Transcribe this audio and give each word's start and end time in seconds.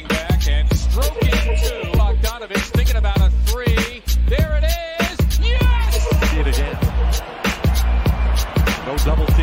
back 0.00 0.48
and 0.48 0.74
stroking 0.74 1.28
two. 1.28 1.90
Bogdanovich 1.98 2.70
thinking 2.70 2.96
about 2.96 3.20
a 3.20 3.28
three. 3.44 4.02
There 4.26 4.56
it 4.56 4.64
is. 4.64 5.38
Yes! 5.38 6.30
See 6.30 6.38
it 6.38 6.46
again. 6.46 6.78
No 8.86 8.96
double 9.04 9.26
team 9.26 9.41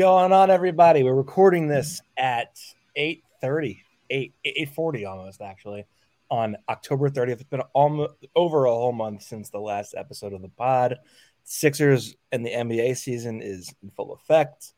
going 0.00 0.32
on, 0.32 0.50
everybody? 0.50 1.02
We're 1.02 1.12
recording 1.12 1.68
this 1.68 2.00
at 2.16 2.58
8.30, 2.96 3.82
8, 4.08 4.34
8.40 4.46 5.06
almost, 5.06 5.42
actually, 5.42 5.84
on 6.30 6.56
October 6.70 7.10
30th. 7.10 7.32
It's 7.32 7.42
been 7.42 7.60
almost 7.74 8.14
over 8.34 8.64
a 8.64 8.70
whole 8.70 8.92
month 8.92 9.20
since 9.20 9.50
the 9.50 9.58
last 9.58 9.94
episode 9.94 10.32
of 10.32 10.40
the 10.40 10.48
pod. 10.48 10.96
Sixers 11.44 12.16
and 12.32 12.46
the 12.46 12.50
NBA 12.50 12.96
season 12.96 13.42
is 13.42 13.74
in 13.82 13.90
full 13.90 14.14
effect. 14.14 14.72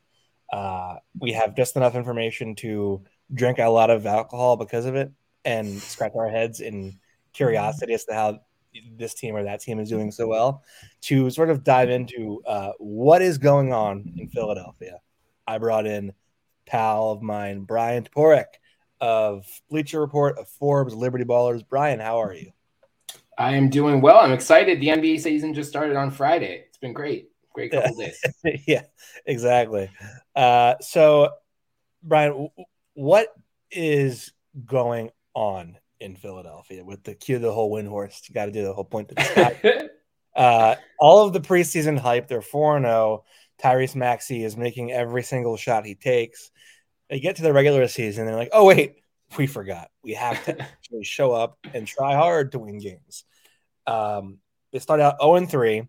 Uh, 0.53 0.97
we 1.17 1.31
have 1.31 1.55
just 1.55 1.77
enough 1.77 1.95
information 1.95 2.57
to 2.57 3.05
drink 3.33 3.61
a 3.61 3.69
lot 3.69 3.91
of 3.91 4.05
alcohol 4.07 4.57
because 4.57 4.87
of 4.87 4.97
it 4.97 5.13
and 5.45 5.81
scratch 5.81 6.15
our 6.17 6.31
heads 6.31 6.59
in 6.59 6.99
curiosity 7.33 7.95
as 7.95 8.05
to 8.07 8.13
how 8.13 8.41
this 8.97 9.15
team 9.15 9.37
or 9.37 9.45
that 9.45 9.61
team 9.61 9.79
is 9.79 9.89
doing 9.89 10.11
so 10.11 10.27
well 10.27 10.65
to 11.03 11.31
sort 11.31 11.49
of 11.49 11.63
dive 11.63 11.91
into 11.91 12.43
uh, 12.45 12.73
what 12.79 13.23
is 13.23 13.39
going 13.39 13.73
on 13.73 14.13
in 14.17 14.29
Philadelphia. 14.29 14.99
I 15.47 15.59
brought 15.59 15.87
in 15.87 16.13
pal 16.67 17.11
of 17.11 17.23
mine, 17.23 17.63
Bryan 17.63 18.05
Toporek 18.05 18.47
of 19.01 19.47
Bleacher 19.69 20.01
Report, 20.01 20.39
of 20.39 20.49
Forbes, 20.49 20.95
Liberty 20.95 21.25
Ballers. 21.25 21.69
Bryan, 21.69 21.99
how 21.99 22.23
are 22.23 22.33
you? 22.33 22.53
I 23.37 23.57
am 23.57 23.69
doing 23.69 24.01
well. 24.01 24.19
I'm 24.19 24.33
excited. 24.33 24.81
The 24.81 24.89
NBA 24.89 25.21
season 25.21 25.55
just 25.55 25.69
started 25.69 25.97
on 25.97 26.11
Friday. 26.11 26.65
It's 26.69 26.79
been 26.79 26.93
great. 26.93 27.31
Great 27.53 27.73
couple 27.73 27.97
days. 27.97 28.23
yeah, 28.67 28.83
exactly. 29.27 29.91
Uh, 30.37 30.75
so, 30.81 31.31
Bryan, 32.03 32.49
what 32.95 33.29
is 33.71 34.33
going 34.65 35.11
on 35.35 35.79
in 35.99 36.15
Philadelphia 36.15 36.85
with 36.85 37.03
the 37.03 37.15
cue 37.15 37.41
the 37.41 37.53
whole 37.53 37.71
win 37.71 37.87
horse? 37.87 38.23
You 38.29 38.35
got 38.35 38.47
to 38.47 38.53
do 38.53 38.63
the 38.63 38.73
whole 38.73 38.85
point. 38.85 39.09
To 39.09 39.15
the 39.17 39.91
uh, 40.37 40.77
all 41.01 41.27
of 41.27 41.33
the 41.33 41.41
preseason 41.41 41.99
hype, 41.99 42.29
they're 42.29 42.41
4 42.41 42.81
0. 42.81 43.25
Tyrese 43.63 43.95
Maxey 43.95 44.45
is 44.45 44.57
making 44.57 44.93
every 44.93 45.23
single 45.23 45.57
shot 45.57 45.87
he 45.87 45.95
takes. 45.95 46.51
They 47.09 47.21
get 47.21 47.37
to 47.37 47.43
the 47.43 47.53
regular 47.53 47.87
season, 47.89 48.27
they're 48.27 48.37
like, 48.37 48.51
oh, 48.53 48.67
wait, 48.67 49.03
we 49.37 49.47
forgot. 49.47 49.91
We 50.03 50.15
have 50.15 50.45
to 50.47 50.61
actually 50.63 51.05
show 51.05 51.33
up 51.33 51.59
and 51.73 51.87
try 51.87 52.15
hard 52.15 52.53
to 52.53 52.59
win 52.59 52.79
games. 52.79 53.25
Um, 53.87 54.39
they 54.73 54.79
started 54.79 55.05
out 55.05 55.21
0 55.21 55.47
3. 55.47 55.89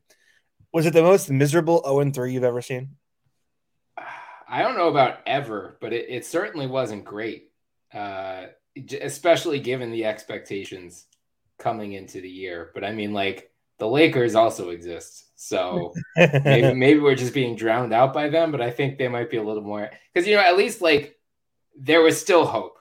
Was 0.73 0.85
it 0.85 0.93
the 0.93 1.03
most 1.03 1.29
miserable 1.29 1.81
0 1.85 2.11
3 2.11 2.33
you've 2.33 2.43
ever 2.43 2.61
seen? 2.61 2.95
I 4.47 4.61
don't 4.61 4.77
know 4.77 4.89
about 4.89 5.19
ever, 5.25 5.77
but 5.81 5.93
it, 5.93 6.07
it 6.09 6.25
certainly 6.25 6.67
wasn't 6.67 7.05
great, 7.05 7.51
uh, 7.93 8.47
especially 9.01 9.59
given 9.59 9.91
the 9.91 10.05
expectations 10.05 11.05
coming 11.57 11.93
into 11.93 12.21
the 12.21 12.29
year. 12.29 12.71
But 12.73 12.83
I 12.83 12.91
mean, 12.91 13.13
like, 13.13 13.49
the 13.79 13.87
Lakers 13.87 14.35
also 14.35 14.69
exist. 14.69 15.25
So 15.35 15.93
maybe, 16.17 16.73
maybe 16.73 16.99
we're 16.99 17.15
just 17.15 17.33
being 17.33 17.55
drowned 17.55 17.93
out 17.93 18.13
by 18.13 18.29
them, 18.29 18.51
but 18.51 18.61
I 18.61 18.71
think 18.71 18.97
they 18.97 19.07
might 19.07 19.29
be 19.29 19.37
a 19.37 19.43
little 19.43 19.63
more 19.63 19.89
because, 20.13 20.27
you 20.27 20.35
know, 20.35 20.41
at 20.41 20.57
least 20.57 20.81
like 20.81 21.17
there 21.77 22.01
was 22.01 22.19
still 22.19 22.45
hope, 22.45 22.77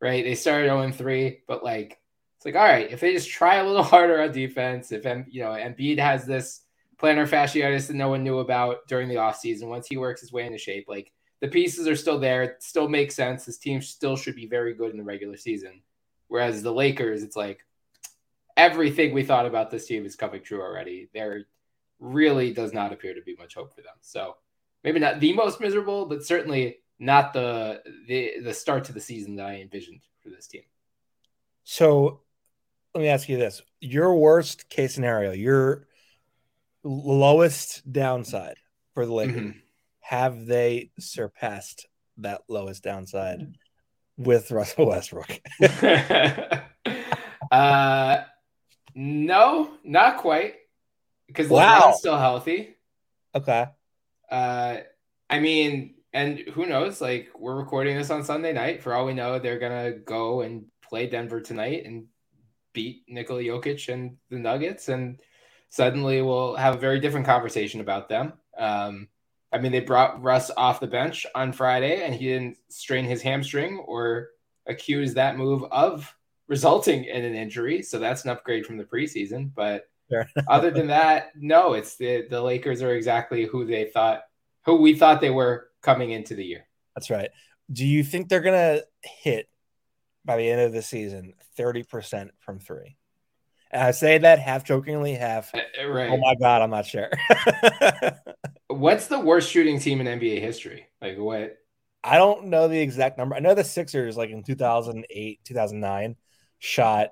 right? 0.00 0.24
They 0.24 0.34
started 0.34 0.68
0 0.68 0.90
3, 0.90 1.42
but 1.46 1.62
like, 1.62 1.98
it's 2.36 2.44
like, 2.44 2.56
all 2.56 2.64
right, 2.64 2.90
if 2.90 3.00
they 3.00 3.12
just 3.12 3.30
try 3.30 3.56
a 3.56 3.66
little 3.66 3.82
harder 3.94 4.20
on 4.20 4.32
defense, 4.32 4.90
if, 4.90 5.04
you 5.30 5.42
know, 5.42 5.50
Embiid 5.50 5.98
has 5.98 6.26
this 6.26 6.62
plantar 7.00 7.28
fasciitis 7.28 7.86
that 7.88 7.94
no 7.94 8.08
one 8.08 8.24
knew 8.24 8.38
about 8.38 8.86
during 8.88 9.08
the 9.08 9.16
offseason, 9.16 9.68
once 9.68 9.86
he 9.86 9.96
works 9.96 10.20
his 10.20 10.32
way 10.32 10.46
into 10.46 10.58
shape, 10.58 10.86
like 10.88 11.12
the 11.40 11.48
pieces 11.48 11.86
are 11.88 11.96
still 11.96 12.18
there, 12.18 12.42
it 12.44 12.62
still 12.62 12.88
makes 12.88 13.14
sense. 13.14 13.44
This 13.44 13.58
team 13.58 13.82
still 13.82 14.16
should 14.16 14.36
be 14.36 14.46
very 14.46 14.74
good 14.74 14.92
in 14.92 14.96
the 14.96 15.04
regular 15.04 15.36
season. 15.36 15.82
Whereas 16.28 16.62
the 16.62 16.72
Lakers, 16.72 17.22
it's 17.22 17.36
like 17.36 17.64
everything 18.56 19.12
we 19.12 19.24
thought 19.24 19.46
about 19.46 19.70
this 19.70 19.86
team 19.86 20.04
is 20.04 20.16
coming 20.16 20.42
true 20.42 20.60
already. 20.60 21.08
There 21.14 21.44
really 21.98 22.52
does 22.52 22.72
not 22.72 22.92
appear 22.92 23.14
to 23.14 23.22
be 23.22 23.36
much 23.38 23.54
hope 23.54 23.74
for 23.74 23.82
them. 23.82 23.94
So 24.00 24.36
maybe 24.84 24.98
not 24.98 25.20
the 25.20 25.32
most 25.32 25.60
miserable, 25.60 26.06
but 26.06 26.24
certainly 26.24 26.78
not 26.98 27.32
the 27.32 27.82
the 28.06 28.40
the 28.42 28.54
start 28.54 28.84
to 28.84 28.92
the 28.92 29.00
season 29.00 29.36
that 29.36 29.46
I 29.46 29.56
envisioned 29.56 30.00
for 30.22 30.30
this 30.30 30.46
team. 30.46 30.62
So 31.64 32.22
let 32.94 33.00
me 33.00 33.08
ask 33.08 33.28
you 33.28 33.36
this 33.36 33.62
your 33.80 34.14
worst 34.16 34.68
case 34.68 34.94
scenario, 34.94 35.32
your 35.32 35.88
lowest 36.84 37.90
downside 37.90 38.56
for 38.94 39.06
the 39.06 39.12
Lakers, 39.12 39.52
Mhm. 39.52 39.62
have 40.00 40.46
they 40.46 40.90
surpassed 40.98 41.86
that 42.18 42.42
lowest 42.48 42.82
downside 42.82 43.54
with 44.16 44.50
Russell 44.50 44.86
Westbrook? 44.86 45.40
uh, 47.50 48.24
no, 48.94 49.70
not 49.84 50.18
quite. 50.18 50.54
Because 51.26 51.48
Wow. 51.48 51.80
LeBron's 51.80 51.98
still 51.98 52.18
healthy. 52.18 52.76
okay. 53.34 53.66
Uh, 54.30 54.78
I 55.30 55.40
mean, 55.40 55.94
and 56.12 56.38
who 56.38 56.66
knows? 56.66 57.00
Like, 57.00 57.30
we're 57.38 57.56
recording 57.56 57.96
this 57.96 58.10
on 58.10 58.24
Sunday 58.24 58.52
night. 58.52 58.82
For 58.82 58.92
all 58.94 59.06
we 59.06 59.14
know, 59.14 59.38
they're 59.38 59.58
gonna 59.58 59.92
go 59.92 60.42
and 60.42 60.66
play 60.82 61.06
Denver 61.06 61.40
tonight 61.40 61.84
and 61.86 62.06
beat 62.74 63.04
Nikola 63.08 63.42
Jokic 63.42 63.92
and 63.92 64.16
the 64.30 64.38
Nuggets, 64.38 64.88
and 64.88 65.20
suddenly 65.70 66.20
we'll 66.22 66.56
have 66.56 66.74
a 66.74 66.78
very 66.78 67.00
different 67.00 67.26
conversation 67.26 67.80
about 67.80 68.08
them. 68.08 68.34
Um, 68.56 69.08
I 69.52 69.58
mean, 69.58 69.72
they 69.72 69.80
brought 69.80 70.22
Russ 70.22 70.50
off 70.56 70.80
the 70.80 70.86
bench 70.86 71.26
on 71.34 71.52
Friday, 71.52 72.02
and 72.02 72.14
he 72.14 72.26
didn't 72.26 72.56
strain 72.68 73.04
his 73.04 73.22
hamstring 73.22 73.78
or 73.78 74.28
accuse 74.66 75.14
that 75.14 75.36
move 75.36 75.64
of 75.70 76.14
resulting 76.52 77.04
in 77.04 77.24
an 77.24 77.34
injury. 77.34 77.80
So 77.80 77.98
that's 77.98 78.24
an 78.24 78.30
upgrade 78.30 78.66
from 78.66 78.76
the 78.76 78.84
preseason. 78.84 79.50
But 79.54 79.88
other 80.48 80.70
than 80.70 80.88
that, 80.88 81.30
no, 81.34 81.72
it's 81.72 81.96
the 81.96 82.26
the 82.28 82.42
Lakers 82.42 82.82
are 82.82 82.94
exactly 82.94 83.46
who 83.46 83.64
they 83.64 83.86
thought, 83.86 84.20
who 84.66 84.76
we 84.76 84.94
thought 84.94 85.22
they 85.22 85.30
were 85.30 85.70
coming 85.80 86.10
into 86.10 86.34
the 86.34 86.44
year. 86.44 86.66
That's 86.94 87.08
right. 87.08 87.30
Do 87.72 87.86
you 87.86 88.04
think 88.04 88.28
they're 88.28 88.42
going 88.42 88.76
to 88.76 88.84
hit 89.02 89.48
by 90.26 90.36
the 90.36 90.50
end 90.50 90.60
of 90.60 90.72
the 90.74 90.82
season 90.82 91.32
30% 91.58 92.28
from 92.40 92.58
three? 92.58 92.98
And 93.70 93.82
I 93.82 93.92
say 93.92 94.18
that 94.18 94.38
half 94.38 94.62
jokingly, 94.64 95.14
half, 95.14 95.54
Uh, 95.54 95.88
Right. 95.88 96.10
oh 96.10 96.18
my 96.18 96.34
God, 96.34 96.60
I'm 96.60 96.68
not 96.68 96.84
sure. 96.84 97.08
What's 98.68 99.06
the 99.06 99.20
worst 99.20 99.50
shooting 99.50 99.80
team 99.80 100.02
in 100.02 100.06
NBA 100.06 100.40
history? 100.40 100.86
Like 101.00 101.16
what? 101.16 101.56
I 102.04 102.18
don't 102.18 102.46
know 102.48 102.68
the 102.68 102.80
exact 102.80 103.16
number. 103.16 103.34
I 103.34 103.40
know 103.40 103.54
the 103.54 103.64
Sixers, 103.64 104.16
like 104.16 104.28
in 104.30 104.42
2008, 104.42 105.40
2009, 105.44 106.16
shot 106.64 107.10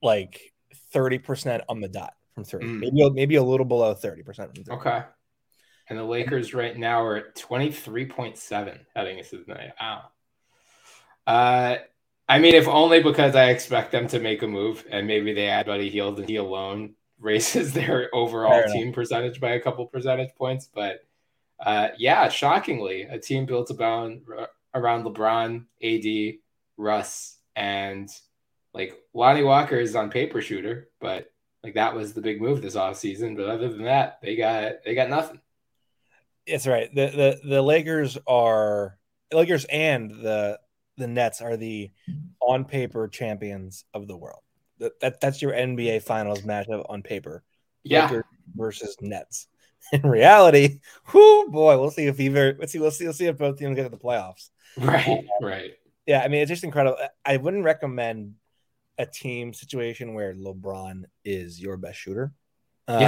like 0.00 0.52
30% 0.94 1.62
on 1.68 1.80
the 1.80 1.88
dot 1.88 2.12
from 2.32 2.44
three, 2.44 2.62
Mm. 2.62 2.78
maybe, 2.78 3.10
maybe 3.10 3.34
a 3.34 3.42
little 3.42 3.66
below 3.66 3.92
30% 3.92 4.54
from 4.54 4.64
three. 4.64 4.74
Okay. 4.76 5.02
And 5.88 5.98
the 5.98 6.04
Lakers 6.04 6.54
right 6.54 6.76
now 6.76 7.02
are 7.02 7.16
at 7.16 7.34
23.7 7.34 8.78
heading 8.94 9.18
into 9.18 9.42
the 9.44 9.52
night. 9.52 9.72
Wow. 9.80 10.10
Uh, 11.26 11.76
I 12.28 12.38
mean, 12.38 12.54
if 12.54 12.68
only 12.68 13.02
because 13.02 13.34
I 13.34 13.50
expect 13.50 13.90
them 13.90 14.06
to 14.08 14.20
make 14.20 14.42
a 14.42 14.46
move 14.46 14.84
and 14.90 15.08
maybe 15.08 15.32
they 15.32 15.48
add 15.48 15.66
Buddy 15.66 15.90
Hield 15.90 16.20
and 16.20 16.28
he 16.28 16.36
alone 16.36 16.94
raises 17.18 17.72
their 17.72 18.14
overall 18.14 18.62
team 18.72 18.92
percentage 18.92 19.40
by 19.40 19.50
a 19.52 19.60
couple 19.60 19.84
percentage 19.86 20.34
points. 20.36 20.68
But 20.72 21.04
uh, 21.58 21.88
yeah, 21.98 22.28
shockingly, 22.28 23.02
a 23.02 23.18
team 23.18 23.44
built 23.46 23.72
around, 23.72 24.22
around 24.72 25.04
LeBron, 25.04 25.64
AD, 25.82 26.38
Russ, 26.76 27.38
and 27.56 28.08
like 28.76 28.94
Lonnie 29.14 29.42
Walker 29.42 29.76
is 29.76 29.96
on 29.96 30.10
paper 30.10 30.42
shooter, 30.42 30.88
but 31.00 31.32
like 31.62 31.74
that 31.74 31.94
was 31.94 32.12
the 32.12 32.20
big 32.20 32.40
move 32.40 32.60
this 32.60 32.76
offseason. 32.76 33.36
But 33.36 33.48
other 33.48 33.68
than 33.68 33.84
that, 33.84 34.18
they 34.22 34.36
got 34.36 34.84
they 34.84 34.94
got 34.94 35.08
nothing. 35.08 35.40
It's 36.44 36.66
right. 36.66 36.94
The, 36.94 37.06
the 37.06 37.48
the 37.48 37.62
Lakers 37.62 38.18
are 38.26 38.98
Lakers 39.32 39.64
and 39.64 40.10
the 40.10 40.60
the 40.98 41.06
Nets 41.06 41.40
are 41.40 41.56
the 41.56 41.90
on 42.40 42.66
paper 42.66 43.08
champions 43.08 43.84
of 43.94 44.06
the 44.08 44.16
world. 44.16 44.42
That, 44.78 45.00
that 45.00 45.20
that's 45.20 45.40
your 45.40 45.52
NBA 45.52 46.02
Finals 46.02 46.42
matchup 46.42 46.84
on 46.88 47.02
paper. 47.02 47.42
Yeah. 47.82 48.04
Lakers 48.04 48.24
versus 48.54 48.96
Nets. 49.00 49.48
In 49.92 50.02
reality, 50.02 50.80
whoo 51.14 51.48
boy, 51.48 51.78
we'll 51.78 51.92
see 51.92 52.06
if 52.06 52.18
either 52.18 52.56
let's 52.58 52.72
see, 52.72 52.78
let's 52.80 52.98
see, 52.98 53.06
let's 53.06 53.18
see 53.18 53.26
if 53.26 53.38
both 53.38 53.56
teams 53.56 53.76
get 53.76 53.84
to 53.84 53.88
the 53.88 53.96
playoffs. 53.96 54.50
Right, 54.76 55.24
right. 55.40 55.72
Yeah, 56.06 56.22
I 56.22 56.28
mean 56.28 56.42
it's 56.42 56.50
just 56.50 56.64
incredible. 56.64 56.98
I 57.24 57.36
wouldn't 57.36 57.64
recommend 57.64 58.34
a 58.98 59.06
team 59.06 59.52
situation 59.52 60.14
where 60.14 60.34
LeBron 60.34 61.04
is 61.24 61.60
your 61.60 61.76
best 61.76 61.98
shooter. 61.98 62.32
Uh, 62.88 62.98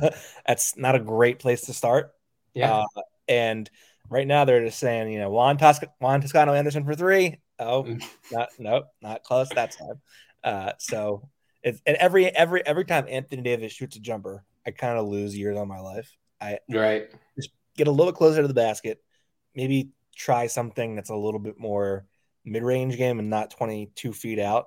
yeah. 0.00 0.10
that's 0.46 0.76
not 0.76 0.94
a 0.94 1.00
great 1.00 1.38
place 1.38 1.62
to 1.62 1.72
start. 1.72 2.12
Yeah. 2.54 2.84
Uh, 2.96 3.02
and 3.28 3.70
right 4.08 4.26
now 4.26 4.44
they're 4.44 4.64
just 4.64 4.78
saying, 4.78 5.10
you 5.12 5.18
know, 5.18 5.30
Juan, 5.30 5.58
Tosc- 5.58 5.88
Juan 6.00 6.20
Toscano 6.20 6.52
Anderson 6.52 6.84
for 6.84 6.94
three. 6.94 7.40
Oh, 7.58 7.96
not 8.30 8.48
nope, 8.58 8.86
not 9.00 9.22
close 9.22 9.48
that 9.50 9.76
time. 9.76 10.00
Uh, 10.42 10.72
so 10.78 11.28
it's 11.62 11.80
and 11.86 11.96
every 11.96 12.26
every 12.26 12.66
every 12.66 12.84
time 12.84 13.06
Anthony 13.08 13.42
Davis 13.42 13.72
shoots 13.72 13.96
a 13.96 14.00
jumper, 14.00 14.44
I 14.66 14.72
kind 14.72 14.98
of 14.98 15.06
lose 15.06 15.36
years 15.36 15.56
on 15.56 15.68
my 15.68 15.78
life. 15.78 16.10
I 16.40 16.58
right 16.68 17.08
just 17.36 17.50
get 17.76 17.86
a 17.86 17.90
little 17.90 18.06
bit 18.06 18.16
closer 18.16 18.42
to 18.42 18.48
the 18.48 18.54
basket, 18.54 19.00
maybe 19.54 19.90
try 20.16 20.46
something 20.46 20.96
that's 20.96 21.10
a 21.10 21.16
little 21.16 21.40
bit 21.40 21.58
more 21.58 22.04
mid-range 22.44 22.96
game 22.96 23.18
and 23.18 23.30
not 23.30 23.50
22 23.50 24.12
feet 24.12 24.38
out. 24.40 24.66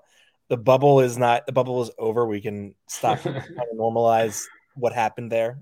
The 0.50 0.58
bubble 0.58 1.00
is 1.00 1.18
not 1.18 1.46
the 1.46 1.52
bubble 1.52 1.82
is 1.82 1.92
over. 1.98 2.26
We 2.26 2.42
can 2.42 2.76
stop 2.88 3.22
trying 3.22 3.42
to 3.42 3.76
normalize 3.76 4.44
what 4.76 4.94
happened 4.94 5.32
there. 5.32 5.60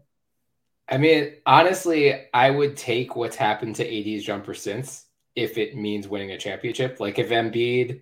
I 0.89 0.97
mean, 0.97 1.33
honestly, 1.45 2.25
I 2.33 2.49
would 2.49 2.75
take 2.75 3.15
what's 3.15 3.35
happened 3.35 3.77
to 3.77 4.15
AD's 4.15 4.23
jumper 4.23 4.53
since 4.53 5.05
if 5.35 5.57
it 5.57 5.75
means 5.75 6.07
winning 6.07 6.31
a 6.31 6.37
championship. 6.37 6.99
Like 6.99 7.19
if 7.19 7.29
Embiid, 7.29 8.01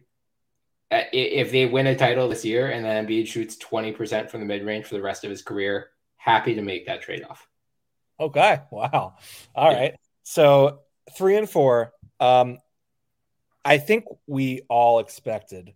uh, 0.90 1.04
if 1.14 1.52
they 1.52 1.68
win 1.68 1.88
a 1.88 1.96
title 1.96 2.28
this 2.28 2.44
year 2.44 2.72
and 2.72 2.84
then 2.84 3.06
Embiid 3.06 3.28
shoots 3.28 3.56
20% 3.58 4.30
from 4.30 4.40
the 4.40 4.46
mid 4.46 4.66
range 4.66 4.86
for 4.86 4.96
the 4.96 5.02
rest 5.02 5.24
of 5.24 5.30
his 5.30 5.42
career, 5.42 5.90
happy 6.18 6.56
to 6.56 6.62
make 6.62 6.88
that 6.88 7.02
trade 7.02 7.24
off. 7.30 7.48
Okay. 8.20 8.62
Wow. 8.72 9.16
All 9.56 9.72
yeah. 9.72 9.80
right. 9.80 9.96
So 10.24 10.80
three 11.18 11.38
and 11.38 11.50
four. 11.50 11.94
Um, 12.20 12.58
I 13.64 13.78
think 13.78 14.06
we 14.28 14.62
all 14.70 15.00
expected 15.00 15.74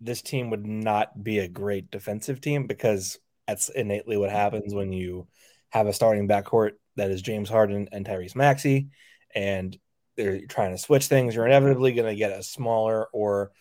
this 0.00 0.22
team 0.22 0.50
would 0.50 0.66
not 0.66 1.22
be 1.22 1.38
a 1.38 1.48
great 1.48 1.90
defensive 1.90 2.40
team 2.40 2.66
because 2.66 3.18
that's 3.46 3.68
innately 3.68 4.16
what 4.16 4.30
happens 4.30 4.74
when 4.74 4.92
you 4.92 5.26
have 5.70 5.86
a 5.86 5.92
starting 5.92 6.28
backcourt 6.28 6.72
that 6.96 7.10
is 7.10 7.22
James 7.22 7.48
Harden 7.48 7.88
and 7.92 8.04
Tyrese 8.04 8.34
Maxey, 8.34 8.88
and 9.34 9.76
they're 10.16 10.46
trying 10.46 10.72
to 10.72 10.78
switch 10.78 11.06
things. 11.06 11.34
You're 11.34 11.46
inevitably 11.46 11.92
going 11.92 12.08
to 12.08 12.18
get 12.18 12.36
a 12.36 12.42
smaller 12.42 13.06
or 13.12 13.52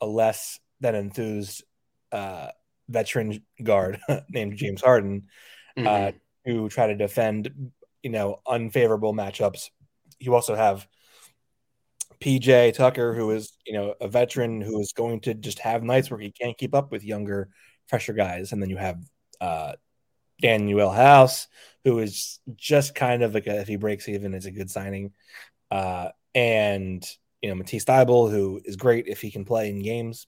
a 0.00 0.06
less 0.06 0.58
than 0.80 0.94
enthused 0.94 1.64
uh, 2.12 2.48
veteran 2.88 3.42
guard 3.62 4.00
named 4.28 4.56
James 4.56 4.82
Harden 4.82 5.28
uh, 5.76 5.80
mm-hmm. 5.80 6.08
uh, 6.08 6.10
to 6.46 6.68
try 6.70 6.86
to 6.88 6.96
defend, 6.96 7.72
you 8.02 8.10
know, 8.10 8.40
unfavorable 8.46 9.14
matchups. 9.14 9.70
You 10.18 10.34
also 10.34 10.54
have 10.54 10.86
PJ 12.20 12.74
Tucker, 12.74 13.14
who 13.14 13.30
is 13.30 13.52
you 13.66 13.72
know 13.72 13.94
a 14.00 14.08
veteran 14.08 14.60
who 14.60 14.80
is 14.80 14.92
going 14.92 15.20
to 15.20 15.34
just 15.34 15.58
have 15.60 15.82
nights 15.82 16.10
where 16.10 16.20
he 16.20 16.30
can't 16.30 16.58
keep 16.58 16.74
up 16.74 16.90
with 16.90 17.04
younger, 17.04 17.48
fresher 17.86 18.12
guys, 18.12 18.52
and 18.52 18.62
then 18.62 18.70
you 18.70 18.76
have 18.76 19.02
uh, 19.40 19.72
Danuel 20.42 20.94
House, 20.94 21.48
who 21.84 21.98
is 21.98 22.40
just 22.56 22.94
kind 22.94 23.22
of 23.22 23.34
like 23.34 23.46
a, 23.46 23.60
if 23.60 23.68
he 23.68 23.76
breaks 23.76 24.08
even, 24.08 24.34
is 24.34 24.46
a 24.46 24.50
good 24.50 24.70
signing, 24.70 25.12
uh, 25.70 26.08
and 26.34 27.04
you 27.42 27.48
know 27.48 27.54
Matisse 27.54 27.84
Thybulle, 27.84 28.30
who 28.30 28.60
is 28.64 28.76
great 28.76 29.06
if 29.06 29.20
he 29.20 29.30
can 29.30 29.44
play 29.44 29.70
in 29.70 29.82
games, 29.82 30.26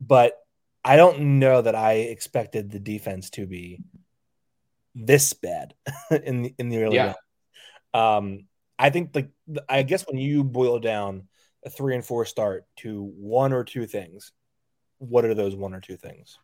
but 0.00 0.38
I 0.84 0.96
don't 0.96 1.38
know 1.38 1.62
that 1.62 1.74
I 1.74 1.94
expected 1.94 2.70
the 2.70 2.80
defense 2.80 3.30
to 3.30 3.46
be 3.46 3.80
this 4.94 5.32
bad 5.32 5.74
in 6.10 6.42
the 6.42 6.54
in 6.58 6.68
the 6.68 6.82
early 6.82 6.96
yeah. 6.96 7.14
Um, 7.92 8.46
I 8.78 8.90
think 8.90 9.10
like 9.14 9.30
I 9.68 9.82
guess 9.82 10.06
when 10.06 10.18
you 10.18 10.44
boil 10.44 10.78
down 10.78 11.28
a 11.64 11.70
three 11.70 11.94
and 11.94 12.04
four 12.04 12.24
start 12.24 12.64
to 12.76 13.02
one 13.16 13.52
or 13.52 13.64
two 13.64 13.86
things, 13.86 14.32
what 14.98 15.24
are 15.24 15.34
those 15.34 15.54
one 15.54 15.74
or 15.74 15.80
two 15.80 15.96
things? 15.96 16.38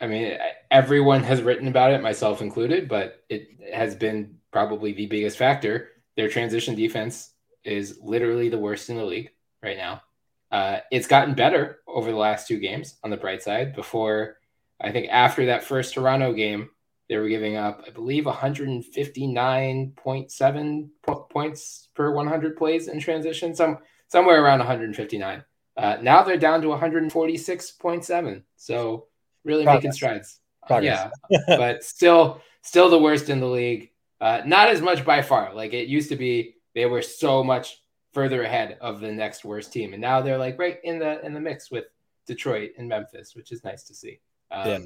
I 0.00 0.06
mean, 0.06 0.36
everyone 0.70 1.22
has 1.22 1.42
written 1.42 1.68
about 1.68 1.92
it, 1.92 2.02
myself 2.02 2.42
included, 2.42 2.88
but 2.88 3.22
it 3.28 3.48
has 3.72 3.94
been 3.94 4.38
probably 4.50 4.92
the 4.92 5.06
biggest 5.06 5.36
factor. 5.36 5.90
Their 6.16 6.28
transition 6.28 6.74
defense 6.74 7.30
is 7.64 7.98
literally 8.02 8.48
the 8.48 8.58
worst 8.58 8.90
in 8.90 8.96
the 8.96 9.04
league 9.04 9.30
right 9.62 9.76
now. 9.76 10.02
Uh, 10.50 10.80
it's 10.90 11.06
gotten 11.06 11.34
better 11.34 11.78
over 11.86 12.10
the 12.10 12.16
last 12.16 12.48
two 12.48 12.58
games 12.58 12.96
on 13.04 13.10
the 13.10 13.16
bright 13.16 13.42
side. 13.42 13.74
Before, 13.74 14.38
I 14.80 14.92
think 14.92 15.08
after 15.10 15.46
that 15.46 15.64
first 15.64 15.94
Toronto 15.94 16.32
game, 16.32 16.70
they 17.08 17.16
were 17.16 17.28
giving 17.28 17.56
up, 17.56 17.82
I 17.86 17.90
believe, 17.90 18.24
159.7 18.24 20.88
points 21.30 21.88
per 21.94 22.10
100 22.10 22.56
plays 22.56 22.88
in 22.88 22.98
transition, 23.00 23.54
some 23.54 23.78
somewhere 24.08 24.42
around 24.42 24.60
159. 24.60 25.44
Uh, 25.76 25.96
now 26.02 26.22
they're 26.22 26.36
down 26.36 26.60
to 26.62 26.68
146.7. 26.68 28.42
So 28.56 29.06
really 29.44 29.64
Progress. 29.64 29.82
making 29.82 29.92
strides. 29.92 30.40
Progress. 30.66 31.10
Yeah, 31.30 31.38
but 31.48 31.84
still, 31.94 32.40
still 32.62 32.88
the 32.88 32.98
worst 32.98 33.30
in 33.30 33.40
the 33.40 33.46
league. 33.46 33.90
Uh, 34.20 34.42
not 34.46 34.68
as 34.68 34.80
much 34.80 35.04
by 35.04 35.22
far. 35.22 35.52
Like 35.54 35.72
it 35.72 35.88
used 35.88 36.08
to 36.10 36.16
be, 36.16 36.54
they 36.74 36.86
were 36.86 37.02
so 37.02 37.42
much 37.42 37.82
further 38.12 38.42
ahead 38.42 38.78
of 38.80 39.00
the 39.00 39.10
next 39.10 39.44
worst 39.44 39.72
team, 39.72 39.94
and 39.94 40.00
now 40.00 40.20
they're 40.20 40.38
like 40.38 40.58
right 40.58 40.78
in 40.84 40.98
the 40.98 41.24
in 41.26 41.34
the 41.34 41.40
mix 41.40 41.70
with 41.70 41.86
Detroit 42.26 42.72
and 42.78 42.88
Memphis, 42.88 43.34
which 43.34 43.50
is 43.50 43.64
nice 43.64 43.82
to 43.84 43.94
see. 43.94 44.20
Um, 44.50 44.68
yeah 44.68 44.78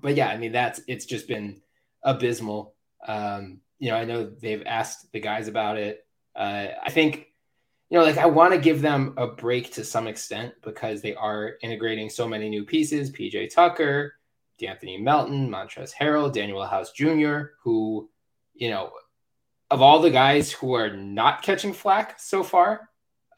but 0.00 0.14
yeah, 0.14 0.28
I 0.28 0.36
mean 0.36 0.52
that's 0.52 0.80
it's 0.86 1.06
just 1.06 1.28
been 1.28 1.60
abysmal. 2.02 2.74
Um, 3.06 3.60
you 3.78 3.90
know, 3.90 3.96
I 3.96 4.04
know 4.04 4.24
they've 4.24 4.62
asked 4.66 5.12
the 5.12 5.20
guys 5.20 5.48
about 5.48 5.76
it. 5.76 6.06
Uh, 6.34 6.68
I 6.82 6.90
think 6.90 7.28
you 7.90 7.98
know, 7.98 8.04
like 8.04 8.18
I 8.18 8.26
want 8.26 8.52
to 8.54 8.60
give 8.60 8.80
them 8.80 9.14
a 9.16 9.26
break 9.26 9.72
to 9.74 9.84
some 9.84 10.06
extent 10.06 10.54
because 10.62 11.02
they 11.02 11.14
are 11.14 11.52
integrating 11.62 12.10
so 12.10 12.26
many 12.26 12.48
new 12.48 12.64
pieces. 12.64 13.10
PJ 13.10 13.54
Tucker, 13.54 14.14
D'Anthony 14.58 14.98
Melton, 14.98 15.50
Montrezl 15.50 15.94
Harrell, 15.94 16.34
Danuel 16.34 16.68
House 16.68 16.92
Jr., 16.92 17.52
who, 17.62 18.08
you 18.54 18.70
know, 18.70 18.90
of 19.70 19.82
all 19.82 20.00
the 20.00 20.10
guys 20.10 20.50
who 20.50 20.74
are 20.74 20.90
not 20.96 21.42
catching 21.42 21.72
flack 21.72 22.18
so 22.18 22.42
far, 22.42 22.88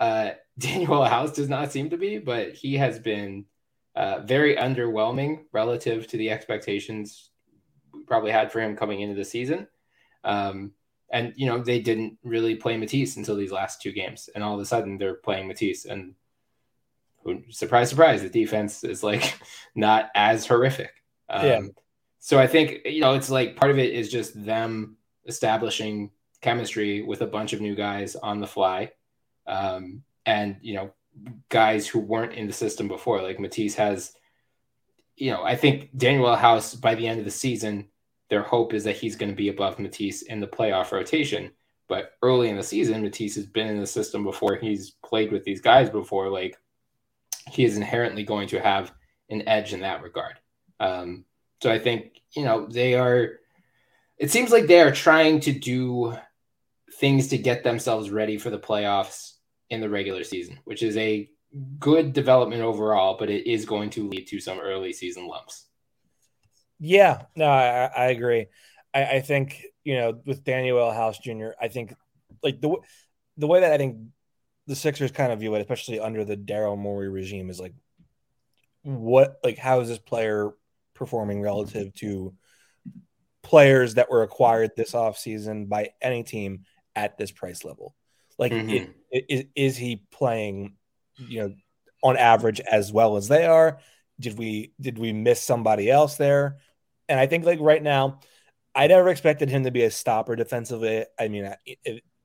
uh, 0.01 0.31
Danuel 0.59 1.09
House 1.09 1.33
does 1.33 1.49
not 1.49 1.73
seem 1.73 1.91
to 1.91 1.97
be, 1.97 2.19
but 2.19 2.53
he 2.53 2.77
has 2.77 2.99
been 2.99 3.45
uh, 3.97 4.21
very 4.21 4.57
underwhelming 4.57 5.45
relative 5.53 6.07
to 6.09 6.19
the 6.19 6.31
expectations 6.31 7.31
we 7.93 8.03
probably 8.03 8.31
had 8.31 8.53
for 8.53 8.61
him 8.61 8.77
coming 8.77 9.01
into 9.01 9.15
the 9.15 9.25
season. 9.25 9.67
Um, 10.23 10.73
and 11.11 11.33
you 11.37 11.47
know 11.47 11.63
they 11.63 11.81
didn't 11.81 12.19
really 12.23 12.57
play 12.57 12.77
Matisse 12.77 13.17
until 13.17 13.37
these 13.37 13.53
last 13.53 13.81
two 13.81 13.93
games, 13.93 14.29
and 14.35 14.43
all 14.43 14.55
of 14.55 14.61
a 14.61 14.67
sudden 14.67 14.99
they're 14.99 15.15
playing 15.15 15.49
Matisse, 15.49 15.85
and 15.85 16.15
surprise, 17.51 17.91
surprise, 17.91 18.23
the 18.23 18.29
defense 18.29 18.85
is 18.85 19.03
like 19.03 19.39
not 19.75 20.11
as 20.15 20.47
horrific. 20.47 20.93
Um, 21.29 21.47
yeah. 21.47 21.61
So 22.19 22.39
I 22.39 22.47
think 22.49 22.81
you 22.87 23.01
know 23.01 23.15
it's 23.15 23.31
like 23.31 23.57
part 23.57 23.71
of 23.71 23.79
it 23.79 23.93
is 23.93 24.11
just 24.11 24.45
them 24.45 24.97
establishing 25.27 26.11
chemistry 26.41 27.03
with 27.03 27.23
a 27.23 27.27
bunch 27.27 27.53
of 27.53 27.61
new 27.61 27.75
guys 27.75 28.17
on 28.17 28.41
the 28.41 28.47
fly, 28.47 28.91
um, 29.47 30.03
and 30.27 30.57
you 30.61 30.75
know 30.75 30.93
guys 31.49 31.87
who 31.87 31.99
weren't 31.99 32.35
in 32.35 32.47
the 32.47 32.53
system 32.53 32.89
before. 32.89 33.23
Like 33.23 33.41
Matisse 33.41 33.75
has, 33.77 34.13
you 35.17 35.31
know, 35.31 35.43
I 35.43 35.57
think 35.57 35.97
Danuel 35.97 36.37
House 36.37 36.75
by 36.75 36.95
the 36.95 37.07
end 37.07 37.19
of 37.19 37.25
the 37.25 37.31
season, 37.31 37.89
their 38.29 38.43
hope 38.43 38.75
is 38.75 38.85
that 38.85 38.97
he's 38.97 39.17
going 39.17 39.31
to 39.31 39.37
be 39.37 39.49
above 39.49 39.79
Matisse 39.79 40.23
in 40.23 40.41
the 40.41 40.47
playoff 40.47 40.93
rotation. 40.93 41.53
But 41.89 42.13
early 42.23 42.49
in 42.49 42.57
the 42.57 42.63
season, 42.63 43.03
Matisse 43.03 43.37
has 43.37 43.47
been 43.47 43.69
in 43.69 43.81
the 43.81 43.87
system 43.87 44.25
before. 44.25 44.57
He's 44.57 44.93
played 45.05 45.31
with 45.31 45.45
these 45.45 45.61
guys 45.61 45.89
before. 45.89 46.29
Like 46.29 46.59
he 47.51 47.65
is 47.65 47.77
inherently 47.77 48.25
going 48.25 48.49
to 48.49 48.61
have 48.61 48.93
an 49.31 49.47
edge 49.49 49.73
in 49.73 49.81
that 49.81 50.03
regard. 50.03 50.35
Um, 50.81 51.25
so 51.63 51.71
I 51.71 51.79
think 51.79 52.21
you 52.33 52.45
know 52.45 52.67
they 52.67 52.95
are. 52.95 53.39
It 54.19 54.31
seems 54.31 54.51
like 54.51 54.67
they 54.67 54.81
are 54.81 54.93
trying 54.93 55.41
to 55.41 55.53
do 55.53 56.17
things 56.99 57.29
to 57.29 57.39
get 57.39 57.63
themselves 57.63 58.11
ready 58.11 58.39
for 58.39 58.51
the 58.51 58.59
playoffs 58.59 59.36
in 59.71 59.81
the 59.81 59.89
regular 59.89 60.25
season, 60.25 60.59
which 60.65 60.83
is 60.83 60.97
a 60.97 61.29
good 61.79 62.13
development 62.13 62.63
overall, 62.63 63.17
but 63.19 63.31
it 63.31 63.51
is 63.51 63.65
going 63.65 63.91
to 63.91 64.09
lead 64.09 64.27
to 64.29 64.41
some 64.41 64.61
early 64.61 64.93
season 64.93 65.27
lumps. 65.27 65.67
Yeah, 66.79 67.23
no, 67.35 67.47
I, 67.47 67.91
I 67.97 68.05
agree. 68.07 68.47
I, 68.93 69.05
I, 69.05 69.21
think 69.21 69.63
you 69.83 69.97
know 69.97 70.21
with 70.25 70.45
Danuel 70.45 70.95
House 70.95 71.19
Jr. 71.19 71.51
I 71.61 71.69
think 71.69 71.95
like 72.43 72.61
the 72.61 72.77
the 73.39 73.47
way 73.47 73.61
that 73.61 73.73
I 73.73 73.79
think 73.79 73.99
the 74.67 74.77
Sixers 74.77 75.13
kind 75.13 75.33
of 75.33 75.41
view 75.41 75.55
it, 75.55 75.61
especially 75.61 76.01
under 76.01 76.25
the 76.25 76.37
Daryl 76.37 76.77
Morey 76.77 77.09
regime, 77.09 77.49
is 77.49 77.61
like 77.61 77.75
what 78.83 79.39
like 79.43 79.59
how 79.59 79.81
is 79.81 79.89
this 79.89 79.99
player 79.99 80.51
performing 80.95 81.43
relative 81.43 81.95
to 81.95 82.35
players 83.43 83.95
that 83.95 84.11
were 84.11 84.23
acquired 84.23 84.73
this 84.77 84.93
offseason 84.93 85.69
by 85.69 85.91
any 86.03 86.23
team 86.23 86.65
at 86.95 87.17
this 87.17 87.31
price 87.31 87.65
level? 87.65 87.95
Like, 88.39 88.53
mm-hmm. 88.53 88.91
is 89.55 89.77
he 89.77 90.03
playing, 90.11 90.77
you 91.17 91.41
know, 91.41 91.55
on 92.03 92.17
average 92.17 92.61
as 92.61 92.93
well 92.93 93.17
as 93.17 93.29
they 93.29 93.47
are? 93.47 93.79
Did 94.21 94.39
we 94.39 94.73
did 94.81 94.99
we 94.99 95.13
miss 95.13 95.43
somebody 95.43 95.91
else 95.91 96.17
there? 96.17 96.59
And 97.09 97.19
I 97.19 97.27
think 97.27 97.45
like 97.45 97.61
right 97.61 97.83
now, 97.83 98.21
I 98.75 98.87
never 98.87 99.09
expected 99.09 99.49
him 99.49 99.65
to 99.65 99.71
be 99.71 99.85
a 99.85 99.91
stopper 99.91 100.37
defensively. 100.37 101.05
I 101.19 101.29
mean, 101.29 101.53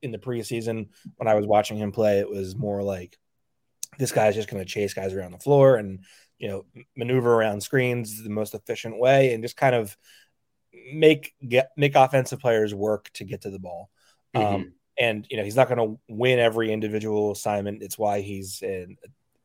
in 0.01 0.12
the 0.12 0.18
preseason 0.18 0.89
when 1.18 1.27
I 1.27 1.36
was 1.36 1.46
watching 1.46 1.77
him 1.77 1.91
play, 1.91 2.20
it 2.20 2.30
was 2.30 2.56
more 2.56 2.82
like 2.82 3.18
this 3.98 4.12
guy's 4.12 4.36
just 4.36 4.50
going 4.50 4.63
to 4.63 4.70
chase 4.70 4.94
guys 4.94 5.13
around 5.13 5.32
the 5.32 5.38
floor 5.38 5.75
and 5.75 6.03
you 6.39 6.48
know 6.48 6.65
maneuver 6.96 7.34
around 7.34 7.62
screens 7.62 8.24
the 8.24 8.30
most 8.30 8.53
efficient 8.56 9.00
way 9.00 9.34
and 9.34 9.44
just 9.44 9.58
kind 9.58 9.75
of 9.75 9.96
make 10.94 11.34
get 11.48 11.70
make 11.77 11.96
offensive 11.96 12.39
players 12.39 12.74
work 12.74 13.10
to 13.13 13.24
get 13.24 13.41
to 13.41 13.50
the 13.50 13.60
ball. 13.60 13.89
Mm-hmm. 14.36 14.56
Um, 14.56 14.74
and 15.01 15.25
you 15.31 15.36
know 15.36 15.43
he's 15.43 15.55
not 15.55 15.67
going 15.67 15.79
to 15.79 16.00
win 16.08 16.38
every 16.38 16.72
individual 16.72 17.31
assignment. 17.31 17.81
It's 17.81 17.98
why 17.98 18.22
he's 18.22 18.62
in 18.62 18.98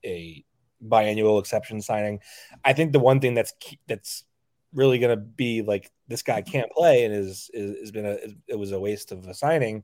a 0.05 0.45
biannual 0.87 1.41
exception 1.41 1.81
signing. 1.81 2.21
I 2.63 2.75
think 2.75 2.93
the 2.93 2.99
one 3.01 3.21
thing 3.21 3.33
that's 3.33 3.55
that's 3.89 4.25
really 4.75 4.99
going 4.99 5.17
to 5.19 5.25
be 5.25 5.63
like 5.63 5.91
this 6.09 6.23
guy 6.23 6.43
can't 6.43 6.71
play 6.71 7.07
and 7.07 7.15
is 7.15 7.51
is 7.55 7.81
has 7.81 7.91
been 7.91 8.05
a 8.05 8.19
it 8.47 8.59
was 8.59 8.73
a 8.73 8.79
waste 8.79 9.13
of 9.13 9.27
a 9.27 9.33
signing. 9.33 9.83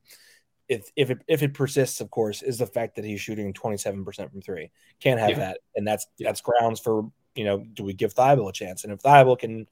If 0.68 0.90
if 0.94 1.10
it 1.10 1.22
if 1.26 1.42
it 1.42 1.54
persists, 1.54 2.02
of 2.02 2.10
course, 2.10 2.42
is 2.42 2.58
the 2.58 2.66
fact 2.66 2.96
that 2.96 3.04
he's 3.06 3.22
shooting 3.22 3.54
twenty 3.54 3.78
seven 3.78 4.04
percent 4.04 4.30
from 4.30 4.42
three. 4.42 4.70
Can't 5.00 5.20
have 5.20 5.30
Yeah. 5.30 5.38
that, 5.38 5.58
and 5.74 5.88
that's 5.88 6.06
Yeah. 6.18 6.28
that's 6.28 6.42
grounds 6.42 6.80
for 6.80 7.10
you 7.34 7.44
know 7.44 7.64
do 7.72 7.82
we 7.82 7.94
give 7.94 8.14
Thybulle 8.14 8.50
a 8.50 8.52
chance? 8.52 8.84
And 8.84 8.92
if 8.92 9.00
Thybulle 9.00 9.38
can 9.38 9.66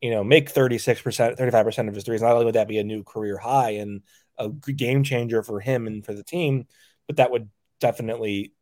you 0.00 0.10
know 0.10 0.24
make 0.24 0.48
thirty 0.48 0.78
six 0.78 1.02
percent, 1.02 1.36
thirty 1.36 1.52
five 1.52 1.66
percent 1.66 1.90
of 1.90 1.94
his 1.94 2.04
threes, 2.04 2.22
not 2.22 2.32
only 2.32 2.46
would 2.46 2.54
that 2.54 2.68
be 2.68 2.78
a 2.78 2.84
new 2.84 3.04
career 3.04 3.36
high 3.36 3.72
and 3.72 4.00
a 4.38 4.48
game 4.48 5.02
changer 5.02 5.42
for 5.42 5.60
him 5.60 5.86
and 5.86 6.04
for 6.04 6.14
the 6.14 6.24
team, 6.24 6.66
but 7.06 7.16
that 7.16 7.30
would 7.30 7.48
definitely 7.80 8.52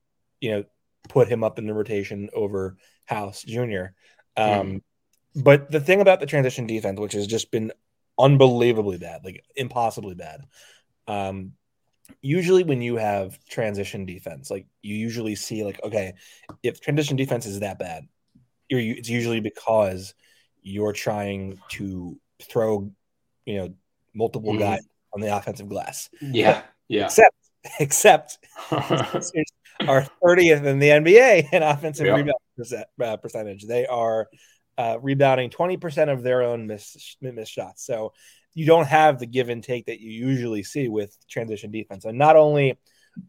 you 0.41 0.51
know 0.51 0.65
put 1.09 1.29
him 1.29 1.45
up 1.45 1.59
in 1.59 1.67
the 1.67 1.75
rotation 1.75 2.31
over 2.35 2.77
House 3.07 3.43
Jr. 3.43 3.87
Um, 4.37 4.83
But 5.37 5.71
the 5.71 5.81
thing 5.81 6.01
about 6.01 6.21
the 6.21 6.27
transition 6.27 6.67
defense, 6.67 7.01
which 7.01 7.13
has 7.13 7.27
just 7.27 7.51
been 7.51 7.73
unbelievably 8.19 8.99
bad, 8.99 9.25
like 9.25 9.45
impossibly 9.57 10.15
bad. 10.15 10.47
Um, 11.09 11.53
usually 12.23 12.63
when 12.63 12.81
you 12.81 12.97
have 12.97 13.39
transition 13.47 14.07
defense, 14.07 14.51
like 14.51 14.67
you 14.83 14.95
usually 14.95 15.35
see 15.35 15.65
like, 15.65 15.83
okay, 15.83 16.15
if 16.63 16.81
transition 16.81 17.17
defense 17.17 17.47
is 17.47 17.61
that 17.61 17.79
bad, 17.79 18.07
you're 18.69 18.81
it's 18.81 19.09
usually 19.09 19.41
because 19.41 20.15
you're 20.63 20.93
trying 20.93 21.59
to 21.71 22.19
throw, 22.43 22.91
you 23.45 23.57
know, 23.57 23.75
multiple 24.15 24.53
Mhm. 24.53 24.59
guys 24.61 24.87
on 25.15 25.21
the 25.21 25.37
offensive 25.37 25.69
glass. 25.69 26.09
Yeah, 26.21 26.63
yeah. 26.89 27.05
Except, 27.07 27.37
except 27.81 28.39
are 28.71 30.07
30th 30.23 30.65
in 30.65 30.79
the 30.79 30.89
NBA 30.89 31.53
in 31.53 31.63
offensive 31.63 32.07
Yeah. 32.07 32.15
rebound 32.17 32.39
percent, 32.57 32.87
uh, 33.03 33.17
percentage. 33.17 33.67
They 33.67 33.87
are 33.87 34.29
uh, 34.79 34.99
rebounding 35.01 35.51
20% 35.51 36.13
of 36.13 36.23
their 36.23 36.43
own 36.43 36.67
missed 36.67 37.17
miss 37.21 37.49
shots. 37.49 37.85
So 37.85 38.13
you 38.55 38.67
don't 38.67 38.87
have 38.87 39.19
the 39.19 39.27
give 39.27 39.49
and 39.49 39.63
take 39.63 39.87
that 39.87 40.01
you 40.01 40.11
usually 40.11 40.63
see 40.63 40.89
with 40.89 41.17
transition 41.29 41.71
defense. 41.71 42.05
And 42.05 42.19
not 42.19 42.37
only 42.37 42.79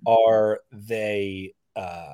are 0.05 0.59
they 0.71 1.53
uh, 1.75 2.13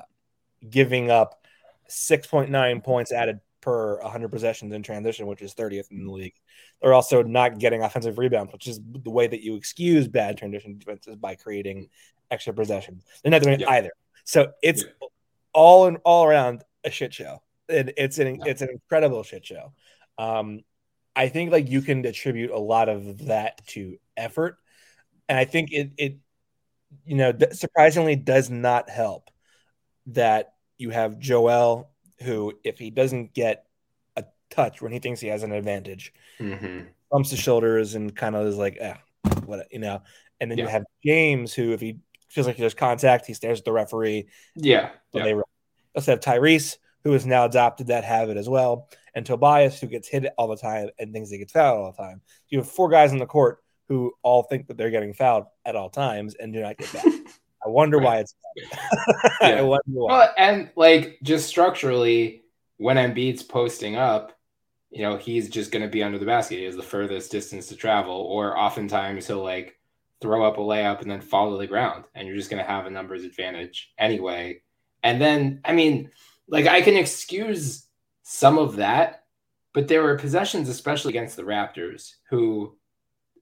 giving 0.68 1.10
up 1.10 1.46
6.9 1.90 2.82
points 2.82 3.12
added 3.12 3.40
per 3.60 4.00
100 4.00 4.28
possessions 4.28 4.72
in 4.72 4.82
transition, 4.82 5.26
which 5.26 5.42
is 5.42 5.54
30th 5.54 5.90
in 5.90 6.06
the 6.06 6.12
league. 6.12 6.34
They're 6.82 6.94
also 6.94 7.22
not 7.22 7.58
getting 7.58 7.82
offensive 7.82 8.18
rebounds, 8.18 8.52
which 8.52 8.66
is 8.66 8.80
the 8.84 9.10
way 9.10 9.26
that 9.26 9.42
you 9.42 9.54
excuse 9.54 10.08
bad 10.08 10.36
transition 10.36 10.78
defenses 10.78 11.16
by 11.16 11.36
creating 11.36 11.88
extra 12.30 12.52
possessions. 12.52 13.04
They're 13.22 13.30
not 13.30 13.42
doing 13.42 13.60
it 13.60 13.68
either. 13.68 13.90
So 14.24 14.52
it's 14.62 14.82
Yeah. 14.82 15.08
all 15.52 15.86
in 15.86 15.96
all 15.98 16.24
around 16.24 16.64
a 16.84 16.90
shit 16.90 17.14
show. 17.14 17.42
And 17.68 17.92
it's 17.96 18.18
an 18.18 18.36
Yeah. 18.36 18.44
it's 18.46 18.62
an 18.62 18.70
incredible 18.70 19.22
shit 19.22 19.46
show. 19.46 19.72
Um, 20.18 20.60
I 21.14 21.28
think 21.28 21.52
like 21.52 21.68
you 21.68 21.82
can 21.82 22.04
attribute 22.04 22.50
a 22.50 22.58
lot 22.58 22.88
of 22.88 23.26
that 23.26 23.64
to 23.68 23.98
effort, 24.16 24.58
and 25.28 25.38
I 25.38 25.44
think 25.44 25.72
it 25.72 25.92
it 25.98 26.16
you 27.04 27.16
know 27.16 27.32
surprisingly 27.52 28.16
does 28.16 28.50
not 28.50 28.90
help 28.90 29.30
that 30.06 30.54
you 30.78 30.90
have 30.90 31.18
Joel 31.18 31.90
who 32.22 32.54
if 32.64 32.78
he 32.78 32.90
doesn't 32.90 33.34
get 33.34 33.66
touch 34.52 34.80
when 34.82 34.92
he 34.92 34.98
thinks 34.98 35.20
he 35.20 35.28
has 35.28 35.42
an 35.42 35.52
advantage 35.52 36.12
Mhm. 36.40 36.86
bumps 37.10 37.30
his 37.30 37.38
shoulders 37.40 37.94
and 37.94 38.14
kind 38.14 38.36
of 38.36 38.46
is 38.46 38.56
like, 38.56 38.76
eh, 38.80 38.94
what 39.46 39.66
you 39.70 39.78
know. 39.78 40.02
And 40.40 40.50
then 40.50 40.58
you 40.58 40.66
have 40.66 40.84
James, 41.04 41.52
who 41.54 41.72
if 41.72 41.80
he 41.80 41.98
feels 42.28 42.46
like 42.46 42.56
there's 42.56 42.74
contact, 42.74 43.26
he 43.26 43.34
stares 43.34 43.58
at 43.60 43.64
the 43.64 43.72
referee. 43.72 44.26
Yeah, 44.56 44.90
So 45.12 45.18
yeah. 45.18 45.24
they 45.24 45.34
also 45.94 46.12
have 46.12 46.20
Tyrese, 46.20 46.78
who 47.04 47.12
has 47.12 47.26
now 47.26 47.44
adopted 47.44 47.88
that 47.88 48.04
habit 48.04 48.36
as 48.36 48.48
well, 48.48 48.88
and 49.14 49.24
Tobias, 49.26 49.80
who 49.80 49.86
gets 49.86 50.08
hit 50.08 50.32
all 50.38 50.48
the 50.48 50.56
time 50.56 50.88
and 50.98 51.12
thinks 51.12 51.30
he 51.30 51.38
gets 51.38 51.52
fouled 51.52 51.78
all 51.80 51.92
the 51.92 52.02
time. 52.02 52.22
You 52.48 52.58
have 52.58 52.68
four 52.70 52.88
guys 52.88 53.12
on 53.12 53.18
the 53.18 53.26
court 53.26 53.58
who 53.88 54.12
all 54.22 54.44
think 54.44 54.66
that 54.68 54.76
they're 54.78 54.90
getting 54.90 55.12
fouled 55.12 55.44
at 55.64 55.76
all 55.76 55.90
times 55.90 56.34
and 56.36 56.52
do 56.52 56.60
not 56.60 56.78
get 56.78 56.90
that. 56.92 57.04
I 57.64 57.68
wonder 57.68 57.98
why 57.98 58.18
it's. 58.20 58.34
I 59.40 59.54
Yeah. 59.56 59.60
wonder 59.62 59.82
why. 59.86 60.12
Well, 60.12 60.34
and 60.38 60.70
like 60.76 61.18
just 61.22 61.46
structurally, 61.46 62.42
when 62.78 62.96
Embiid's 62.96 63.42
posting 63.42 63.96
up, 63.96 64.32
you 64.92 65.02
know, 65.02 65.16
he's 65.16 65.48
just 65.48 65.72
going 65.72 65.82
to 65.82 65.88
be 65.88 66.02
under 66.02 66.18
the 66.18 66.26
basket. 66.26 66.58
He 66.58 66.64
has 66.64 66.76
the 66.76 66.82
furthest 66.82 67.32
distance 67.32 67.66
to 67.68 67.76
travel, 67.76 68.14
or 68.14 68.58
oftentimes 68.58 69.26
he'll 69.26 69.42
like 69.42 69.78
throw 70.20 70.44
up 70.44 70.58
a 70.58 70.60
layup 70.60 71.00
and 71.00 71.10
then 71.10 71.22
fall 71.22 71.50
to 71.50 71.56
the 71.56 71.66
ground, 71.66 72.04
and 72.14 72.28
you're 72.28 72.36
just 72.36 72.50
going 72.50 72.62
to 72.62 72.70
have 72.70 72.86
a 72.86 72.90
numbers 72.90 73.24
advantage 73.24 73.92
anyway. 73.98 74.60
And 75.02 75.20
then, 75.20 75.62
I 75.64 75.72
mean, 75.72 76.10
like 76.46 76.66
I 76.66 76.82
can 76.82 76.96
excuse 76.96 77.86
some 78.22 78.58
of 78.58 78.76
that, 78.76 79.24
but 79.72 79.88
there 79.88 80.02
were 80.02 80.18
possessions, 80.18 80.68
especially 80.68 81.10
against 81.10 81.36
the 81.36 81.42
Raptors, 81.42 82.16
who, 82.28 82.76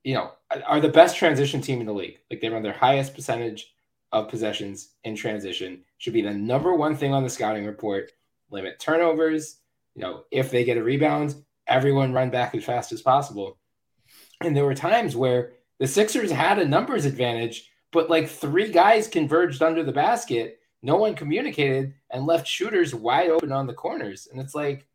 you 0.04 0.14
know, 0.14 0.30
are 0.66 0.80
the 0.80 0.88
best 0.88 1.16
transition 1.16 1.60
team 1.60 1.80
in 1.80 1.86
the 1.86 1.92
league. 1.92 2.18
Like 2.30 2.40
they 2.40 2.48
run 2.48 2.62
their 2.62 2.72
highest 2.72 3.14
percentage 3.14 3.74
of 4.12 4.28
possessions 4.28 4.90
in 5.04 5.16
transition 5.16 5.82
should 5.98 6.12
be 6.12 6.22
the 6.22 6.32
number 6.32 6.74
one 6.74 6.96
thing 6.96 7.12
on 7.12 7.24
the 7.24 7.30
scouting 7.30 7.66
report. 7.66 8.12
Limit 8.50 8.78
turnovers. 8.78 9.56
You 10.00 10.06
know, 10.06 10.24
if 10.30 10.50
they 10.50 10.64
get 10.64 10.78
a 10.78 10.82
rebound, 10.82 11.34
everyone 11.66 12.14
run 12.14 12.30
back 12.30 12.54
as 12.54 12.64
fast 12.64 12.90
as 12.90 13.02
possible. 13.02 13.58
And 14.40 14.56
there 14.56 14.64
were 14.64 14.74
times 14.74 15.14
where 15.14 15.52
the 15.78 15.86
Sixers 15.86 16.30
had 16.30 16.58
a 16.58 16.64
numbers 16.64 17.04
advantage, 17.04 17.70
but 17.92 18.08
like 18.08 18.26
three 18.26 18.72
guys 18.72 19.08
converged 19.08 19.62
under 19.62 19.82
the 19.82 19.92
basket. 19.92 20.58
No 20.82 20.96
one 20.96 21.14
communicated 21.14 21.92
and 22.08 22.24
left 22.24 22.46
shooters 22.46 22.94
wide 22.94 23.28
open 23.28 23.52
on 23.52 23.66
the 23.66 23.74
corners. 23.74 24.26
And 24.32 24.40
it's 24.40 24.54
like, 24.54 24.88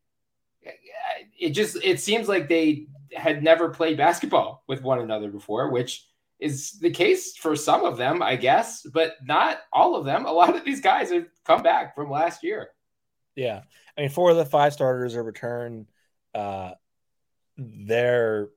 it 1.39 1.51
just 1.51 1.77
it 1.83 1.99
seems 1.99 2.27
like 2.27 2.49
they 2.49 2.87
had 3.13 3.43
never 3.43 3.69
played 3.69 3.97
basketball 3.97 4.63
with 4.67 4.81
one 4.81 4.97
another 4.97 5.29
before, 5.29 5.69
which 5.69 6.03
is 6.39 6.79
the 6.79 6.89
case 6.89 7.37
for 7.37 7.55
some 7.55 7.85
of 7.85 7.97
them, 7.97 8.23
I 8.23 8.37
guess, 8.37 8.81
but 8.81 9.17
not 9.23 9.59
all 9.71 9.95
of 9.95 10.05
them. 10.05 10.25
A 10.25 10.31
lot 10.31 10.55
of 10.55 10.65
these 10.65 10.81
guys 10.81 11.11
have 11.11 11.27
come 11.45 11.61
back 11.61 11.93
from 11.93 12.09
last 12.09 12.41
year. 12.41 12.71
Yeah. 13.35 13.61
I 13.97 14.01
mean, 14.01 14.09
four 14.09 14.31
of 14.31 14.37
the 14.37 14.45
five 14.45 14.73
starters 14.73 15.15
are 15.15 15.23
returned. 15.23 15.87
Uh, 16.33 16.71
their 17.57 18.49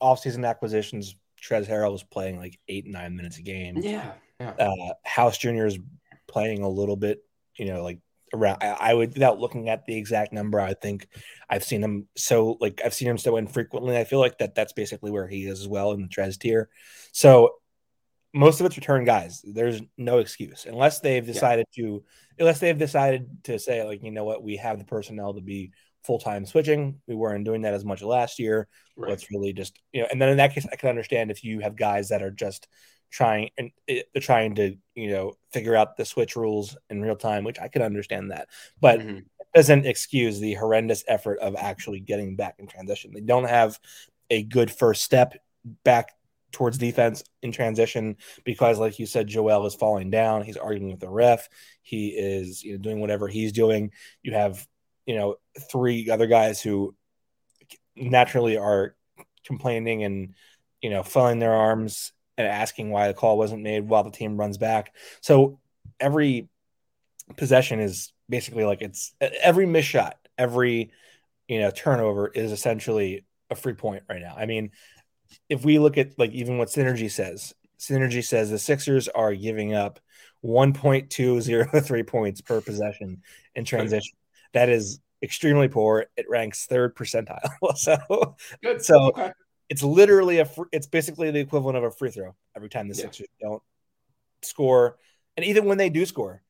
offseason 0.00 0.46
acquisitions, 0.48 1.14
Trez 1.42 1.66
Harrell 1.66 1.92
was 1.92 2.02
playing 2.02 2.38
like 2.38 2.58
eight, 2.68 2.86
nine 2.86 3.16
minutes 3.16 3.38
a 3.38 3.42
game. 3.42 3.78
Yeah. 3.78 4.12
Yeah. 4.40 4.50
Uh, 4.50 4.94
House 5.04 5.38
Jr. 5.38 5.66
is 5.66 5.78
playing 6.26 6.62
a 6.62 6.68
little 6.68 6.96
bit, 6.96 7.24
you 7.56 7.66
know, 7.66 7.82
like 7.82 8.00
around. 8.34 8.58
I, 8.62 8.76
I 8.80 8.94
would, 8.94 9.14
without 9.14 9.38
looking 9.38 9.68
at 9.68 9.86
the 9.86 9.96
exact 9.96 10.32
number, 10.32 10.60
I 10.60 10.74
think 10.74 11.08
I've 11.48 11.64
seen 11.64 11.82
him 11.82 12.08
so, 12.16 12.56
like, 12.60 12.80
I've 12.84 12.94
seen 12.94 13.08
him 13.08 13.18
so 13.18 13.36
infrequently. 13.36 13.96
I 13.96 14.04
feel 14.04 14.20
like 14.20 14.38
that 14.38 14.54
that's 14.54 14.72
basically 14.72 15.10
where 15.10 15.28
he 15.28 15.44
is 15.46 15.60
as 15.60 15.68
well 15.68 15.92
in 15.92 16.02
the 16.02 16.08
Trez 16.08 16.38
tier. 16.38 16.68
So 17.12 17.56
most 18.34 18.60
of 18.60 18.66
it's 18.66 18.76
return 18.76 19.04
guys. 19.04 19.42
There's 19.44 19.80
no 19.98 20.18
excuse 20.18 20.64
unless 20.66 21.00
they've 21.00 21.24
decided 21.24 21.66
to, 21.76 22.02
unless 22.38 22.60
they've 22.60 22.78
decided 22.78 23.28
to 23.44 23.58
say, 23.58 23.84
like, 23.84 24.02
you 24.02 24.10
know 24.10 24.24
what, 24.24 24.42
we 24.42 24.56
have 24.56 24.78
the 24.78 24.84
personnel 24.84 25.34
to 25.34 25.40
be 25.40 25.72
full 26.02 26.18
time 26.18 26.46
switching. 26.46 27.00
We 27.06 27.14
weren't 27.14 27.44
doing 27.44 27.62
that 27.62 27.74
as 27.74 27.84
much 27.84 28.02
last 28.02 28.38
year. 28.38 28.68
Right. 28.96 29.10
Let's 29.10 29.30
really 29.30 29.52
just, 29.52 29.78
you 29.92 30.02
know, 30.02 30.08
and 30.10 30.20
then 30.20 30.30
in 30.30 30.38
that 30.38 30.54
case, 30.54 30.66
I 30.70 30.76
can 30.76 30.88
understand 30.88 31.30
if 31.30 31.44
you 31.44 31.60
have 31.60 31.76
guys 31.76 32.08
that 32.08 32.22
are 32.22 32.30
just 32.30 32.68
trying 33.10 33.50
and 33.58 33.70
it, 33.86 34.08
they're 34.12 34.22
trying 34.22 34.54
to, 34.54 34.76
you 34.94 35.10
know, 35.10 35.34
figure 35.52 35.76
out 35.76 35.96
the 35.96 36.04
switch 36.04 36.34
rules 36.34 36.76
in 36.88 37.02
real 37.02 37.16
time, 37.16 37.44
which 37.44 37.60
I 37.60 37.68
can 37.68 37.82
understand 37.82 38.30
that. 38.30 38.48
But 38.80 39.00
Mhm. 39.00 39.18
it 39.18 39.46
doesn't 39.54 39.86
excuse 39.86 40.40
the 40.40 40.54
horrendous 40.54 41.04
effort 41.06 41.38
of 41.40 41.54
actually 41.56 42.00
getting 42.00 42.36
back 42.36 42.54
in 42.58 42.66
transition. 42.66 43.12
They 43.12 43.20
don't 43.20 43.44
have 43.44 43.78
a 44.30 44.42
good 44.42 44.70
first 44.70 45.02
step 45.02 45.34
back 45.84 46.12
towards 46.52 46.78
defense 46.78 47.24
in 47.42 47.52
transition 47.52 48.16
because, 48.44 48.78
like 48.78 48.98
you 48.98 49.06
said, 49.06 49.26
Joel 49.26 49.66
is 49.66 49.74
falling 49.74 50.10
down. 50.10 50.42
He's 50.42 50.56
arguing 50.56 50.90
with 50.90 51.00
the 51.00 51.10
ref. 51.10 51.48
He 51.82 52.08
is 52.08 52.62
you 52.62 52.72
know, 52.72 52.78
doing 52.78 53.00
whatever 53.00 53.28
he's 53.28 53.52
doing. 53.52 53.90
You 54.22 54.34
have, 54.34 54.66
you 55.06 55.16
know, 55.16 55.36
three 55.70 56.10
other 56.10 56.26
guys 56.26 56.60
who 56.60 56.94
naturally 57.96 58.56
are 58.56 58.94
complaining 59.44 60.04
and, 60.04 60.34
you 60.80 60.90
know, 60.90 61.02
filling 61.02 61.38
their 61.38 61.54
arms 61.54 62.12
and 62.38 62.46
asking 62.46 62.90
why 62.90 63.08
the 63.08 63.14
call 63.14 63.38
wasn't 63.38 63.62
made 63.62 63.88
while 63.88 64.04
the 64.04 64.10
team 64.10 64.36
runs 64.36 64.58
back. 64.58 64.94
So 65.20 65.60
every 66.00 66.48
possession 67.36 67.80
is 67.80 68.12
basically 68.28 68.64
like 68.64 68.82
it's 68.82 69.12
every 69.20 69.66
miss 69.66 69.84
shot, 69.84 70.16
every 70.38 70.92
you 71.48 71.60
know 71.60 71.70
turnover 71.70 72.28
is 72.28 72.52
essentially 72.52 73.24
a 73.50 73.54
free 73.54 73.74
point 73.74 74.04
right 74.08 74.20
now. 74.20 74.34
I 74.36 74.46
mean, 74.46 74.70
if 75.48 75.64
we 75.64 75.78
look 75.78 75.98
at 75.98 76.18
like 76.18 76.32
even 76.32 76.58
what 76.58 76.68
Synergy 76.68 77.10
says, 77.10 77.54
Synergy 77.78 78.24
says 78.24 78.50
the 78.50 78.58
Sixers 78.58 79.08
are 79.08 79.34
giving 79.34 79.74
up 79.74 80.00
1.203 80.44 82.06
points 82.06 82.40
per 82.40 82.60
possession 82.60 83.22
in 83.54 83.64
transition. 83.64 84.16
That 84.52 84.68
is 84.68 85.00
extremely 85.22 85.68
poor. 85.68 86.06
It 86.16 86.26
ranks 86.28 86.66
third 86.66 86.94
percentile. 86.96 87.40
so, 87.76 88.36
Good. 88.62 88.82
so 88.82 89.08
Okay. 89.08 89.32
it's 89.68 89.82
literally 89.82 90.38
a. 90.38 90.44
fr- 90.44 90.62
It's 90.72 90.86
basically 90.86 91.30
the 91.30 91.40
equivalent 91.40 91.76
of 91.78 91.84
a 91.84 91.90
free 91.90 92.10
throw 92.10 92.34
every 92.56 92.68
time 92.68 92.88
the 92.88 92.94
Yeah. 92.94 93.02
Sixers 93.02 93.28
don't 93.40 93.62
score, 94.42 94.98
and 95.36 95.46
even 95.46 95.64
when 95.64 95.78
they 95.78 95.88
do 95.88 96.04
score, 96.04 96.42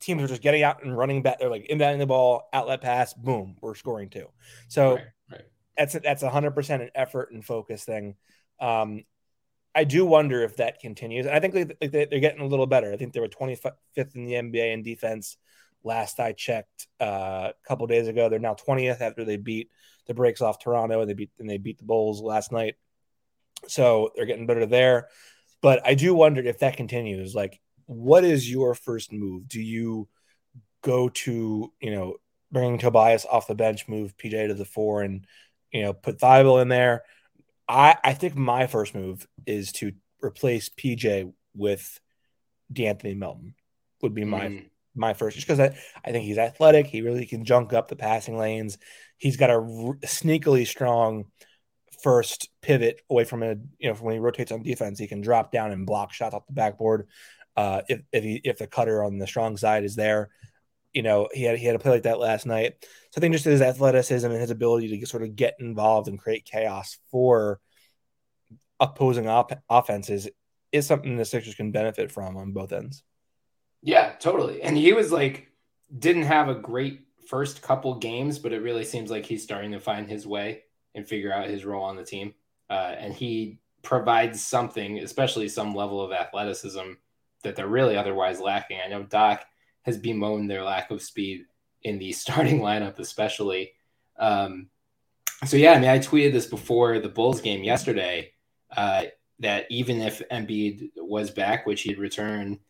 teams 0.00 0.22
are 0.22 0.26
just 0.28 0.42
getting 0.42 0.62
out 0.62 0.82
and 0.84 0.96
running 0.96 1.22
back. 1.22 1.38
They're 1.38 1.50
like 1.50 1.66
inbounding 1.68 1.98
the 1.98 2.06
ball, 2.06 2.48
outlet 2.52 2.80
pass, 2.80 3.12
boom, 3.14 3.56
we're 3.60 3.74
scoring 3.74 4.08
too. 4.10 4.28
So 4.68 4.94
Right. 4.96 5.04
That's 5.76 5.94
a, 5.94 6.00
that's 6.00 6.22
hundred 6.22 6.52
percent 6.52 6.82
an 6.82 6.90
effort 6.94 7.32
and 7.32 7.44
focus 7.44 7.84
thing. 7.84 8.16
Um, 8.60 9.04
I 9.74 9.84
do 9.84 10.04
wonder 10.04 10.42
if 10.42 10.56
that 10.56 10.80
continues. 10.80 11.26
I 11.26 11.40
think 11.40 11.54
like, 11.54 11.76
they, 11.80 12.04
they're 12.04 12.20
getting 12.20 12.42
a 12.42 12.46
little 12.46 12.66
better. 12.66 12.92
I 12.92 12.96
think 12.96 13.12
they 13.12 13.20
were 13.20 13.28
25th 13.28 13.74
in 14.14 14.24
the 14.26 14.34
NBA 14.34 14.72
in 14.72 14.82
defense. 14.82 15.38
Last 15.82 16.20
I 16.20 16.32
checked 16.32 16.86
uh, 17.00 17.50
a 17.50 17.66
couple 17.66 17.86
days 17.86 18.06
ago, 18.06 18.28
they're 18.28 18.38
now 18.38 18.54
20th 18.54 19.00
after 19.00 19.24
they 19.24 19.36
beat 19.36 19.70
the 20.06 20.14
brakes 20.14 20.40
off 20.40 20.58
Toronto 20.58 21.00
and 21.00 21.08
they 21.08 21.14
beat 21.14 21.30
and 21.38 21.48
they 21.48 21.58
beat 21.58 21.78
the 21.78 21.84
Bulls 21.84 22.20
last 22.20 22.52
night. 22.52 22.76
So 23.66 24.10
they're 24.14 24.26
getting 24.26 24.46
better 24.46 24.66
there. 24.66 25.08
But 25.60 25.80
I 25.86 25.94
do 25.94 26.14
wonder 26.14 26.42
if 26.42 26.58
that 26.58 26.76
continues. 26.76 27.34
Like, 27.34 27.60
what 27.86 28.24
is 28.24 28.50
your 28.50 28.74
first 28.74 29.12
move? 29.12 29.48
Do 29.48 29.60
you 29.60 30.08
go 30.82 31.08
to 31.08 31.72
you 31.80 31.90
know 31.90 32.16
bringing 32.50 32.78
Tobias 32.78 33.24
off 33.24 33.46
the 33.46 33.54
bench, 33.54 33.88
move 33.88 34.16
PJ 34.16 34.48
to 34.48 34.54
the 34.54 34.64
four, 34.64 35.02
and 35.02 35.26
you 35.72 35.82
know 35.82 35.92
put 35.92 36.18
Thybulle 36.18 36.62
in 36.62 36.68
there? 36.68 37.02
I 37.68 37.96
I 38.02 38.14
think 38.14 38.36
my 38.36 38.66
first 38.66 38.94
move 38.94 39.26
is 39.46 39.72
to 39.72 39.92
replace 40.22 40.68
PJ 40.68 41.32
with 41.54 42.00
D'Anthony 42.72 43.14
Melton. 43.14 43.54
Would 44.02 44.14
be 44.14 44.24
my 44.24 44.48
Mm. 44.48 44.70
my 44.94 45.14
first, 45.14 45.36
just 45.36 45.46
because 45.46 45.60
I, 45.60 45.76
I 46.04 46.12
think 46.12 46.24
he's 46.24 46.38
athletic. 46.38 46.86
He 46.86 47.00
really 47.02 47.26
can 47.26 47.44
junk 47.44 47.72
up 47.72 47.88
the 47.88 47.96
passing 47.96 48.36
lanes. 48.36 48.78
He's 49.16 49.36
got 49.36 49.50
a 49.50 49.54
r- 49.54 49.96
sneakily 50.04 50.66
strong 50.66 51.26
first 52.02 52.48
pivot 52.62 53.00
away 53.08 53.24
from 53.24 53.42
a 53.44 53.54
you 53.78 53.88
know 53.88 53.94
from 53.94 54.06
when 54.06 54.14
he 54.14 54.20
rotates 54.20 54.52
on 54.52 54.62
defense. 54.62 54.98
He 54.98 55.06
can 55.06 55.20
drop 55.20 55.52
down 55.52 55.70
and 55.70 55.86
block 55.86 56.12
shots 56.12 56.34
off 56.34 56.46
the 56.46 56.52
backboard. 56.52 57.06
Uh, 57.56 57.82
if 57.88 58.02
if 58.12 58.24
he 58.24 58.40
if 58.44 58.58
the 58.58 58.66
cutter 58.66 59.04
on 59.04 59.18
the 59.18 59.26
strong 59.26 59.56
side 59.56 59.84
is 59.84 59.94
there, 59.94 60.30
you 60.92 61.02
know 61.02 61.28
he 61.32 61.44
had 61.44 61.58
he 61.58 61.66
had 61.66 61.76
a 61.76 61.78
play 61.78 61.92
like 61.92 62.02
that 62.02 62.18
last 62.18 62.46
night. 62.46 62.74
So 63.10 63.18
I 63.18 63.20
think 63.20 63.34
just 63.34 63.44
his 63.44 63.62
athleticism 63.62 64.30
and 64.30 64.40
his 64.40 64.50
ability 64.50 64.98
to 64.98 65.06
sort 65.06 65.22
of 65.22 65.36
get 65.36 65.56
involved 65.60 66.08
and 66.08 66.18
create 66.18 66.44
chaos 66.44 66.98
for 67.10 67.60
opposing 68.80 69.28
op- 69.28 69.62
offenses 69.68 70.28
is 70.72 70.86
something 70.86 71.16
the 71.16 71.24
Sixers 71.24 71.54
can 71.54 71.70
benefit 71.70 72.10
from 72.10 72.36
on 72.36 72.52
both 72.52 72.72
ends. 72.72 73.04
Yeah, 73.82 74.12
totally. 74.18 74.62
And 74.62 74.76
he 74.76 74.92
was 74.92 75.12
like, 75.12 75.48
didn't 75.96 76.22
have 76.22 76.48
a 76.48 76.54
great 76.54 77.00
first 77.28 77.62
couple 77.62 77.96
games, 77.96 78.38
but 78.38 78.52
it 78.52 78.62
really 78.62 78.84
seems 78.84 79.10
like 79.10 79.26
he's 79.26 79.42
starting 79.42 79.72
to 79.72 79.80
find 79.80 80.08
his 80.08 80.26
way 80.26 80.62
and 80.94 81.06
figure 81.06 81.32
out 81.32 81.48
his 81.48 81.64
role 81.64 81.84
on 81.84 81.96
the 81.96 82.04
team. 82.04 82.34
Uh, 82.70 82.94
and 82.98 83.12
he 83.12 83.60
provides 83.82 84.42
something, 84.42 84.98
especially 85.00 85.48
some 85.48 85.74
level 85.74 86.00
of 86.00 86.12
athleticism 86.12 86.92
that 87.42 87.56
they're 87.56 87.66
really 87.66 87.96
otherwise 87.96 88.40
lacking. 88.40 88.78
I 88.84 88.88
know 88.88 89.02
Doc 89.02 89.44
has 89.82 89.98
bemoaned 89.98 90.50
their 90.50 90.62
lack 90.62 90.90
of 90.90 91.02
speed 91.02 91.46
in 91.82 91.98
the 91.98 92.12
starting 92.12 92.60
lineup, 92.60 92.98
especially. 92.98 93.72
Um, 94.18 94.68
so 95.44 95.56
yeah, 95.56 95.72
I 95.72 95.78
mean, 95.78 95.90
I 95.90 95.98
tweeted 95.98 96.32
this 96.32 96.46
before 96.46 97.00
the 97.00 97.08
Bulls 97.08 97.40
game 97.40 97.64
yesterday 97.64 98.32
uh, 98.76 99.04
that 99.40 99.66
even 99.70 100.00
if 100.00 100.22
Embiid 100.30 100.90
was 100.96 101.30
back, 101.30 101.66
which 101.66 101.82
he'd 101.82 101.98
return, 101.98 102.60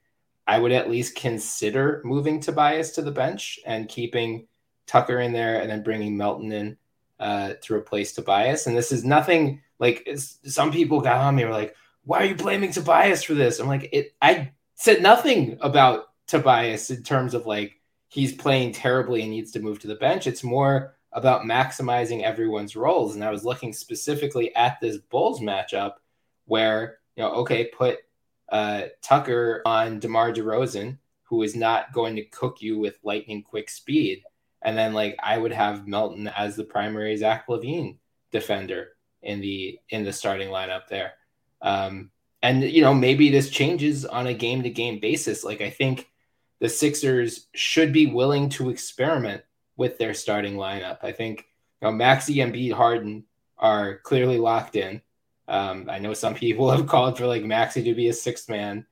I 0.47 0.59
would 0.59 0.73
at 0.73 0.91
least 0.91 1.17
consider 1.17 2.01
moving 2.05 2.41
Tobias 2.41 2.93
to 2.93 3.03
the 3.03 3.11
bench 3.11 3.61
and 3.67 3.89
keeping 3.89 4.47
Tucker 4.87 5.21
in 5.21 5.33
there, 5.33 5.61
and 5.61 5.71
then 5.71 5.83
bringing 5.83 6.17
Melton 6.17 6.51
in 6.51 6.77
uh, 7.21 7.55
to 7.63 7.75
replace 7.75 8.13
Tobias. 8.13 8.67
And 8.67 8.77
this 8.77 8.91
is 8.91 9.05
nothing 9.05 9.61
like 9.79 10.09
some 10.45 10.73
people 10.73 11.01
got 11.01 11.19
on 11.19 11.37
me 11.37 11.45
were 11.45 11.53
like, 11.53 11.77
"Why 12.05 12.19
are 12.19 12.25
you 12.25 12.35
blaming 12.35 12.73
Tobias 12.73 13.23
for 13.23 13.35
this?" 13.35 13.61
I'm 13.61 13.69
like, 13.69 13.89
"It." 13.93 14.15
I 14.21 14.53
said 14.75 15.03
nothing 15.03 15.59
about 15.61 16.12
Tobias 16.33 16.91
in 16.91 17.03
terms 17.03 17.35
of 17.35 17.45
like 17.45 17.79
he's 18.09 18.33
playing 18.33 18.73
terribly 18.73 19.21
and 19.21 19.31
needs 19.31 19.53
to 19.53 19.61
move 19.61 19.79
to 19.81 19.87
the 19.87 19.95
bench. 19.97 20.27
It's 20.27 20.43
more 20.43 20.97
about 21.13 21.43
maximizing 21.43 22.23
everyone's 22.23 22.75
roles. 22.75 23.15
And 23.15 23.23
I 23.23 23.31
was 23.31 23.45
looking 23.45 23.75
specifically 23.75 24.55
at 24.57 24.81
this 24.81 24.97
Bulls 24.97 25.41
matchup 25.41 25.97
where, 26.47 26.99
you 27.17 27.23
know, 27.23 27.33
okay, 27.33 27.67
put 27.67 27.99
uh, 28.51 28.85
Tucker 29.03 29.61
on 29.67 29.99
DeMar 29.99 30.33
DeRozan, 30.33 30.97
who 31.25 31.43
is 31.43 31.55
not 31.55 31.93
going 31.93 32.17
to 32.17 32.25
cook 32.25 32.63
you 32.63 32.79
with 32.79 32.99
lightning 33.03 33.43
quick 33.43 33.69
speed. 33.69 34.23
And 34.63 34.77
then 34.77 34.95
like 34.95 35.17
I 35.23 35.37
would 35.37 35.53
have 35.53 35.87
Melton 35.87 36.29
as 36.29 36.57
the 36.57 36.65
primary 36.65 37.15
Zach 37.19 37.47
LaVine 37.47 37.99
defender 38.31 38.93
in 39.21 39.43
the 39.43 39.79
in 39.91 40.03
the 40.03 40.15
starting 40.15 40.49
lineup 40.49 40.89
there. 40.89 41.13
Um, 41.61 42.11
and 42.43 42.63
you 42.63 42.81
know, 42.81 42.95
maybe 42.95 43.29
this 43.29 43.51
changes 43.51 44.07
on 44.07 44.27
a 44.27 44.35
game 44.35 44.63
to 44.63 44.71
game 44.71 44.99
basis. 44.99 45.45
Like 45.45 45.61
I 45.61 45.69
think 45.69 46.09
the 46.63 46.69
Sixers 46.69 47.49
should 47.55 47.93
be 47.93 48.07
willing 48.07 48.49
to 48.51 48.71
experiment 48.71 49.43
with 49.77 49.99
their 49.99 50.15
starting 50.15 50.55
lineup. 50.55 50.99
I 51.03 51.11
think 51.11 51.49
you 51.81 51.89
know, 51.89 51.93
Maxey 51.93 52.41
and 52.41 52.55
Embiid 52.55 52.73
Harden 52.73 53.25
are 53.59 53.97
clearly 54.05 54.39
locked 54.39 54.77
in. 54.77 55.03
Um, 55.49 55.89
I 55.91 55.99
know 55.99 56.15
some 56.15 56.35
people 56.35 56.71
have 56.77 56.87
called 56.87 57.19
for 57.19 57.27
like 57.27 57.43
Maxey 57.43 57.83
to 57.83 57.95
be 57.95 58.09
a 58.09 58.13
sixth 58.13 58.49
man 58.49 58.87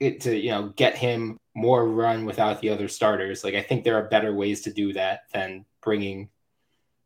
it, 0.00 0.20
to 0.20 0.36
you 0.36 0.50
know 0.50 0.68
get 0.76 0.94
him 0.94 1.40
more 1.54 1.88
run 1.88 2.26
without 2.26 2.60
the 2.60 2.68
other 2.68 2.88
starters. 2.88 3.42
Like 3.42 3.54
I 3.54 3.62
think 3.62 3.84
there 3.84 3.96
are 3.96 4.08
better 4.08 4.34
ways 4.34 4.60
to 4.62 4.70
do 4.70 4.92
that 4.92 5.22
than 5.32 5.64
bringing 5.80 6.28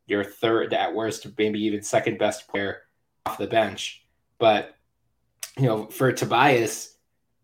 your 0.05 0.25
third 0.25 0.73
at 0.73 0.93
worst, 0.93 1.25
maybe 1.37 1.63
even 1.63 1.81
second 1.81 2.19
best 2.19 2.49
player 2.49 2.81
off 3.25 3.37
the 3.37 3.47
bench. 3.47 4.05
But 4.37 4.75
you 5.55 5.63
know, 5.63 5.85
for 5.85 6.11
Tobias, 6.11 6.96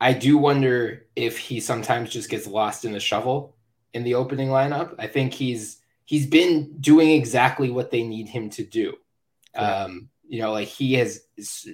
I 0.03 0.11
do 0.11 0.37
wonder 0.37 1.05
if 1.15 1.37
he 1.37 1.61
sometimes 1.61 2.09
just 2.09 2.29
gets 2.29 2.45
lost 2.45 2.83
in 2.83 2.91
the 2.91 2.99
shovel 2.99 3.55
in 3.93 4.03
the 4.03 4.15
opening 4.15 4.49
lineup. 4.49 4.95
I 4.99 5.07
think 5.07 5.33
he's 5.33 5.79
he's 6.03 6.27
been 6.27 6.75
doing 6.81 7.11
exactly 7.11 7.69
what 7.69 7.89
they 7.89 8.03
need 8.03 8.27
him 8.27 8.49
to 8.51 8.65
do. 8.65 8.95
Um, 9.55 10.09
you 10.27 10.41
know, 10.41 10.51
like 10.51 10.67
he 10.67 10.95
has 10.95 11.21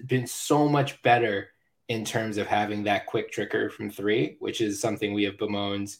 been 0.06 0.28
so 0.28 0.70
much 0.70 1.02
better 1.02 1.50
in 1.88 2.06
terms 2.06 2.38
of 2.38 2.46
having 2.46 2.84
that 2.84 3.08
quick 3.08 3.32
trigger 3.32 3.68
from 3.72 3.90
three, 3.90 4.38
which 4.40 4.62
is 4.62 4.80
something 4.80 5.14
we 5.16 5.24
have 5.24 5.40
bemoaned 5.40 5.96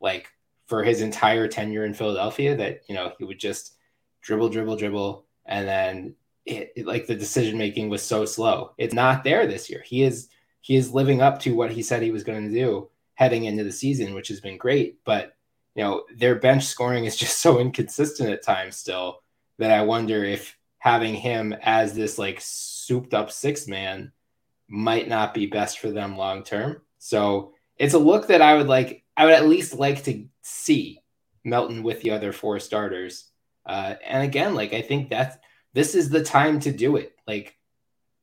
like 0.00 0.26
for 0.66 0.82
his 0.82 1.00
entire 1.00 1.46
tenure 1.46 1.84
in 1.84 1.94
Philadelphia 1.94 2.56
that, 2.56 2.80
you 2.88 2.94
know, 2.96 3.12
he 3.18 3.24
would 3.24 3.38
just 3.38 3.76
dribble, 4.20 4.48
dribble, 4.48 4.76
dribble, 4.76 5.26
and 5.46 5.68
then 5.68 6.16
it, 6.44 6.72
it- 6.74 6.86
like 6.86 7.06
the 7.06 7.14
decision 7.14 7.56
making 7.56 7.88
was 7.88 8.02
so 8.02 8.24
slow. 8.24 8.72
It's 8.78 8.94
not 8.94 9.22
there 9.22 9.46
this 9.46 9.70
year. 9.70 9.82
He 9.86 10.02
is 10.02 10.28
he 10.68 10.76
is 10.76 10.92
living 10.92 11.22
up 11.22 11.40
to 11.40 11.54
what 11.54 11.72
he 11.72 11.82
said 11.82 12.02
he 12.02 12.10
was 12.10 12.24
going 12.24 12.46
to 12.46 12.54
do 12.54 12.90
heading 13.14 13.44
into 13.44 13.64
the 13.64 13.72
season, 13.72 14.12
which 14.12 14.28
has 14.28 14.38
been 14.38 14.58
great. 14.58 15.02
But 15.02 15.34
you 15.74 15.82
know, 15.82 16.04
their 16.14 16.34
bench 16.34 16.64
scoring 16.64 17.06
is 17.06 17.16
just 17.24 17.40
so 17.40 17.58
inconsistent 17.58 18.28
at 18.28 18.42
times 18.42 18.76
still 18.76 19.22
that 19.58 19.70
I 19.70 19.82
wonder 19.82 20.22
if 20.22 20.54
having 20.78 21.14
him 21.14 21.54
as 21.62 21.94
this 21.94 22.18
like 22.18 22.38
souped 22.42 23.14
up 23.14 23.30
six 23.30 23.66
man 23.66 24.12
might 24.68 25.08
not 25.08 25.32
be 25.32 25.46
best 25.46 25.78
for 25.78 25.90
them 25.90 26.18
long 26.18 26.44
term. 26.44 26.82
So 26.98 27.54
it's 27.78 27.94
a 27.94 27.98
look 27.98 28.26
that 28.26 28.42
I 28.42 28.54
would 28.54 28.68
like. 28.68 29.04
I 29.16 29.24
would 29.24 29.34
at 29.34 29.48
least 29.48 29.72
like 29.72 30.04
to 30.04 30.26
see 30.42 31.00
Melton 31.44 31.82
with 31.82 32.02
the 32.02 32.10
other 32.10 32.30
four 32.30 32.60
starters. 32.60 33.30
Uh, 33.64 33.94
and 34.06 34.22
again, 34.22 34.54
like 34.54 34.74
I 34.74 34.82
think 34.82 35.08
that's 35.08 35.38
this 35.72 35.94
is 35.94 36.10
the 36.10 36.22
time 36.22 36.60
to 36.60 36.72
do 36.72 36.96
it. 36.96 37.16
Like, 37.26 37.56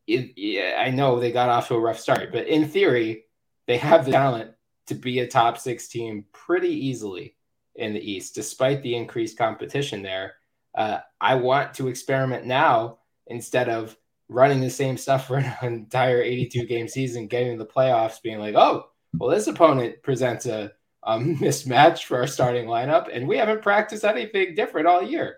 yeah, 0.08 0.76
I 0.78 0.92
know 0.92 1.20
they 1.20 1.32
got 1.32 1.50
off 1.50 1.68
to 1.70 1.76
a 1.76 1.80
rough 1.80 2.00
start, 2.00 2.32
but 2.32 2.48
in 2.48 2.68
theory, 2.68 3.26
they 3.68 3.78
have 3.78 4.06
the 4.06 4.12
talent 4.12 4.52
to 4.88 4.96
be 4.96 5.20
a 5.20 5.28
top 5.28 5.58
six 5.58 5.88
team 5.88 6.26
pretty 6.32 6.70
easily 6.70 7.36
in 7.76 7.94
the 7.94 8.12
East, 8.12 8.36
despite 8.36 8.82
the 8.82 8.96
increased 8.96 9.38
competition 9.38 10.02
there. 10.02 10.34
Uh, 10.76 11.00
I 11.20 11.36
want 11.36 11.74
to 11.76 11.88
experiment 11.88 12.46
now 12.46 13.00
instead 13.28 13.70
of 13.70 13.98
running 14.30 14.62
the 14.62 14.70
same 14.70 14.98
stuff 14.98 15.28
for 15.28 15.38
an 15.38 15.54
entire 15.62 16.22
82 16.22 16.66
game 16.66 16.88
season, 16.88 17.28
getting 17.28 17.58
the 17.58 17.66
playoffs, 17.66 18.22
being 18.22 18.40
like, 18.40 18.56
oh, 18.56 18.88
well, 19.18 19.30
this 19.30 19.48
opponent 19.48 20.04
presents 20.04 20.46
a, 20.46 20.72
a 21.04 21.18
mismatch 21.18 22.04
for 22.04 22.18
our 22.18 22.28
starting 22.28 22.66
lineup, 22.66 23.08
and 23.12 23.28
we 23.28 23.38
haven't 23.38 23.62
practiced 23.62 24.04
anything 24.04 24.56
different 24.56 24.88
all 24.88 25.02
year. 25.02 25.38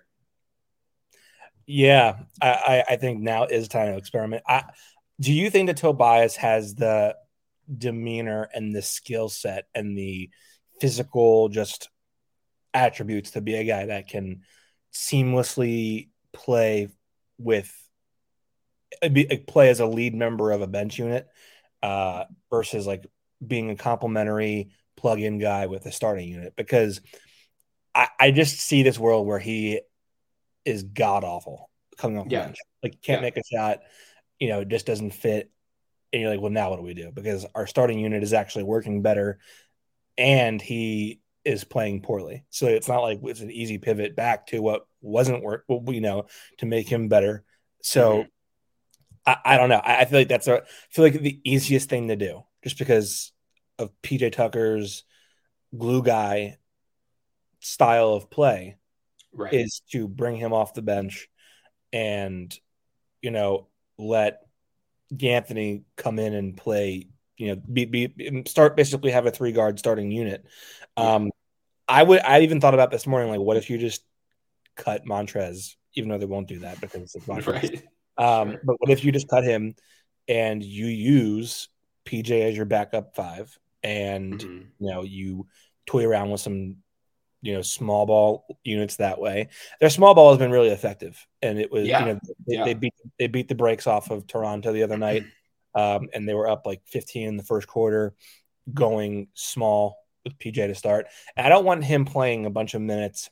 Yeah, 1.68 2.20
I, 2.42 2.84
I, 2.90 2.96
think 2.96 3.20
now 3.20 3.44
is 3.44 3.68
time 3.68 3.92
to 3.92 3.98
experiment. 3.98 4.42
I, 4.48 4.64
do 5.20 5.34
you 5.34 5.50
think 5.50 5.68
that 5.68 5.76
Tobias 5.76 6.38
has 6.38 6.76
the 6.76 7.18
demeanor 7.76 8.48
and 8.54 8.74
the 8.74 8.82
skill 8.82 9.28
set 9.28 9.68
and 9.76 9.98
the 9.98 10.30
physical 10.80 11.50
just 11.50 11.90
attributes 12.74 13.32
to 13.32 13.42
be 13.42 13.56
a 13.56 13.66
guy 13.66 13.88
that 13.88 14.08
can 14.08 14.44
seamlessly 14.94 16.08
play 16.32 16.88
with 17.38 17.74
play 19.48 19.70
as 19.70 19.82
a 19.82 19.86
lead 19.86 20.16
member 20.16 20.52
of 20.52 20.62
a 20.62 20.68
bench 20.68 20.98
unit 20.98 21.28
uh, 21.84 22.24
versus 22.50 22.88
like 22.88 23.06
being 23.46 23.70
a 23.70 23.76
complementary 23.76 24.70
plug-in 24.96 25.38
guy 25.38 25.66
with 25.66 25.86
a 25.86 25.92
starting 25.92 26.30
unit 26.30 26.54
because 26.56 27.02
I, 27.94 28.08
I 28.20 28.32
just 28.32 28.60
see 28.60 28.84
this 28.84 28.98
world 28.98 29.28
where 29.28 29.40
he 29.40 29.82
is 30.68 30.84
god 30.84 31.24
awful 31.24 31.70
coming 31.98 32.18
off 32.20 32.26
the 32.28 32.32
Yeah. 32.34 32.44
bench. 32.44 32.58
Like 32.84 33.02
can't 33.02 33.22
Yeah. 33.22 33.28
make 33.28 33.38
a 33.38 33.44
shot, 33.44 33.80
you 34.40 34.50
know, 34.50 34.62
it 34.62 34.68
just 34.68 34.86
doesn't 34.86 35.12
fit. 35.12 35.50
And 36.14 36.22
you're 36.22 36.30
like, 36.30 36.42
well, 36.42 36.52
now 36.52 36.70
what 36.70 36.76
do 36.78 36.84
we 36.84 36.94
do? 36.94 37.12
Because 37.12 37.46
our 37.56 37.66
starting 37.68 38.00
unit 38.00 38.22
is 38.24 38.34
actually 38.34 38.64
working 38.66 39.02
better 39.02 39.40
and 40.18 40.62
he 40.62 41.22
is 41.44 41.64
playing 41.64 42.02
poorly. 42.02 42.44
So 42.50 42.68
it's 42.68 42.88
not 42.88 43.00
like 43.02 43.20
it's 43.24 43.40
an 43.40 43.52
easy 43.52 43.78
pivot 43.78 44.16
back 44.16 44.48
to 44.48 44.60
what 44.62 44.86
wasn't 45.02 45.44
work, 45.44 45.64
what 45.68 45.94
you 45.94 46.02
know, 46.02 46.26
to 46.58 46.66
make 46.66 46.88
him 46.90 47.08
better. 47.08 47.44
So 47.82 48.24
Mhm. 48.24 48.28
I, 49.26 49.38
I 49.46 49.58
don't 49.58 49.70
know. 49.70 49.82
I, 49.84 50.02
I 50.02 50.06
feel 50.06 50.20
like 50.20 50.28
that's 50.28 50.48
a 50.48 50.58
I 50.58 50.66
feel 50.90 51.06
like 51.06 51.20
the 51.20 51.40
easiest 51.44 51.90
thing 51.90 52.10
to 52.10 52.16
do 52.16 52.44
just 52.64 52.78
because 52.78 53.32
of 53.80 53.92
PJ 54.02 54.32
Tucker's 54.32 55.04
glue 55.78 56.04
guy 56.04 56.58
style 57.60 58.14
of 58.14 58.30
play 58.30 58.78
Right. 59.38 59.54
is 59.54 59.82
to 59.92 60.08
bring 60.08 60.36
him 60.36 60.52
off 60.52 60.74
the 60.74 60.82
bench 60.82 61.30
and 61.94 62.54
you 63.22 63.32
know 63.32 63.68
let 63.98 64.42
D'Anthony 65.16 65.84
come 65.96 66.20
in 66.20 66.34
and 66.34 66.58
play 66.58 67.08
you 67.38 67.48
know 67.48 67.62
be, 67.72 67.86
be 67.86 68.44
start 68.48 68.76
basically 68.76 69.12
have 69.12 69.26
a 69.26 69.32
three 69.32 69.52
guard 69.52 69.80
starting 69.80 70.12
unit 70.12 70.44
um 70.98 71.32
I 71.88 72.04
would 72.04 72.20
I 72.22 72.42
even 72.42 72.60
thought 72.60 72.74
about 72.74 72.92
this 72.92 73.08
morning 73.08 73.30
like 73.30 73.40
what 73.40 73.58
if 73.58 73.70
you 73.70 73.78
just 73.78 74.04
cut 74.76 75.06
Montrez 75.06 75.76
even 75.94 76.10
though 76.10 76.18
they 76.18 76.26
won't 76.26 76.48
do 76.48 76.60
that 76.60 76.82
because 76.82 77.16
it's 77.16 77.26
Montrez 77.26 77.54
right. 77.54 77.84
um 78.18 78.52
Sure. 78.52 78.62
but 78.64 78.76
what 78.80 78.90
if 78.90 79.06
you 79.06 79.12
just 79.12 79.30
cut 79.30 79.44
him 79.44 79.76
and 80.28 80.64
you 80.64 80.88
use 80.88 81.70
PJ 82.06 82.32
as 82.50 82.56
your 82.58 82.66
backup 82.66 83.16
five 83.16 83.58
and 83.84 84.40
Mhm. 84.40 84.66
you 84.80 84.90
know 84.92 85.04
you 85.04 85.48
toy 85.86 86.06
around 86.06 86.32
with 86.32 86.42
some 86.42 86.78
you 87.42 87.54
know 87.54 87.62
small 87.62 88.06
ball 88.06 88.46
units 88.64 88.96
that 88.96 89.20
way 89.20 89.48
their 89.80 89.90
small 89.90 90.16
ball 90.16 90.30
has 90.32 90.40
been 90.40 90.52
really 90.52 90.70
effective 90.70 91.26
and 91.42 91.60
it 91.60 91.72
was 91.72 91.88
Yeah. 91.88 92.00
you 92.00 92.06
know 92.14 92.20
they, 92.48 92.56
Yeah. 92.56 92.64
they 92.66 92.74
beat 92.74 92.94
they 93.20 93.28
beat 93.28 93.48
the 93.48 93.56
brakes 93.56 93.86
off 93.88 94.10
of 94.10 94.26
toronto 94.28 94.74
the 94.74 94.84
other 94.84 94.98
night 94.98 95.24
um, 95.76 96.10
and 96.14 96.28
they 96.28 96.34
were 96.34 96.50
up 96.50 96.66
like 96.66 96.82
15 96.88 97.28
in 97.28 97.38
the 97.38 97.44
first 97.44 97.68
quarter 97.68 98.16
going 98.74 99.28
small 99.34 99.98
with 100.24 100.38
pj 100.40 100.56
to 100.68 100.76
start 100.76 101.08
and 101.36 101.46
i 101.46 101.50
don't 101.50 101.64
want 101.66 101.84
him 101.84 102.06
playing 102.06 102.46
a 102.46 102.50
bunch 102.50 102.74
of 102.74 102.82
minutes 102.82 103.30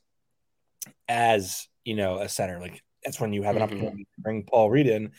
as 1.08 1.68
you 1.84 1.96
know 1.96 2.20
a 2.20 2.30
center 2.30 2.60
like 2.60 2.82
that's 3.04 3.20
when 3.20 3.34
you 3.34 3.44
have 3.44 3.56
an 3.56 3.62
Mhm. 3.62 3.66
opportunity 3.66 4.04
to 4.04 4.22
bring 4.22 4.44
paul 4.44 4.70
reed 4.70 4.88
in 4.88 5.12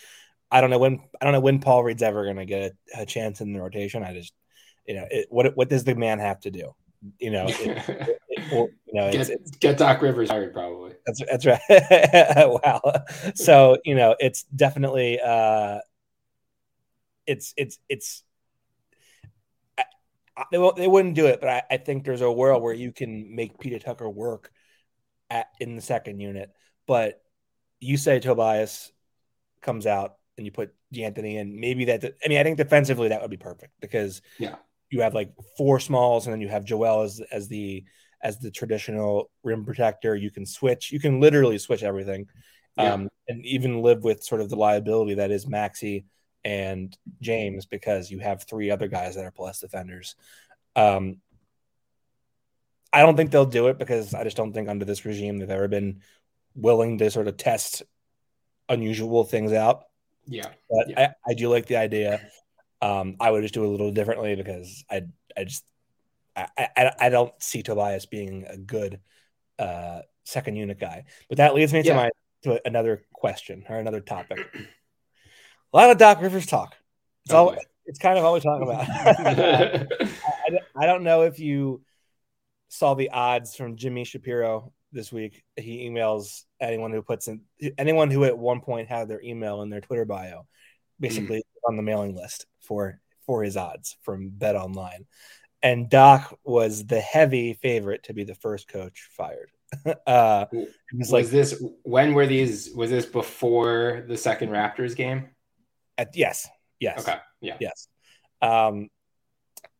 i 0.51 0.61
don't 0.61 0.71
know 0.71 0.79
when 0.79 1.01
i 1.21 1.25
don't 1.25 1.33
know 1.33 1.41
when 1.41 1.59
paul 1.59 1.83
reed's 1.85 2.03
ever 2.03 2.25
going 2.25 2.37
to 2.37 2.47
get 2.47 2.73
a, 2.95 3.03
a 3.03 3.07
chance 3.07 3.41
in 3.41 3.53
the 3.53 3.61
rotation 3.61 4.03
i 4.03 4.13
just 4.13 4.33
you 4.87 4.95
know 4.95 5.07
it, 5.11 5.27
what 5.31 5.57
what 5.57 5.69
does 5.69 5.85
the 5.85 5.95
man 5.95 6.19
have 6.19 6.41
to 6.41 6.51
do 6.51 6.73
you 7.19 7.31
know 7.31 7.47
it- 7.49 8.19
or, 8.53 8.69
you 8.87 8.95
know 9.01 9.07
it's, 9.07 9.29
get, 9.29 9.31
it's 9.41 9.51
get 9.59 9.79
Doc 9.79 10.03
Rivers 10.03 10.31
hired, 10.31 10.53
probably. 10.53 10.93
that's 11.07 11.23
that's 11.31 11.47
right 11.47 11.61
wow 12.65 12.81
so 13.35 13.79
you 13.85 13.95
know 13.95 14.15
it's 14.19 14.43
definitely 14.45 15.21
uh 15.21 15.79
it's 17.27 17.53
it's 17.57 17.79
it's 17.89 18.23
I, 19.79 19.85
I, 20.37 20.45
they, 20.53 20.59
won't, 20.59 20.77
they 20.77 20.89
wouldn't 20.89 21.15
do 21.15 21.27
it 21.27 21.41
but 21.41 21.49
I, 21.49 21.63
I 21.73 21.77
think 21.79 22.05
there's 22.05 22.21
a 22.21 22.31
world 22.31 22.63
where 22.63 22.75
you 22.75 22.93
can 22.93 23.35
make 23.35 23.59
pj 23.59 23.83
tucker 23.83 24.09
work 24.09 24.51
at 25.31 25.47
in 25.61 25.75
the 25.77 25.83
second 25.83 26.21
unit 26.21 26.51
but 26.87 27.21
you 27.81 27.97
say 27.97 28.21
tobias 28.21 28.93
comes 29.61 29.87
out 29.87 30.15
and 30.37 30.47
you 30.47 30.53
put 30.53 30.73
D'Anthony 30.93 31.37
in 31.37 31.59
maybe 31.59 31.87
that 31.87 32.05
i 32.25 32.29
mean 32.29 32.39
i 32.39 32.45
think 32.45 32.59
defensively 32.59 33.09
that 33.09 33.21
would 33.23 33.31
be 33.31 33.37
perfect 33.37 33.73
because 33.81 34.23
Yeah. 34.39 34.55
you 34.91 35.01
have 35.03 35.15
like 35.15 35.33
four 35.59 35.81
smalls 35.81 36.27
and 36.27 36.33
then 36.33 36.41
you 36.41 36.49
have 36.49 36.65
joel 36.65 37.03
as 37.03 37.21
as 37.33 37.49
the 37.49 37.85
as 38.27 38.39
the 38.39 38.51
traditional 38.51 39.31
rim 39.49 39.65
protector 39.65 40.13
you 40.25 40.31
can 40.37 40.45
switch 40.45 40.91
you 40.95 41.01
can 41.01 41.15
literally 41.21 41.59
switch 41.59 41.83
everything 41.91 42.23
Yeah. 42.77 42.95
um, 42.95 43.09
and 43.29 43.45
even 43.47 43.83
live 43.89 44.03
with 44.09 44.23
sort 44.31 44.41
of 44.43 44.49
the 44.51 44.57
liability 44.67 45.15
that 45.21 45.31
is 45.31 45.47
maxey 45.47 45.97
and 46.45 46.97
james 47.21 47.67
because 47.67 48.11
you 48.13 48.19
have 48.29 48.39
three 48.43 48.71
other 48.75 48.89
guys 48.89 49.15
that 49.15 49.25
are 49.25 49.31
plus 49.41 49.61
defenders 49.61 50.17
um, 50.85 51.05
i 52.93 53.01
don't 53.03 53.17
think 53.17 53.31
they'll 53.31 53.55
do 53.61 53.69
it 53.69 53.79
because 53.79 54.15
i 54.15 54.23
just 54.25 54.37
don't 54.37 54.53
think 54.53 54.69
under 54.69 54.85
this 54.85 55.05
regime 55.05 55.39
they've 55.39 55.51
ever 55.59 55.69
been 55.69 56.01
willing 56.55 56.99
to 56.99 57.11
sort 57.11 57.29
of 57.29 57.37
test 57.37 57.83
unusual 58.69 59.23
things 59.25 59.53
out 59.53 59.85
Yeah. 60.27 60.51
but 60.71 60.91
Yeah. 60.91 61.13
I, 61.27 61.31
I 61.31 61.35
do 61.35 61.49
like 61.49 61.67
the 61.67 61.77
idea. 61.77 62.21
Um, 62.83 63.17
I 63.21 63.31
would 63.31 63.43
just 63.43 63.55
do 63.55 63.63
it 63.65 63.69
a 63.69 63.71
little 63.71 63.93
differently 63.93 64.35
because 64.37 64.85
I 64.91 65.03
I 65.37 65.45
just 65.45 65.65
I, 66.37 66.49
I, 66.77 66.93
I 67.01 67.09
don't 67.09 67.33
see 67.43 67.63
Tobias 67.63 68.07
being 68.07 68.45
a 68.49 68.57
good 68.57 69.01
uh, 69.59 70.01
second 70.25 70.57
unit 70.57 70.79
guy. 70.79 71.05
But 71.29 71.39
that 71.39 71.55
leads 71.55 71.73
me 71.73 71.83
to 71.83 71.95
my 71.95 72.11
to 72.43 72.61
another 72.67 73.03
question 73.13 73.65
or 73.69 73.77
another 73.79 74.01
topic. 74.01 74.39
A 75.73 75.77
lot 75.77 75.91
of 75.91 75.99
Doc 75.99 76.21
Rivers 76.21 76.47
talk. 76.47 76.77
It's 77.25 77.33
Oh, 77.35 77.37
all 77.39 77.51
boy. 77.53 77.59
it's 77.87 77.99
kind 77.99 78.19
of 78.19 78.25
all 78.25 78.35
we 78.35 78.41
talk 78.41 78.63
about. 78.63 78.87
I, 78.91 79.87
I 80.77 80.87
don't 80.87 81.03
know 81.03 81.23
if 81.23 81.39
you 81.39 81.83
saw 82.69 82.95
the 82.95 83.11
odds 83.11 83.57
from 83.57 83.77
Jimmy 83.77 84.05
Shapiro 84.05 84.73
this 84.93 85.11
week. 85.13 85.43
He 85.57 85.89
emails 85.89 86.43
anyone 86.61 86.93
who 86.93 87.03
puts 87.03 87.29
in 87.29 87.41
anyone 87.79 88.11
who 88.11 88.25
at 88.25 88.37
one 88.39 88.61
point 88.61 88.89
had 88.89 89.09
their 89.09 89.23
email 89.23 89.63
in 89.63 89.71
their 89.71 89.81
Twitter 89.81 90.05
bio, 90.05 90.47
basically 91.01 91.43
on 91.67 91.77
the 91.77 91.83
mailing 91.83 92.15
list 92.15 92.47
for 92.61 93.01
for 93.27 93.43
his 93.43 93.57
odds 93.57 93.97
from 94.03 94.31
BetOnline. 94.31 95.07
And 95.63 95.89
Doc 95.89 96.39
was 96.45 96.87
the 96.87 97.01
heavy 97.01 97.55
favorite 97.55 98.05
to 98.05 98.15
be 98.15 98.25
the 98.25 98.35
first 98.35 98.69
coach 98.69 99.09
fired. 99.17 99.51
uh, 100.07 100.47
was 100.53 100.69
was 100.93 101.13
like 101.13 101.27
this 101.27 101.61
when 101.83 102.15
were 102.15 102.27
these? 102.27 102.71
Was 102.75 102.91
this 102.91 103.07
before 103.07 104.05
the 104.07 104.17
second 104.17 104.51
Raptors 104.51 104.95
game? 104.95 105.31
at, 105.99 106.17
yes, 106.17 106.49
yes. 106.79 107.01
Okay. 107.01 107.19
Yeah. 107.41 107.57
Yes. 107.61 107.89
Um, 108.43 108.89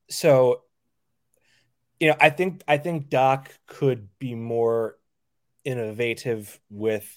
so, 0.09 0.63
you 2.01 2.09
know, 2.09 2.17
I 2.21 2.31
think 2.31 2.63
I 2.67 2.79
think 2.79 3.09
Doc 3.09 3.51
could 3.67 4.09
be 4.19 4.35
more 4.35 4.97
innovative 5.65 6.59
with 6.71 7.17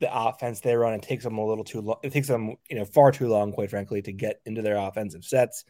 the 0.00 0.14
offense 0.14 0.60
they 0.60 0.76
run. 0.76 0.94
It 0.94 1.02
takes 1.02 1.24
them 1.24 1.38
a 1.38 1.46
little 1.46 1.64
too 1.64 1.80
long. 1.80 1.96
It 2.02 2.12
takes 2.12 2.28
them, 2.28 2.56
you 2.68 2.76
know, 2.76 2.84
far 2.84 3.12
too 3.12 3.28
long, 3.28 3.52
quite 3.52 3.70
frankly, 3.70 4.02
to 4.02 4.12
get 4.12 4.40
into 4.44 4.62
their 4.62 4.76
offensive 4.76 5.24
sets. 5.24 5.64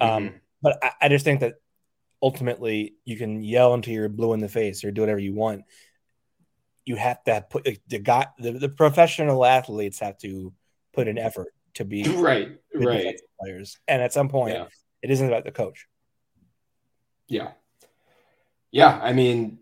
Um, 0.00 0.10
Mhm. 0.10 0.40
But 0.66 0.82
I, 0.82 0.90
I 1.02 1.08
just 1.08 1.24
think 1.24 1.38
that 1.40 1.54
ultimately 2.20 2.96
you 3.04 3.16
can 3.16 3.40
yell 3.40 3.72
until 3.72 3.94
you're 3.94 4.08
blue 4.08 4.32
in 4.32 4.40
the 4.40 4.48
face 4.48 4.82
or 4.82 4.90
do 4.90 5.00
whatever 5.02 5.20
you 5.20 5.32
want. 5.32 5.62
You 6.84 6.96
have 6.96 7.22
to 7.22 7.46
put 7.48 7.64
like, 7.64 7.80
the 7.86 8.00
guy, 8.00 8.26
the, 8.40 8.50
the 8.50 8.68
professional 8.68 9.44
athletes 9.44 10.00
have 10.00 10.18
to 10.18 10.52
put 10.92 11.06
an 11.06 11.18
effort 11.18 11.54
to 11.74 11.84
be 11.84 12.02
right. 12.16 12.58
Right. 12.74 13.14
players. 13.38 13.78
And 13.86 14.02
at 14.02 14.12
some 14.12 14.28
point, 14.28 14.54
Yeah. 14.54 14.66
it 15.02 15.12
isn't 15.12 15.28
about 15.28 15.44
the 15.44 15.52
coach. 15.52 15.86
Yeah. 17.28 17.52
Yeah. 18.72 18.98
I 19.00 19.12
mean, 19.12 19.60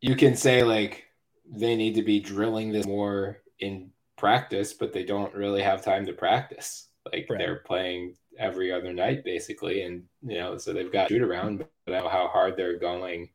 you 0.00 0.16
can 0.16 0.36
say 0.36 0.62
like 0.62 1.04
they 1.50 1.76
need 1.76 1.96
to 1.96 2.02
be 2.02 2.18
drilling 2.18 2.72
this 2.72 2.86
more 2.86 3.42
in 3.58 3.90
practice, 4.16 4.72
but 4.72 4.94
they 4.94 5.04
don't 5.04 5.34
really 5.34 5.60
have 5.62 5.84
time 5.84 6.06
to 6.06 6.14
practice. 6.14 6.88
Like 7.04 7.26
Right. 7.28 7.38
they're 7.38 7.56
playing 7.66 8.14
every 8.38 8.72
other 8.72 8.92
night 8.92 9.24
basically. 9.24 9.82
And, 9.82 10.04
you 10.22 10.38
know, 10.38 10.58
so 10.58 10.72
they've 10.72 10.92
got 10.92 11.08
shoot 11.08 11.22
around, 11.22 11.58
but 11.58 11.94
I 11.94 12.00
know 12.00 12.08
how 12.08 12.28
hard 12.28 12.56
they're 12.56 12.78
going 12.78 13.30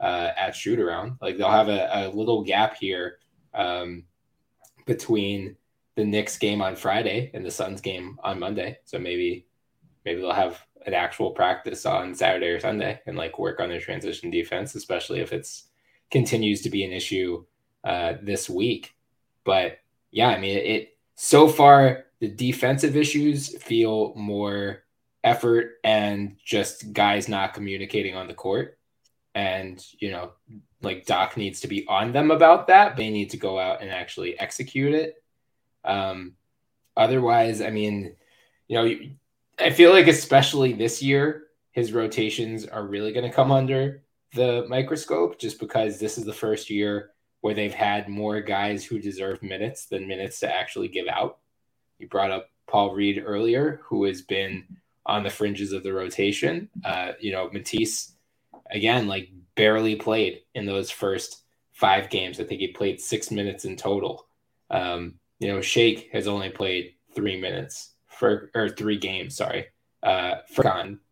uh, 0.00 0.30
at 0.36 0.54
shoot 0.54 0.78
around. 0.78 1.16
Like 1.20 1.36
they'll 1.36 1.50
have 1.50 1.68
a, 1.68 1.88
a 1.92 2.10
little 2.10 2.42
gap 2.42 2.76
here 2.76 3.18
um, 3.54 4.04
between 4.86 5.56
the 5.94 6.04
Knicks 6.04 6.38
game 6.38 6.62
on 6.62 6.76
Friday 6.76 7.30
and 7.34 7.44
the 7.44 7.50
Suns 7.50 7.80
game 7.80 8.18
on 8.22 8.38
Monday. 8.38 8.78
So 8.84 8.98
maybe 8.98 9.46
maybe 10.04 10.20
they'll 10.20 10.32
have 10.32 10.60
an 10.86 10.94
actual 10.94 11.30
practice 11.30 11.86
on 11.86 12.14
Saturday 12.14 12.48
or 12.48 12.60
Sunday 12.60 13.00
and 13.06 13.16
like 13.16 13.38
work 13.38 13.60
on 13.60 13.68
their 13.68 13.80
transition 13.80 14.30
defense, 14.30 14.74
especially 14.74 15.20
if 15.20 15.32
it's 15.32 15.68
continues 16.10 16.62
to 16.62 16.70
be 16.70 16.84
an 16.84 16.92
issue 16.92 17.44
uh, 17.84 18.14
this 18.22 18.50
week. 18.50 18.94
But 19.44 19.78
yeah, 20.10 20.28
I 20.28 20.38
mean, 20.38 20.56
it, 20.56 20.66
it 20.66 20.98
so 21.14 21.48
far 21.48 22.06
the 22.22 22.28
defensive 22.28 22.96
issues 22.96 23.60
feel 23.60 24.14
more 24.14 24.84
effort 25.24 25.72
and 25.82 26.36
just 26.44 26.92
guys 26.92 27.28
not 27.28 27.52
communicating 27.52 28.14
on 28.14 28.28
the 28.28 28.32
court. 28.32 28.78
And 29.34 29.84
you 29.98 30.12
know, 30.12 30.30
like 30.82 31.04
Doc 31.04 31.36
needs 31.36 31.62
to 31.62 31.68
be 31.68 31.84
on 31.88 32.12
them 32.12 32.30
about 32.30 32.68
that. 32.68 32.96
They 32.96 33.10
need 33.10 33.30
to 33.30 33.38
go 33.38 33.58
out 33.58 33.82
and 33.82 33.90
actually 33.90 34.38
execute 34.38 34.94
it. 34.94 35.16
Um, 35.84 36.34
otherwise, 36.96 37.60
I 37.60 37.70
mean, 37.70 38.14
you 38.68 38.76
know, 38.76 38.94
I 39.58 39.70
feel 39.70 39.90
like 39.90 40.06
especially 40.06 40.74
this 40.74 41.02
year, 41.02 41.48
his 41.72 41.92
rotations 41.92 42.66
are 42.66 42.86
really 42.86 43.12
going 43.12 43.28
to 43.28 43.34
come 43.34 43.50
under 43.50 44.04
the 44.32 44.64
microscope 44.68 45.40
just 45.40 45.58
because 45.58 45.98
this 45.98 46.18
is 46.18 46.24
the 46.24 46.32
first 46.32 46.70
year 46.70 47.10
where 47.40 47.54
they've 47.54 47.74
had 47.74 48.08
more 48.08 48.40
guys 48.40 48.84
who 48.84 49.00
deserve 49.00 49.42
minutes 49.42 49.86
than 49.86 50.06
minutes 50.06 50.38
to 50.38 50.54
actually 50.54 50.86
give 50.86 51.08
out. 51.08 51.38
You 52.02 52.08
brought 52.08 52.32
up 52.32 52.50
Paul 52.66 52.94
Reed 52.94 53.22
earlier, 53.24 53.80
who 53.84 54.04
has 54.04 54.22
been 54.22 54.64
on 55.06 55.22
the 55.22 55.30
fringes 55.30 55.72
of 55.72 55.82
the 55.82 55.92
rotation. 55.92 56.68
Uh, 56.84 57.12
you 57.20 57.32
know, 57.32 57.48
Matisse 57.52 58.12
again, 58.70 59.06
like 59.06 59.30
barely 59.54 59.96
played 59.96 60.40
in 60.54 60.66
those 60.66 60.90
first 60.90 61.42
five 61.72 62.10
games. 62.10 62.40
I 62.40 62.44
think 62.44 62.60
he 62.60 62.68
played 62.68 63.00
six 63.00 63.30
minutes 63.30 63.64
in 63.64 63.76
total. 63.76 64.26
Um, 64.70 65.14
you 65.38 65.48
know, 65.48 65.60
Shake 65.60 66.10
has 66.12 66.26
only 66.26 66.50
played 66.50 66.94
three 67.14 67.40
minutes 67.40 67.92
for 68.06 68.50
or 68.54 68.68
three 68.68 68.98
games. 68.98 69.36
Sorry, 69.36 69.66
uh, 70.02 70.36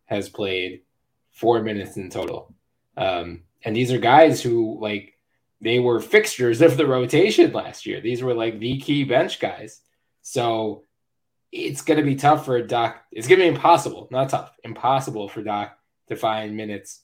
has 0.06 0.28
played 0.28 0.82
four 1.30 1.62
minutes 1.62 1.96
in 1.96 2.10
total. 2.10 2.54
Um, 2.96 3.42
and 3.64 3.76
these 3.76 3.92
are 3.92 3.98
guys 3.98 4.42
who 4.42 4.78
like 4.80 5.14
they 5.60 5.78
were 5.78 6.00
fixtures 6.00 6.62
of 6.62 6.76
the 6.76 6.86
rotation 6.86 7.52
last 7.52 7.86
year. 7.86 8.00
These 8.00 8.22
were 8.22 8.34
like 8.34 8.58
the 8.58 8.78
key 8.78 9.04
bench 9.04 9.40
guys. 9.40 9.82
So 10.30 10.84
it's 11.50 11.82
going 11.82 11.98
to 11.98 12.06
be 12.06 12.14
tough 12.14 12.44
for 12.44 12.62
Doc. 12.62 13.02
It's 13.10 13.26
going 13.26 13.40
to 13.40 13.46
be 13.46 13.52
impossible, 13.52 14.06
not 14.12 14.28
tough, 14.28 14.52
impossible 14.62 15.28
for 15.28 15.42
Doc 15.42 15.76
to 16.06 16.14
find 16.14 16.56
minutes 16.56 17.00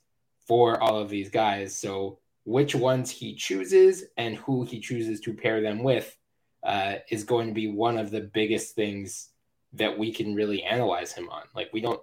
for 0.47 0.81
all 0.81 1.01
of 1.01 1.09
these 1.09 1.29
guys. 1.29 1.77
So 1.77 2.21
which 2.45 2.77
ones 2.77 3.11
he 3.11 3.35
chooses 3.35 4.05
and 4.17 4.37
who 4.37 4.63
he 4.63 4.79
chooses 4.79 5.19
to 5.23 5.35
pair 5.35 5.61
them 5.61 5.83
with 5.83 6.17
uh, 6.63 6.99
is 7.11 7.25
going 7.25 7.49
to 7.49 7.53
be 7.53 7.67
one 7.67 7.99
of 7.99 8.13
the 8.13 8.21
biggest 8.21 8.77
things 8.77 9.31
that 9.73 9.99
we 9.99 10.13
can 10.13 10.37
really 10.37 10.63
analyze 10.63 11.13
him 11.13 11.29
on. 11.29 11.43
Like 11.53 11.71
we 11.73 11.81
don't, 11.81 12.01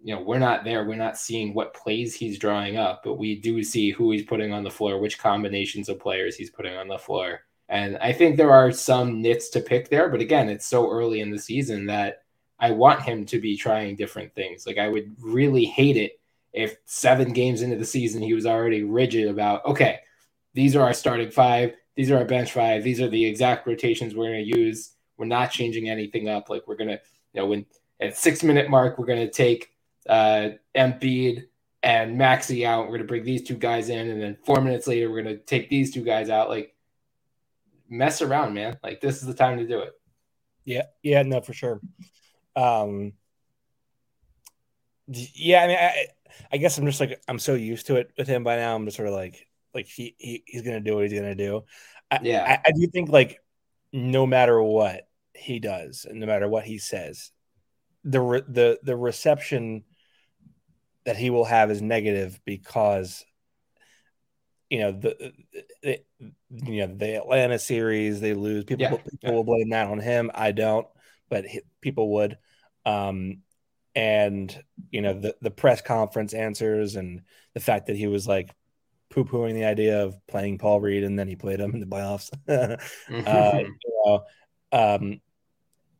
you 0.00 0.14
know, 0.14 0.22
we're 0.22 0.38
not 0.38 0.62
there. 0.62 0.84
We're 0.84 0.94
not 0.94 1.18
seeing 1.18 1.52
what 1.52 1.74
plays 1.74 2.14
he's 2.14 2.38
drawing 2.38 2.76
up, 2.76 3.00
but 3.02 3.18
we 3.18 3.40
do 3.40 3.60
see 3.64 3.90
who 3.90 4.12
he's 4.12 4.24
putting 4.24 4.52
on 4.52 4.62
the 4.62 4.70
floor, 4.70 5.00
which 5.00 5.18
combinations 5.18 5.88
of 5.88 5.98
players 5.98 6.36
he's 6.36 6.50
putting 6.50 6.76
on 6.76 6.86
the 6.86 6.96
floor. 6.96 7.40
And 7.68 7.98
I 7.98 8.12
think 8.12 8.36
there 8.36 8.52
are 8.52 8.72
some 8.72 9.20
nits 9.20 9.50
to 9.50 9.60
pick 9.60 9.90
there, 9.90 10.08
but 10.08 10.20
again, 10.20 10.48
it's 10.48 10.66
so 10.66 10.90
early 10.90 11.20
in 11.20 11.30
the 11.30 11.38
season 11.38 11.86
that 11.86 12.22
I 12.58 12.70
want 12.70 13.02
him 13.02 13.26
to 13.26 13.40
be 13.40 13.56
trying 13.56 13.96
different 13.96 14.34
things. 14.34 14.66
Like 14.66 14.78
I 14.78 14.88
would 14.88 15.14
really 15.20 15.64
hate 15.64 15.96
it 15.96 16.18
if 16.52 16.76
seven 16.86 17.32
games 17.32 17.62
into 17.62 17.76
the 17.76 17.84
season 17.84 18.22
he 18.22 18.34
was 18.34 18.46
already 18.46 18.84
rigid 18.84 19.28
about, 19.28 19.64
okay, 19.66 20.00
these 20.54 20.74
are 20.74 20.82
our 20.82 20.94
starting 20.94 21.30
five, 21.30 21.74
these 21.94 22.10
are 22.10 22.16
our 22.16 22.24
bench 22.24 22.52
five, 22.52 22.82
these 22.82 23.00
are 23.00 23.08
the 23.08 23.24
exact 23.26 23.66
rotations 23.66 24.14
we're 24.14 24.32
to 24.32 24.42
use. 24.42 24.92
We're 25.18 25.26
not 25.26 25.50
changing 25.50 25.90
anything 25.90 26.28
up. 26.28 26.48
Like 26.48 26.66
we're 26.66 26.76
to, 26.76 27.00
you 27.34 27.40
know, 27.40 27.46
when 27.46 27.66
at 28.00 28.16
six 28.16 28.42
minute 28.42 28.70
mark, 28.70 28.98
we're 28.98 29.06
to 29.06 29.30
take 29.30 29.72
uh, 30.08 30.50
Embiid 30.74 31.46
and 31.82 32.16
Maxey 32.16 32.64
out. 32.64 32.88
We're 32.88 32.98
to 32.98 33.04
bring 33.04 33.24
these 33.24 33.42
two 33.42 33.56
guys 33.56 33.88
in, 33.88 34.08
and 34.10 34.20
then 34.20 34.36
four 34.44 34.60
minutes 34.60 34.86
later, 34.86 35.10
we're 35.10 35.22
to 35.22 35.36
take 35.38 35.68
these 35.68 35.92
two 35.92 36.02
guys 36.02 36.30
out. 36.30 36.48
Like, 36.48 36.74
mess 37.88 38.22
around, 38.22 38.54
man. 38.54 38.78
Like, 38.82 39.00
this 39.00 39.16
is 39.16 39.26
the 39.26 39.34
time 39.34 39.58
to 39.58 39.66
do 39.66 39.80
it. 39.80 39.92
Yeah, 40.64 40.84
yeah, 41.02 41.22
no, 41.22 41.40
for 41.40 41.52
sure. 41.52 41.80
Um, 42.54 43.14
yeah, 45.06 45.62
I 45.62 45.66
mean, 45.66 45.76
I, 45.78 46.06
I 46.52 46.56
guess 46.58 46.76
I'm 46.76 46.86
just 46.86 47.00
like 47.00 47.20
I'm 47.26 47.38
so 47.38 47.54
used 47.54 47.86
to 47.86 47.96
it 47.96 48.12
with 48.18 48.28
him 48.28 48.44
by 48.44 48.56
now. 48.56 48.74
I'm 48.74 48.84
just 48.84 48.96
sort 48.96 49.08
of 49.08 49.14
like, 49.14 49.46
like 49.74 49.86
he, 49.86 50.14
he 50.18 50.42
he's 50.46 50.62
gonna 50.62 50.80
do 50.80 50.94
what 50.94 51.04
he's 51.04 51.18
gonna 51.18 51.34
do. 51.34 51.64
I, 52.10 52.20
Yeah. 52.22 52.44
I, 52.46 52.68
I 52.68 52.72
do 52.72 52.86
think 52.88 53.08
like 53.08 53.40
no 53.92 54.26
matter 54.26 54.60
what 54.62 55.08
he 55.34 55.58
does, 55.58 56.06
and 56.08 56.20
no 56.20 56.26
matter 56.26 56.48
what 56.48 56.64
he 56.64 56.78
says, 56.78 57.30
the 58.04 58.20
re- 58.20 58.42
the 58.46 58.78
the 58.82 58.96
reception 58.96 59.84
that 61.04 61.16
he 61.16 61.30
will 61.30 61.44
have 61.46 61.70
is 61.70 61.80
negative 61.80 62.38
because 62.44 63.24
you 64.70 64.78
know 64.80 64.92
the, 64.92 65.32
the 65.82 66.00
you 66.50 66.86
know 66.86 66.94
the 66.94 67.16
Atlanta 67.16 67.58
series 67.58 68.20
they 68.20 68.34
lose 68.34 68.64
people 68.64 68.84
Yeah, 68.86 68.96
people 68.96 69.18
yeah. 69.22 69.30
will 69.30 69.44
blame 69.44 69.70
that 69.70 69.88
on 69.88 70.00
him 70.00 70.30
I 70.34 70.52
don't 70.52 70.86
but 71.28 71.44
he, 71.46 71.60
people 71.80 72.10
would 72.14 72.38
um 72.84 73.38
and 73.94 74.62
you 74.90 75.00
know 75.00 75.18
the 75.18 75.36
the 75.40 75.50
press 75.50 75.80
conference 75.80 76.34
answers 76.34 76.96
and 76.96 77.22
the 77.54 77.60
fact 77.60 77.86
that 77.86 77.96
he 77.96 78.06
was 78.06 78.26
like 78.28 78.54
poo-pooing 79.10 79.54
the 79.54 79.64
idea 79.64 80.04
of 80.04 80.14
playing 80.26 80.58
Paul 80.58 80.80
Reed 80.80 81.02
and 81.02 81.18
then 81.18 81.28
he 81.28 81.36
played 81.36 81.60
him 81.60 81.72
in 81.74 81.80
the 81.80 81.86
playoffs 81.86 82.30
uh, 82.48 82.76
Mhm. 83.10 83.64
you 83.84 84.02
know, 84.04 84.24
um, 84.72 85.20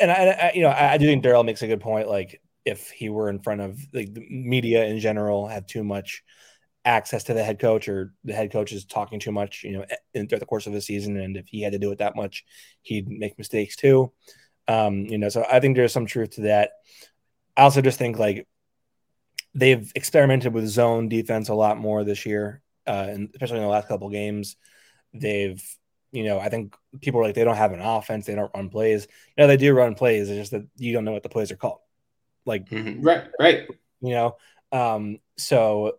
and 0.00 0.10
I, 0.10 0.28
I, 0.30 0.52
you 0.54 0.62
know, 0.62 0.68
I, 0.68 0.92
I 0.92 0.98
do 0.98 1.06
think 1.06 1.24
Daryl 1.24 1.44
makes 1.44 1.62
a 1.62 1.66
good 1.66 1.80
point. 1.80 2.08
Like, 2.08 2.40
if 2.64 2.90
he 2.90 3.08
were 3.08 3.30
in 3.30 3.40
front 3.40 3.60
of 3.60 3.80
like 3.92 4.12
the 4.12 4.24
media 4.28 4.84
in 4.84 5.00
general, 5.00 5.48
have 5.48 5.66
too 5.66 5.82
much 5.82 6.22
access 6.88 7.22
to 7.24 7.34
the 7.34 7.44
head 7.44 7.58
coach, 7.58 7.86
or 7.86 8.14
the 8.24 8.32
head 8.32 8.50
coach 8.50 8.72
is 8.72 8.86
talking 8.86 9.20
too 9.20 9.30
much, 9.30 9.62
you 9.62 9.72
know, 9.72 9.84
in, 10.14 10.26
throughout 10.26 10.40
the 10.40 10.46
course 10.46 10.66
of 10.66 10.72
the 10.72 10.80
season, 10.80 11.18
and 11.18 11.36
if 11.36 11.46
he 11.46 11.60
had 11.60 11.72
to 11.72 11.78
do 11.78 11.92
it 11.92 11.98
that 11.98 12.16
much, 12.16 12.44
he'd 12.80 13.08
make 13.08 13.36
mistakes 13.36 13.76
too. 13.76 14.10
Um, 14.66 15.04
you 15.04 15.18
know, 15.18 15.28
so 15.28 15.44
I 15.50 15.60
think 15.60 15.76
there's 15.76 15.92
some 15.92 16.06
truth 16.06 16.30
to 16.36 16.40
that. 16.42 16.70
I 17.56 17.62
also 17.62 17.82
just 17.82 17.98
think 17.98 18.18
like 18.18 18.48
they've 19.54 19.92
experimented 19.94 20.54
with 20.54 20.66
zone 20.66 21.08
defense 21.08 21.50
a 21.50 21.54
lot 21.54 21.76
more 21.78 22.04
this 22.04 22.24
year, 22.24 22.62
uh, 22.86 23.06
and 23.10 23.28
especially 23.34 23.58
in 23.58 23.64
the 23.64 23.68
last 23.68 23.88
couple 23.88 24.08
games, 24.08 24.56
they've 25.12 25.62
you 26.10 26.24
know, 26.24 26.38
I 26.38 26.48
think 26.48 26.74
people 27.02 27.20
are 27.20 27.24
like 27.24 27.34
they 27.34 27.44
don't 27.44 27.56
have 27.56 27.72
an 27.72 27.82
offense, 27.82 28.24
they 28.24 28.34
don't 28.34 28.50
run 28.54 28.70
plays. 28.70 29.08
No, 29.36 29.46
they 29.46 29.58
do 29.58 29.74
run 29.74 29.94
plays. 29.94 30.30
It's 30.30 30.38
just 30.38 30.52
that 30.52 30.66
you 30.78 30.94
don't 30.94 31.04
know 31.04 31.12
what 31.12 31.22
the 31.22 31.28
plays 31.28 31.52
are 31.52 31.56
called. 31.56 31.80
Like, 32.46 32.70
Mhm. 32.70 33.04
Right, 33.04 33.24
right. 33.38 33.68
you 34.00 34.14
know, 34.14 34.36
um, 34.72 35.18
so 35.36 35.98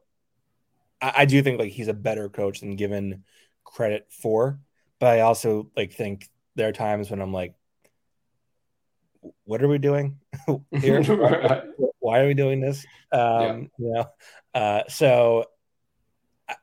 I, 1.01 1.13
I 1.17 1.25
do 1.25 1.41
think 1.41 1.59
like 1.59 1.71
he's 1.71 1.87
a 1.87 1.93
better 1.93 2.29
coach 2.29 2.59
than 2.61 2.75
given 2.75 3.23
credit 3.63 4.07
for. 4.09 4.59
But 4.99 5.09
I 5.17 5.21
also 5.21 5.71
like 5.77 5.93
think 5.93 6.27
there 6.55 6.67
are 6.67 6.73
times 6.73 7.09
when 7.09 7.21
I'm 7.21 7.33
like, 7.33 7.53
what 9.45 9.61
are 9.63 9.67
we 9.67 9.77
doing 9.77 10.19
here? 10.81 11.03
Why 11.99 12.19
are 12.21 12.27
we 12.27 12.33
doing 12.33 12.59
this? 12.61 12.85
Um, 13.11 13.69
you 13.77 13.93
know, 13.93 14.05
uh, 14.53 14.83
so 14.87 15.45
I, 16.47 16.55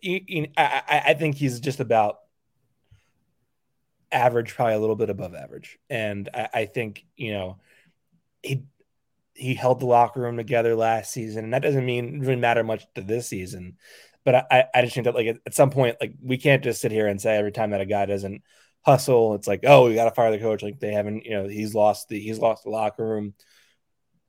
you- 0.00 0.24
you- 0.26 0.48
I, 0.56 0.82
I- 0.88 1.02
I 1.10 1.14
think 1.14 1.36
he's 1.36 1.60
just 1.60 1.80
about 1.80 2.18
average, 4.10 4.54
probably 4.54 4.74
a 4.74 4.78
little 4.80 4.96
bit 4.96 5.10
above 5.10 5.34
average. 5.34 5.78
And 5.90 6.28
I, 6.32 6.48
I 6.54 6.64
think, 6.66 7.04
you 7.16 7.32
know, 7.32 7.58
he 8.42 8.64
he 9.38 9.54
held 9.54 9.80
the 9.80 9.86
locker 9.86 10.20
room 10.20 10.36
together 10.36 10.74
last 10.74 11.12
season, 11.12 11.44
and 11.44 11.54
that 11.54 11.62
doesn't 11.62 11.86
mean 11.86 12.20
really 12.20 12.36
matter 12.36 12.64
much 12.64 12.86
to 12.94 13.00
this 13.00 13.28
season. 13.28 13.76
But 14.24 14.46
I- 14.50 14.66
I, 14.74 14.82
just 14.82 14.94
think 14.94 15.04
that 15.04 15.14
like 15.14 15.26
at, 15.28 15.38
at 15.46 15.54
some 15.54 15.70
point, 15.70 15.96
like 16.00 16.14
we 16.22 16.36
can't 16.36 16.62
just 16.62 16.80
sit 16.80 16.92
here 16.92 17.06
and 17.06 17.20
say 17.20 17.36
every 17.36 17.52
time 17.52 17.70
that 17.70 17.80
a 17.80 17.86
guy 17.86 18.04
doesn't 18.06 18.42
hustle, 18.82 19.34
it's 19.34 19.46
like, 19.46 19.60
oh, 19.64 19.88
we 19.88 19.94
got 19.94 20.04
to 20.04 20.10
fire 20.10 20.30
the 20.30 20.38
coach. 20.38 20.62
Like 20.62 20.80
they 20.80 20.92
haven't, 20.92 21.24
you 21.24 21.30
know, 21.30 21.48
he's 21.48 21.74
lost 21.74 22.08
the 22.08 22.18
he's 22.20 22.38
lost 22.38 22.64
the 22.64 22.70
locker 22.70 23.06
room. 23.06 23.34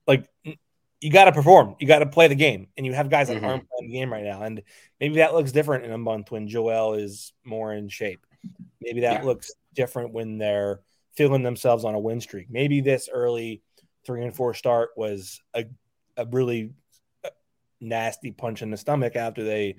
Like 0.08 0.30
you 1.02 1.12
got 1.12 1.26
to 1.26 1.32
perform, 1.32 1.76
you 1.80 1.88
got 1.88 2.00
to 2.00 2.06
play 2.06 2.28
the 2.28 2.36
game, 2.36 2.68
and 2.78 2.86
you 2.86 2.94
have 2.94 3.10
guys 3.10 3.28
that 3.30 3.38
Mhm. 3.42 3.44
aren't 3.44 3.70
playing 3.70 3.92
the 3.92 3.98
game 3.98 4.12
right 4.12 4.24
now. 4.24 4.44
And 4.44 4.62
maybe 5.00 5.16
that 5.18 5.34
looks 5.34 5.52
different 5.52 5.86
in 5.86 5.92
a 5.92 5.98
month 5.98 6.32
when 6.32 6.48
Joel 6.48 6.94
is 6.94 7.34
more 7.44 7.74
in 7.74 7.90
shape. 7.90 8.26
Maybe 8.82 9.02
that 9.02 9.22
Yeah. 9.22 9.26
looks 9.26 9.52
different 9.74 10.14
when 10.14 10.38
they're 10.38 10.82
feeling 11.16 11.44
themselves 11.44 11.84
on 11.84 11.96
a 11.96 12.00
win 12.00 12.22
streak. 12.22 12.50
Maybe 12.50 12.82
this 12.82 13.10
early 13.12 13.62
three 14.10 14.24
and 14.24 14.36
four 14.36 14.56
start 14.56 14.90
was 14.98 15.40
a, 15.54 15.66
a 16.18 16.26
really 16.26 16.74
uh, 17.24 17.30
nasty 17.80 18.32
punch 18.32 18.64
in 18.64 18.72
the 18.72 18.78
stomach 18.78 19.16
after 19.16 19.44
they, 19.44 19.76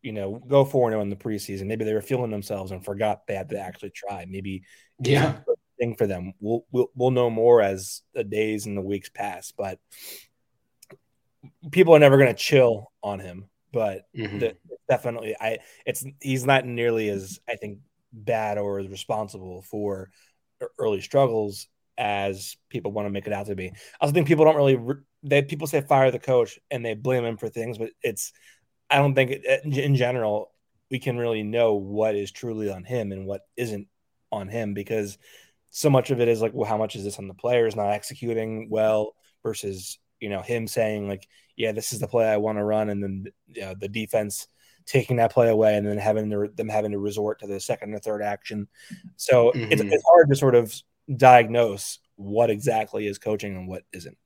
you 0.00 0.12
know, 0.12 0.42
go 0.48 0.64
4 0.64 0.88
0 0.88 1.02
in 1.02 1.10
the 1.10 1.16
preseason. 1.16 1.66
Maybe 1.66 1.84
they 1.84 1.92
were 1.92 2.00
feeling 2.00 2.30
themselves 2.30 2.70
and 2.70 2.82
forgot 2.82 3.26
they 3.26 3.34
had 3.34 3.50
to 3.50 3.60
actually 3.60 3.90
try. 3.90 4.24
Maybe 4.26 4.62
Yeah. 5.02 5.40
thing 5.78 5.94
for 5.94 6.06
them. 6.06 6.32
We'll, 6.40 6.64
we'll 6.72 6.88
we'll 6.94 7.10
know 7.10 7.28
more 7.28 7.60
as 7.60 8.00
the 8.14 8.24
days 8.24 8.64
and 8.64 8.78
the 8.78 8.80
weeks 8.80 9.10
pass, 9.10 9.52
but 9.52 9.78
people 11.70 11.94
are 11.94 11.98
never 11.98 12.16
going 12.16 12.34
to 12.34 12.34
chill 12.34 12.92
on 13.02 13.20
him. 13.20 13.44
But 13.74 14.08
Mhm. 14.16 14.40
the, 14.40 14.56
definitely, 14.88 15.36
I 15.38 15.58
it's 15.84 16.02
he's 16.22 16.46
not 16.46 16.64
nearly 16.64 17.10
as 17.10 17.40
I 17.46 17.56
think 17.56 17.80
bad 18.10 18.56
or 18.56 18.78
as 18.78 18.88
responsible 18.88 19.60
for 19.60 20.10
early 20.78 21.02
struggles 21.02 21.66
as 21.98 22.56
people 22.68 22.92
want 22.92 23.06
to 23.06 23.10
make 23.10 23.26
it 23.26 23.32
out 23.32 23.46
to 23.46 23.54
be. 23.56 23.68
I 23.68 23.74
also 24.00 24.12
think 24.12 24.26
people 24.28 24.44
don't 24.44 24.56
really 24.56 24.76
re- 24.76 24.96
they 25.22 25.42
people 25.42 25.66
say 25.66 25.80
fire 25.80 26.10
the 26.10 26.18
coach 26.18 26.58
and 26.70 26.84
they 26.84 26.94
blame 26.94 27.24
him 27.24 27.36
for 27.36 27.48
things, 27.48 27.78
but 27.78 27.90
it's 28.02 28.32
I 28.90 28.96
don't 28.96 29.14
think 29.14 29.30
it, 29.30 29.64
in 29.64 29.96
general 29.96 30.52
we 30.90 30.98
can 30.98 31.16
really 31.16 31.42
know 31.42 31.74
what 31.74 32.14
is 32.14 32.30
truly 32.30 32.70
on 32.70 32.84
him 32.84 33.10
and 33.12 33.26
what 33.26 33.42
isn't 33.56 33.88
on 34.30 34.48
him 34.48 34.72
because 34.74 35.18
so 35.70 35.90
much 35.90 36.10
of 36.10 36.20
it 36.20 36.28
is 36.28 36.40
like, 36.40 36.54
well, 36.54 36.68
how 36.68 36.76
much 36.78 36.94
is 36.96 37.04
this 37.04 37.18
on 37.18 37.28
the 37.28 37.34
players 37.34 37.74
not 37.74 37.90
executing 37.90 38.68
well 38.70 39.14
versus 39.42 39.98
you 40.20 40.28
know 40.28 40.40
him 40.42 40.66
saying 40.66 41.08
like, 41.08 41.26
yeah, 41.56 41.72
this 41.72 41.92
is 41.92 41.98
the 42.00 42.08
play 42.08 42.26
I 42.26 42.36
want 42.36 42.58
to 42.58 42.64
run, 42.64 42.90
and 42.90 43.02
then 43.02 43.26
you 43.48 43.62
know, 43.62 43.74
the 43.78 43.88
defense 43.88 44.46
taking 44.86 45.16
that 45.16 45.32
play 45.32 45.48
away 45.48 45.76
and 45.76 45.84
then 45.84 45.98
having 45.98 46.30
to, 46.30 46.48
them 46.54 46.68
having 46.68 46.92
to 46.92 46.98
resort 46.98 47.40
to 47.40 47.46
the 47.48 47.58
second 47.58 47.92
or 47.92 47.98
third 47.98 48.22
action. 48.22 48.68
So 49.16 49.50
it's, 49.50 49.82
Mhm. 49.82 49.92
it's 49.92 50.04
hard 50.06 50.28
to 50.28 50.36
sort 50.36 50.54
of 50.54 50.72
diagnose 51.14 51.98
what 52.16 52.50
exactly 52.50 53.06
is 53.06 53.18
coaching 53.18 53.56
and 53.56 53.68
what 53.68 53.82
isn't. 53.92 54.16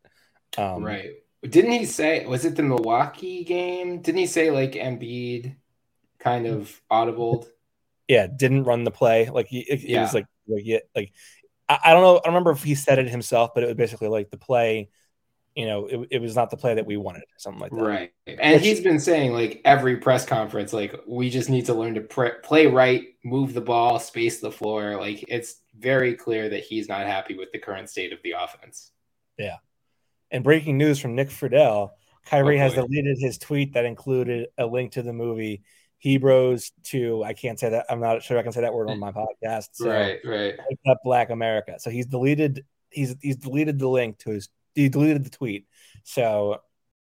Um, 0.57 0.83
right. 0.85 1.11
Didn't 1.43 1.73
he 1.73 1.87
say 1.87 2.27
was 2.27 2.45
it 2.45 2.57
the 2.57 2.63
Milwaukee 2.63 3.45
game? 3.45 4.03
Didn't 4.03 4.19
he 4.19 4.27
say 4.27 4.51
like 4.51 4.73
Embiid 4.73 5.57
kind 6.19 6.47
of 6.47 6.81
audibled? 6.91 7.47
yeah, 8.09 8.27
didn't 8.27 8.65
run 8.65 8.85
the 8.85 8.91
play. 8.91 9.31
Like 9.31 9.47
he, 9.47 9.61
it, 9.61 9.85
it 9.85 9.89
Yeah. 9.91 10.03
was 10.03 10.15
like 10.15 10.27
like 10.49 10.63
yeah, 10.65 10.81
like 10.95 11.13
I, 11.69 11.79
I 11.87 11.93
don't 11.93 12.03
know. 12.03 12.17
I 12.17 12.21
don't 12.25 12.35
remember 12.35 12.51
if 12.51 12.63
he 12.63 12.75
said 12.75 12.99
it 12.99 13.09
himself, 13.09 13.53
but 13.55 13.63
it 13.63 13.67
was 13.67 13.77
basically 13.77 14.09
like 14.09 14.31
the 14.31 14.37
play. 14.37 14.91
You 15.61 15.67
know, 15.67 15.85
it, 15.85 16.09
it 16.13 16.23
was 16.23 16.35
not 16.35 16.51
the 16.51 16.57
play 16.57 16.73
that 16.73 16.87
we 16.87 16.97
wanted, 16.97 17.25
something 17.37 17.61
like 17.61 17.71
that. 17.71 17.83
Right. 17.83 18.13
And 18.27 18.55
Which, 18.55 18.63
he's 18.63 18.81
been 18.81 18.99
saying 18.99 19.35
like 19.35 19.61
every 19.67 19.99
press 19.99 20.25
conference, 20.25 20.73
like 20.73 20.95
we 21.07 21.29
just 21.29 21.51
need 21.51 21.67
to 21.67 21.75
learn 21.75 21.97
to 21.97 22.01
pre- 22.01 22.39
play 22.43 22.67
right, 22.67 23.09
move 23.27 23.53
the 23.53 23.61
ball, 23.61 23.99
space 23.99 24.41
the 24.41 24.51
floor. 24.51 24.97
Like 24.97 25.23
it's 25.29 25.57
very 25.79 26.15
clear 26.15 26.49
that 26.49 26.65
he's 26.65 26.89
not 26.89 27.03
happy 27.03 27.37
with 27.37 27.53
the 27.53 27.59
current 27.59 27.91
state 27.91 28.15
of 28.15 28.21
the 28.25 28.37
offense. 28.39 28.91
Yeah. 29.37 29.57
And 30.31 30.43
breaking 30.43 30.79
news 30.79 30.99
from 30.99 31.15
Nick 31.15 31.29
Friedell, 31.29 31.91
Kyrie 32.25 32.57
oh, 32.57 32.61
has 32.61 32.73
deleted 32.73 33.19
his 33.21 33.37
tweet 33.37 33.75
that 33.75 33.85
included 33.85 34.49
a 34.57 34.65
link 34.65 34.93
to 34.93 35.03
the 35.03 35.13
movie 35.13 35.63
Hebrews 35.99 36.73
to 36.85 37.23
I 37.23 37.35
can't 37.35 37.61
say 37.61 37.69
that 37.69 37.85
I'm 37.91 38.01
not 38.01 38.23
sure 38.23 38.39
I 38.39 38.43
can 38.43 38.53
say 38.53 38.63
that 38.63 38.73
word 38.73 38.89
on 38.89 38.99
my 38.99 39.13
podcast. 39.13 39.69
So 39.73 39.91
right, 39.91 40.21
right. 40.25 40.55
Up 40.89 41.01
Black 41.05 41.29
America. 41.29 41.75
So 41.81 41.91
he's 41.91 42.07
deleted 42.07 42.65
he's 42.89 43.15
he's 43.21 43.37
deleted 43.37 43.79
the 43.79 43.89
link 43.89 44.17
to 44.21 44.31
his 44.31 44.49
he 44.75 44.89
deleted 44.89 45.25
the 45.25 45.31
tweet. 45.31 45.67
So 46.05 46.61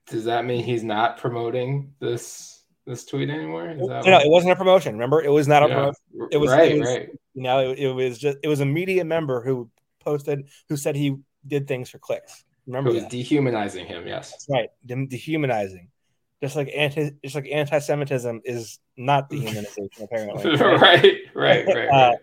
does 0.08 0.26
that 0.26 0.46
mean 0.46 0.64
he's 0.64 0.84
not 0.84 1.18
promoting 1.18 1.94
this 2.00 2.64
this 2.86 3.06
tweet 3.06 3.30
anymore? 3.30 3.74
no, 3.74 3.86
what... 3.86 4.06
it 4.06 4.30
wasn't 4.30 4.52
a 4.52 4.56
promotion. 4.56 4.94
Remember, 4.94 5.22
it 5.22 5.30
was 5.30 5.48
not 5.48 5.64
a 5.64 5.68
yeah. 5.68 5.76
promotion. 5.76 6.02
It 6.32 6.38
was 6.38 6.52
right, 6.52 6.72
it 6.72 6.80
was, 6.80 6.90
right. 6.90 7.10
You 7.34 7.44
know, 7.44 7.72
it, 7.72 7.80
it, 7.80 7.94
was 7.94 8.20
just 8.20 8.38
it 8.44 8.48
was 8.48 8.60
a 8.60 8.66
media 8.66 9.06
member 9.06 9.42
who 9.42 9.70
posted 10.00 10.48
who 10.70 10.78
said 10.78 10.96
he 10.96 11.18
did 11.48 11.68
things 11.68 11.90
for 11.90 12.00
clicks. 12.00 12.44
Remember, 12.68 12.90
it 12.90 12.94
was 12.94 13.04
that. 13.04 13.12
dehumanizing 13.12 13.86
him. 13.86 14.08
Yes, 14.08 14.32
That's 14.32 14.48
right, 14.50 14.70
De- 14.86 15.08
dehumanizing. 15.08 15.90
Just 16.42 16.56
like 16.58 16.72
anti, 16.76 17.12
just 17.24 17.36
like 17.36 17.48
anti-Semitism 17.50 18.42
is 18.44 18.80
not 18.98 19.30
dehumanization, 19.32 20.04
apparently. 20.04 20.58
Right, 20.58 20.78
right, 21.34 21.66
right. 21.66 21.68
right, 21.76 21.90
uh, 21.90 22.16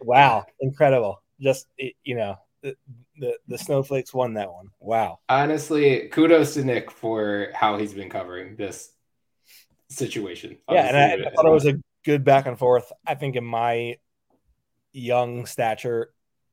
wow, 0.00 0.46
incredible! 0.60 1.22
Just 1.40 1.66
you 1.76 2.14
know, 2.14 2.36
the, 2.68 2.76
the 3.18 3.38
the 3.48 3.58
snowflakes 3.58 4.12
won 4.12 4.34
that 4.34 4.52
one. 4.52 4.68
Wow. 4.80 5.20
Honestly, 5.28 6.08
kudos 6.08 6.54
to 6.54 6.64
Nick 6.64 6.90
for 6.90 7.48
how 7.54 7.76
he's 7.76 7.94
been 7.94 8.10
covering 8.10 8.56
this 8.56 8.90
situation. 9.88 10.58
Yeah, 10.70 10.86
and 10.86 10.96
I, 10.96 11.28
I 11.28 11.30
thought 11.30 11.46
it 11.46 11.52
was 11.52 11.66
a 11.66 11.80
good 12.04 12.24
back 12.24 12.46
and 12.46 12.58
forth. 12.58 12.92
I 13.06 13.14
think 13.14 13.36
in 13.36 13.44
my 13.44 13.96
young 14.92 15.46
stature 15.46 16.10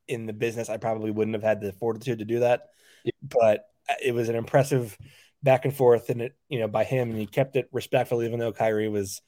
in 0.07 0.25
the 0.25 0.33
business, 0.33 0.69
I 0.69 0.77
probably 0.77 1.11
wouldn't 1.11 1.35
have 1.35 1.43
had 1.43 1.61
the 1.61 1.73
fortitude 1.73 2.19
to 2.19 2.25
do 2.25 2.39
that. 2.39 2.69
Yeah. 3.03 3.11
But 3.23 3.65
it 4.03 4.13
was 4.13 4.29
an 4.29 4.35
impressive 4.35 4.97
back 5.43 5.65
and 5.65 5.75
forth, 5.75 6.09
and 6.09 6.21
it 6.21 6.35
you 6.49 6.59
know 6.59 6.67
by 6.67 6.83
him, 6.83 7.11
and 7.11 7.19
he 7.19 7.25
kept 7.25 7.55
it 7.55 7.69
respectful, 7.71 8.23
even 8.23 8.39
though 8.39 8.53
Kyrie 8.53 8.89
was 8.89 9.21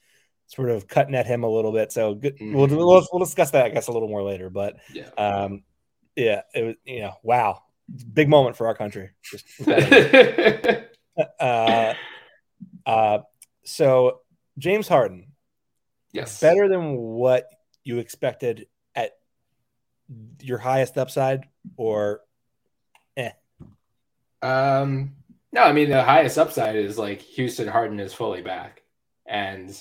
sort 0.48 0.70
of 0.70 0.88
cutting 0.88 1.16
at 1.16 1.26
him 1.26 1.44
a 1.44 1.50
little 1.50 1.72
bit. 1.72 1.92
So 1.92 2.16
good. 2.16 2.38
Mm-hmm. 2.38 2.56
We'll, 2.56 2.68
we'll, 2.68 3.08
we'll 3.12 3.26
discuss 3.26 3.52
that 3.52 3.66
I 3.66 3.70
guess 3.70 3.88
a 3.88 3.92
little 3.92 4.08
more 4.08 4.24
later. 4.24 4.50
But 4.50 4.78
yeah. 4.94 5.10
um, 5.18 5.64
yeah, 6.18 6.42
it 6.54 6.64
was 6.64 6.76
you 6.84 7.02
know, 7.02 7.14
wow, 7.22 7.62
big 8.14 8.28
moment 8.28 8.58
for 8.58 8.68
our 8.68 8.76
country. 8.76 9.12
uh, 11.40 11.94
uh, 12.86 13.20
so 13.64 14.22
James 14.58 14.88
Harden, 14.88 15.28
yes, 16.12 16.42
better 16.42 16.68
than 16.68 16.98
what 16.98 17.48
you 17.84 18.00
expected 18.00 18.68
at 18.96 19.12
your 20.42 20.58
highest 20.58 20.98
upside, 20.98 21.48
or 21.78 22.22
eh? 23.16 23.32
Um, 24.42 25.16
no, 25.52 25.62
I 25.62 25.72
mean 25.72 25.92
the 25.92 26.04
highest 26.04 26.40
upside 26.40 26.76
is 26.76 26.98
like 26.98 27.22
Houston 27.22 27.68
Harden 27.68 28.00
is 28.00 28.14
fully 28.14 28.42
back, 28.42 28.82
and 29.28 29.80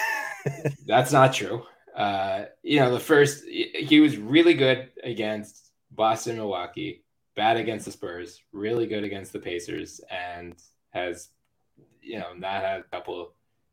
that's 0.86 1.10
not 1.10 1.32
true. 1.32 1.64
Uh, 1.96 2.44
you 2.62 2.78
know, 2.78 2.92
the 2.92 3.00
first 3.00 3.44
he 3.46 4.00
was 4.00 4.18
really 4.18 4.54
good 4.54 4.90
against 5.02 5.70
Boston, 5.90 6.36
Milwaukee, 6.36 7.04
bad 7.34 7.56
against 7.56 7.86
the 7.86 7.92
Spurs, 7.92 8.42
really 8.52 8.86
good 8.86 9.02
against 9.02 9.32
the 9.32 9.38
Pacers, 9.38 10.00
and 10.10 10.54
has 10.90 11.28
you 12.02 12.18
know 12.18 12.34
not 12.36 12.62
had 12.62 12.80
a 12.80 12.84
couple 12.84 13.32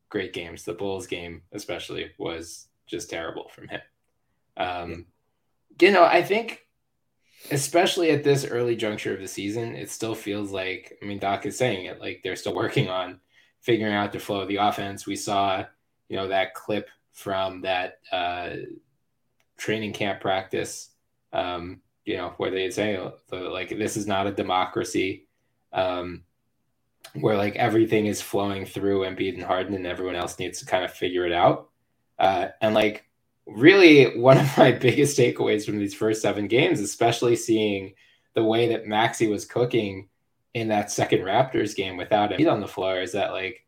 great 0.10 0.32
games. 0.32 0.64
The 0.64 0.74
Bulls 0.74 1.06
game, 1.06 1.42
especially, 1.52 2.12
was 2.18 2.68
just 2.88 3.10
terrible 3.10 3.50
from 3.50 3.68
him. 3.68 3.82
Um, 4.56 5.06
you 5.82 5.92
know, 5.92 6.06
I 6.06 6.24
think 6.24 6.66
especially 7.52 8.12
at 8.12 8.24
this 8.24 8.46
early 8.46 8.78
juncture 8.78 9.14
of 9.14 9.20
the 9.20 9.28
season, 9.28 9.76
it 9.76 9.90
still 9.90 10.16
feels 10.16 10.52
like 10.52 10.98
I 11.02 11.06
mean 11.06 11.20
Doc 11.20 11.46
is 11.46 11.58
saying 11.58 11.88
it 11.88 12.00
like 12.00 12.22
they're 12.24 12.38
still 12.38 12.56
working 12.56 12.90
on 12.90 13.20
figuring 13.62 13.94
out 13.94 14.12
the 14.12 14.20
flow 14.20 14.42
of 14.42 14.48
the 14.48 14.58
offense. 14.58 15.06
We 15.06 15.16
saw, 15.16 15.66
you 16.10 16.16
know, 16.16 16.28
that 16.30 16.54
clip 16.54 16.90
from 17.14 17.62
that 17.62 18.00
uh, 18.12 18.50
training 19.58 19.94
camp 19.94 20.20
practice, 20.20 20.90
um, 21.32 21.80
you 22.06 22.18
know, 22.18 22.34
where 22.38 22.52
they 22.52 22.70
say 22.70 23.00
like 23.32 23.70
this 23.70 23.96
is 23.96 24.08
not 24.08 24.28
a 24.28 24.32
democracy, 24.32 25.28
um, 25.72 26.24
where 27.14 27.38
like 27.38 27.56
everything 27.56 28.08
is 28.08 28.22
flowing 28.22 28.66
through 28.66 29.02
Embiid 29.02 29.36
and 29.36 29.44
Harden, 29.44 29.76
and 29.76 29.88
everyone 29.88 30.16
else 30.16 30.40
needs 30.40 30.60
to 30.60 30.66
kind 30.66 30.84
of 30.84 30.92
figure 30.92 31.26
it 31.26 31.32
out. 31.32 31.70
Uh, 32.20 32.48
and 32.62 32.74
like 32.74 33.06
really, 33.46 34.18
one 34.20 34.38
of 34.38 34.50
my 34.58 34.72
biggest 34.72 35.18
takeaways 35.18 35.66
from 35.66 35.78
these 35.78 35.94
first 35.94 36.22
seven 36.22 36.48
games, 36.48 36.80
especially 36.80 37.36
seeing 37.36 37.94
the 38.34 38.44
way 38.44 38.70
that 38.70 38.88
Maxey 38.88 39.28
was 39.28 39.46
cooking 39.46 40.10
in 40.54 40.68
that 40.70 40.92
second 40.92 41.20
Raptors 41.20 41.76
game 41.76 41.98
without 41.98 42.32
Embiid 42.32 42.52
on 42.52 42.60
the 42.60 42.68
floor, 42.68 43.00
is 43.00 43.14
that 43.14 43.32
like 43.32 43.66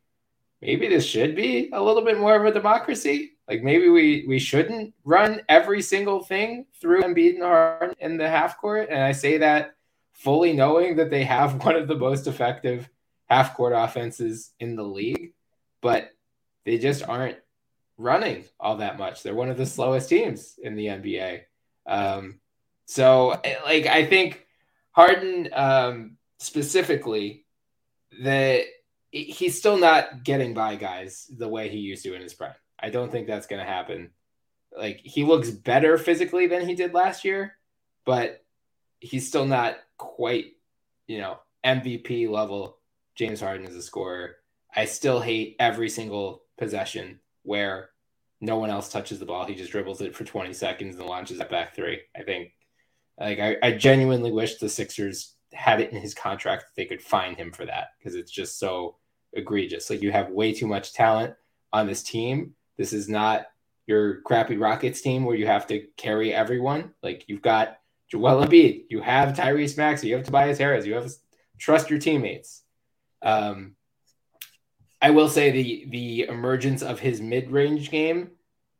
maybe 0.61 0.87
this 0.87 1.05
should 1.05 1.35
be 1.35 1.69
a 1.71 1.81
little 1.81 2.03
bit 2.03 2.19
more 2.19 2.35
of 2.35 2.45
a 2.45 2.51
democracy. 2.51 3.34
Like 3.47 3.61
maybe 3.61 3.89
we 3.89 4.25
we 4.27 4.39
shouldn't 4.39 4.93
run 5.03 5.41
every 5.47 5.81
single 5.81 6.23
thing 6.23 6.65
through 6.81 7.03
Embiid 7.03 7.35
and 7.35 7.43
Harden 7.43 7.95
in 7.99 8.17
the 8.17 8.27
half 8.27 8.57
court. 8.57 8.89
And 8.89 9.01
I 9.01 9.11
say 9.11 9.37
that 9.37 9.75
fully 10.13 10.53
knowing 10.53 10.95
that 10.95 11.09
they 11.11 11.23
have 11.23 11.63
one 11.63 11.75
of 11.75 11.87
the 11.87 11.97
most 11.97 12.27
effective 12.27 12.89
half 13.25 13.55
court 13.55 13.73
offenses 13.75 14.51
in 14.59 14.75
the 14.75 14.83
league, 14.83 15.33
but 15.81 16.11
they 16.63 16.77
just 16.77 17.03
aren't 17.07 17.37
running 17.97 18.45
all 18.59 18.77
that 18.77 18.97
much. 18.97 19.23
They're 19.23 19.35
one 19.35 19.49
of 19.49 19.57
the 19.57 19.65
slowest 19.65 20.09
teams 20.09 20.59
in 20.61 20.75
the 20.75 20.87
NBA. 20.87 21.41
Um, 21.85 22.39
so 22.85 23.39
like 23.65 23.85
I 23.85 24.05
think 24.05 24.45
Harden 24.91 25.49
um, 25.53 26.17
specifically 26.39 27.45
that 28.21 28.63
he's 29.11 29.57
still 29.57 29.77
not 29.77 30.23
getting 30.23 30.53
by 30.53 30.75
guys 30.75 31.29
the 31.37 31.47
way 31.47 31.69
he 31.69 31.77
used 31.77 32.03
to 32.03 32.13
in 32.13 32.21
his 32.21 32.33
prime. 32.33 32.53
I 32.85 32.89
don't 32.89 33.11
think 33.11 33.25
that's 33.25 33.47
going 33.47 33.65
to 33.65 33.71
happen. 33.71 34.11
Like 34.77 35.01
he 35.03 35.23
looks 35.23 35.49
better 35.49 35.97
physically 35.97 36.45
than 36.45 36.67
he 36.67 36.75
did 36.75 36.93
last 36.93 37.25
year, 37.25 37.57
but 38.05 38.45
he's 38.99 39.27
still 39.27 39.45
not 39.45 39.77
quite, 39.97 40.51
you 41.07 41.17
know, 41.17 41.39
MVP 41.65 42.29
level 42.29 42.77
James 43.15 43.41
Harden 43.41 43.65
as 43.65 43.75
a 43.75 43.81
scorer. 43.81 44.35
I 44.75 44.85
still 44.85 45.19
hate 45.19 45.55
every 45.59 45.89
single 45.89 46.43
possession 46.59 47.21
where 47.41 47.89
no 48.39 48.57
one 48.57 48.69
else 48.69 48.91
touches 48.91 49.17
the 49.17 49.25
ball. 49.25 49.45
He 49.45 49.55
just 49.55 49.71
dribbles 49.71 50.01
it 50.01 50.15
for 50.15 50.23
20 50.23 50.53
seconds 50.53 50.95
and 50.95 51.07
launches 51.07 51.39
it 51.39 51.49
back 51.49 51.73
three. 51.73 52.01
I 52.15 52.21
think 52.21 52.51
like 53.19 53.39
I, 53.39 53.57
I 53.63 53.71
genuinely 53.71 54.31
wish 54.31 54.57
the 54.57 54.69
Sixers 54.69 55.33
had 55.53 55.81
it 55.81 55.91
in 55.91 55.99
his 55.99 56.13
contract 56.13 56.65
that 56.65 56.75
they 56.75 56.85
could 56.85 57.01
find 57.01 57.35
him 57.35 57.51
for 57.51 57.65
that 57.65 57.87
because 57.97 58.13
it's 58.13 58.31
just 58.31 58.59
so 58.59 58.97
egregious. 59.33 59.89
Like 59.89 60.03
you 60.03 60.11
have 60.11 60.29
way 60.29 60.53
too 60.53 60.67
much 60.67 60.93
talent 60.93 61.33
on 61.73 61.87
this 61.87 62.03
team. 62.03 62.53
This 62.77 62.93
is 62.93 63.07
not 63.09 63.47
your 63.87 64.21
crappy 64.21 64.57
Rockets 64.57 65.01
team 65.01 65.25
where 65.25 65.35
you 65.35 65.47
have 65.47 65.67
to 65.67 65.85
carry 65.97 66.33
everyone. 66.33 66.93
Like 67.03 67.25
you've 67.27 67.41
got 67.41 67.77
Joel 68.09 68.45
Embiid, 68.45 68.85
you 68.89 69.01
have 69.01 69.35
Tyrese 69.35 69.77
Maxey, 69.77 70.07
you 70.07 70.15
have 70.15 70.25
Tobias 70.25 70.57
Harris, 70.57 70.85
you 70.85 70.95
have 70.95 71.11
trust 71.57 71.89
your 71.89 71.99
teammates. 71.99 72.63
Um, 73.21 73.75
I 75.01 75.11
will 75.11 75.29
say 75.29 75.51
the 75.51 75.85
the 75.89 76.21
emergence 76.29 76.81
of 76.81 76.99
his 76.99 77.21
mid 77.21 77.51
range 77.51 77.91
game, 77.91 78.31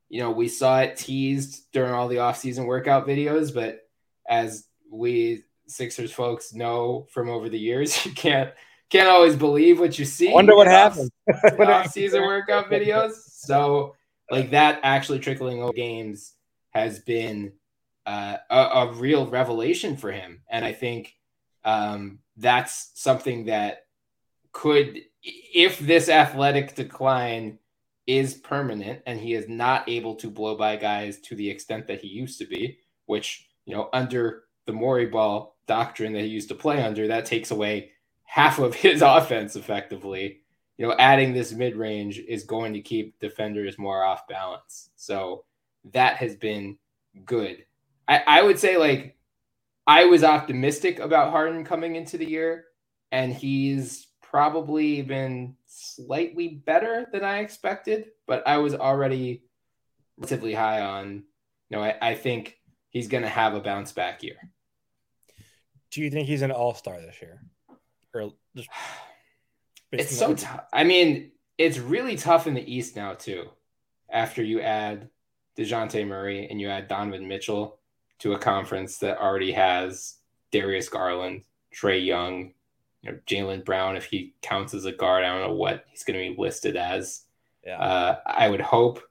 you 0.10 0.22
know, 0.22 0.32
we 0.32 0.48
saw 0.48 0.80
it 0.80 0.98
teased 0.98 1.72
during 1.72 1.94
all 1.94 2.08
the 2.08 2.18
offseason 2.18 2.66
workout 2.66 3.08
videos, 3.08 3.54
but 3.54 3.82
as 4.28 4.68
we 4.92 5.44
Sixers 5.68 6.12
folks 6.12 6.54
know 6.54 7.08
from 7.12 7.30
over 7.30 7.50
the 7.50 7.60
years, 7.60 8.06
you 8.08 8.14
can't 8.14 8.52
can't 8.90 9.10
always 9.10 9.36
believe 9.36 9.80
what 9.80 9.98
you 9.98 10.06
see. 10.06 10.32
Wonder 10.32 10.56
what 10.56 10.68
happened. 10.68 11.12
off 11.60 11.92
season 11.92 12.22
workout 12.22 12.70
videos. 12.70 13.14
So 13.28 13.96
like 14.32 14.52
that 14.52 14.80
actually 14.84 15.20
trickling 15.20 15.62
over 15.62 15.74
games 15.74 16.34
has 16.72 17.00
been 17.00 17.54
uh, 18.06 18.38
a, 18.50 18.58
a, 18.58 18.94
real 18.94 19.26
revelation 19.28 19.98
for 19.98 20.12
him, 20.12 20.42
and 20.50 20.64
I 20.64 20.74
think 20.74 21.16
um, 21.64 22.20
that's 22.38 22.92
something 22.94 23.46
that 23.46 23.86
could, 24.52 25.02
if 25.24 25.80
this 25.80 26.08
athletic 26.08 26.76
decline 26.76 27.58
is 28.06 28.36
permanent 28.36 29.02
and 29.08 29.20
he 29.20 29.34
is 29.34 29.50
not 29.50 29.90
able 29.90 30.16
to 30.16 30.30
blow 30.30 30.56
by 30.56 30.76
guys 30.76 31.20
to 31.20 31.36
the 31.36 31.50
extent 31.50 31.88
that 31.88 32.02
he 32.02 32.08
used 32.08 32.38
to 32.40 32.46
be, 32.46 32.78
which 33.08 33.48
you 33.66 33.76
know 33.76 33.90
under 33.94 34.44
the 34.68 34.74
Morey 34.74 35.08
ball 35.08 35.58
doctrine 35.68 36.14
that 36.14 36.22
he 36.22 36.28
used 36.28 36.50
to 36.50 36.56
play 36.56 36.84
under, 36.84 37.08
that 37.08 37.26
takes 37.26 37.50
away 37.50 37.92
half 38.26 38.60
of 38.60 38.76
his 38.76 39.02
offense 39.06 39.56
effectively. 39.56 40.42
You 40.78 40.88
know, 40.88 40.96
adding 41.00 41.34
this 41.34 41.54
mid 41.54 41.76
range 41.76 42.20
is 42.20 42.44
going 42.44 42.74
to 42.74 42.82
keep 42.82 43.18
defenders 43.20 43.78
more 43.78 44.04
off 44.04 44.28
balance. 44.28 44.90
So 44.98 45.46
that 45.94 46.18
has 46.18 46.36
been 46.36 46.78
good. 47.26 47.66
I, 48.08 48.24
I 48.28 48.42
would 48.42 48.60
say 48.60 48.78
like 48.78 49.16
I 49.88 50.06
was 50.06 50.24
optimistic 50.24 51.00
about 51.00 51.32
Harden 51.32 51.64
coming 51.64 51.96
into 51.96 52.18
the 52.18 52.30
year, 52.30 52.66
and 53.12 53.34
he's 53.34 54.08
probably 54.22 55.02
been 55.02 55.56
slightly 55.66 56.50
better 56.50 57.08
than 57.12 57.24
I 57.24 57.40
expected, 57.40 58.08
but 58.28 58.46
I 58.48 58.58
was 58.58 58.74
already 58.74 59.44
relatively 60.18 60.54
high 60.54 60.82
on. 60.82 61.24
You 61.70 61.78
know, 61.78 61.84
I, 61.84 61.96
I 62.02 62.16
think 62.16 62.58
he's 62.90 63.08
going 63.08 63.24
to 63.24 63.30
have 63.30 63.54
a 63.54 63.62
bounce 63.62 63.92
back 63.92 64.24
year. 64.24 64.38
Do 65.92 66.02
you 66.02 66.10
think 66.10 66.28
he's 66.28 66.42
an 66.42 66.52
all 66.52 66.74
star 66.74 67.00
this 67.00 67.22
year? 67.22 67.40
Or 68.16 68.34
just 68.56 68.70
it's 69.92 70.18
so 70.18 70.34
tough. 70.36 70.66
I 70.74 70.84
mean, 70.84 71.32
it's 71.58 71.78
really 71.78 72.16
tough 72.16 72.48
in 72.48 72.54
the 72.54 72.74
East 72.74 72.96
now, 72.96 73.14
too. 73.14 73.50
After 74.10 74.44
you 74.44 74.62
add 74.62 75.10
Dejounte 75.58 76.08
Murray 76.08 76.48
and 76.50 76.60
you 76.60 76.70
add 76.70 76.88
Donovan 76.88 77.28
Mitchell 77.28 77.80
to 78.20 78.34
a 78.34 78.40
conference 78.40 78.98
that 79.00 79.20
already 79.20 79.52
has 79.52 80.16
Darius 80.52 80.90
Garland, 80.90 81.44
Trae 81.74 82.04
Young, 82.04 82.54
you 83.02 83.12
know, 83.12 83.20
Jaylen 83.28 83.66
Brown, 83.66 83.98
if 83.98 84.06
he 84.06 84.34
counts 84.42 84.74
as 84.74 84.86
a 84.86 84.92
guard, 84.92 85.24
I 85.24 85.30
don't 85.30 85.48
know 85.48 85.56
what 85.56 85.86
he's 85.90 86.04
going 86.04 86.20
to 86.20 86.36
be 86.36 86.42
listed 86.42 86.76
as. 86.78 87.22
Yeah. 87.66 87.80
Uh, 87.80 88.20
I 88.26 88.50
would 88.50 88.62
hope 88.62 89.02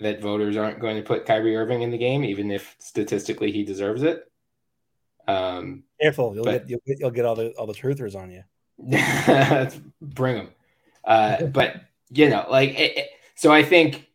that 0.00 0.20
voters 0.20 0.56
aren't 0.56 0.80
going 0.80 0.96
to 0.96 1.02
put 1.02 1.26
Kyrie 1.26 1.56
Irving 1.56 1.82
in 1.82 1.90
the 1.90 1.98
game, 1.98 2.24
even 2.24 2.50
if 2.50 2.76
statistically 2.78 3.52
he 3.52 3.62
deserves 3.62 4.02
it. 4.02 4.30
Um, 5.28 5.84
Careful, 6.00 6.34
you'll 6.34 6.44
but, 6.44 6.66
get 6.66 6.70
you'll 6.70 6.80
get 6.86 7.00
you'll 7.00 7.10
get 7.10 7.24
all 7.24 7.34
the 7.34 7.50
all 7.52 7.66
the 7.66 7.74
truthers 7.74 8.16
on 8.16 8.30
you. 8.30 8.42
bring 10.00 10.36
them. 10.36 10.48
Uh, 11.04 11.44
but 11.46 11.76
you 12.10 12.28
know, 12.28 12.46
like 12.50 12.70
it, 12.70 12.98
it, 12.98 13.08
so, 13.34 13.52
I 13.52 13.62
think 13.62 14.08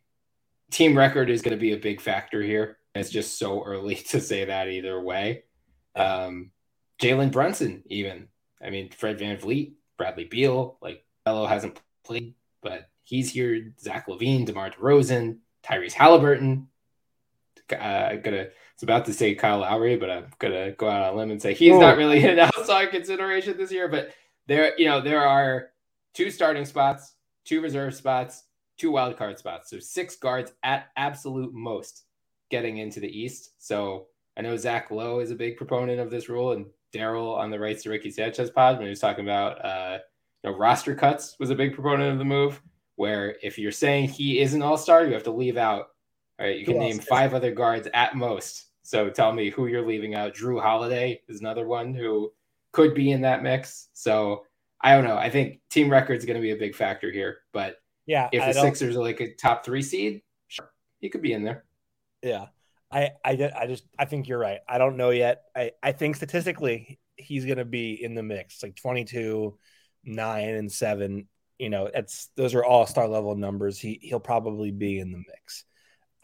team 0.70 0.96
record 0.96 1.30
is 1.30 1.42
going 1.42 1.56
to 1.56 1.60
be 1.60 1.72
a 1.72 1.78
big 1.78 2.00
factor 2.00 2.42
here. 2.42 2.78
It's 2.94 3.10
just 3.10 3.38
so 3.38 3.64
early 3.64 3.94
to 4.10 4.20
say 4.20 4.44
that 4.44 4.68
either 4.68 5.00
way. 5.00 5.44
Um, 5.94 6.50
Jalen 7.00 7.32
Brunson, 7.32 7.82
even. 7.86 8.28
I 8.62 8.70
mean, 8.70 8.90
Fred 8.90 9.18
VanVleet, 9.18 9.74
Bradley 9.96 10.24
Beal, 10.24 10.78
like 10.82 11.04
Melo 11.24 11.46
hasn't 11.46 11.80
played, 12.04 12.34
but 12.60 12.88
he's 13.04 13.30
here. 13.30 13.72
Zach 13.78 14.08
LaVine, 14.08 14.46
DeMar 14.46 14.70
DeRozan, 14.70 15.38
Tyrese 15.64 15.92
Halliburton. 15.92 16.68
Uh, 17.70 18.16
gonna 18.16 18.48
it's 18.78 18.84
about 18.84 19.06
to 19.06 19.12
say 19.12 19.34
Kyle 19.34 19.58
Lowry, 19.58 19.96
but 19.96 20.08
I'm 20.08 20.26
gonna 20.38 20.70
go 20.70 20.88
out 20.88 21.02
on 21.02 21.14
a 21.14 21.16
limb 21.16 21.32
and 21.32 21.42
say 21.42 21.52
he's 21.52 21.74
oh. 21.74 21.80
not 21.80 21.96
really 21.96 22.24
an 22.28 22.38
outside 22.38 22.92
consideration 22.92 23.56
this 23.56 23.72
year. 23.72 23.88
But 23.88 24.12
there, 24.46 24.78
you 24.78 24.84
know, 24.84 25.00
there 25.00 25.26
are 25.26 25.70
two 26.14 26.30
starting 26.30 26.64
spots, 26.64 27.14
two 27.44 27.60
reserve 27.60 27.92
spots, 27.92 28.44
two 28.76 28.92
wild 28.92 29.16
card 29.16 29.36
spots. 29.36 29.68
So 29.68 29.80
six 29.80 30.14
guards 30.14 30.52
at 30.62 30.90
absolute 30.96 31.52
most 31.52 32.04
getting 32.52 32.78
into 32.78 33.00
the 33.00 33.08
East. 33.08 33.50
So 33.58 34.06
I 34.36 34.42
know 34.42 34.56
Zach 34.56 34.92
Lowe 34.92 35.18
is 35.18 35.32
a 35.32 35.34
big 35.34 35.56
proponent 35.56 35.98
of 35.98 36.08
this 36.08 36.28
rule, 36.28 36.52
and 36.52 36.66
Daryl 36.94 37.36
on 37.36 37.50
the 37.50 37.58
Rights 37.58 37.82
to 37.82 37.90
Ricky 37.90 38.12
Sanchez 38.12 38.48
pod 38.48 38.76
when 38.76 38.86
he 38.86 38.90
was 38.90 39.00
talking 39.00 39.24
about 39.24 39.64
uh, 39.64 39.98
you 40.44 40.52
know 40.52 40.56
roster 40.56 40.94
cuts 40.94 41.34
was 41.40 41.50
a 41.50 41.56
big 41.56 41.74
proponent 41.74 42.12
of 42.12 42.18
the 42.18 42.24
move. 42.24 42.62
Where 42.94 43.34
if 43.42 43.58
you're 43.58 43.72
saying 43.72 44.10
he 44.10 44.38
is 44.38 44.54
an 44.54 44.62
all 44.62 44.78
star, 44.78 45.04
you 45.04 45.14
have 45.14 45.24
to 45.24 45.32
leave 45.32 45.56
out. 45.56 45.88
All 46.38 46.46
right, 46.46 46.56
you 46.56 46.64
can 46.64 46.78
name 46.78 47.00
five 47.00 47.34
other 47.34 47.50
guards 47.50 47.88
at 47.92 48.14
most. 48.14 48.66
So 48.88 49.10
tell 49.10 49.34
me 49.34 49.50
who 49.50 49.66
you're 49.66 49.86
leaving 49.86 50.14
out. 50.14 50.32
Jrue 50.32 50.62
Holiday 50.62 51.20
is 51.28 51.40
another 51.40 51.66
one 51.66 51.92
who 51.92 52.32
could 52.72 52.94
be 52.94 53.12
in 53.12 53.20
that 53.20 53.42
mix. 53.42 53.90
So 53.92 54.46
I 54.80 54.94
don't 54.94 55.04
know. 55.04 55.18
I 55.18 55.28
think 55.28 55.60
team 55.68 55.90
record 55.90 56.14
is 56.14 56.24
going 56.24 56.36
to 56.36 56.40
be 56.40 56.52
a 56.52 56.56
big 56.56 56.74
factor 56.74 57.12
here. 57.12 57.40
But 57.52 57.76
yeah, 58.06 58.30
if 58.32 58.42
the 58.42 58.58
Sixers 58.58 58.96
are 58.96 59.02
like 59.02 59.20
a 59.20 59.34
top 59.34 59.62
three 59.62 59.82
seed, 59.82 60.22
sure, 60.46 60.70
he 61.00 61.10
could 61.10 61.20
be 61.20 61.34
in 61.34 61.42
there. 61.44 61.66
Yeah, 62.22 62.46
I, 62.90 63.10
I, 63.22 63.50
I 63.54 63.66
just, 63.66 63.84
I 63.98 64.06
think 64.06 64.26
you're 64.26 64.38
right. 64.38 64.60
I 64.66 64.78
don't 64.78 64.96
know 64.96 65.10
yet. 65.10 65.42
I, 65.54 65.72
I 65.82 65.92
think 65.92 66.16
statistically 66.16 66.98
he's 67.16 67.44
going 67.44 67.58
to 67.58 67.66
be 67.66 68.02
in 68.02 68.14
the 68.14 68.22
mix, 68.22 68.62
like 68.62 68.74
22, 68.74 69.58
nine, 70.04 70.48
and 70.48 70.72
seven. 70.72 71.28
You 71.58 71.68
know, 71.68 71.90
it's 71.92 72.30
those 72.38 72.54
are 72.54 72.64
all 72.64 72.86
star 72.86 73.06
level 73.06 73.36
numbers. 73.36 73.78
He 73.78 73.98
he'll 74.00 74.18
probably 74.18 74.70
be 74.70 74.98
in 74.98 75.12
the 75.12 75.18
mix. 75.18 75.64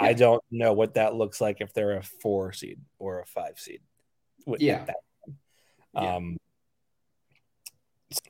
Yeah. 0.00 0.06
I 0.06 0.12
don't 0.12 0.42
know 0.50 0.72
what 0.72 0.94
that 0.94 1.14
looks 1.14 1.40
like 1.40 1.58
if 1.60 1.72
they're 1.72 1.98
a 1.98 2.02
four 2.02 2.52
seed 2.52 2.80
or 2.98 3.20
a 3.20 3.26
five 3.26 3.58
seed. 3.58 3.80
With, 4.46 4.60
yeah. 4.60 4.86
Yeah. 5.94 6.16
Um, 6.16 6.36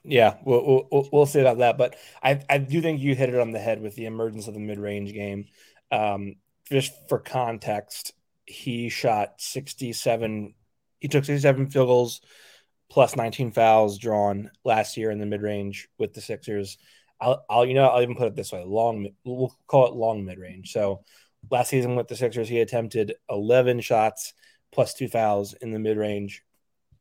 yeah, 0.02 0.36
we'll, 0.44 0.86
we'll, 0.90 1.08
we'll 1.12 1.26
see 1.26 1.40
about 1.40 1.58
that. 1.58 1.78
But 1.78 1.96
I, 2.22 2.40
I 2.48 2.58
do 2.58 2.80
think 2.80 3.00
you 3.00 3.14
hit 3.14 3.28
it 3.28 3.38
on 3.38 3.50
the 3.50 3.58
head 3.58 3.80
with 3.80 3.94
the 3.94 4.06
emergence 4.06 4.48
of 4.48 4.54
the 4.54 4.60
mid 4.60 4.78
range 4.78 5.12
game. 5.12 5.46
Um, 5.90 6.36
just 6.70 6.92
for 7.08 7.18
context, 7.18 8.12
he 8.46 8.88
shot 8.88 9.40
67. 9.40 10.54
He 11.00 11.08
took 11.08 11.24
67 11.24 11.70
field 11.70 11.88
goals 11.88 12.20
plus 12.90 13.16
19 13.16 13.52
fouls 13.52 13.98
drawn 13.98 14.50
last 14.64 14.96
year 14.96 15.10
in 15.10 15.18
the 15.18 15.26
mid 15.26 15.42
range 15.42 15.88
with 15.98 16.14
the 16.14 16.20
Sixers. 16.20 16.78
I'll, 17.20 17.44
I'll, 17.48 17.66
you 17.66 17.74
know, 17.74 17.88
I'll 17.88 18.02
even 18.02 18.16
put 18.16 18.28
it 18.28 18.36
this 18.36 18.52
way: 18.52 18.64
long, 18.64 19.08
we'll 19.24 19.54
call 19.66 19.86
it 19.86 19.94
long 19.94 20.24
mid 20.24 20.38
range. 20.38 20.72
So 20.72 21.04
last 21.50 21.70
season 21.70 21.96
with 21.96 22.08
the 22.08 22.16
Sixers, 22.16 22.48
he 22.48 22.60
attempted 22.60 23.14
11 23.30 23.80
shots 23.80 24.34
plus 24.72 24.94
two 24.94 25.08
fouls 25.08 25.54
in 25.54 25.70
the 25.70 25.78
mid 25.78 25.96
range. 25.96 26.42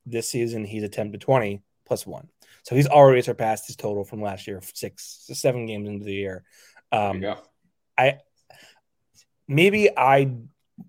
This 0.05 0.29
season, 0.29 0.65
he's 0.65 0.83
attempted 0.83 1.21
20 1.21 1.61
plus 1.85 2.05
one. 2.05 2.27
So 2.63 2.75
he's 2.75 2.87
already 2.87 3.21
surpassed 3.21 3.67
his 3.67 3.75
total 3.75 4.03
from 4.03 4.21
last 4.21 4.47
year, 4.47 4.61
six, 4.73 5.25
seven 5.33 5.65
games 5.65 5.87
into 5.87 6.05
the 6.05 6.13
year. 6.13 6.43
Um, 6.91 7.23
I 7.97 8.19
maybe 9.47 9.89
I 9.95 10.35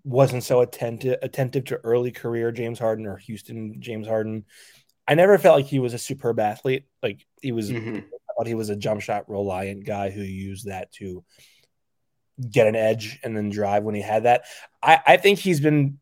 wasn't 0.04 0.44
so 0.44 0.60
attentive 0.60 1.18
attentive 1.22 1.64
to 1.66 1.76
early 1.84 2.10
career 2.10 2.52
James 2.52 2.78
Harden 2.78 3.06
or 3.06 3.16
Houston 3.18 3.80
James 3.80 4.06
Harden. 4.06 4.44
I 5.06 5.14
never 5.14 5.36
felt 5.38 5.56
like 5.56 5.66
he 5.66 5.78
was 5.78 5.94
a 5.94 5.98
superb 5.98 6.40
athlete. 6.40 6.84
Like 7.02 7.26
he 7.42 7.52
was, 7.52 7.70
mm-hmm. 7.70 7.96
I 7.98 8.34
thought 8.36 8.46
he 8.46 8.54
was 8.54 8.70
a 8.70 8.76
jump 8.76 9.02
shot 9.02 9.28
reliant 9.28 9.84
guy 9.84 10.10
who 10.10 10.22
used 10.22 10.66
that 10.66 10.92
to 10.92 11.24
get 12.50 12.66
an 12.66 12.76
edge 12.76 13.18
and 13.22 13.36
then 13.36 13.50
drive 13.50 13.84
when 13.84 13.94
he 13.94 14.02
had 14.02 14.24
that. 14.24 14.44
I, 14.82 15.00
I 15.06 15.16
think 15.16 15.38
he's 15.38 15.60
been 15.60 15.98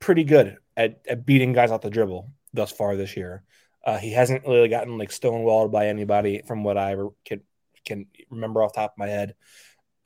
pretty 0.00 0.24
good 0.24 0.58
at, 0.76 1.00
at 1.08 1.26
beating 1.26 1.52
guys 1.52 1.70
off 1.70 1.80
the 1.80 1.90
dribble 1.90 2.30
thus 2.52 2.72
far 2.72 2.96
this 2.96 3.16
year. 3.16 3.42
Uh, 3.84 3.98
he 3.98 4.12
hasn't 4.12 4.46
really 4.46 4.68
gotten 4.68 4.98
like 4.98 5.10
stonewalled 5.10 5.70
by 5.70 5.86
anybody 5.86 6.42
from 6.46 6.64
what 6.64 6.76
I 6.76 6.96
can 7.24 7.42
can 7.84 8.06
remember 8.30 8.62
off 8.62 8.74
top 8.74 8.92
of 8.92 8.98
my 8.98 9.06
head. 9.06 9.34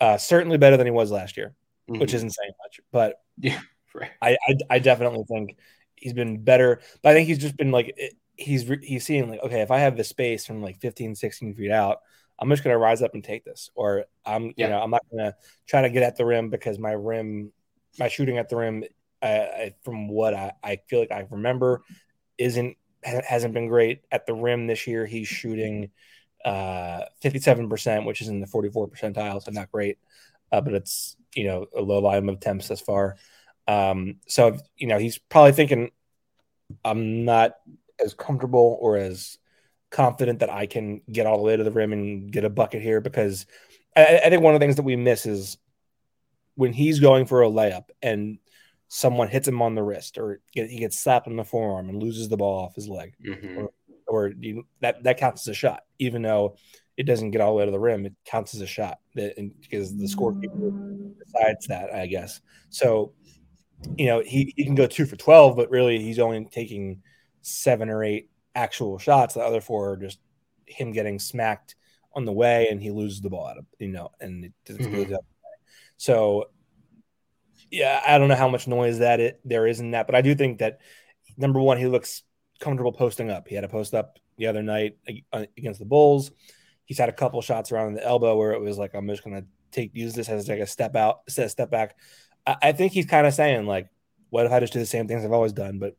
Uh, 0.00 0.18
certainly 0.18 0.58
better 0.58 0.76
than 0.76 0.86
he 0.86 0.90
was 0.90 1.10
last 1.10 1.36
year, 1.36 1.54
mm-hmm. 1.88 2.00
which 2.00 2.14
isn't 2.14 2.30
saying 2.30 2.52
much, 2.62 2.80
but 2.92 3.16
yeah, 3.38 3.60
right. 3.94 4.10
I, 4.20 4.36
I, 4.46 4.54
I 4.70 4.78
definitely 4.78 5.24
think 5.28 5.56
he's 5.96 6.12
been 6.12 6.42
better. 6.42 6.80
But 7.02 7.10
I 7.10 7.14
think 7.14 7.28
he's 7.28 7.38
just 7.38 7.56
been 7.56 7.70
like 7.70 7.98
he's 8.36 8.70
he's 8.82 9.04
seeing 9.04 9.30
like 9.30 9.42
okay, 9.42 9.62
if 9.62 9.70
I 9.70 9.78
have 9.78 9.96
the 9.96 10.04
space 10.04 10.46
from 10.46 10.62
like 10.62 10.80
15, 10.80 11.14
16 11.14 11.54
feet 11.54 11.70
out, 11.70 12.00
I'm 12.40 12.48
just 12.48 12.64
gonna 12.64 12.78
rise 12.78 13.02
up 13.02 13.14
and 13.14 13.22
take 13.22 13.44
this, 13.44 13.70
or 13.74 14.06
I'm 14.24 14.52
yeah. 14.56 14.66
you 14.66 14.68
know 14.68 14.80
I'm 14.80 14.90
not 14.90 15.02
gonna 15.10 15.34
try 15.66 15.82
to 15.82 15.90
get 15.90 16.02
at 16.02 16.16
the 16.16 16.24
rim 16.24 16.50
because 16.50 16.78
my 16.78 16.92
rim, 16.92 17.52
my 17.98 18.08
shooting 18.08 18.38
at 18.38 18.48
the 18.48 18.56
rim, 18.56 18.84
uh, 19.22 19.46
from 19.82 20.08
what 20.08 20.34
I, 20.34 20.52
I 20.62 20.78
feel 20.88 21.00
like 21.00 21.12
I 21.12 21.26
remember, 21.30 21.82
isn't 22.38 22.76
hasn't 23.02 23.54
been 23.54 23.68
great 23.68 24.02
at 24.10 24.26
the 24.26 24.34
rim 24.34 24.66
this 24.66 24.86
year. 24.86 25.06
He's 25.06 25.28
shooting 25.28 25.90
uh, 26.44 27.02
57%, 27.22 28.04
which 28.06 28.20
is 28.20 28.28
in 28.28 28.40
the 28.40 28.46
44 28.46 28.88
percentile, 28.88 29.42
so 29.42 29.50
not 29.50 29.70
great, 29.70 29.98
uh, 30.52 30.60
but 30.60 30.74
it's 30.74 31.16
you 31.34 31.44
know 31.44 31.66
a 31.76 31.80
low 31.80 32.00
volume 32.00 32.28
of 32.28 32.36
attempts 32.36 32.68
thus 32.68 32.80
far. 32.80 33.16
Um, 33.68 34.16
so 34.26 34.58
you 34.76 34.86
know 34.86 34.98
he's 34.98 35.18
probably 35.18 35.52
thinking, 35.52 35.90
I'm 36.84 37.24
not 37.24 37.56
as 38.02 38.14
comfortable 38.14 38.78
or 38.80 38.96
as 38.96 39.38
confident 39.90 40.38
that 40.40 40.50
I 40.50 40.66
can 40.66 41.02
get 41.10 41.26
all 41.26 41.36
the 41.36 41.42
way 41.42 41.56
to 41.56 41.64
the 41.64 41.70
rim 41.70 41.92
and 41.92 42.32
get 42.32 42.44
a 42.44 42.50
bucket 42.50 42.82
here 42.82 43.00
because 43.00 43.46
I, 43.96 44.20
I 44.24 44.30
think 44.30 44.42
one 44.42 44.54
of 44.54 44.60
the 44.60 44.64
things 44.64 44.76
that 44.76 44.82
we 44.82 44.96
miss 44.96 45.26
is 45.26 45.58
when 46.54 46.72
he's 46.72 47.00
going 47.00 47.26
for 47.26 47.42
a 47.42 47.48
layup 47.48 47.84
and 48.02 48.38
someone 48.88 49.28
hits 49.28 49.48
him 49.48 49.62
on 49.62 49.74
the 49.74 49.82
wrist 49.82 50.18
or 50.18 50.40
he 50.52 50.78
gets 50.78 50.98
slapped 50.98 51.26
on 51.26 51.36
the 51.36 51.44
forearm 51.44 51.88
and 51.88 52.02
loses 52.02 52.28
the 52.28 52.36
ball 52.36 52.64
off 52.64 52.74
his 52.74 52.88
leg, 52.88 53.14
mm-hmm. 53.24 53.58
or, 53.58 53.70
or 54.06 54.32
you, 54.38 54.64
that 54.80 55.02
that 55.04 55.18
counts 55.18 55.46
as 55.46 55.52
a 55.52 55.54
shot, 55.54 55.82
even 55.98 56.22
though 56.22 56.56
it 56.96 57.04
doesn't 57.04 57.30
get 57.30 57.40
all 57.40 57.52
the 57.52 57.56
way 57.56 57.64
to 57.64 57.70
the 57.70 57.78
rim. 57.78 58.04
It 58.04 58.14
counts 58.24 58.54
as 58.54 58.60
a 58.60 58.66
shot 58.66 58.98
because 59.14 59.96
the 59.96 60.06
scorekeeper 60.06 61.12
decides 61.24 61.66
that, 61.68 61.94
I 61.94 62.06
guess. 62.06 62.40
So, 62.68 63.12
you 63.96 64.06
know, 64.06 64.20
he, 64.20 64.52
he 64.56 64.64
can 64.64 64.74
go 64.74 64.86
two 64.86 65.06
for 65.06 65.16
twelve, 65.16 65.56
but 65.56 65.70
really 65.70 65.98
he's 65.98 66.18
only 66.18 66.44
taking 66.50 67.02
seven 67.42 67.88
or 67.88 68.04
eight 68.04 68.28
actual 68.54 68.98
shots. 68.98 69.34
The 69.34 69.40
other 69.40 69.60
four 69.60 69.92
are 69.92 69.96
just 69.96 70.18
him 70.66 70.92
getting 70.92 71.18
smacked 71.18 71.76
on 72.14 72.24
the 72.24 72.32
way, 72.32 72.68
and 72.68 72.80
he 72.80 72.90
loses 72.90 73.20
the 73.20 73.30
ball 73.30 73.46
out 73.46 73.58
of 73.58 73.66
you 73.78 73.88
know, 73.88 74.10
and 74.20 74.46
it 74.46 74.52
doesn't 74.64 74.84
mm-hmm. 74.84 75.14
So 75.96 76.46
yeah, 77.70 78.02
I 78.06 78.18
don't 78.18 78.28
know 78.28 78.34
how 78.34 78.48
much 78.48 78.66
noise 78.66 78.98
that 78.98 79.20
it 79.20 79.40
there 79.44 79.66
is 79.66 79.80
in 79.80 79.92
that, 79.92 80.06
but 80.06 80.14
I 80.14 80.22
do 80.22 80.34
think 80.34 80.58
that 80.58 80.80
number 81.36 81.60
one, 81.60 81.78
he 81.78 81.86
looks 81.86 82.22
comfortable 82.58 82.92
posting 82.92 83.30
up. 83.30 83.48
He 83.48 83.54
had 83.54 83.64
a 83.64 83.68
post 83.68 83.94
up 83.94 84.18
the 84.36 84.46
other 84.46 84.62
night 84.62 84.96
uh, 85.32 85.44
against 85.56 85.78
the 85.78 85.86
Bulls. 85.86 86.30
He's 86.84 86.98
had 86.98 87.08
a 87.08 87.12
couple 87.12 87.40
shots 87.42 87.70
around 87.70 87.94
the 87.94 88.04
elbow 88.04 88.36
where 88.36 88.52
it 88.52 88.60
was 88.60 88.78
like, 88.78 88.94
I'm 88.94 89.06
just 89.08 89.22
gonna 89.22 89.44
take 89.70 89.94
use 89.94 90.14
this 90.14 90.28
as 90.28 90.48
like 90.48 90.58
a 90.58 90.66
step 90.66 90.96
out, 90.96 91.20
a 91.36 91.48
step 91.48 91.70
back. 91.70 91.96
I, 92.46 92.56
I 92.62 92.72
think 92.72 92.92
he's 92.92 93.06
kind 93.06 93.26
of 93.26 93.34
saying 93.34 93.66
like, 93.66 93.88
what 94.30 94.46
if 94.46 94.52
I 94.52 94.60
just 94.60 94.72
do 94.72 94.78
the 94.78 94.86
same 94.86 95.06
things 95.06 95.24
I've 95.24 95.32
always 95.32 95.52
done, 95.52 95.78
but 95.78 95.96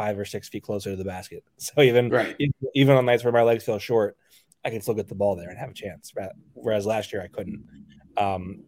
five 0.00 0.18
or 0.18 0.24
six 0.24 0.48
feet 0.48 0.62
closer 0.62 0.90
to 0.90 0.96
the 0.96 1.04
basket. 1.04 1.44
So 1.58 1.82
even 1.82 2.08
Right. 2.08 2.34
even, 2.74 2.96
on 2.96 3.04
nights 3.04 3.22
where 3.22 3.32
my 3.34 3.42
legs 3.42 3.64
feel 3.64 3.78
short, 3.78 4.16
I 4.64 4.70
can 4.70 4.80
still 4.80 4.94
get 4.94 5.08
the 5.08 5.14
ball 5.14 5.36
there 5.36 5.50
and 5.50 5.58
have 5.58 5.70
a 5.70 5.74
chance. 5.74 6.12
Whereas 6.54 6.86
last 6.86 7.12
year 7.12 7.20
I 7.22 7.28
couldn't. 7.28 7.62
Um, 8.16 8.64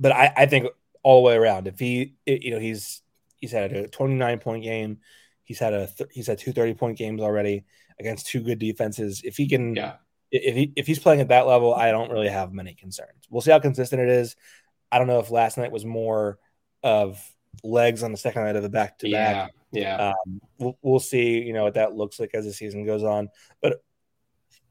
but 0.00 0.10
I, 0.12 0.32
I 0.36 0.46
think 0.46 0.66
all 1.04 1.22
the 1.22 1.28
way 1.28 1.36
around, 1.36 1.68
if 1.68 1.78
he, 1.78 2.14
it- 2.26 2.42
you 2.42 2.50
know, 2.50 2.58
he's 2.58 3.02
he's 3.36 3.52
had 3.52 3.72
a 3.72 3.86
29 3.86 4.38
point 4.40 4.64
game, 4.64 4.98
he's 5.44 5.60
had 5.60 5.72
a 5.74 5.86
th- 5.86 6.10
he's 6.12 6.26
had 6.26 6.38
two 6.38 6.52
30 6.52 6.74
point 6.74 6.98
games 6.98 7.20
already 7.22 7.64
against 8.00 8.26
two 8.26 8.40
good 8.40 8.58
defenses. 8.58 9.22
If 9.24 9.36
he 9.36 9.48
can, 9.48 9.76
Yeah. 9.76 9.94
if 10.32 10.54
he 10.56 10.72
if 10.74 10.86
he's 10.88 10.98
playing 10.98 11.20
at 11.20 11.28
that 11.28 11.46
level, 11.46 11.72
I 11.72 11.92
don't 11.92 12.10
really 12.10 12.28
have 12.28 12.52
many 12.52 12.74
concerns. 12.74 13.26
We'll 13.30 13.42
see 13.42 13.52
how 13.52 13.60
consistent 13.60 14.02
it 14.02 14.08
is. 14.08 14.34
I 14.90 14.98
don't 14.98 15.06
know 15.06 15.20
if 15.20 15.30
last 15.30 15.56
night 15.56 15.70
was 15.70 15.84
more 15.84 16.38
of 16.82 17.22
legs 17.62 18.02
on 18.02 18.10
the 18.12 18.18
second 18.18 18.42
night 18.42 18.56
of 18.56 18.62
the 18.64 18.68
back 18.68 18.98
to 18.98 19.10
back. 19.10 19.52
Yeah. 19.72 19.82
Yeah. 19.98 20.08
Um, 20.26 20.40
we'll, 20.58 20.78
we'll 20.82 21.00
see, 21.00 21.40
you 21.40 21.52
know, 21.52 21.64
what 21.64 21.74
that 21.74 21.94
looks 21.94 22.18
like 22.18 22.30
as 22.34 22.44
the 22.44 22.52
season 22.52 22.84
goes 22.86 23.04
on. 23.04 23.28
But 23.60 23.82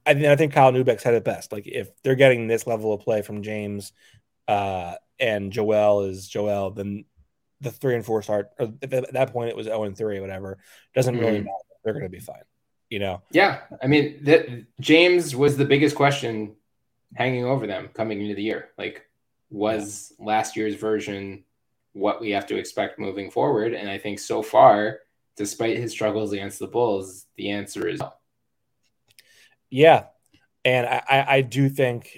I, 0.06 0.14
think 0.14 0.26
I 0.26 0.36
think 0.36 0.54
Kyle 0.54 0.72
Neubeck 0.72 1.02
had 1.02 1.14
it 1.14 1.24
best. 1.24 1.52
Like 1.52 1.68
if 1.68 1.90
they're 2.04 2.16
getting 2.16 2.48
this 2.48 2.66
level 2.68 2.94
of 2.94 3.02
play 3.02 3.22
from 3.22 3.44
James 3.44 3.92
uh, 4.48 4.96
and 5.20 5.52
Joel 5.52 6.04
is 6.04 6.28
Joel, 6.28 6.72
then 6.72 7.06
the 7.62 7.72
three 7.72 7.96
and 7.96 8.06
four 8.06 8.22
start. 8.22 8.50
Or 8.60 8.74
at 8.82 9.14
that- 9.14 9.34
point, 9.34 9.50
it 9.50 9.56
was 9.56 9.66
zero 9.66 9.84
and 9.84 9.98
three, 9.98 10.20
whatever. 10.20 10.58
Doesn't 10.96 11.18
really 11.18 11.40
Mhm. 11.40 11.46
matter. 11.46 11.58
They're 11.84 11.94
going 11.94 12.04
to 12.06 12.10
be 12.10 12.20
fine. 12.20 12.44
You 12.90 13.00
know. 13.00 13.22
Yeah, 13.32 13.62
I 13.84 13.88
mean, 13.88 14.24
that 14.24 14.48
James 14.80 15.36
was 15.36 15.58
the 15.58 15.66
biggest 15.66 15.96
question 15.96 16.56
hanging 17.16 17.44
over 17.46 17.68
them 17.68 17.90
coming 17.94 18.22
into 18.22 18.36
the 18.36 18.44
year. 18.44 18.70
Like, 18.78 19.04
was 19.50 20.14
last 20.20 20.56
year's 20.56 20.76
version 20.76 21.44
what 21.98 22.22
we 22.22 22.32
have 22.32 22.48
to 22.48 22.58
expect 22.58 23.00
moving 23.00 23.32
forward? 23.32 23.74
And 23.74 23.90
I 23.90 23.98
think 23.98 24.20
so 24.20 24.42
far, 24.42 25.00
despite 25.36 25.78
his 25.78 25.92
struggles 25.92 26.32
against 26.32 26.60
the 26.60 26.68
Bulls, 26.68 27.26
the 27.36 27.52
answer 27.52 27.88
is 27.88 28.00
no. 28.00 28.14
Yeah, 29.70 30.06
and 30.64 30.88
I, 30.88 31.26
I, 31.28 31.42
do 31.42 31.68
think 31.68 32.18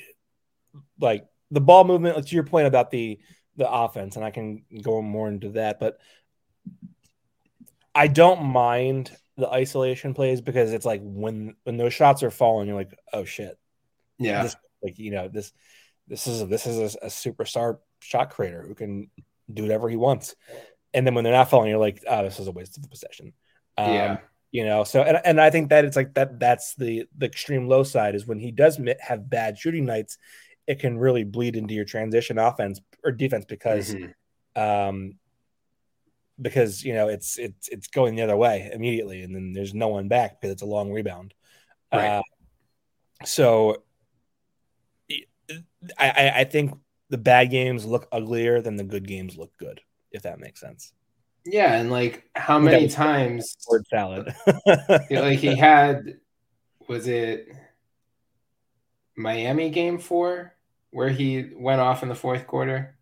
like 1.00 1.26
the 1.50 1.62
ball 1.62 1.84
movement. 1.84 2.28
To 2.28 2.36
your 2.36 2.44
point 2.44 2.68
about 2.68 2.92
the 2.92 3.20
the 3.56 3.70
offense, 3.70 4.16
and 4.16 4.26
I 4.26 4.30
can 4.30 4.64
go 4.84 5.02
more 5.02 5.28
into 5.28 5.50
that, 5.52 5.80
but 5.80 5.98
I 7.96 8.08
don't 8.08 8.44
mind 8.44 9.12
the 9.36 9.50
isolation 9.50 10.14
plays 10.14 10.42
because 10.42 10.74
it's 10.74 10.86
like 10.86 11.02
when 11.04 11.56
when 11.64 11.78
those 11.78 11.94
shots 11.94 12.22
are 12.22 12.32
falling, 12.32 12.68
you're 12.68 12.78
like, 12.78 12.94
oh 13.14 13.26
shit, 13.26 13.58
Yeah, 14.20 14.44
this 14.44 14.56
like 14.84 15.00
you 15.00 15.12
know 15.12 15.28
this 15.28 15.52
this 16.08 16.28
is 16.28 16.48
this 16.48 16.68
is 16.68 16.96
a, 16.96 17.06
a 17.06 17.10
superstar 17.10 17.80
shot 18.00 18.30
creator 18.32 18.64
who 18.68 18.76
can 18.76 19.10
do 19.54 19.64
whatever 19.64 19.89
he 19.89 19.95
wants, 19.97 20.36
and 20.93 21.06
then 21.06 21.14
when 21.16 21.24
they're 21.24 21.34
not 21.34 21.50
falling, 21.50 21.70
you're 21.70 21.80
like, 21.80 22.04
oh, 22.08 22.24
this 22.24 22.39
is 22.39 22.47
a 22.47 22.52
waste 22.52 22.78
of 22.78 22.84
the 22.84 22.89
possession. 22.89 23.34
Um, 23.78 23.93
yeah, 23.93 24.18
you 24.52 24.66
know 24.66 24.84
so 24.84 25.04
and, 25.04 25.20
and 25.24 25.39
i 25.39 25.52
think 25.52 25.70
that 25.70 25.86
it's 25.86 25.95
like 25.95 26.14
that 26.16 26.39
that's 26.39 26.74
the 26.76 27.06
the 27.16 27.28
extreme 27.28 27.68
low 27.68 27.84
side 27.84 28.16
is 28.16 28.26
when 28.26 28.39
he 28.39 28.52
does 28.52 28.82
have 29.00 29.30
bad 29.30 29.58
shooting 29.58 29.86
nights 29.86 30.18
it 30.66 30.80
can 30.80 30.97
really 30.97 31.24
bleed 31.24 31.56
into 31.56 31.76
your 31.76 31.86
transition 31.86 32.39
offense 32.39 32.82
or 33.04 33.12
defense 33.12 33.45
because 33.45 33.93
Mhm. 33.93 34.14
um 34.56 35.14
because 36.41 36.84
you 36.84 36.93
know 36.93 37.10
it's 37.10 37.38
it's 37.38 37.68
it's 37.68 37.88
going 37.88 38.16
the 38.16 38.24
other 38.24 38.36
way 38.36 38.70
immediately 38.74 39.22
and 39.22 39.36
then 39.36 39.54
there's 39.54 39.76
no 39.76 39.89
one 39.89 40.08
back 40.08 40.41
because 40.41 40.52
it's 40.52 40.64
a 40.64 40.66
long 40.66 40.91
rebound 40.91 41.34
Right. 41.93 42.08
uh, 42.18 42.22
so 43.24 43.84
I 45.97 46.32
i 46.38 46.43
think 46.43 46.74
the 47.10 47.18
bad 47.18 47.49
games 47.49 47.86
look 47.86 48.07
uglier 48.12 48.62
than 48.62 48.76
the 48.76 48.84
good 48.84 49.07
games 49.07 49.38
look 49.38 49.55
good 49.57 49.82
if 50.12 50.22
that 50.24 50.39
makes 50.39 50.60
sense 50.60 50.93
yeah. 51.45 51.74
And 51.76 51.91
like, 51.91 52.30
how 52.36 52.60
many 52.60 52.88
times? 52.88 53.55
word 53.70 53.86
salad 53.88 54.34
like 55.10 55.39
he 55.39 55.55
had, 55.55 56.20
was 56.88 57.07
it 57.07 57.49
Miami 59.16 59.70
game 59.70 59.99
four 59.99 60.53
where 60.91 61.10
he 61.10 61.51
went 61.55 61.82
off 61.82 62.03
in 62.03 62.10
the 62.10 62.16
fourth 62.16 62.47
quarter 62.47 62.97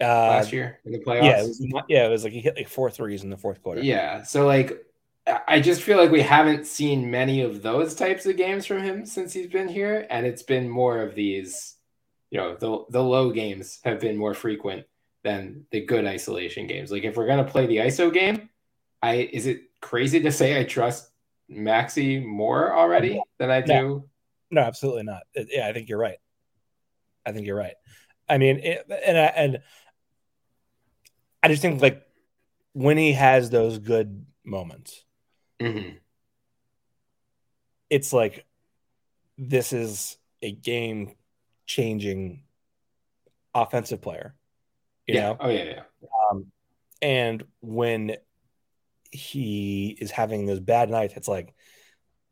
uh, 0.00 0.06
last 0.06 0.52
year 0.52 0.80
in 0.84 0.92
the 0.92 0.98
playoffs? 0.98 1.24
Yeah, 1.24 1.42
it 1.42 1.46
was, 1.46 1.66
yeah, 1.88 2.06
it 2.06 2.10
was 2.10 2.24
like 2.24 2.32
he 2.32 2.40
hit 2.40 2.56
like 2.56 2.68
four 2.68 2.90
threes 2.90 3.24
in 3.24 3.30
the 3.30 3.36
fourth 3.36 3.62
quarter. 3.62 3.80
Yeah. 3.80 4.22
So 4.22 4.46
like 4.46 4.84
I 5.26 5.60
just 5.60 5.82
feel 5.82 5.98
like 5.98 6.10
we 6.10 6.22
haven't 6.22 6.66
seen 6.66 7.10
many 7.10 7.42
of 7.42 7.62
those 7.62 7.94
types 7.94 8.26
of 8.26 8.36
games 8.36 8.66
from 8.66 8.82
him 8.82 9.06
since 9.06 9.32
he's 9.32 9.46
been 9.46 9.68
here. 9.68 10.06
And 10.10 10.26
it's 10.26 10.42
been 10.42 10.68
more 10.68 11.00
of 11.00 11.14
these, 11.14 11.76
you 12.30 12.38
know, 12.38 12.56
the 12.56 12.84
the 12.90 13.02
low 13.02 13.30
games 13.30 13.78
have 13.84 14.00
been 14.00 14.16
more 14.16 14.34
frequent 14.34 14.84
than 15.22 15.66
the 15.70 15.84
good 15.84 16.06
isolation 16.06 16.66
games. 16.66 16.90
Like 16.90 17.04
if 17.04 17.16
we're 17.16 17.28
gonna 17.28 17.44
play 17.44 17.66
the 17.66 17.76
ISO 17.78 18.12
game, 18.12 18.48
I 19.00 19.28
is 19.32 19.46
it 19.46 19.62
crazy 19.80 20.20
to 20.20 20.32
say 20.32 20.58
I 20.58 20.64
trust 20.64 21.10
Maxey 21.48 22.18
more 22.18 22.74
already 22.74 23.20
than 23.38 23.50
I 23.50 23.60
do? 23.60 24.08
No, 24.50 24.60
absolutely 24.60 25.04
not. 25.04 25.22
Yeah, 25.34 25.68
I 25.68 25.72
think 25.72 25.88
you're 25.88 25.98
right. 25.98 26.18
I 27.24 27.32
think 27.32 27.46
you're 27.46 27.56
right. 27.56 27.74
I 28.28 28.38
mean, 28.38 28.58
it, 28.58 28.86
and 29.06 29.18
I, 29.18 29.24
and 29.24 29.62
I 31.42 31.48
just 31.48 31.62
think 31.62 31.80
like 31.80 32.06
when 32.72 32.96
he 32.96 33.12
has 33.12 33.50
those 33.50 33.78
good 33.78 34.26
moments, 34.44 35.04
Mhm. 35.60 35.98
it's 37.90 38.12
like 38.12 38.46
this 39.36 39.72
is 39.72 40.16
a 40.40 40.50
game 40.52 41.14
changing 41.66 42.44
offensive 43.54 44.00
player. 44.00 44.34
You 45.06 45.14
Yeah. 45.14 45.20
know, 45.20 45.36
Oh 45.40 45.48
yeah, 45.50 45.64
yeah. 45.64 46.40
and 47.02 47.44
when 47.60 48.16
he 49.10 49.90
is 50.00 50.10
having 50.10 50.46
those 50.46 50.60
bad 50.60 50.88
nights, 50.88 51.14
it's 51.16 51.28
like 51.28 51.54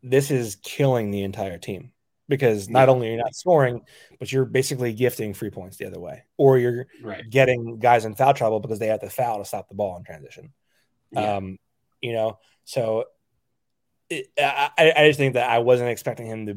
this 0.02 0.30
is 0.30 0.56
killing 0.62 1.10
the 1.10 1.22
entire 1.24 1.58
team 1.58 1.92
because 2.28 2.68
not 2.70 2.88
Yeah. 2.88 2.94
only 2.94 3.08
are 3.08 3.10
you 3.12 3.16
not 3.18 3.34
scoring, 3.34 3.84
but 4.18 4.32
you're 4.32 4.46
basically 4.46 4.94
gifting 4.94 5.34
free 5.34 5.50
points 5.50 5.76
the 5.76 5.84
other 5.86 6.00
way, 6.00 6.24
or 6.38 6.56
you're 6.58 6.86
Right. 7.02 7.28
getting 7.28 7.78
guys 7.78 8.04
in 8.06 8.14
foul 8.14 8.32
trouble 8.32 8.60
because 8.60 8.78
they 8.78 8.86
have 8.86 9.00
to 9.00 9.10
foul 9.10 9.38
to 9.38 9.44
stop 9.44 9.68
the 9.68 9.74
ball 9.74 9.96
in 9.98 10.04
transition. 10.04 10.54
Yeah. 11.10 11.36
Um, 11.36 11.58
you 12.00 12.12
know, 12.14 12.38
so 12.70 13.06
it, 14.08 14.28
I, 14.38 14.92
I 14.96 15.06
just 15.08 15.18
think 15.18 15.34
that 15.34 15.50
I 15.50 15.58
wasn't 15.58 15.90
expecting 15.90 16.26
him 16.26 16.46
to 16.46 16.56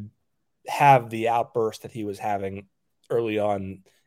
have 0.72 1.10
the 1.10 1.30
outburst 1.30 1.82
that 1.82 1.92
he 1.92 2.04
was 2.04 2.20
having 2.20 2.68
early 3.10 3.40
on, 3.40 3.62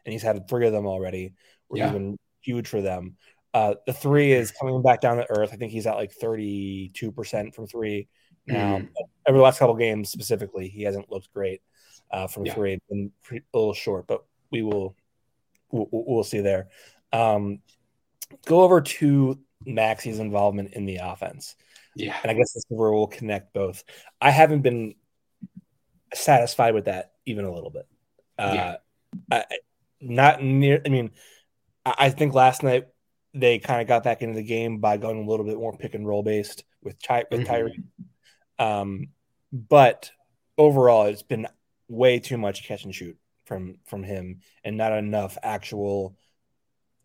and 0.04 0.12
he's 0.12 0.22
had 0.22 0.48
three 0.48 0.68
of 0.68 0.72
them 0.72 0.86
already, 0.86 1.34
where 1.66 1.80
Yeah. 1.80 1.86
he's 1.86 1.94
been 1.94 2.18
huge 2.42 2.68
for 2.68 2.80
them. 2.80 3.16
Uh, 3.52 3.74
the 3.86 3.92
three 3.92 4.30
is 4.32 4.52
coming 4.52 4.80
back 4.82 5.00
down 5.00 5.16
to 5.16 5.28
earth. 5.30 5.50
I 5.52 5.56
think 5.56 5.72
he's 5.72 5.88
at 5.88 5.96
like 5.96 6.12
32% 6.16 7.52
from 7.54 7.66
three 7.66 8.06
now. 8.46 8.78
Mhm. 8.78 8.88
Over 9.26 9.38
the 9.38 9.42
last 9.42 9.58
couple 9.58 9.74
games 9.74 10.08
specifically, 10.10 10.68
he 10.68 10.82
hasn't 10.84 11.10
looked 11.10 11.32
great 11.32 11.60
uh, 12.12 12.28
from 12.28 12.46
Yeah. 12.46 12.54
three, 12.54 12.78
been 12.88 13.10
pretty, 13.24 13.44
a 13.52 13.58
little 13.58 13.74
short, 13.74 14.06
but 14.06 14.24
we 14.52 14.62
will 14.62 14.94
we'll, 15.72 15.88
we'll 15.90 16.22
see 16.24 16.38
there. 16.40 16.68
Um, 17.12 17.60
go 18.44 18.62
over 18.62 18.80
to 18.80 19.40
Maxey's 19.64 20.20
involvement 20.20 20.74
in 20.74 20.86
the 20.86 20.98
offense, 20.98 21.56
Yeah. 21.96 22.16
and 22.22 22.30
I 22.30 22.34
guess 22.34 22.52
this 22.52 22.62
is 22.62 22.66
where 22.68 22.92
we'll 22.92 23.06
connect 23.06 23.52
both. 23.54 23.82
I 24.20 24.30
haven't 24.30 24.60
been 24.60 24.94
satisfied 26.14 26.74
with 26.74 26.84
that 26.84 27.12
even 27.24 27.44
a 27.44 27.52
little 27.52 27.70
bit. 27.70 27.86
Uh, 28.38 28.52
Yeah. 28.54 28.76
I, 29.32 29.44
not 30.00 30.42
near. 30.42 30.82
I 30.84 30.88
mean, 30.90 31.10
I, 31.84 31.94
I 31.98 32.10
think 32.10 32.34
last 32.34 32.62
night 32.62 32.86
they 33.32 33.58
kind 33.58 33.80
of 33.80 33.88
got 33.88 34.04
back 34.04 34.22
into 34.22 34.34
the 34.34 34.42
game 34.42 34.78
by 34.78 34.98
going 34.98 35.24
a 35.24 35.28
little 35.28 35.46
bit 35.46 35.56
more 35.56 35.76
pick 35.76 35.94
and 35.94 36.06
roll 36.06 36.22
based 36.22 36.64
with 36.82 37.00
Ty, 37.02 37.24
with 37.30 37.40
Mhm. 37.40 37.46
Tyree. 37.46 37.82
Um, 38.58 39.08
but 39.52 40.10
overall, 40.58 41.06
it's 41.06 41.22
been 41.22 41.46
way 41.88 42.18
too 42.18 42.36
much 42.36 42.64
catch 42.66 42.84
and 42.84 42.94
shoot 42.94 43.16
from 43.44 43.78
from 43.86 44.02
him, 44.02 44.40
and 44.64 44.76
not 44.76 44.92
enough 44.92 45.38
actual 45.42 46.16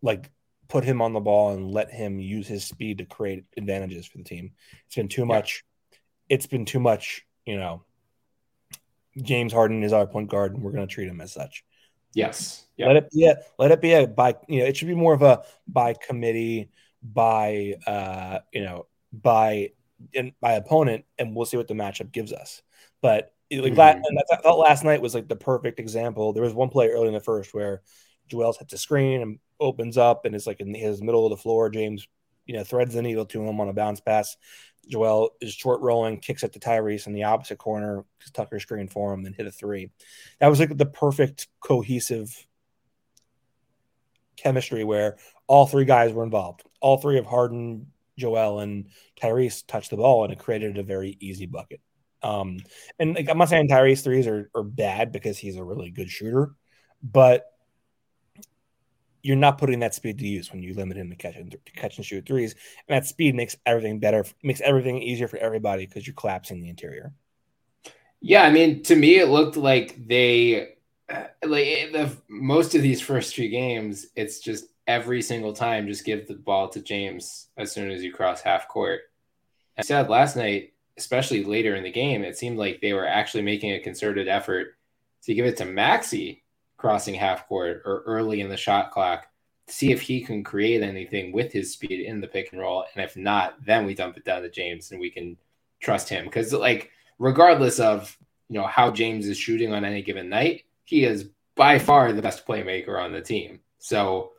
like 0.02 0.30
put 0.72 0.84
him 0.84 1.02
on 1.02 1.12
the 1.12 1.20
ball 1.20 1.50
and 1.50 1.70
let 1.70 1.90
him 1.90 2.18
use 2.18 2.48
his 2.48 2.64
speed 2.64 2.96
to 2.96 3.04
create 3.04 3.44
advantages 3.58 4.06
for 4.06 4.16
the 4.16 4.24
team. 4.24 4.52
It's 4.86 4.96
been 4.96 5.06
too 5.06 5.26
much. 5.26 5.64
It's 6.30 6.46
been 6.46 6.64
too 6.64 6.80
much. 6.80 7.26
You 7.44 7.58
know, 7.58 7.82
James 9.20 9.52
Harden 9.52 9.82
is 9.82 9.92
our 9.92 10.06
point 10.06 10.30
guard, 10.30 10.54
and 10.54 10.62
we're 10.62 10.72
going 10.72 10.86
to 10.88 10.92
treat 10.92 11.08
him 11.08 11.20
as 11.20 11.30
such. 11.32 11.62
Yes. 12.14 12.64
Yeah. 12.78 12.86
Let 12.86 12.96
it 12.96 13.10
be 13.10 13.26
a 13.26 13.36
let 13.58 13.70
it 13.70 13.80
be 13.82 13.92
a 13.92 14.06
by 14.06 14.36
you 14.48 14.60
know 14.60 14.66
it 14.66 14.76
should 14.76 14.88
be 14.88 14.94
more 14.94 15.12
of 15.14 15.22
a 15.22 15.42
by 15.68 15.94
committee 15.94 16.70
by 17.02 17.74
uh 17.86 18.38
you 18.52 18.62
know 18.62 18.86
by 19.12 19.70
in 20.12 20.32
by 20.40 20.52
opponent 20.52 21.04
and 21.18 21.34
we'll 21.34 21.46
see 21.46 21.56
what 21.56 21.68
the 21.68 21.74
matchup 21.74 22.12
gives 22.12 22.32
us. 22.32 22.62
But 23.00 23.34
like 23.50 23.76
la- 23.76 23.92
Mhm. 23.94 24.02
and 24.04 24.18
I 24.30 24.36
thought 24.36 24.58
last 24.58 24.84
night 24.84 25.02
was 25.02 25.14
like 25.14 25.28
the 25.28 25.36
perfect 25.36 25.78
example. 25.80 26.32
There 26.32 26.42
was 26.42 26.54
one 26.54 26.68
play 26.70 26.88
early 26.88 27.08
in 27.08 27.14
the 27.14 27.20
first 27.20 27.52
where 27.54 27.82
Joel's 28.28 28.58
hits 28.58 28.72
a 28.72 28.78
screen 28.78 29.20
and 29.22 29.38
opens 29.62 29.96
up 29.96 30.24
and 30.24 30.34
it's 30.34 30.46
like 30.46 30.60
in 30.60 30.74
his 30.74 31.00
middle 31.00 31.24
of 31.24 31.30
the 31.30 31.36
floor. 31.36 31.70
James, 31.70 32.06
you 32.46 32.54
know, 32.54 32.64
threads 32.64 32.94
the 32.94 33.02
needle 33.02 33.24
to 33.26 33.42
him 33.42 33.60
on 33.60 33.68
a 33.68 33.72
bounce 33.72 34.00
pass. 34.00 34.36
Joel 34.88 35.30
is 35.40 35.54
short 35.54 35.80
rolling, 35.80 36.18
kicks 36.18 36.42
it 36.42 36.52
to 36.54 36.58
Tyrese 36.58 37.06
in 37.06 37.12
the 37.12 37.24
opposite 37.24 37.58
corner, 37.58 38.04
Tucker 38.32 38.58
screen 38.58 38.88
for 38.88 39.12
him, 39.12 39.22
then 39.22 39.32
hit 39.32 39.46
a 39.46 39.52
three. 39.52 39.90
That 40.40 40.48
was 40.48 40.58
like 40.58 40.76
the 40.76 40.86
perfect 40.86 41.46
cohesive 41.60 42.46
chemistry 44.36 44.82
where 44.82 45.18
all 45.46 45.66
three 45.66 45.84
guys 45.84 46.12
were 46.12 46.24
involved. 46.24 46.64
All 46.80 46.98
three 46.98 47.18
of 47.18 47.26
Harden, 47.26 47.92
Joel 48.18 48.58
and 48.58 48.88
Tyrese 49.20 49.64
touched 49.66 49.90
the 49.90 49.96
ball, 49.96 50.24
and 50.24 50.32
it 50.32 50.38
created 50.38 50.78
a 50.78 50.82
very 50.82 51.16
easy 51.20 51.46
bucket. 51.46 51.80
Um, 52.22 52.58
and 52.98 53.14
like, 53.14 53.28
I'm 53.28 53.38
not 53.38 53.48
saying 53.48 53.68
Tyrese 53.68 54.02
threes 54.02 54.26
are, 54.26 54.50
are 54.54 54.62
bad 54.62 55.12
because 55.12 55.38
he's 55.38 55.56
a 55.56 55.64
really 55.64 55.90
good 55.90 56.10
shooter, 56.10 56.54
but 57.02 57.51
you're 59.22 59.36
not 59.36 59.58
putting 59.58 59.80
that 59.80 59.94
speed 59.94 60.18
to 60.18 60.26
use 60.26 60.50
when 60.52 60.62
you 60.62 60.74
limit 60.74 60.96
him 60.96 61.08
to 61.10 61.16
catch 61.16 61.36
and, 61.36 61.52
to 61.52 61.72
catch 61.72 61.96
and 61.96 62.04
shoot 62.04 62.26
threes. 62.26 62.54
And 62.88 62.96
that 62.96 63.06
speed 63.06 63.34
makes 63.34 63.56
everything 63.64 64.00
better, 64.00 64.24
makes 64.42 64.60
everything 64.60 65.00
easier 65.00 65.28
for 65.28 65.38
everybody 65.38 65.86
because 65.86 66.06
you're 66.06 66.14
collapsing 66.14 66.60
the 66.60 66.68
interior. 66.68 67.12
Yeah, 68.20 68.42
I 68.42 68.50
mean, 68.50 68.82
to 68.84 68.96
me, 68.96 69.18
it 69.18 69.28
looked 69.28 69.56
like 69.56 70.06
they 70.06 70.74
uh, 71.08 71.24
like 71.44 71.66
eh, 71.66 71.90
the 71.92 72.16
most 72.28 72.74
of 72.74 72.82
these 72.82 73.00
first 73.00 73.34
three 73.34 73.48
games. 73.48 74.06
It's 74.16 74.40
just 74.40 74.66
every 74.86 75.22
single 75.22 75.52
time, 75.52 75.86
just 75.86 76.04
give 76.04 76.26
the 76.26 76.34
ball 76.34 76.68
to 76.70 76.82
James 76.82 77.48
as 77.56 77.72
soon 77.72 77.90
as 77.90 78.02
you 78.02 78.12
cross 78.12 78.40
half 78.40 78.68
court. 78.68 79.02
I 79.76 79.82
said 79.82 80.08
last 80.08 80.36
night, 80.36 80.72
especially 80.96 81.44
later 81.44 81.74
in 81.74 81.82
the 81.82 81.90
game, 81.90 82.22
it 82.22 82.36
seemed 82.36 82.58
like 82.58 82.80
they 82.80 82.92
were 82.92 83.06
actually 83.06 83.42
making 83.42 83.72
a 83.72 83.80
concerted 83.80 84.28
effort 84.28 84.76
to 85.24 85.34
give 85.34 85.46
it 85.46 85.56
to 85.58 85.64
Maxey 85.64 86.41
crossing 86.82 87.14
half 87.14 87.46
court 87.46 87.80
or 87.84 88.02
early 88.06 88.40
in 88.40 88.48
the 88.48 88.56
shot 88.56 88.90
clock, 88.90 89.28
see 89.68 89.92
if 89.92 90.00
he 90.02 90.20
can 90.20 90.42
create 90.42 90.82
anything 90.82 91.32
with 91.32 91.52
his 91.52 91.72
speed 91.72 92.00
in 92.04 92.20
the 92.20 92.26
pick 92.26 92.52
and 92.52 92.60
roll. 92.60 92.84
And 92.94 93.04
if 93.04 93.16
not, 93.16 93.64
then 93.64 93.86
we 93.86 93.94
dump 93.94 94.16
it 94.16 94.24
down 94.24 94.42
to 94.42 94.50
James 94.50 94.90
and 94.90 95.00
we 95.00 95.08
can 95.08 95.38
trust 95.80 96.08
him. 96.08 96.24
Because 96.24 96.52
like 96.52 96.90
regardless 97.20 97.78
of 97.78 98.18
you 98.48 98.58
know 98.58 98.66
how 98.66 98.90
James 98.90 99.28
is 99.28 99.38
shooting 99.38 99.72
on 99.72 99.84
any 99.84 100.02
given 100.02 100.28
night, 100.28 100.64
he 100.84 101.04
is 101.04 101.30
by 101.54 101.78
far 101.78 102.12
the 102.12 102.20
best 102.20 102.44
playmaker 102.46 103.00
on 103.00 103.12
the 103.12 103.20
team. 103.22 103.60
So 103.78 104.32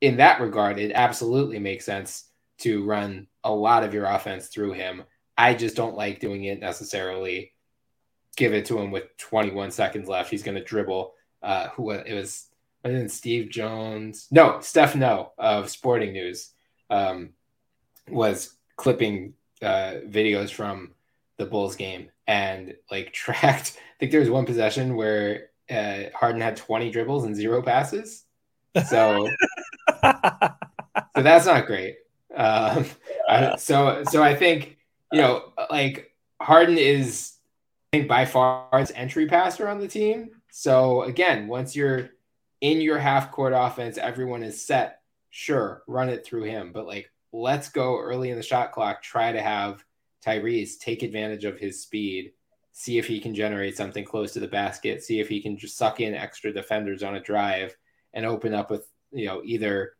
in 0.00 0.16
that 0.16 0.40
regard, 0.40 0.80
it 0.80 0.90
absolutely 0.94 1.60
makes 1.60 1.84
sense 1.84 2.24
to 2.58 2.84
run 2.84 3.28
a 3.44 3.52
lot 3.52 3.84
of 3.84 3.94
your 3.94 4.06
offense 4.06 4.48
through 4.48 4.72
him. 4.72 5.04
I 5.38 5.54
just 5.54 5.76
don't 5.76 5.96
like 5.96 6.18
doing 6.18 6.44
it 6.44 6.58
necessarily. 6.58 7.52
Give 8.36 8.52
it 8.52 8.66
to 8.66 8.80
him 8.80 8.90
with 8.90 9.16
21 9.18 9.70
seconds 9.70 10.08
left. 10.08 10.30
He's 10.30 10.42
going 10.42 10.56
to 10.56 10.64
dribble. 10.64 11.14
Uh, 11.44 11.68
who 11.70 11.84
was 11.84 12.02
it 12.06 12.14
was? 12.14 12.46
I 12.84 12.88
think 12.88 13.10
Steve 13.10 13.50
Jones. 13.50 14.26
No, 14.30 14.60
Steph 14.60 14.96
No 14.96 15.32
of 15.38 15.70
Sporting 15.70 16.12
News 16.12 16.50
um, 16.90 17.30
was 18.08 18.54
clipping 18.76 19.34
uh, 19.62 20.00
videos 20.06 20.50
from 20.50 20.92
the 21.36 21.46
Bulls 21.46 21.76
game 21.76 22.10
and 22.26 22.74
like 22.90 23.12
tracked. 23.12 23.76
I 23.76 23.94
think 24.00 24.10
there 24.10 24.20
was 24.20 24.30
one 24.30 24.46
possession 24.46 24.96
where 24.96 25.50
uh, 25.70 26.04
Harden 26.14 26.40
had 26.40 26.56
20 26.56 26.90
dribbles 26.90 27.24
and 27.24 27.36
zero 27.36 27.62
passes. 27.62 28.24
So, 28.88 29.28
so 30.02 31.22
that's 31.22 31.46
not 31.46 31.66
great. 31.66 31.98
Um, 32.34 32.84
I, 33.28 33.56
so, 33.56 34.02
so 34.10 34.22
I 34.22 34.34
think 34.34 34.78
you 35.14 35.20
know, 35.20 35.52
like 35.70 36.12
Harden 36.40 36.76
is, 36.76 37.34
I 37.92 37.98
think 37.98 38.08
by 38.08 38.24
far 38.24 38.66
his 38.80 38.90
entry 38.90 39.26
passer 39.26 39.68
on 39.68 39.78
the 39.78 39.86
team. 39.86 40.30
So 40.56 41.02
again, 41.02 41.48
once 41.48 41.74
you're 41.74 42.10
in 42.60 42.80
your 42.80 42.96
half 42.96 43.32
court 43.32 43.52
offense, 43.52 43.98
everyone 43.98 44.44
is 44.44 44.64
set. 44.64 45.00
Sure, 45.30 45.82
run 45.88 46.08
it 46.08 46.24
through 46.24 46.44
him, 46.44 46.70
but 46.72 46.86
like 46.86 47.10
let's 47.32 47.68
go 47.68 47.98
early 47.98 48.30
in 48.30 48.36
the 48.36 48.42
shot 48.42 48.70
clock. 48.70 49.02
Try 49.02 49.32
to 49.32 49.42
have 49.42 49.84
Tyrese 50.24 50.78
take 50.78 51.02
advantage 51.02 51.44
of 51.44 51.58
his 51.58 51.82
speed, 51.82 52.34
see 52.70 52.98
if 52.98 53.06
he 53.08 53.18
can 53.18 53.34
generate 53.34 53.76
something 53.76 54.04
close 54.04 54.32
to 54.34 54.38
the 54.38 54.46
basket, 54.46 55.02
see 55.02 55.18
if 55.18 55.28
he 55.28 55.42
can 55.42 55.58
just 55.58 55.76
suck 55.76 55.98
in 55.98 56.14
extra 56.14 56.52
defenders 56.52 57.02
on 57.02 57.16
a 57.16 57.20
drive 57.20 57.76
and 58.12 58.24
open 58.24 58.54
up 58.54 58.70
with 58.70 58.86
you 59.10 59.26
know 59.26 59.42
either 59.44 59.94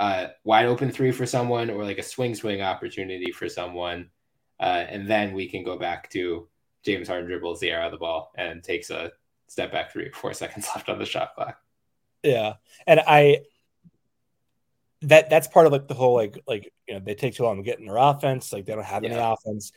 a 0.00 0.30
wide 0.42 0.66
open 0.66 0.90
three 0.90 1.12
for 1.12 1.26
someone 1.26 1.70
or 1.70 1.84
like 1.84 1.98
a 1.98 2.02
swing 2.02 2.34
swing 2.34 2.60
opportunity 2.60 3.30
for 3.30 3.48
someone, 3.48 4.10
uh, 4.58 4.84
and 4.88 5.08
then 5.08 5.32
we 5.32 5.48
can 5.48 5.62
go 5.62 5.78
back 5.78 6.10
to 6.10 6.48
James 6.84 7.06
Harden 7.06 7.28
dribbles 7.28 7.60
the 7.60 7.70
air 7.70 7.82
out 7.82 7.86
of 7.86 7.92
the 7.92 7.98
ball 7.98 8.32
and 8.36 8.64
takes 8.64 8.90
a 8.90 9.12
step 9.52 9.70
back 9.70 9.92
three 9.92 10.06
or 10.06 10.12
four 10.12 10.32
seconds 10.42 10.68
left 10.74 10.88
on 10.88 10.98
the 10.98 11.06
shot 11.06 11.34
clock. 11.34 11.58
Yeah, 12.22 12.54
and 12.86 13.00
I 13.00 13.40
that 15.02 15.28
that's 15.28 15.48
part 15.48 15.66
of 15.66 15.72
like 15.72 15.88
the 15.88 15.94
whole 15.94 16.14
like 16.14 16.38
like 16.46 16.72
you 16.86 16.94
know 16.94 17.00
they 17.00 17.14
take 17.14 17.34
too 17.34 17.42
long 17.42 17.56
to 17.56 17.62
get 17.62 17.78
in 17.78 17.86
their 17.86 17.96
offense. 17.96 18.52
Like 18.52 18.66
they 18.66 18.74
don't 18.74 18.84
have 18.84 19.04
yeah. 19.04 19.10
any 19.10 19.18
offense. 19.20 19.72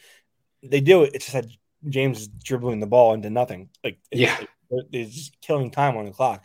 They 0.63 0.81
do 0.81 1.03
it. 1.03 1.11
It's 1.13 1.25
just 1.25 1.33
that 1.33 1.47
James 1.89 2.21
is 2.21 2.27
dribbling 2.27 2.79
the 2.79 2.87
ball 2.87 3.13
into 3.13 3.29
nothing. 3.29 3.69
Like 3.83 3.99
yeah, 4.11 4.39
they're 4.69 5.05
just 5.05 5.39
killing 5.41 5.71
time 5.71 5.97
on 5.97 6.05
the 6.05 6.11
clock. 6.11 6.43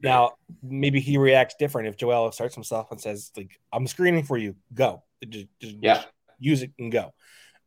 Now 0.00 0.32
maybe 0.62 1.00
he 1.00 1.18
reacts 1.18 1.56
different 1.58 1.88
if 1.88 1.96
Joel 1.96 2.30
starts 2.30 2.54
himself 2.54 2.88
and 2.90 3.00
says 3.00 3.32
like 3.36 3.58
I'm 3.72 3.86
screening 3.86 4.22
for 4.22 4.36
you, 4.36 4.54
go. 4.72 5.02
Just, 5.26 5.46
just 5.60 5.76
yeah, 5.80 6.04
use 6.38 6.62
it 6.62 6.72
and 6.78 6.92
go. 6.92 7.12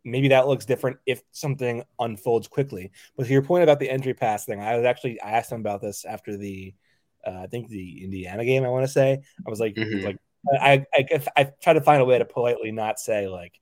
Maybe 0.03 0.29
that 0.29 0.47
looks 0.47 0.65
different 0.65 0.97
if 1.05 1.21
something 1.31 1.83
unfolds 1.99 2.47
quickly. 2.47 2.91
But 3.15 3.27
to 3.27 3.31
your 3.31 3.43
point 3.43 3.63
about 3.63 3.79
the 3.79 3.89
entry 3.89 4.13
pass 4.13 4.45
thing, 4.45 4.61
I 4.61 4.75
was 4.75 4.85
actually 4.85 5.21
I 5.21 5.31
asked 5.31 5.51
him 5.51 5.59
about 5.59 5.81
this 5.81 6.05
after 6.05 6.37
the 6.37 6.73
uh, 7.25 7.41
I 7.43 7.47
think 7.47 7.69
the 7.69 8.03
Indiana 8.03 8.45
game. 8.45 8.63
I 8.63 8.69
want 8.69 8.85
to 8.85 8.91
say 8.91 9.21
I 9.45 9.49
was 9.49 9.59
like 9.59 9.75
mm-hmm. 9.75 10.05
like 10.05 10.17
I, 10.59 10.85
I 10.93 11.21
I 11.37 11.43
try 11.61 11.73
to 11.73 11.81
find 11.81 12.01
a 12.01 12.05
way 12.05 12.17
to 12.17 12.25
politely 12.25 12.71
not 12.71 12.99
say 12.99 13.27
like 13.27 13.59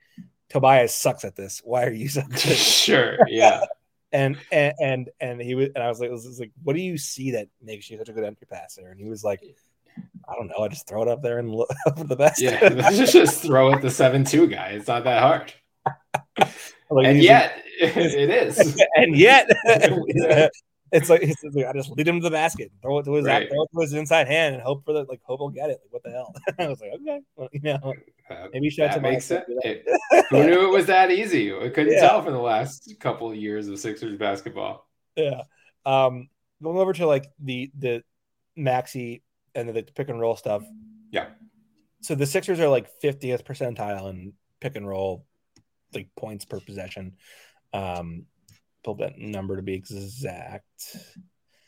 Tobias 0.49 0.95
sucks 0.95 1.25
at 1.25 1.35
this. 1.35 1.61
Why 1.63 1.85
are 1.85 1.91
you 1.91 2.09
so 2.09 2.23
sure, 2.35 3.17
yeah. 3.27 3.65
and 4.11 4.37
and 4.51 4.73
and 4.81 5.09
and 5.19 5.41
he 5.41 5.55
was 5.55 5.69
and 5.75 5.83
I 5.83 5.87
was 5.87 5.99
like, 5.99 6.09
was, 6.09 6.25
was 6.25 6.39
like, 6.39 6.51
what 6.63 6.75
do 6.75 6.81
you 6.81 6.97
see 6.97 7.31
that 7.31 7.47
makes 7.61 7.89
you 7.89 7.97
such 7.97 8.09
a 8.09 8.13
good 8.13 8.23
entry 8.23 8.47
passer? 8.49 8.89
And 8.89 8.99
he 8.99 9.09
was 9.09 9.23
like, 9.23 9.41
I 10.27 10.35
don't 10.35 10.47
know. 10.47 10.63
I 10.63 10.67
just 10.67 10.87
throw 10.87 11.01
it 11.01 11.07
up 11.07 11.21
there 11.21 11.39
and 11.39 11.53
look 11.53 11.69
for 11.97 12.03
the 12.03 12.15
best. 12.15 12.41
Yeah, 12.41 12.69
just 12.91 13.13
just 13.13 13.41
throw 13.43 13.73
it 13.73 13.81
the 13.81 13.91
seven 13.91 14.23
two 14.23 14.47
guy. 14.47 14.69
It's 14.69 14.87
not 14.87 15.03
that 15.03 15.21
hard. 15.21 15.53
Like, 16.91 17.07
and 17.07 17.21
yet, 17.21 17.63
it 17.80 18.30
is. 18.30 18.82
And 18.95 19.15
yet, 19.15 19.47
it's 20.91 21.09
like, 21.09 21.21
it's 21.21 21.43
like 21.53 21.65
I 21.65 21.73
just 21.73 21.91
lead 21.91 22.07
him 22.07 22.19
to 22.19 22.23
the 22.23 22.32
basket, 22.32 22.71
throw 22.82 22.99
it 22.99 23.03
to 23.03 23.13
his 23.13 23.25
right. 23.25 23.47
throw 23.49 23.63
it 23.63 23.69
to 23.75 23.82
his 23.82 23.93
inside 23.93 24.27
hand, 24.27 24.55
and 24.55 24.63
hope 24.63 24.84
for 24.86 24.93
the 24.93 25.03
like 25.03 25.21
hope 25.23 25.39
he'll 25.39 25.49
get 25.49 25.69
it. 25.69 25.80
Like 25.84 25.91
what 25.91 26.03
the 26.03 26.11
hell? 26.11 26.34
I 26.59 26.67
was 26.67 26.82
like, 26.82 26.91
okay, 27.01 27.19
well, 27.36 27.49
you 27.51 27.61
know, 27.61 27.93
uh, 28.30 28.47
maybe 28.51 28.69
shout 28.69 28.93
that 28.93 29.01
makes 29.01 29.25
sense. 29.25 29.45
who 30.30 30.43
knew 30.45 30.65
it 30.65 30.71
was 30.71 30.88
that 30.88 31.11
easy? 31.11 31.55
I 31.55 31.69
couldn't 31.69 31.93
yeah. 31.93 32.07
tell 32.07 32.23
from 32.23 32.34
the 32.34 32.39
last 32.39 32.91
couple 32.99 33.30
of 33.30 33.36
years 33.36 33.67
of 33.67 33.80
Sixers 33.80 34.17
basketball. 34.17 34.88
Yeah. 35.15 35.43
Um, 35.86 36.30
going 36.61 36.77
over 36.77 36.93
to 36.93 37.05
like 37.05 37.30
the 37.39 37.71
the 37.77 38.03
maxey 38.55 39.23
and 39.55 39.69
the, 39.69 39.73
the 39.73 39.84
pick 39.84 40.09
and 40.09 40.19
roll 40.19 40.36
stuff. 40.36 40.63
Yeah. 41.11 41.27
So 42.01 42.15
the 42.15 42.25
Sixers 42.25 42.59
are 42.59 42.69
like 42.69 42.89
50th 43.03 43.43
percentile 43.43 44.09
in 44.09 44.34
pick 44.59 44.75
and 44.75 44.88
roll, 44.88 45.25
like 45.93 46.09
points 46.15 46.45
per 46.45 46.59
possession. 46.59 47.17
Um, 47.73 48.25
pull 48.83 48.95
that 48.95 49.17
number 49.17 49.55
to 49.55 49.61
be 49.61 49.73
exact. 49.73 50.65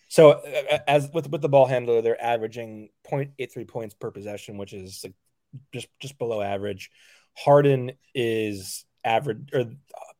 So 0.07 0.32
uh, 0.32 0.80
as 0.88 1.09
with 1.13 1.30
with 1.30 1.41
the 1.41 1.49
ball 1.49 1.65
handler, 1.65 2.01
they're 2.01 2.22
averaging 2.22 2.89
0.83 3.09 3.67
points 3.67 3.93
per 3.93 4.11
possession, 4.11 4.57
which 4.57 4.74
is 4.74 5.01
like 5.03 5.13
just 5.74 5.88
just 5.99 6.17
below 6.17 6.41
average. 6.41 6.91
Harden 7.38 7.93
is 8.13 8.86
average 9.03 9.49
or 9.53 9.65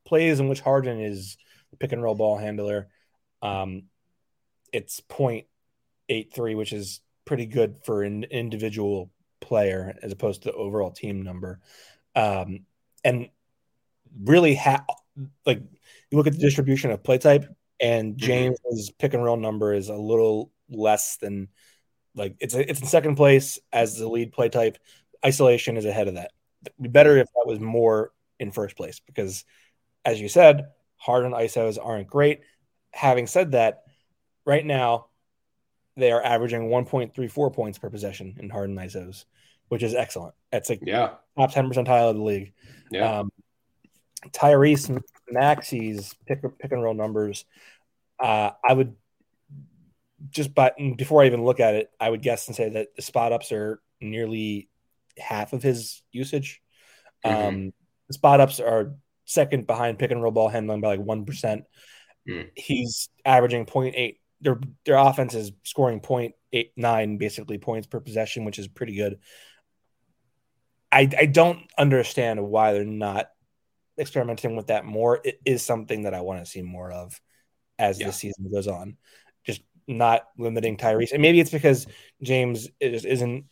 plays 0.06 0.40
in 0.40 0.48
which 0.48 0.62
Harden 0.62 1.00
is 1.00 1.38
pick 1.80 1.92
and 1.92 2.02
roll 2.02 2.16
ball 2.16 2.38
handler. 2.38 2.88
Um, 3.42 3.84
it's 4.72 5.02
0.83, 5.02 6.56
which 6.56 6.74
is 6.74 7.02
pretty 7.26 7.46
good 7.46 7.78
for 7.84 8.04
an 8.04 8.24
individual 8.26 9.12
player 9.42 9.98
as 10.02 10.12
opposed 10.12 10.44
to 10.44 10.52
the 10.52 10.56
overall 10.56 10.92
team 10.92 11.22
number. 11.22 11.60
Um, 12.16 12.66
and 13.04 13.30
really, 14.24 14.56
ha- 14.56 14.86
like 15.46 15.62
you 16.10 16.18
look 16.18 16.28
at 16.28 16.34
the 16.34 16.40
distribution 16.40 16.92
of 16.92 17.04
play 17.04 17.18
type, 17.18 17.46
and 17.80 18.14
mm-hmm. 18.14 18.26
James's 18.26 18.90
mm-hmm. 18.90 18.98
pick 19.00 19.14
and 19.14 19.24
roll 19.24 19.38
number 19.38 19.74
is 19.74 19.90
a 19.90 19.96
little 19.96 20.52
less 20.70 21.18
than 21.18 21.50
like 22.16 22.36
it's 22.40 22.54
a, 22.54 22.70
it's 22.70 22.82
in 22.82 22.88
second 22.88 23.16
place 23.16 23.60
as 23.72 23.98
the 23.98 24.08
lead 24.08 24.32
play 24.32 24.50
type. 24.50 24.78
Isolation 25.26 25.78
is 25.78 25.86
ahead 25.86 26.08
of 26.08 26.16
that. 26.16 26.32
It'd 26.66 26.82
be 26.82 26.90
better 26.90 27.18
if 27.18 27.28
that 27.28 27.48
was 27.48 27.60
more 27.60 28.12
in 28.40 28.52
first 28.52 28.76
place 28.76 29.00
because, 29.00 29.46
as 30.06 30.20
you 30.20 30.28
said, 30.28 30.68
Harden 30.98 31.32
ISOs 31.32 31.78
aren't 31.82 32.08
great. 32.08 32.42
Having 32.92 33.28
said 33.28 33.52
that, 33.52 33.84
right 34.46 34.66
now 34.66 35.08
they 35.98 36.12
are 36.12 36.24
averaging 36.24 36.70
1.34 36.70 37.54
points 37.54 37.78
per 37.78 37.90
possession 37.90 38.36
in 38.40 38.50
Harden 38.50 38.76
ISOs, 38.76 39.26
which 39.70 39.84
is 39.84 39.94
excellent. 39.94 40.34
That's 40.52 40.70
like 40.70 40.80
yeah 40.84 41.12
top 41.38 41.52
10 41.54 41.70
percentile 41.70 42.10
of 42.10 42.16
the 42.16 42.24
league. 42.24 42.54
Yeah. 42.92 43.20
Um, 43.20 43.32
Tyrese 44.30 45.02
Maxey's 45.30 46.14
pick 46.28 46.42
pick 46.60 46.72
and 46.72 46.84
roll 46.84 46.94
numbers, 46.94 47.46
uh, 48.20 48.52
I 48.68 48.74
would 48.74 48.96
just 50.30 50.54
but 50.54 50.76
before 50.98 51.24
I 51.24 51.26
even 51.26 51.44
look 51.44 51.60
at 51.60 51.76
it, 51.76 51.90
I 52.00 52.10
would 52.10 52.22
guess 52.22 52.48
and 52.48 52.56
say 52.56 52.70
that 52.70 52.96
the 52.96 53.02
spot 53.02 53.34
ups 53.34 53.52
are 53.52 53.82
nearly 54.00 54.70
half 55.18 55.54
of 55.54 55.64
his 55.64 56.02
usage. 56.12 56.62
Mm-hmm. 57.26 57.48
Um, 57.48 57.74
spot 58.12 58.40
ups 58.40 58.60
are 58.60 58.94
second 59.26 59.68
behind 59.68 60.00
pick 60.00 60.12
and 60.12 60.22
roll 60.22 60.32
ball 60.32 60.50
handling 60.50 60.82
by 60.82 60.90
like 60.90 61.00
one 61.00 61.26
percent. 61.26 61.66
Mm. 62.30 62.50
He's 62.56 63.10
averaging 63.26 63.66
0.8. 63.66 64.18
Their 64.42 64.60
their 64.86 64.98
offense 64.98 65.34
is 65.34 65.52
scoring 65.64 66.02
0.89 66.02 67.18
basically 67.18 67.58
points 67.58 67.88
per 67.88 68.00
possession, 68.00 68.46
which 68.46 68.60
is 68.60 68.68
pretty 68.68 68.96
good. 68.96 69.20
I 70.92 71.10
I 71.18 71.26
don't 71.26 71.60
understand 71.78 72.44
why 72.46 72.74
they're 72.74 72.84
not 72.84 73.28
experimenting 73.98 74.56
with 74.56 74.68
that 74.68 74.86
more. 74.86 75.20
It 75.24 75.40
is 75.46 75.64
something 75.64 76.04
that 76.04 76.14
I 76.14 76.22
want 76.22 76.44
to 76.44 76.50
see 76.50 76.62
more 76.62 76.92
of 76.92 77.20
as 77.80 78.00
Yeah. 78.00 78.08
the 78.08 78.14
season 78.14 78.50
goes 78.52 78.68
on. 78.68 78.98
Just 79.44 79.62
not 79.88 80.28
limiting 80.38 80.78
Tyrese, 80.78 81.12
and 81.14 81.22
maybe 81.22 81.40
it's 81.40 81.52
because 81.52 81.88
James 82.22 82.70
is, 82.80 83.06
isn't 83.06 83.46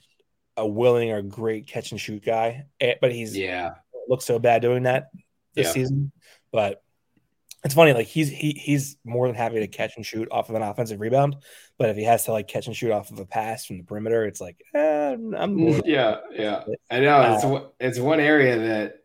a 0.58 0.68
willing 0.68 1.12
or 1.12 1.22
great 1.22 1.68
catch 1.68 1.92
and 1.92 2.00
shoot 2.00 2.24
guy, 2.24 2.66
eh, 2.80 2.96
but 3.02 3.12
he's 3.12 3.36
Yeah. 3.38 3.72
looks 4.08 4.26
so 4.26 4.40
bad 4.40 4.62
doing 4.62 4.84
that 4.84 5.10
this 5.56 5.68
Yeah. 5.68 5.72
season. 5.74 6.12
But 6.52 6.82
it's 7.64 7.74
funny, 7.74 7.92
like 7.94 8.08
he's 8.08 8.30
he 8.30 8.52
he's 8.54 8.98
more 9.04 9.28
than 9.28 9.36
happy 9.36 9.60
to 9.60 9.68
catch 9.68 9.96
and 9.98 10.06
shoot 10.06 10.28
off 10.32 10.50
of 10.50 10.56
an 10.56 10.62
offensive 10.62 11.00
rebound. 11.00 11.36
But 11.78 11.90
if 11.90 11.98
he 11.98 12.04
has 12.04 12.26
to 12.26 12.32
like 12.32 12.48
catch 12.48 12.68
and 12.68 12.76
shoot 12.76 12.92
off 12.92 13.12
of 13.12 13.20
a 13.20 13.26
pass 13.26 13.66
from 13.66 13.78
the 13.78 13.84
perimeter, 13.84 14.26
it's 14.26 14.40
like 14.42 14.62
eh, 14.74 15.12
I'm 15.14 15.58
Yeah, 15.86 16.18
yeah. 16.32 16.64
I 16.90 17.00
know 17.02 17.34
it's 17.36 17.44
Uh, 17.44 17.50
one- 17.50 17.66
it's 17.80 18.00
one 18.00 18.20
area 18.20 18.58
that 18.60 18.96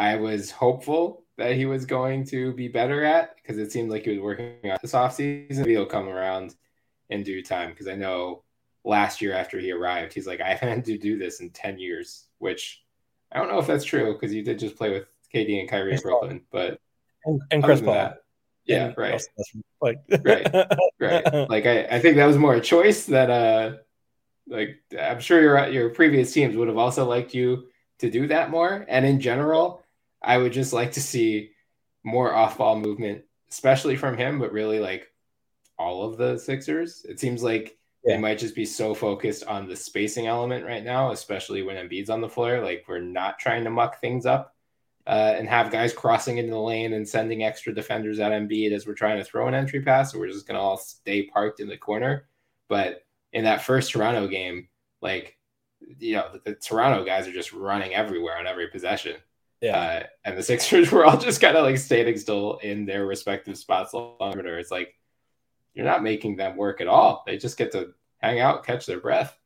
I 0.00 0.16
was 0.16 0.50
hopeful 0.50 1.24
that 1.36 1.56
he 1.56 1.66
was 1.66 1.84
going 1.84 2.24
to 2.28 2.54
be 2.54 2.68
better 2.68 3.04
at 3.04 3.36
because 3.36 3.58
it 3.58 3.70
seemed 3.70 3.90
like 3.90 4.04
he 4.04 4.12
was 4.12 4.20
working 4.20 4.70
on 4.70 4.78
this 4.80 4.92
offseason. 4.92 5.58
Maybe 5.58 5.72
he'll 5.72 5.84
come 5.84 6.08
around 6.08 6.54
in 7.10 7.22
due 7.22 7.42
time 7.42 7.68
because 7.68 7.86
I 7.86 7.96
know 7.96 8.42
last 8.82 9.20
year 9.20 9.34
after 9.34 9.60
he 9.60 9.72
arrived, 9.72 10.14
he's 10.14 10.26
like, 10.26 10.40
I 10.40 10.54
haven't 10.54 10.68
had 10.70 10.84
to 10.86 10.96
do 10.96 11.18
this 11.18 11.40
in 11.40 11.50
10 11.50 11.78
years, 11.78 12.28
which 12.38 12.82
I 13.30 13.38
don't 13.38 13.48
know 13.48 13.58
if 13.58 13.66
that's 13.66 13.84
true 13.84 14.14
because 14.14 14.32
you 14.32 14.42
did 14.42 14.58
just 14.58 14.74
play 14.74 14.88
with 14.88 15.04
KD 15.34 15.60
and 15.60 15.68
Kyrie 15.68 15.92
in 15.92 16.00
Brooklyn, 16.00 16.40
but 16.50 16.80
and, 17.26 17.42
and 17.50 17.62
Chris 17.62 17.82
Paul. 17.82 17.92
that, 17.92 18.22
yeah, 18.64 18.86
And 18.86 18.96
right. 18.96 19.22
Like 19.82 19.98
Right. 20.24 20.48
right 20.98 21.34
like 21.50 21.66
I, 21.66 21.84
I 21.90 22.00
think 22.00 22.16
that 22.16 22.26
was 22.26 22.38
more 22.38 22.54
a 22.54 22.60
choice 22.60 23.04
that 23.06 23.28
uh 23.28 23.76
like 24.46 24.82
i'm 24.98 25.20
sure 25.20 25.40
your 25.40 25.68
your 25.68 25.90
previous 25.90 26.32
teams 26.32 26.56
would 26.56 26.68
have 26.68 26.76
also 26.76 27.06
liked 27.06 27.34
you 27.34 27.68
to 27.98 28.10
do 28.10 28.26
that 28.26 28.50
more 28.50 28.84
and 28.88 29.06
in 29.06 29.20
general 29.20 29.82
i 30.22 30.36
would 30.36 30.52
just 30.52 30.72
like 30.72 30.92
to 30.92 31.00
see 31.00 31.50
more 32.04 32.32
off-ball 32.34 32.78
movement 32.78 33.22
especially 33.50 33.96
from 33.96 34.16
him 34.16 34.38
but 34.38 34.52
really 34.52 34.80
like 34.80 35.12
all 35.78 36.04
of 36.04 36.16
the 36.16 36.38
sixers 36.38 37.04
it 37.08 37.18
seems 37.20 37.42
like 37.42 37.76
Yeah. 38.04 38.16
they 38.16 38.20
might 38.20 38.38
just 38.38 38.54
be 38.54 38.64
so 38.64 38.94
focused 38.94 39.44
on 39.44 39.68
the 39.68 39.76
spacing 39.76 40.26
element 40.26 40.64
right 40.64 40.84
now 40.84 41.10
especially 41.10 41.62
when 41.62 41.76
Embiid's 41.76 42.10
on 42.10 42.20
the 42.20 42.28
floor 42.28 42.60
like 42.60 42.84
we're 42.88 43.00
not 43.00 43.38
trying 43.38 43.64
to 43.64 43.70
muck 43.70 44.00
things 44.00 44.26
up 44.26 44.54
uh, 45.06 45.34
and 45.36 45.48
have 45.48 45.72
guys 45.72 45.92
crossing 45.92 46.38
into 46.38 46.52
the 46.52 46.58
lane 46.58 46.92
and 46.92 47.08
sending 47.08 47.42
extra 47.42 47.74
defenders 47.74 48.20
at 48.20 48.32
Embiid 48.32 48.70
as 48.72 48.86
we're 48.86 48.94
trying 48.94 49.18
to 49.18 49.24
throw 49.24 49.48
an 49.48 49.54
entry 49.54 49.80
pass. 49.80 50.12
So 50.12 50.18
we're 50.18 50.28
just 50.28 50.46
gonna 50.46 50.60
all 50.60 50.76
stay 50.76 51.24
parked 51.24 51.58
in 51.58 51.68
the 51.68 51.76
corner. 51.76 52.28
But 52.68 53.04
in 53.32 53.44
that 53.44 53.62
first 53.62 53.90
Toronto 53.90 54.28
game, 54.28 54.68
like 55.00 55.36
you 55.98 56.16
know, 56.16 56.28
the, 56.32 56.50
the 56.50 56.54
Toronto 56.54 57.04
guys 57.04 57.26
are 57.26 57.32
just 57.32 57.52
running 57.52 57.94
everywhere 57.94 58.38
on 58.38 58.46
every 58.46 58.68
possession. 58.68 59.16
Yeah, 59.60 59.76
Uh, 59.78 60.06
and 60.24 60.38
the 60.38 60.42
Sixers 60.42 60.90
were 60.92 61.04
all 61.04 61.18
just 61.18 61.40
kind 61.40 61.56
of 61.56 61.64
like 61.64 61.78
standing 61.78 62.16
still 62.16 62.58
in 62.62 62.86
their 62.86 63.06
respective 63.06 63.56
spots 63.58 63.92
perimeter. 63.92 64.58
It's 64.58 64.70
like 64.70 64.94
you're 65.74 65.86
not 65.86 66.02
making 66.02 66.36
them 66.36 66.56
work 66.56 66.80
at 66.80 66.88
all. 66.88 67.22
They 67.26 67.36
just 67.38 67.56
get 67.58 67.72
to 67.72 67.92
hang 68.18 68.40
out, 68.40 68.64
catch 68.64 68.86
their 68.86 69.00
breath. 69.00 69.36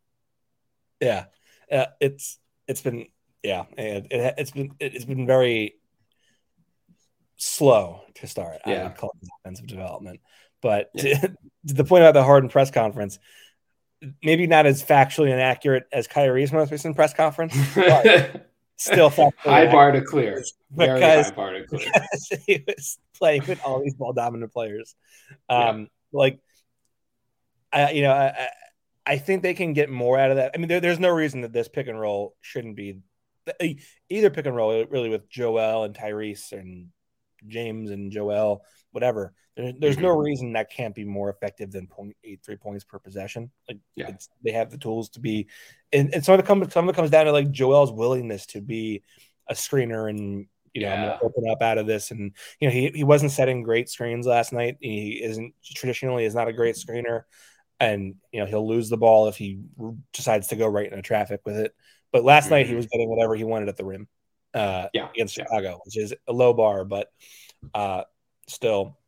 yeah, 1.01 1.25
Uh, 1.71 1.87
it's 2.01 2.39
it's 2.67 2.81
been 2.81 3.07
yeah, 3.43 3.65
and 3.77 4.07
it, 4.11 4.35
it's 4.39 4.51
been 4.53 4.75
it's 4.81 5.05
been 5.05 5.27
very 5.27 5.75
slow 7.37 8.03
to 8.15 8.27
start. 8.27 8.61
I 8.65 8.71
Yeah. 8.73 8.83
would 8.85 8.97
call 8.97 9.15
it 9.23 9.29
offensive 9.41 9.67
development, 9.67 10.21
but 10.63 10.91
to, 10.99 11.15
to 11.67 11.75
the 11.75 11.85
point 11.85 12.05
about 12.05 12.15
the 12.15 12.23
Harden 12.25 12.49
press 12.49 12.71
conference, 12.71 13.19
maybe 14.23 14.47
not 14.47 14.67
as 14.67 14.83
factually 14.83 15.31
inaccurate 15.33 15.85
as 15.93 16.07
Kyrie's 16.07 16.53
most 16.53 16.71
recent 16.73 16.97
press 16.97 17.13
conference, 17.15 17.55
but 17.75 18.49
still 18.77 19.11
high 19.39 19.67
bar 19.71 19.93
to 19.93 20.03
clear. 20.03 20.43
Very 20.71 21.01
because 21.01 21.27
high 21.29 21.35
bar 21.35 21.53
to 21.53 21.67
clear. 21.67 21.91
because 21.93 22.43
he 22.47 22.65
was 22.67 22.99
playing 23.17 23.45
with 23.47 23.61
all 23.65 23.83
these 23.83 23.95
ball 23.95 24.13
dominant 24.13 24.53
players. 24.53 24.95
Um, 25.49 25.89
like 26.13 26.39
I, 27.73 27.91
you 27.93 28.03
know, 28.03 28.13
I, 28.13 28.49
I- 29.07 29.19
think 29.19 29.43
they 29.43 29.55
can 29.55 29.73
get 29.73 29.91
more 29.91 30.19
out 30.19 30.31
of 30.31 30.37
that. 30.37 30.53
I 30.55 30.59
mean, 30.59 30.69
there, 30.69 30.81
there's 30.81 30.99
no 31.01 31.11
reason 31.11 31.43
that 31.43 31.53
this 31.53 31.69
pick 31.69 31.89
and 31.89 32.01
roll 32.01 32.35
shouldn't 32.41 32.77
be 32.77 33.01
either 34.09 34.31
pick 34.31 34.47
and 34.47 34.57
roll 34.57 34.85
really 34.87 35.11
with 35.11 35.29
Joel 35.29 35.85
and 35.85 35.95
Tyrese 35.95 36.53
and 36.53 36.89
James 37.47 37.91
and 37.91 38.11
Joel, 38.11 38.65
whatever. 38.93 39.35
There, 39.57 39.73
there's 39.79 39.99
no 39.99 40.09
reason 40.09 40.53
that 40.55 40.71
can't 40.71 40.95
be 40.95 41.05
more 41.05 41.31
effective 41.31 41.71
than 41.71 41.87
0.83 41.87 42.61
points 42.61 42.85
per 42.85 42.99
possession. 42.99 43.51
Like, 43.69 43.79
Yeah. 43.95 44.11
they 44.45 44.53
have 44.53 44.71
the 44.71 44.79
tools 44.79 45.09
to 45.11 45.21
be, 45.21 45.47
and, 45.93 46.13
and 46.13 46.25
some 46.25 46.35
of 46.35 46.41
it 46.41 46.47
comes, 46.47 46.73
some 46.73 46.89
of 46.89 46.95
it 46.95 46.97
comes 46.97 47.11
down 47.11 47.27
to 47.27 47.33
like 47.33 47.51
Joel's 47.53 47.93
willingness 47.93 48.47
to 48.47 48.61
be 48.61 49.03
a 49.49 49.55
screener 49.55 50.09
and 50.11 50.47
you 50.73 50.81
know, 50.83 50.89
I'm 50.93 51.03
Yeah. 51.03 51.09
gonna 51.11 51.19
open 51.23 51.45
up 51.49 51.63
out 51.63 51.79
of 51.79 51.87
this. 51.87 52.11
And 52.11 52.33
you 52.59 52.67
know, 52.67 52.73
he, 52.73 52.89
he 52.89 53.05
wasn't 53.05 53.31
setting 53.31 53.63
great 53.63 53.89
screens 53.89 54.27
last 54.27 54.53
night. 54.53 54.77
He 54.81 55.23
isn't 55.23 55.55
traditionally 55.65 56.25
is 56.25 56.35
not 56.35 56.49
a 56.49 56.53
great 56.53 56.75
screener. 56.75 57.23
And 57.79 58.17
you 58.33 58.41
know, 58.41 58.47
he'll 58.47 58.67
lose 58.67 58.89
the 58.89 58.97
ball 58.97 59.29
if 59.29 59.37
he 59.37 59.61
decides 60.13 60.49
to 60.49 60.57
go 60.57 60.67
right 60.67 60.87
into 60.91 61.01
traffic 61.03 61.43
with 61.45 61.57
it. 61.59 61.77
But 62.11 62.25
last 62.25 62.51
night 62.51 62.67
he 62.67 62.73
Mhm. 62.73 62.77
was 62.77 62.87
getting 62.87 63.09
whatever 63.09 63.37
he 63.37 63.45
wanted 63.45 63.69
at 63.69 63.77
the 63.77 63.85
rim. 63.85 64.09
Uh 64.53 64.89
Yeah, 64.93 65.11
against. 65.11 65.35
Chicago, 65.35 65.81
which 65.85 65.97
is 65.97 66.13
a 66.27 66.33
low 66.33 66.53
bar, 66.53 66.85
but 66.85 67.13
uh 67.73 68.03
still 68.49 68.99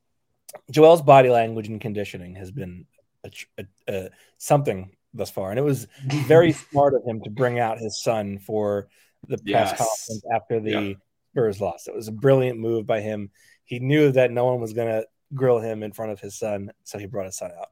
Joel's 0.71 1.03
body 1.03 1.29
language 1.31 1.69
and 1.69 1.81
conditioning 1.81 2.35
has 2.37 2.51
been 2.51 2.87
a, 3.25 3.31
a, 3.59 3.65
a, 3.89 4.11
something 4.39 4.91
thus 5.15 5.31
far. 5.31 5.51
And 5.51 5.59
it 5.59 5.63
was 5.63 5.87
very 6.27 6.53
smart 6.71 6.95
of 6.95 7.03
him 7.05 7.21
to 7.23 7.31
bring 7.31 7.59
out 7.59 7.79
his 7.79 8.03
son 8.03 8.39
for 8.39 8.89
the 9.29 9.39
press 9.39 9.71
Yes. 9.71 9.79
conference 9.79 10.23
after 10.35 10.61
the 10.61 10.71
Yeah. 10.71 10.93
Spurs 11.33 11.61
loss. 11.61 11.87
It 11.87 11.95
was 11.95 12.09
a 12.09 12.13
brilliant 12.13 12.59
move 12.59 12.87
by 12.87 13.01
him. 13.01 13.31
He 13.65 13.79
knew 13.79 14.11
that 14.13 14.31
no 14.31 14.45
one 14.47 14.61
was 14.61 14.73
going 14.73 14.89
to 14.89 15.07
grill 15.35 15.59
him 15.59 15.83
in 15.83 15.93
front 15.93 16.13
of 16.13 16.21
his 16.21 16.39
son, 16.39 16.71
so 16.85 16.99
he 16.99 17.07
brought 17.07 17.27
his 17.27 17.37
son 17.37 17.51
out. 17.59 17.69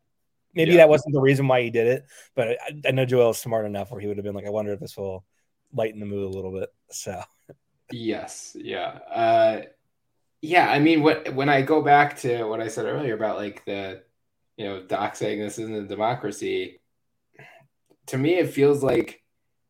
Maybe 0.55 0.72
Yeah. 0.72 0.78
that 0.78 0.89
wasn't 0.89 1.14
the 1.14 1.20
reason 1.20 1.49
why 1.49 1.62
he 1.62 1.70
did 1.70 1.87
it, 1.87 2.05
but 2.35 2.49
I, 2.49 2.57
I 2.89 2.91
know 2.91 3.05
Joel 3.07 3.30
is 3.30 3.39
smart 3.39 3.64
enough 3.66 3.91
where 3.91 4.01
he 4.01 4.07
would 4.07 4.16
have 4.16 4.24
been 4.24 4.35
like, 4.35 4.47
I 4.47 4.51
wonder 4.51 4.72
if 4.72 4.80
this 4.80 4.97
will 4.97 5.24
lighten 5.72 6.01
the 6.01 6.07
mood 6.07 6.24
a 6.32 6.35
little 6.37 6.53
bit. 6.53 6.68
So, 6.91 7.22
Yes, 7.93 8.57
yeah. 8.59 8.87
Uh 9.11 9.62
yeah, 10.45 10.70
I 10.70 10.78
mean 10.78 11.03
what 11.03 11.34
when 11.34 11.49
I 11.49 11.62
go 11.62 11.80
back 11.80 12.18
to 12.18 12.45
what 12.45 12.61
I 12.61 12.68
said 12.68 12.84
earlier 12.84 13.14
about 13.14 13.38
like 13.38 13.64
the 13.64 14.03
you 14.57 14.66
know, 14.66 14.82
Doc 14.82 15.16
saying 15.16 15.40
this 15.40 15.59
isn't 15.59 15.74
a 15.74 15.88
democracy, 15.88 16.80
to 18.07 18.18
me 18.18 18.34
it 18.34 18.51
feels 18.51 18.82
like 18.82 19.22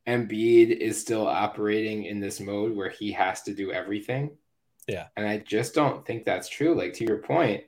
Embiid 0.07 0.77
is 0.77 1.01
still 1.01 1.27
operating 1.27 2.05
in 2.05 2.19
this 2.21 2.41
mode 2.41 2.77
where 2.77 2.91
he 2.91 3.13
has 3.13 3.43
to 3.43 3.55
do 3.55 3.73
everything. 3.73 4.37
Yeah. 4.89 5.07
And 5.17 5.27
I 5.27 5.39
just 5.39 5.75
don't 5.75 6.05
think 6.05 6.25
that's 6.25 6.49
true. 6.49 6.75
Like 6.75 6.93
to 6.95 7.05
your 7.05 7.19
point, 7.19 7.63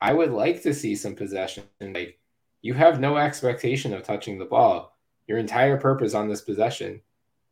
I 0.00 0.12
would 0.12 0.30
like 0.30 0.62
to 0.62 0.72
see 0.72 0.94
some 0.94 1.16
possession. 1.16 1.64
Like 1.80 2.20
you 2.62 2.72
have 2.74 3.00
no 3.00 3.16
expectation 3.16 3.92
of 3.92 4.04
touching 4.04 4.38
the 4.38 4.44
ball. 4.44 4.96
Your 5.26 5.38
entire 5.38 5.76
purpose 5.76 6.14
on 6.14 6.28
this 6.28 6.40
possession 6.40 7.02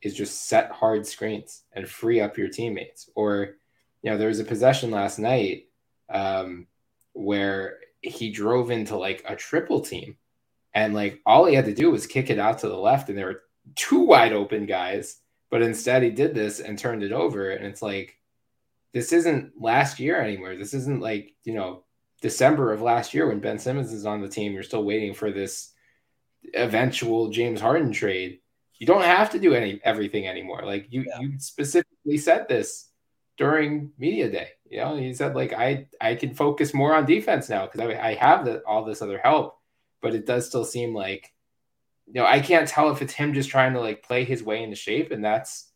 is 0.00 0.14
just 0.14 0.46
set 0.46 0.70
hard 0.70 1.06
screens 1.06 1.64
and 1.72 1.88
free 1.88 2.20
up 2.20 2.38
your 2.38 2.48
teammates. 2.48 3.10
Or, 3.14 3.56
you 4.02 4.10
know, 4.10 4.18
there 4.18 4.28
was 4.28 4.40
a 4.40 4.44
possession 4.44 4.90
last 4.90 5.18
night 5.18 5.66
um, 6.12 6.66
where 7.12 7.78
he 8.00 8.30
drove 8.30 8.70
into 8.70 8.96
like 8.96 9.24
a 9.28 9.36
triple 9.36 9.80
team, 9.80 10.16
and 10.74 10.94
like 10.94 11.20
all 11.26 11.44
he 11.44 11.54
had 11.54 11.66
to 11.66 11.74
do 11.74 11.90
was 11.90 12.06
kick 12.06 12.30
it 12.30 12.38
out 12.38 12.58
to 12.60 12.68
the 12.68 12.76
left, 12.76 13.08
and 13.08 13.16
there 13.18 13.26
were 13.26 13.42
two 13.76 14.00
wide 14.00 14.32
open 14.32 14.66
guys. 14.66 15.18
But 15.50 15.62
instead, 15.62 16.02
he 16.02 16.10
did 16.10 16.34
this 16.34 16.60
and 16.60 16.78
turned 16.78 17.02
it 17.02 17.12
over, 17.12 17.50
and 17.50 17.64
it's 17.66 17.82
like 17.82 18.16
this 18.92 19.12
isn't 19.12 19.52
last 19.60 20.00
year 20.00 20.20
anymore. 20.20 20.56
This 20.56 20.74
isn't 20.74 21.00
like 21.00 21.34
you 21.44 21.54
know 21.54 21.84
December 22.20 22.72
of 22.72 22.82
last 22.82 23.14
year 23.14 23.28
when 23.28 23.40
Ben 23.40 23.58
Simmons 23.58 23.92
is 23.92 24.06
on 24.06 24.20
the 24.20 24.28
team. 24.28 24.52
You're 24.52 24.62
still 24.62 24.84
waiting 24.84 25.14
for 25.14 25.30
this 25.30 25.72
eventual 26.54 27.28
James 27.30 27.60
Harden 27.60 27.92
trade 27.92 28.40
you 28.82 28.86
don't 28.86 29.02
have 29.04 29.30
to 29.30 29.38
do 29.38 29.54
any 29.54 29.80
everything 29.84 30.26
anymore. 30.26 30.62
Like 30.64 30.88
you 30.90 31.04
Yeah. 31.06 31.20
you 31.20 31.38
specifically 31.38 32.18
said 32.18 32.48
this 32.48 32.88
during 33.42 33.90
media 33.98 34.30
day. 34.30 34.48
You 34.70 34.78
know, 34.78 34.96
he 34.96 35.12
said 35.12 35.34
like 35.34 35.52
I 35.52 35.88
I 36.00 36.14
can 36.14 36.34
focus 36.34 36.72
more 36.72 36.94
on 36.94 37.04
defense 37.04 37.48
now 37.48 37.66
because 37.66 37.80
I, 37.80 38.10
I 38.10 38.14
have 38.14 38.44
the, 38.44 38.62
all 38.64 38.84
this 38.84 39.02
other 39.02 39.18
help, 39.18 39.58
but 40.00 40.14
it 40.14 40.26
does 40.26 40.46
still 40.46 40.64
seem 40.64 40.94
like 40.94 41.32
you 42.06 42.14
know 42.14 42.26
I 42.26 42.40
can't 42.40 42.68
tell 42.68 42.90
if 42.90 43.02
it's 43.02 43.12
him 43.12 43.34
just 43.34 43.50
trying 43.50 43.72
to 43.74 43.80
like 43.80 44.04
play 44.04 44.24
his 44.24 44.42
way 44.42 44.62
into 44.62 44.76
shape 44.76 45.10
and 45.10 45.24
that's 45.24 45.72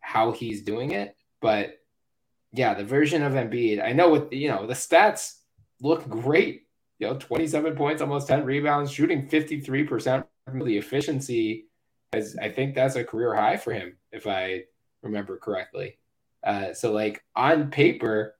how 0.00 0.30
he's 0.30 0.62
doing 0.62 0.92
it. 0.92 1.16
But 1.40 1.80
yeah, 2.52 2.74
the 2.74 2.84
version 2.84 3.22
of 3.22 3.32
Embiid, 3.32 3.82
I 3.84 3.92
know 3.92 4.08
what 4.08 4.32
you 4.32 4.48
know 4.48 4.66
the 4.66 4.74
stats 4.74 5.38
look 5.80 6.08
great. 6.08 6.62
You 7.00 7.08
know, 7.08 7.16
27 7.16 7.74
points, 7.74 8.00
almost 8.00 8.28
10 8.28 8.44
rebounds, 8.44 8.92
shooting 8.92 9.26
53% 9.26 10.24
from 10.46 10.64
the 10.64 10.78
efficiency 10.78 11.66
as 12.12 12.36
I 12.40 12.48
think 12.48 12.76
that's 12.76 12.94
a 12.94 13.02
career 13.02 13.34
high 13.34 13.56
for 13.56 13.72
him, 13.72 13.96
if 14.12 14.28
I 14.28 14.64
remember 15.02 15.36
correctly. 15.36 15.98
Uh, 16.44 16.74
so 16.74 16.92
like 16.92 17.22
on 17.36 17.70
paper, 17.70 18.34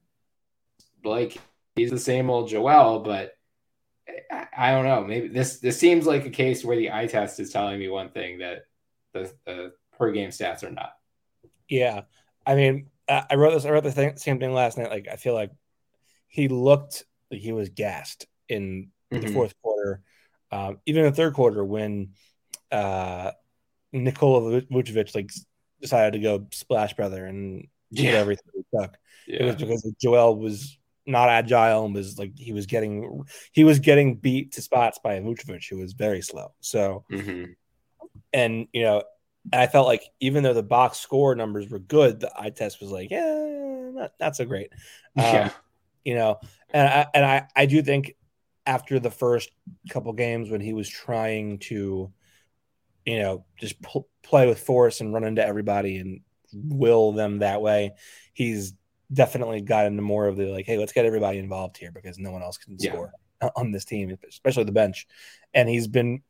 like 1.05 1.37
he's 1.77 1.91
the 1.91 1.99
same 1.99 2.31
old 2.31 2.49
Joel, 2.49 3.01
but 3.01 3.33
I, 4.31 4.47
I 4.57 4.71
don't 4.73 4.85
know. 4.85 5.05
Maybe 5.05 5.29
this 5.29 5.59
this 5.61 5.79
seems 5.79 6.07
like 6.07 6.27
a 6.27 6.31
case 6.31 6.65
where 6.65 6.77
the 6.77 6.93
eye 6.93 7.07
test 7.07 7.41
is 7.41 7.51
telling 7.51 7.79
me 7.79 7.89
one 7.89 8.11
thing 8.11 8.39
that 8.39 8.67
the, 9.13 9.33
the 9.47 9.73
per 9.99 10.13
game 10.13 10.31
stats 10.31 10.63
are 10.63 10.71
not. 10.71 10.93
Yeah, 11.69 12.03
I 12.47 12.55
mean, 12.55 12.91
I 13.09 13.35
wrote 13.37 13.53
this. 13.53 13.65
I 13.65 13.71
wrote 13.71 13.85
the 13.85 13.93
thing, 13.93 14.17
same 14.17 14.39
thing 14.39 14.53
last 14.53 14.79
night. 14.79 14.91
Like, 14.91 15.09
I 15.11 15.17
feel 15.17 15.35
like 15.35 15.53
he 16.29 16.49
looked 16.49 17.05
like 17.31 17.41
he 17.41 17.53
was 17.53 17.69
gassed 17.69 18.27
in 18.49 18.91
mm-hmm. 19.13 19.25
the 19.25 19.33
fourth 19.33 19.55
quarter, 19.63 20.03
um, 20.51 20.79
even 20.87 21.05
in 21.05 21.11
the 21.11 21.17
third 21.17 21.35
quarter 21.35 21.65
when 21.65 22.11
uh, 22.71 23.33
Nikola 23.93 24.63
Vucevic 24.63 25.15
like 25.15 25.31
decided 25.81 26.15
to 26.15 26.19
go 26.21 26.47
splash 26.53 26.95
brother 26.95 27.27
and 27.27 27.69
yeah. 27.93 28.03
get 28.03 28.15
everything 28.15 28.53
he 28.55 28.79
took. 28.79 28.97
Yeah. 29.27 29.43
It 29.43 29.45
was 29.45 29.57
because 29.57 29.95
Joel 30.01 30.37
was 30.37 30.79
not 31.07 31.29
agile 31.29 31.85
and 31.85 31.95
was 31.95 32.19
like 32.19 32.33
he 32.37 32.53
was 32.53 32.67
getting 32.67 33.25
he 33.53 33.65
was 33.65 33.79
getting 33.79 34.17
beat 34.17 34.53
to 34.53 34.63
spots 34.63 34.99
by 35.03 35.19
Vucevic, 35.21 35.69
who 35.69 35.79
was 35.79 35.93
very 35.93 36.23
slow. 36.23 36.53
So, 36.61 37.05
mm-hmm. 37.11 37.53
and 38.33 38.67
you 38.73 38.83
know, 38.83 39.03
I 39.53 39.67
felt 39.67 39.87
like 39.87 40.05
even 40.21 40.43
though 40.43 40.55
the 40.55 40.63
box 40.63 40.99
score 40.99 41.35
numbers 41.35 41.69
were 41.69 41.79
good, 41.79 42.21
the 42.21 42.33
eye 42.39 42.51
test 42.51 42.81
was 42.81 42.91
like, 42.91 43.11
yeah, 43.11 43.91
not, 43.93 44.13
not 44.21 44.37
so 44.37 44.45
great. 44.45 44.71
Um, 45.17 45.25
yeah. 45.25 45.51
You 46.05 46.15
know, 46.15 46.41
and 46.71 46.89
I, 46.89 47.07
and 47.15 47.25
I, 47.25 47.47
I 47.55 47.67
do 47.67 47.83
think 47.83 48.17
after 48.67 48.99
the 48.99 49.11
first 49.11 49.51
couple 49.91 50.13
games 50.13 50.51
when 50.51 50.61
he 50.61 50.73
was 50.73 50.89
trying 50.89 51.59
to, 51.59 52.13
you 53.05 53.19
know, 53.19 53.45
just 53.59 53.81
pl- 53.83 54.09
play 54.23 54.47
with 54.47 54.61
force 54.61 55.01
and 55.01 55.13
run 55.13 55.25
into 55.25 55.47
everybody 55.47 55.99
and 55.99 56.21
will 56.53 57.13
them 57.13 57.39
that 57.39 57.63
way, 57.63 57.93
he's 58.33 58.75
definitely 59.13 59.61
got 59.61 59.87
into 59.87 60.03
more 60.03 60.27
of 60.27 60.37
the 60.37 60.47
like, 60.47 60.67
hey, 60.67 60.79
let's 60.79 60.93
get 60.93 61.05
everybody 61.05 61.39
involved 61.39 61.77
here 61.77 61.93
because 61.93 62.19
no 62.19 62.31
one 62.31 62.43
else 62.43 62.57
can 62.57 62.77
yeah. 62.79 62.93
score 62.93 63.13
on 63.57 63.73
this 63.73 63.85
team, 63.85 64.17
especially 64.29 64.65
the 64.65 64.73
bench. 64.73 65.07
And 65.55 65.69
he's 65.69 65.87
been 65.87 66.23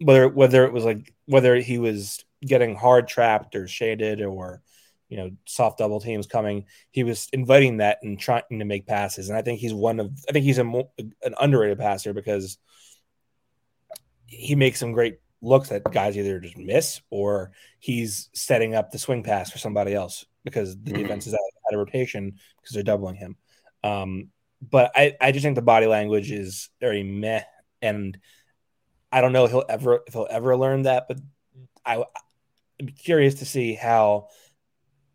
whether 0.00 0.28
whether 0.28 0.64
it 0.66 0.72
was 0.72 0.84
like 0.84 1.14
whether 1.24 1.56
he 1.56 1.78
was 1.78 2.24
getting 2.42 2.76
hard 2.76 3.08
trapped 3.08 3.56
or 3.56 3.66
shaded 3.66 4.20
or 4.20 4.60
you 5.08 5.16
know 5.16 5.30
soft 5.46 5.78
double 5.78 6.00
teams 6.00 6.26
coming, 6.26 6.66
he 6.90 7.04
was 7.04 7.28
inviting 7.32 7.78
that 7.78 7.98
and 8.02 8.18
trying 8.18 8.42
to 8.50 8.64
make 8.64 8.86
passes. 8.86 9.28
And 9.28 9.38
I 9.38 9.42
think 9.42 9.60
he's 9.60 9.74
one 9.74 10.00
of 10.00 10.10
I 10.28 10.32
think 10.32 10.44
he's 10.44 10.58
a 10.58 10.64
an 11.24 11.34
underrated 11.40 11.78
passer 11.78 12.12
because 12.12 12.58
he 14.26 14.54
makes 14.54 14.80
some 14.80 14.92
great 14.92 15.20
looks 15.46 15.68
that 15.68 15.90
guys 15.92 16.16
either 16.18 16.40
just 16.40 16.58
miss 16.58 17.00
or 17.10 17.52
he's 17.78 18.28
setting 18.34 18.74
up 18.74 18.90
the 18.90 18.98
swing 18.98 19.22
pass 19.22 19.50
for 19.50 19.58
somebody 19.58 19.94
else 19.94 20.26
because 20.44 20.76
the 20.76 20.92
mm-hmm. 20.92 21.02
defense 21.02 21.26
is 21.26 21.34
out, 21.34 21.40
out, 21.66 21.74
of 21.74 21.78
rotation 21.78 22.34
because 22.60 22.74
they're 22.74 22.82
doubling 22.82 23.16
him. 23.16 23.36
Um, 23.84 24.28
but 24.60 24.92
I, 24.94 25.16
I 25.20 25.32
just 25.32 25.44
think 25.44 25.54
the 25.54 25.62
body 25.62 25.86
language 25.86 26.30
is 26.30 26.70
very 26.80 27.02
meh, 27.02 27.42
and 27.80 28.18
I 29.12 29.20
don't 29.20 29.32
know 29.32 29.44
if 29.44 29.50
he'll 29.50 29.64
ever 29.68 30.00
if 30.06 30.14
he'll 30.14 30.26
ever 30.28 30.56
learn 30.56 30.82
that. 30.82 31.06
But 31.08 31.20
I, 31.84 32.04
I'm 32.80 32.88
curious 32.88 33.36
to 33.36 33.44
see 33.44 33.74
how, 33.74 34.28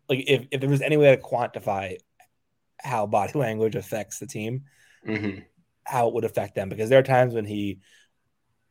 like, 0.08 0.24
if, 0.26 0.46
if 0.50 0.60
there 0.60 0.70
was 0.70 0.82
any 0.82 0.96
way 0.96 1.14
to 1.14 1.20
quantify 1.20 1.96
how 2.80 3.06
body 3.06 3.32
language 3.38 3.74
affects 3.74 4.18
the 4.18 4.26
team, 4.26 4.64
mm-hmm. 5.06 5.40
how 5.84 6.08
it 6.08 6.14
would 6.14 6.24
affect 6.24 6.54
them. 6.54 6.68
Because 6.68 6.88
there 6.88 6.98
are 6.98 7.04
times 7.04 7.34
when 7.34 7.44
he 7.44 7.80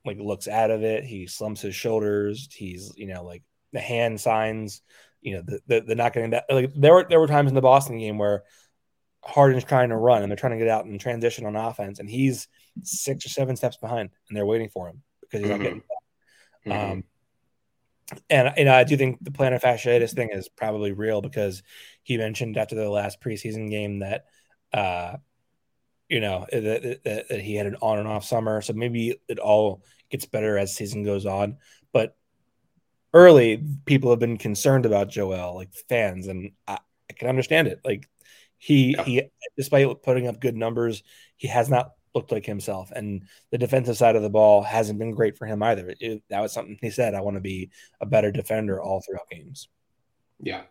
like 0.05 0.17
looks 0.19 0.47
out 0.47 0.71
of 0.71 0.83
it, 0.83 1.03
he 1.03 1.27
slumps 1.27 1.61
his 1.61 1.75
shoulders, 1.75 2.47
he's 2.51 2.91
you 2.95 3.07
know 3.07 3.23
like 3.23 3.43
the 3.73 3.79
hand 3.79 4.19
signs 4.19 4.81
you 5.21 5.35
know, 5.35 5.43
the, 5.43 5.59
the, 5.67 5.81
the 5.81 5.95
not 5.95 6.13
getting 6.13 6.31
that. 6.31 6.45
Like 6.49 6.73
there 6.75 6.93
were 6.93 7.05
there 7.07 7.19
were 7.19 7.27
times 7.27 7.49
in 7.49 7.55
the 7.55 7.61
Boston 7.61 7.99
game 7.99 8.17
where 8.17 8.43
Harden's 9.23 9.63
trying 9.63 9.89
to 9.89 9.97
run 9.97 10.23
and 10.23 10.31
they're 10.31 10.37
trying 10.37 10.53
to 10.53 10.57
get 10.57 10.67
out 10.67 10.85
and 10.85 10.99
transition 10.99 11.45
on 11.45 11.55
offense, 11.55 11.99
and 11.99 12.09
he's 12.09 12.47
six 12.83 13.25
or 13.25 13.29
seven 13.29 13.55
steps 13.55 13.77
behind, 13.77 14.09
and 14.27 14.37
they're 14.37 14.45
waiting 14.45 14.69
for 14.69 14.89
him 14.89 15.03
because 15.21 15.41
he's 15.41 15.49
mm-hmm. 15.49 15.57
not 15.57 15.63
getting 15.63 15.79
back. 15.79 16.73
Mm-hmm. 16.73 16.91
Um, 16.91 17.03
and 18.29 18.53
you 18.57 18.65
know, 18.65 18.73
I 18.73 18.83
do 18.83 18.97
think 18.97 19.19
the 19.21 19.31
plantar 19.31 19.61
fasciitis 19.61 20.13
thing 20.13 20.29
is 20.31 20.49
probably 20.49 20.91
real 20.91 21.21
because 21.21 21.63
he 22.03 22.17
mentioned 22.17 22.57
after 22.57 22.75
the 22.75 22.89
last 22.89 23.21
preseason 23.21 23.69
game 23.69 23.99
that, 23.99 24.25
uh, 24.73 25.17
you 26.11 26.19
know, 26.19 26.45
uh, 26.51 26.59
that, 26.59 27.03
that, 27.05 27.29
that 27.29 27.41
he 27.41 27.55
had 27.55 27.65
an 27.65 27.77
on 27.81 27.97
and 27.97 28.07
off 28.07 28.25
summer. 28.25 28.61
So 28.61 28.73
maybe 28.73 29.15
it 29.29 29.39
all 29.39 29.81
gets 30.09 30.25
better 30.25 30.57
as 30.57 30.75
season 30.75 31.05
goes 31.05 31.25
on. 31.25 31.57
But 31.93 32.17
early 33.13 33.63
people 33.85 34.09
have 34.09 34.19
been 34.19 34.37
concerned 34.37 34.85
about 34.85 35.09
Joel, 35.09 35.55
like 35.55 35.73
fans, 35.87 36.27
and 36.27 36.51
I, 36.67 36.79
I 37.09 37.13
can 37.13 37.29
understand 37.29 37.69
it. 37.69 37.79
Like 37.85 38.09
he 38.57 38.91
yeah. 38.91 39.03
he, 39.03 39.23
despite 39.55 40.03
putting 40.03 40.27
up 40.27 40.41
good 40.41 40.57
numbers, 40.57 41.01
he 41.37 41.47
has 41.47 41.69
not 41.69 41.91
looked 42.13 42.33
like 42.33 42.45
himself, 42.45 42.91
and 42.91 43.23
the 43.51 43.57
defensive 43.57 43.95
side 43.95 44.17
of 44.17 44.21
the 44.21 44.29
ball 44.29 44.61
hasn't 44.61 44.99
been 44.99 45.15
great 45.15 45.37
for 45.37 45.45
him 45.45 45.63
either. 45.63 45.95
It, 45.97 46.23
that 46.29 46.41
was 46.41 46.51
something 46.51 46.77
he 46.81 46.89
said. 46.89 47.15
I 47.15 47.21
want 47.21 47.37
to 47.37 47.41
be 47.41 47.71
a 48.01 48.05
better 48.05 48.33
defender 48.33 48.81
all 48.81 49.01
throughout 49.01 49.29
games. 49.29 49.69
Yeah, 50.41 50.63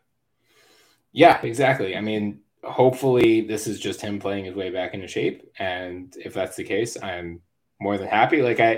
yeah, 1.12 1.40
exactly. 1.42 1.96
I 1.96 2.02
mean, 2.02 2.40
hopefully 2.64 3.40
this 3.40 3.66
is 3.66 3.80
just 3.80 4.00
him 4.00 4.18
playing 4.18 4.44
his 4.44 4.54
way 4.54 4.70
back 4.70 4.94
into 4.94 5.08
shape, 5.08 5.50
and 5.58 6.14
if 6.18 6.34
that's 6.34 6.56
the 6.56 6.64
case, 6.64 6.96
I'm 7.02 7.40
more 7.80 7.98
than 7.98 8.08
happy. 8.08 8.42
Like 8.42 8.60
I 8.60 8.72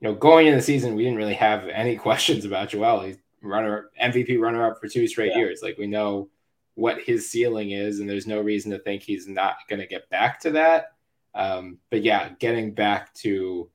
you 0.00 0.10
know, 0.10 0.14
going 0.14 0.46
into 0.46 0.58
the 0.58 0.62
season, 0.62 0.94
we 0.94 1.04
didn't 1.04 1.18
really 1.18 1.34
have 1.34 1.68
any 1.68 1.96
questions 2.08 2.44
about 2.44 2.70
Joel. 2.70 3.02
He's 3.02 3.18
runner 3.42 3.90
MVP 4.02 4.40
runner 4.40 4.66
up 4.66 4.80
for 4.80 4.88
two 4.88 5.06
straight 5.06 5.32
yeah. 5.32 5.38
years. 5.38 5.60
Like 5.62 5.78
we 5.78 5.86
know 5.86 6.28
what 6.74 7.00
his 7.00 7.30
ceiling 7.30 7.70
is, 7.70 8.00
and 8.00 8.08
there's 8.08 8.26
no 8.26 8.40
reason 8.40 8.70
to 8.72 8.78
think 8.78 9.02
he's 9.02 9.28
not 9.28 9.56
going 9.68 9.80
to 9.80 9.86
get 9.86 10.08
back 10.10 10.40
to 10.40 10.50
that. 10.52 10.92
Um, 11.34 11.78
but 11.90 12.02
yeah, 12.02 12.30
getting 12.38 12.74
back 12.74 13.12
to 13.14 13.70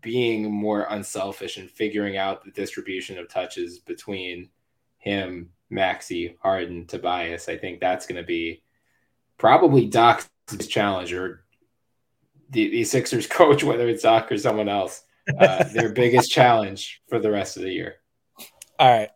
being 0.00 0.52
more 0.52 0.86
unselfish 0.90 1.56
and 1.56 1.70
figuring 1.70 2.16
out 2.16 2.44
the 2.44 2.50
distribution 2.50 3.18
of 3.18 3.28
touches 3.28 3.78
between 3.78 4.50
him, 4.98 5.50
Maxey, 5.70 6.36
Harden, 6.40 6.86
Tobias, 6.86 7.48
I 7.48 7.56
think 7.56 7.80
that's 7.80 8.06
going 8.06 8.20
to 8.20 8.26
be 8.26 8.62
probably 9.38 9.86
Doc's 9.86 10.28
challenge 10.68 11.12
or 11.12 11.44
the, 12.50 12.68
the 12.70 12.84
Sixers 12.84 13.26
coach, 13.30 13.64
whether 13.64 13.88
it's 13.88 14.02
Doc 14.02 14.30
or 14.30 14.38
someone 14.38 14.68
else, 14.68 15.02
uh, 15.38 15.64
their 15.64 15.90
biggest 15.90 16.30
challenge 16.30 17.02
for 17.08 17.18
the 17.18 17.30
rest 17.30 17.56
of 17.56 17.62
the 17.62 17.72
year. 17.72 17.96
All 18.78 18.90
right. 18.90 19.10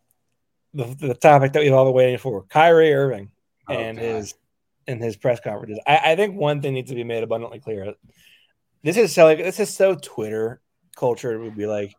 The, 0.73 0.85
the 0.85 1.15
topic 1.15 1.53
that 1.53 1.63
we've 1.63 1.73
all 1.73 1.87
been 1.87 1.95
waiting 1.95 2.19
for 2.19 2.43
Kyrie 2.45 2.95
Irving 2.95 3.31
oh, 3.69 3.75
and 3.75 3.99
God. 3.99 4.05
his 4.05 4.35
and 4.87 5.03
his 5.03 5.17
press 5.17 5.41
conferences. 5.41 5.81
I, 5.87 6.13
I, 6.13 6.17
think 6.17 6.37
one 6.37 6.63
thing 6.63 6.75
needs 6.75 6.91
to 6.91 6.97
be 6.97 7.05
made 7.05 7.23
abundantly 7.23 7.61
clear. 7.61 7.95
This 8.83 8.97
is 8.97 9.13
so 9.13 9.25
like 9.25 9.39
this 9.39 9.61
is 9.61 9.75
so 9.75 9.95
Twitter 9.95 10.61
culture. 10.97 11.33
It 11.33 11.43
would 11.43 11.57
be 11.57 11.67
like, 11.67 11.95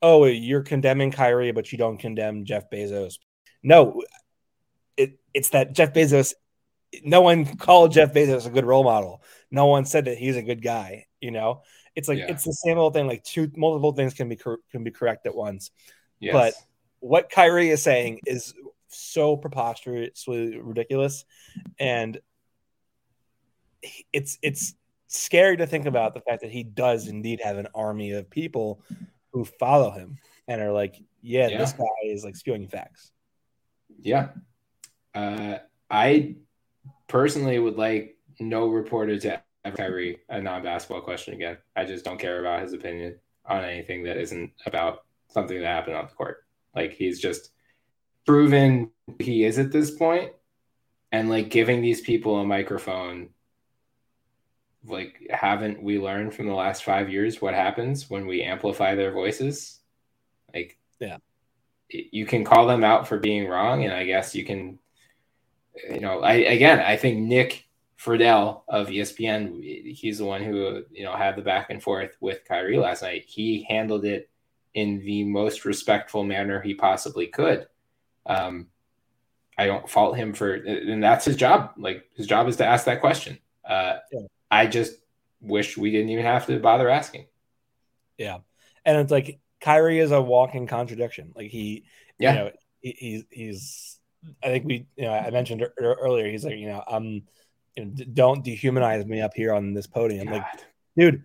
oh, 0.00 0.24
you're 0.24 0.62
condemning 0.62 1.10
Kyrie, 1.10 1.52
but 1.52 1.72
you 1.72 1.78
don't 1.78 1.98
condemn 1.98 2.44
Jeff 2.44 2.70
Bezos. 2.70 3.18
No, 3.62 4.02
it, 4.96 5.18
it's 5.34 5.50
that 5.50 5.72
Jeff 5.72 5.92
Bezos. 5.92 6.34
No 7.04 7.20
one 7.20 7.44
called 7.56 7.92
Jeff 7.92 8.12
Bezos 8.12 8.46
a 8.46 8.50
good 8.50 8.64
role 8.64 8.84
model. 8.84 9.22
No 9.50 9.66
one 9.66 9.84
said 9.84 10.06
that 10.06 10.18
he's 10.18 10.36
a 10.36 10.42
good 10.42 10.62
guy. 10.62 11.06
You 11.20 11.30
know, 11.30 11.62
it's 11.94 12.08
like 12.08 12.18
yeah. 12.18 12.26
it's 12.28 12.44
the 12.44 12.52
same 12.52 12.78
old 12.78 12.94
thing. 12.94 13.06
Like 13.06 13.24
two 13.24 13.50
multiple 13.56 13.92
things 13.92 14.14
can 14.14 14.28
be 14.28 14.36
cor- 14.36 14.60
can 14.70 14.84
be 14.84 14.90
correct 14.90 15.26
at 15.26 15.34
once. 15.34 15.70
Yes. 16.20 16.32
But 16.32 16.54
what 17.00 17.30
Kyrie 17.30 17.70
is 17.70 17.82
saying 17.82 18.20
is 18.26 18.54
so 18.88 19.36
preposterously 19.36 20.58
ridiculous, 20.58 21.24
and 21.78 22.18
it's 24.12 24.38
it's 24.42 24.74
scary 25.08 25.56
to 25.58 25.66
think 25.66 25.86
about 25.86 26.14
the 26.14 26.20
fact 26.20 26.42
that 26.42 26.50
he 26.50 26.62
does 26.62 27.06
indeed 27.08 27.40
have 27.42 27.58
an 27.58 27.68
army 27.74 28.12
of 28.12 28.30
people 28.30 28.82
who 29.32 29.44
follow 29.44 29.90
him 29.90 30.18
and 30.48 30.60
are 30.60 30.72
like, 30.72 30.96
yeah, 31.20 31.48
yeah. 31.48 31.58
this 31.58 31.72
guy 31.72 31.84
is 32.04 32.24
like 32.24 32.36
spewing 32.36 32.68
facts. 32.68 33.10
Yeah. 34.00 34.28
Uh, 35.14 35.58
I 35.90 36.36
personally 37.08 37.58
would 37.58 37.76
like 37.76 38.16
no 38.40 38.68
reporter 38.68 39.18
to 39.18 39.42
ever 39.64 39.76
Kyrie 39.76 40.18
a 40.28 40.40
non-basketball 40.40 41.02
question 41.02 41.34
again. 41.34 41.58
I 41.76 41.84
just 41.84 42.04
don't 42.04 42.18
care 42.18 42.40
about 42.40 42.62
his 42.62 42.72
opinion 42.72 43.18
on 43.44 43.64
anything 43.64 44.02
that 44.04 44.16
isn't 44.16 44.52
about 44.66 45.04
something 45.28 45.60
that 45.60 45.66
happened 45.66 45.96
on 45.96 46.06
the 46.06 46.14
court. 46.14 46.44
Like 46.74 46.94
he's 46.94 47.20
just 47.20 47.50
proven 48.26 48.90
he 49.18 49.44
is 49.44 49.58
at 49.58 49.72
this 49.72 49.90
point, 49.90 50.32
and 51.10 51.28
like 51.28 51.50
giving 51.50 51.82
these 51.82 52.00
people 52.00 52.38
a 52.38 52.44
microphone. 52.44 53.30
Like, 54.84 55.28
haven't 55.30 55.80
we 55.80 56.00
learned 56.00 56.34
from 56.34 56.48
the 56.48 56.54
last 56.54 56.82
five 56.82 57.08
years 57.08 57.40
what 57.40 57.54
happens 57.54 58.10
when 58.10 58.26
we 58.26 58.42
amplify 58.42 58.96
their 58.96 59.12
voices? 59.12 59.78
Like, 60.52 60.76
yeah, 60.98 61.18
you 61.88 62.26
can 62.26 62.44
call 62.44 62.66
them 62.66 62.82
out 62.82 63.06
for 63.06 63.18
being 63.18 63.46
wrong, 63.46 63.84
and 63.84 63.92
I 63.92 64.04
guess 64.04 64.34
you 64.34 64.44
can, 64.44 64.80
you 65.90 66.00
know, 66.00 66.20
I 66.20 66.34
again, 66.34 66.80
I 66.80 66.96
think 66.96 67.18
Nick 67.18 67.66
Friedell 67.98 68.62
of 68.68 68.88
ESPN, 68.88 69.94
he's 69.94 70.18
the 70.18 70.24
one 70.24 70.42
who 70.42 70.82
you 70.90 71.04
know 71.04 71.14
had 71.14 71.36
the 71.36 71.42
back 71.42 71.70
and 71.70 71.82
forth 71.82 72.16
with 72.20 72.44
Kyrie 72.44 72.78
last 72.78 73.02
night. 73.02 73.24
He 73.26 73.66
handled 73.68 74.04
it 74.04 74.28
in 74.74 75.00
the 75.04 75.24
most 75.24 75.64
respectful 75.64 76.24
manner 76.24 76.60
he 76.60 76.74
possibly 76.74 77.26
could. 77.26 77.66
Um, 78.26 78.68
I 79.56 79.66
don't 79.66 79.88
fault 79.88 80.16
him 80.16 80.32
for, 80.32 80.54
and 80.54 81.02
that's 81.02 81.24
his 81.24 81.36
job. 81.36 81.72
Like 81.76 82.04
his 82.16 82.26
job 82.26 82.48
is 82.48 82.56
to 82.56 82.66
ask 82.66 82.86
that 82.86 83.00
question. 83.00 83.38
Uh, 83.64 83.96
yeah. 84.10 84.20
I 84.50 84.66
just 84.66 84.94
wish 85.40 85.76
we 85.76 85.90
didn't 85.90 86.10
even 86.10 86.24
have 86.24 86.46
to 86.46 86.58
bother 86.58 86.88
asking. 86.88 87.26
Yeah, 88.18 88.38
and 88.84 88.98
it's 88.98 89.12
like 89.12 89.40
Kyrie 89.60 90.00
is 90.00 90.10
a 90.10 90.20
walking 90.20 90.66
contradiction. 90.66 91.32
Like 91.36 91.50
he, 91.50 91.84
yeah, 92.18 92.32
you 92.32 92.38
know, 92.38 92.50
he, 92.80 92.96
he's 92.98 93.24
he's 93.30 93.98
I 94.42 94.48
think 94.48 94.64
we, 94.64 94.86
you 94.96 95.04
know, 95.04 95.12
I 95.12 95.30
mentioned 95.30 95.66
earlier. 95.78 96.30
He's 96.30 96.44
like, 96.44 96.58
you 96.58 96.68
know, 96.68 96.82
um, 96.86 97.22
you 97.76 97.84
know, 97.84 97.90
don't 98.12 98.44
dehumanize 98.44 99.06
me 99.06 99.20
up 99.20 99.32
here 99.34 99.52
on 99.52 99.74
this 99.74 99.86
podium. 99.86 100.26
God. 100.26 100.34
Like, 100.34 100.44
dude, 100.96 101.22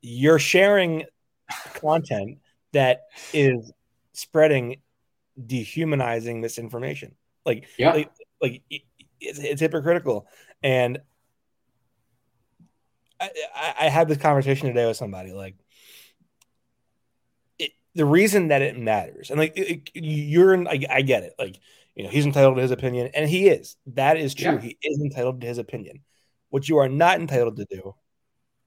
you're 0.00 0.38
sharing 0.38 1.04
content 1.74 2.38
that 2.72 3.02
is 3.32 3.72
spreading 4.12 4.80
dehumanizing 5.44 6.40
misinformation. 6.40 7.14
Like, 7.44 7.68
yeah. 7.78 7.92
like, 7.92 8.10
like 8.40 8.62
it's, 9.20 9.38
it's 9.38 9.60
hypocritical. 9.60 10.26
And 10.62 10.98
I, 13.20 13.74
I, 13.80 13.88
had 13.88 14.08
this 14.08 14.18
conversation 14.18 14.68
today 14.68 14.86
with 14.86 14.96
somebody. 14.96 15.32
Like, 15.32 15.56
it, 17.58 17.72
the 17.94 18.04
reason 18.04 18.48
that 18.48 18.62
it 18.62 18.78
matters, 18.78 19.30
and 19.30 19.38
like, 19.38 19.52
it, 19.56 19.90
you're, 19.94 20.66
I, 20.68 20.80
I 20.90 21.02
get 21.02 21.22
it. 21.22 21.34
Like, 21.38 21.58
you 21.94 22.04
know, 22.04 22.10
he's 22.10 22.26
entitled 22.26 22.56
to 22.56 22.62
his 22.62 22.70
opinion, 22.70 23.10
and 23.14 23.28
he 23.28 23.48
is. 23.48 23.76
That 23.86 24.16
is 24.16 24.34
true. 24.34 24.54
Yeah. 24.54 24.60
He 24.60 24.78
is 24.82 25.00
entitled 25.00 25.40
to 25.40 25.46
his 25.46 25.58
opinion. 25.58 26.00
What 26.50 26.68
you 26.68 26.78
are 26.78 26.88
not 26.88 27.20
entitled 27.20 27.56
to 27.56 27.66
do 27.70 27.94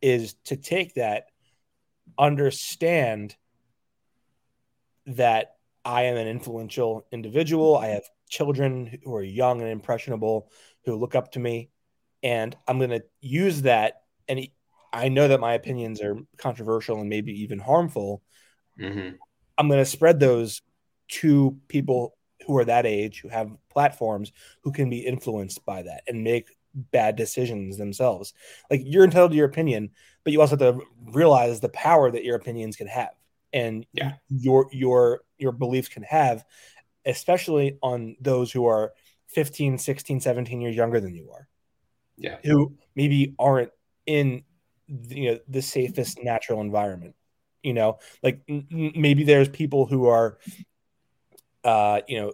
is 0.01 0.35
to 0.45 0.55
take 0.55 0.93
that, 0.95 1.25
understand 2.17 3.35
that 5.07 5.55
I 5.83 6.03
am 6.03 6.17
an 6.17 6.27
influential 6.27 7.05
individual. 7.11 7.77
I 7.77 7.87
have 7.87 8.03
children 8.29 8.99
who 9.03 9.15
are 9.15 9.23
young 9.23 9.61
and 9.61 9.69
impressionable 9.69 10.51
who 10.85 10.95
look 10.95 11.15
up 11.15 11.31
to 11.33 11.39
me, 11.39 11.69
and 12.23 12.55
I'm 12.67 12.77
going 12.77 12.91
to 12.91 13.03
use 13.21 13.63
that. 13.63 14.01
And 14.27 14.47
I 14.91 15.09
know 15.09 15.27
that 15.27 15.39
my 15.39 15.53
opinions 15.53 16.01
are 16.01 16.17
controversial 16.37 16.99
and 16.99 17.09
maybe 17.09 17.43
even 17.43 17.59
harmful. 17.59 18.21
Mm-hmm. 18.79 19.15
I'm 19.57 19.67
going 19.67 19.79
to 19.79 19.85
spread 19.85 20.19
those 20.19 20.61
to 21.09 21.57
people 21.67 22.16
who 22.47 22.57
are 22.57 22.65
that 22.65 22.85
age, 22.85 23.19
who 23.21 23.29
have 23.29 23.51
platforms, 23.69 24.31
who 24.63 24.71
can 24.71 24.89
be 24.89 24.99
influenced 24.99 25.63
by 25.65 25.83
that 25.83 26.03
and 26.07 26.23
make 26.23 26.47
bad 26.73 27.15
decisions 27.15 27.77
themselves. 27.77 28.33
Like 28.71 28.81
you're 28.83 29.03
entitled 29.03 29.31
to 29.31 29.37
your 29.37 29.47
opinion, 29.47 29.91
but 30.23 30.33
you 30.33 30.41
also 30.41 30.57
have 30.57 30.77
to 30.77 30.81
realize 31.11 31.59
the 31.59 31.69
power 31.69 32.09
that 32.09 32.23
your 32.23 32.35
opinions 32.35 32.75
can 32.75 32.87
have 32.87 33.09
and 33.53 33.85
yeah. 33.93 34.13
your 34.29 34.67
your 34.71 35.21
your 35.37 35.51
beliefs 35.51 35.87
can 35.87 36.03
have, 36.03 36.43
especially 37.05 37.77
on 37.81 38.15
those 38.19 38.51
who 38.51 38.65
are 38.65 38.93
15, 39.29 39.77
16, 39.77 40.21
17 40.21 40.61
years 40.61 40.75
younger 40.75 40.99
than 40.99 41.15
you 41.15 41.31
are. 41.31 41.47
Yeah. 42.17 42.37
Who 42.43 42.75
maybe 42.95 43.35
aren't 43.39 43.71
in 44.05 44.43
you 44.87 45.31
know 45.31 45.39
the 45.47 45.61
safest 45.61 46.23
natural 46.23 46.61
environment. 46.61 47.15
You 47.63 47.73
know, 47.73 47.99
like 48.23 48.41
maybe 48.47 49.23
there's 49.23 49.49
people 49.49 49.85
who 49.85 50.07
are 50.07 50.37
uh, 51.67 52.01
you 52.07 52.21
know, 52.21 52.31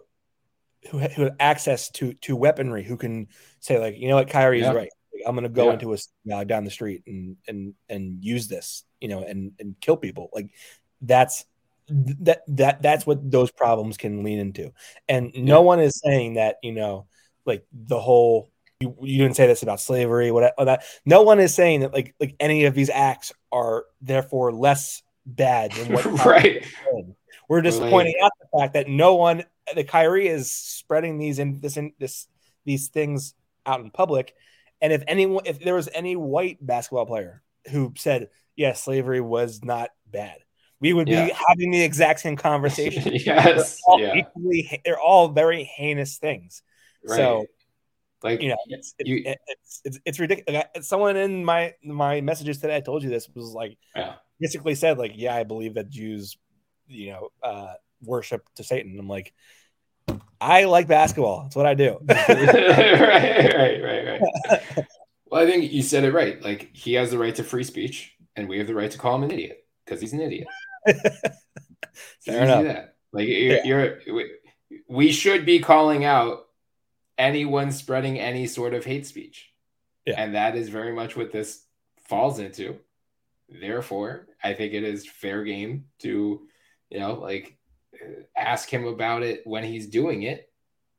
who, 0.91 0.99
who 0.99 1.23
have 1.23 1.35
access 1.39 1.89
to 1.89 2.13
to 2.13 2.35
weaponry, 2.35 2.83
who 2.83 2.97
can 2.97 3.27
say 3.59 3.79
like, 3.79 3.97
you 3.97 4.07
know 4.07 4.15
what, 4.15 4.29
Kyrie 4.29 4.61
is 4.61 4.67
right. 4.67 4.91
Like, 5.13 5.23
I'm 5.25 5.35
going 5.35 5.43
to 5.43 5.49
go 5.49 5.67
yeah. 5.67 5.73
into 5.73 5.93
a 5.93 5.97
uh, 6.33 6.43
down 6.43 6.63
the 6.63 6.69
street 6.69 7.03
and 7.07 7.35
and 7.47 7.73
and 7.89 8.23
use 8.23 8.47
this, 8.47 8.83
you 9.01 9.07
know, 9.07 9.23
and 9.23 9.53
and 9.59 9.75
kill 9.81 9.97
people. 9.97 10.29
Like 10.33 10.51
that's 11.01 11.45
that 11.89 12.43
that 12.47 12.81
that's 12.83 13.07
what 13.07 13.31
those 13.31 13.51
problems 13.51 13.97
can 13.97 14.23
lean 14.23 14.37
into. 14.37 14.71
And 15.09 15.31
no 15.35 15.63
one 15.63 15.79
is 15.79 15.99
saying 16.03 16.35
that 16.35 16.57
you 16.61 16.71
know, 16.71 17.07
like 17.45 17.65
the 17.73 17.99
whole. 17.99 18.49
You, 18.79 18.97
you 19.01 19.19
didn't 19.19 19.37
say 19.37 19.47
this 19.47 19.63
about 19.63 19.79
slavery, 19.79 20.29
what 20.29 20.53
that. 20.57 20.83
No 21.05 21.21
one 21.21 21.39
is 21.39 21.55
saying 21.55 21.81
that 21.81 21.93
like 21.93 22.15
like 22.19 22.35
any 22.37 22.65
of 22.65 22.73
these 22.73 22.89
acts 22.89 23.31
are 23.49 23.85
therefore 24.01 24.51
less 24.51 25.03
bad 25.25 25.71
than 25.71 25.93
what 25.93 26.05
right. 26.25 26.65
We're 27.49 27.61
just 27.61 27.79
pointing 27.79 28.15
out 28.23 28.31
the 28.39 28.59
fact 28.59 28.73
that 28.73 28.87
no 28.87 29.15
one, 29.15 29.43
the 29.75 29.83
Kyrie 29.83 30.27
is 30.27 30.51
spreading 30.51 31.17
these 31.17 31.39
in 31.39 31.59
this 31.59 31.77
in 31.77 31.93
this 31.99 32.27
these 32.65 32.87
things 32.87 33.33
out 33.65 33.81
in 33.81 33.91
public. 33.91 34.33
And 34.81 34.91
if 34.91 35.03
anyone, 35.07 35.43
if 35.45 35.59
there 35.59 35.75
was 35.75 35.89
any 35.93 36.15
white 36.15 36.57
basketball 36.65 37.05
player 37.05 37.41
who 37.71 37.93
said, 37.97 38.29
"Yes, 38.55 38.67
yeah, 38.67 38.73
slavery 38.73 39.21
was 39.21 39.63
not 39.63 39.89
bad," 40.09 40.37
we 40.83 40.91
would 40.91 41.07
yeah. 41.07 41.27
be 41.27 41.33
having 41.47 41.71
the 41.71 41.81
exact 41.81 42.19
same 42.19 42.35
conversation. 42.35 43.13
yes, 43.13 43.25
they're 43.25 43.65
all, 43.87 43.99
yeah. 43.99 44.15
equally, 44.15 44.81
they're 44.83 44.99
all 44.99 45.29
very 45.29 45.63
heinous 45.63 46.17
things. 46.17 46.61
Right. 47.07 47.15
So, 47.15 47.45
like 48.21 48.41
you 48.41 48.49
know, 48.49 48.57
it's 48.67 48.93
it's, 48.99 49.09
you, 49.09 49.23
it's, 49.25 49.81
it's, 49.85 49.99
it's 50.05 50.19
ridiculous. 50.19 50.65
Someone 50.81 51.15
in 51.15 51.45
my 51.45 51.73
my 51.83 52.19
messages 52.19 52.57
today, 52.57 52.75
I 52.75 52.81
told 52.81 53.03
you 53.03 53.09
this 53.09 53.29
was 53.33 53.51
like 53.51 53.77
yeah. 53.95 54.15
basically 54.39 54.75
said 54.75 54.97
like, 54.97 55.13
yeah, 55.15 55.35
I 55.35 55.43
believe 55.43 55.75
that 55.75 55.89
Jews 55.89 56.37
you 56.93 57.11
know, 57.11 57.29
uh, 57.41 57.73
worship 58.01 58.47
to 58.55 58.63
Satan. 58.63 58.97
I'm 58.99 59.07
like, 59.07 59.33
I 60.39 60.65
like 60.65 60.87
basketball. 60.87 61.43
That's 61.43 61.55
what 61.55 61.65
I 61.65 61.73
do. 61.73 61.99
right, 62.07 62.19
right, 62.19 63.83
right, 63.83 64.05
right. 64.05 64.85
well, 65.25 65.41
I 65.41 65.49
think 65.49 65.71
you 65.71 65.81
said 65.81 66.03
it 66.03 66.13
right. 66.13 66.41
Like 66.41 66.69
he 66.73 66.93
has 66.93 67.11
the 67.11 67.17
right 67.17 67.33
to 67.35 67.43
free 67.43 67.63
speech, 67.63 68.13
and 68.35 68.49
we 68.49 68.57
have 68.57 68.67
the 68.67 68.75
right 68.75 68.91
to 68.91 68.97
call 68.97 69.15
him 69.15 69.23
an 69.23 69.31
idiot 69.31 69.65
because 69.85 70.01
he's 70.01 70.13
an 70.13 70.21
idiot. 70.21 70.47
Fair 72.25 72.43
enough. 72.43 72.63
That. 72.63 72.95
Like 73.13 73.27
you're, 73.27 73.63
yeah. 73.63 73.63
you're, 73.63 73.99
we 74.87 75.11
should 75.11 75.45
be 75.45 75.59
calling 75.59 76.03
out 76.03 76.47
anyone 77.17 77.71
spreading 77.71 78.19
any 78.19 78.47
sort 78.47 78.73
of 78.73 78.83
hate 78.83 79.05
speech, 79.05 79.51
yeah. 80.05 80.15
and 80.17 80.35
that 80.35 80.57
is 80.57 80.69
very 80.69 80.93
much 80.93 81.15
what 81.15 81.31
this 81.31 81.63
falls 82.07 82.39
into. 82.39 82.79
Therefore, 83.47 84.27
I 84.43 84.53
think 84.53 84.73
it 84.73 84.83
is 84.83 85.07
fair 85.07 85.43
game 85.43 85.85
to 85.99 86.47
you 86.93 86.99
know, 86.99 87.15
like 87.15 87.57
ask 88.37 88.69
him 88.69 88.85
about 88.85 89.23
it 89.23 89.41
when 89.45 89.63
he's 89.63 89.87
doing 89.87 90.23
it. 90.23 90.49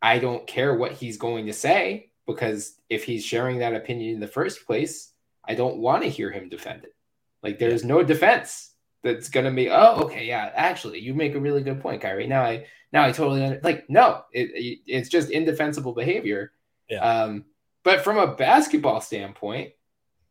I 0.02 0.18
don't 0.18 0.46
care 0.46 0.74
what 0.74 0.92
he's 0.92 1.16
going 1.16 1.46
to 1.46 1.52
say 1.52 2.10
because 2.26 2.74
if 2.90 3.04
he's 3.04 3.24
sharing 3.24 3.58
that 3.58 3.74
opinion 3.74 4.14
in 4.14 4.20
the 4.20 4.26
first 4.26 4.66
place, 4.66 5.12
I 5.46 5.54
don't 5.54 5.78
want 5.78 6.02
to 6.02 6.10
hear 6.10 6.30
him 6.30 6.48
defend 6.48 6.84
it. 6.84 6.94
Like 7.42 7.58
there's 7.58 7.84
no 7.84 8.02
defense 8.02 8.72
that's 9.04 9.28
gonna 9.28 9.52
be. 9.52 9.70
Oh, 9.70 10.00
okay, 10.04 10.24
yeah. 10.24 10.50
Actually, 10.54 10.98
you 10.98 11.14
make 11.14 11.34
a 11.34 11.40
really 11.40 11.62
good 11.62 11.80
point, 11.80 12.02
Kyrie. 12.02 12.26
Now 12.26 12.42
I 12.42 12.66
now 12.92 13.04
I 13.04 13.12
totally 13.12 13.44
under, 13.44 13.60
like 13.62 13.88
no. 13.88 14.24
It, 14.32 14.80
it's 14.86 15.10
just 15.10 15.30
indefensible 15.30 15.92
behavior. 15.92 16.52
Yeah. 16.88 17.00
Um, 17.00 17.44
but 17.82 18.00
from 18.00 18.16
a 18.16 18.34
basketball 18.34 19.00
standpoint, 19.00 19.72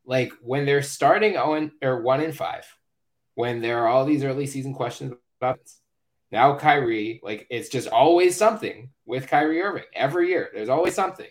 like 0.05 0.34
when 0.41 0.66
they're 0.66 0.82
starting 0.82 1.38
on 1.38 1.72
or 1.82 2.01
one 2.01 2.22
in 2.22 2.32
five, 2.32 2.66
when 3.36 3.61
there 3.61 3.84
are 3.84 3.88
all 3.88 4.05
these 4.05 4.24
early 4.24 4.47
season 4.47 4.74
questions 4.74 5.14
now 6.32 6.58
Kyrie, 6.58 7.20
like 7.24 7.46
it's 7.50 7.70
just 7.70 7.88
always 7.88 8.36
something 8.36 8.89
with 9.06 9.28
Kyrie 9.28 9.62
Irving 9.62 9.84
every 9.94 10.30
year. 10.30 10.50
There's 10.54 10.70
always 10.70 10.96
something. 10.96 11.28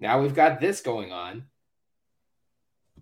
Now 0.00 0.20
we've 0.20 0.34
got 0.34 0.60
this 0.60 0.80
going 0.80 1.12
on. 1.12 1.44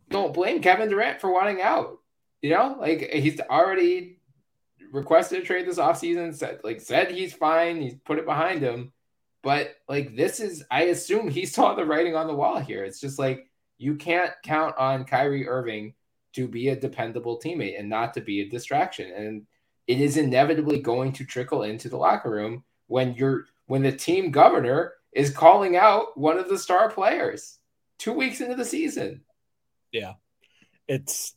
Don't 0.09 0.35
blame 0.35 0.61
Kevin 0.61 0.89
Durant 0.89 1.21
for 1.21 1.33
wanting 1.33 1.63
out. 1.63 1.99
You 2.43 2.51
know, 2.51 2.77
like 2.79 3.11
he's 3.13 3.41
already 3.41 4.19
requested 4.91 5.43
a 5.43 5.45
trade 5.45 5.67
this 5.67 5.79
offseason, 5.79 6.35
said 6.35 6.61
like 6.65 6.81
said 6.81 7.11
he's 7.11 7.33
fine, 7.33 7.81
he's 7.81 7.95
put 7.95 8.19
it 8.19 8.27
behind 8.27 8.61
him. 8.61 8.93
But 9.43 9.77
like 9.89 10.17
this 10.17 10.41
is 10.41 10.65
I 10.71 10.85
assume 10.85 11.29
he 11.29 11.47
saw 11.47 11.75
the 11.75 11.87
writing 11.87 12.17
on 12.17 12.27
the 12.27 12.35
wall 12.35 12.59
here. 12.59 12.85
It's 12.85 13.01
just 13.01 13.19
like 13.19 13.49
you 13.79 13.95
can't 13.95 14.33
count 14.45 14.77
on 14.77 15.05
Kyrie 15.05 15.49
Irving 15.49 15.95
to 16.35 16.49
be 16.49 16.69
a 16.69 16.77
dependable 16.77 17.39
teammate 17.39 17.79
and 17.79 17.89
not 17.89 18.15
to 18.15 18.21
be 18.21 18.41
a 18.41 18.49
distraction. 18.49 19.13
And 19.13 19.47
it 19.87 20.01
is 20.01 20.17
inevitably 20.17 20.81
going 20.81 21.13
to 21.13 21.25
trickle 21.25 21.63
into 21.63 21.89
the 21.89 21.97
locker 21.97 22.31
room 22.31 22.65
when 22.87 23.15
you're 23.15 23.47
when 23.67 23.83
the 23.83 23.93
team 23.93 24.31
governor 24.31 24.95
is 25.13 25.31
calling 25.31 25.77
out 25.77 26.17
one 26.19 26.39
of 26.39 26.49
the 26.49 26.59
star 26.59 26.91
players 26.91 27.59
two 27.99 28.13
weeks 28.13 28.41
into 28.41 28.55
the 28.55 28.65
season. 28.65 29.23
Yeah, 29.93 30.15
it's. 30.89 31.35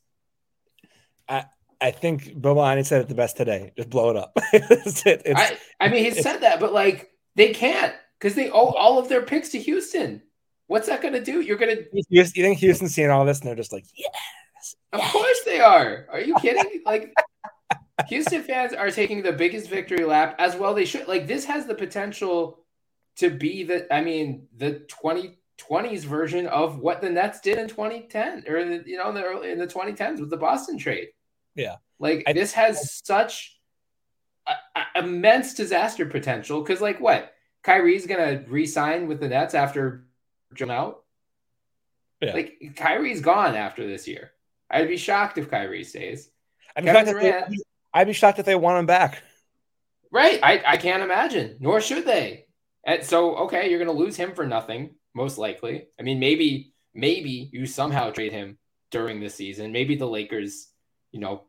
I 1.27 1.45
I 1.81 1.91
think 1.91 2.35
Bomani 2.39 2.85
said 2.85 3.01
it 3.01 3.09
the 3.09 3.15
best 3.15 3.37
today. 3.37 3.73
Just 3.75 3.89
blow 3.89 4.09
it 4.09 4.15
up. 4.15 4.31
it's, 4.53 5.05
it's, 5.05 5.23
I 5.35 5.57
I 5.79 5.89
mean 5.89 6.03
he 6.03 6.11
said 6.11 6.39
that, 6.39 6.59
but 6.59 6.73
like 6.73 7.11
they 7.35 7.53
can't 7.53 7.93
because 8.19 8.35
they 8.35 8.49
owe 8.49 8.71
all 8.71 8.97
of 8.97 9.09
their 9.09 9.21
picks 9.21 9.49
to 9.49 9.59
Houston. 9.59 10.21
What's 10.67 10.87
that 10.87 11.01
going 11.01 11.13
to 11.13 11.23
do? 11.23 11.41
You're 11.41 11.57
going 11.57 11.77
to. 11.77 11.85
You 12.09 12.23
think 12.23 12.57
Houston's 12.57 12.95
seeing 12.95 13.11
all 13.11 13.23
this 13.23 13.39
and 13.39 13.47
they're 13.47 13.55
just 13.55 13.71
like, 13.71 13.85
yes. 13.95 14.75
Of 14.93 15.01
course 15.01 15.41
they 15.45 15.59
are. 15.59 16.07
Are 16.11 16.19
you 16.19 16.35
kidding? 16.41 16.81
like 16.85 17.13
Houston 18.07 18.43
fans 18.43 18.73
are 18.73 18.91
taking 18.91 19.21
the 19.21 19.31
biggest 19.31 19.69
victory 19.69 20.03
lap 20.03 20.35
as 20.37 20.55
well. 20.55 20.73
They 20.73 20.85
should 20.85 21.07
like 21.07 21.27
this 21.27 21.45
has 21.45 21.65
the 21.65 21.75
potential 21.75 22.59
to 23.17 23.29
be 23.29 23.63
the 23.63 23.93
I 23.93 24.01
mean 24.01 24.47
the 24.57 24.85
2020s 25.03 26.03
version 26.03 26.47
of 26.47 26.79
what 26.79 27.01
the 27.01 27.09
Nets 27.09 27.39
did 27.39 27.57
in 27.57 27.67
2010 27.67 28.43
or 28.47 28.65
the, 28.65 28.83
you 28.85 28.97
know 28.97 29.09
in 29.09 29.15
the 29.15 29.23
early 29.23 29.51
in 29.51 29.59
the 29.59 29.67
2010s 29.67 30.19
with 30.19 30.29
the 30.29 30.37
Boston 30.37 30.77
trade. 30.77 31.09
Yeah, 31.55 31.77
like 31.99 32.23
I, 32.27 32.33
this 32.33 32.51
has 32.53 32.99
such 33.05 33.59
a, 34.45 34.53
a 34.75 34.99
immense 34.99 35.53
disaster 35.53 36.05
potential 36.05 36.61
because 36.61 36.81
like 36.81 36.99
what 36.99 37.33
Kyrie's 37.63 38.05
gonna 38.05 38.43
re-sign 38.47 39.07
with 39.07 39.21
the 39.21 39.29
Nets 39.29 39.53
after 39.53 40.05
Jim 40.53 40.69
out. 40.69 41.03
Yeah. 42.21 42.33
Like 42.33 42.73
Kyrie's 42.75 43.21
gone 43.21 43.55
after 43.55 43.87
this 43.87 44.07
year. 44.07 44.31
I'd 44.69 44.87
be 44.89 44.97
shocked 44.97 45.37
if 45.37 45.49
Kyrie 45.49 45.83
stays. 45.83 46.29
I 46.75 46.81
mean, 46.81 46.93
Kevin 46.93 47.13
Durant, 47.13 47.55
I'd 47.95 48.07
be 48.07 48.13
shocked 48.13 48.39
if 48.39 48.45
they 48.45 48.55
want 48.55 48.77
him 48.77 48.85
back. 48.85 49.23
Right. 50.11 50.39
I, 50.43 50.61
I 50.67 50.77
can't 50.77 51.01
imagine, 51.01 51.55
nor 51.61 51.79
should 51.79 52.05
they. 52.05 52.45
And 52.85 53.03
so, 53.03 53.37
okay, 53.37 53.69
you're 53.69 53.83
going 53.83 53.95
to 53.95 54.03
lose 54.03 54.17
him 54.17 54.33
for 54.35 54.45
nothing, 54.45 54.91
most 55.13 55.37
likely. 55.37 55.87
I 55.97 56.03
mean, 56.03 56.19
maybe, 56.19 56.73
maybe 56.93 57.49
you 57.53 57.65
somehow 57.65 58.11
trade 58.11 58.33
him 58.33 58.57
during 58.91 59.21
the 59.21 59.29
season. 59.29 59.71
Maybe 59.71 59.95
the 59.95 60.07
Lakers, 60.07 60.67
you 61.11 61.21
know, 61.21 61.43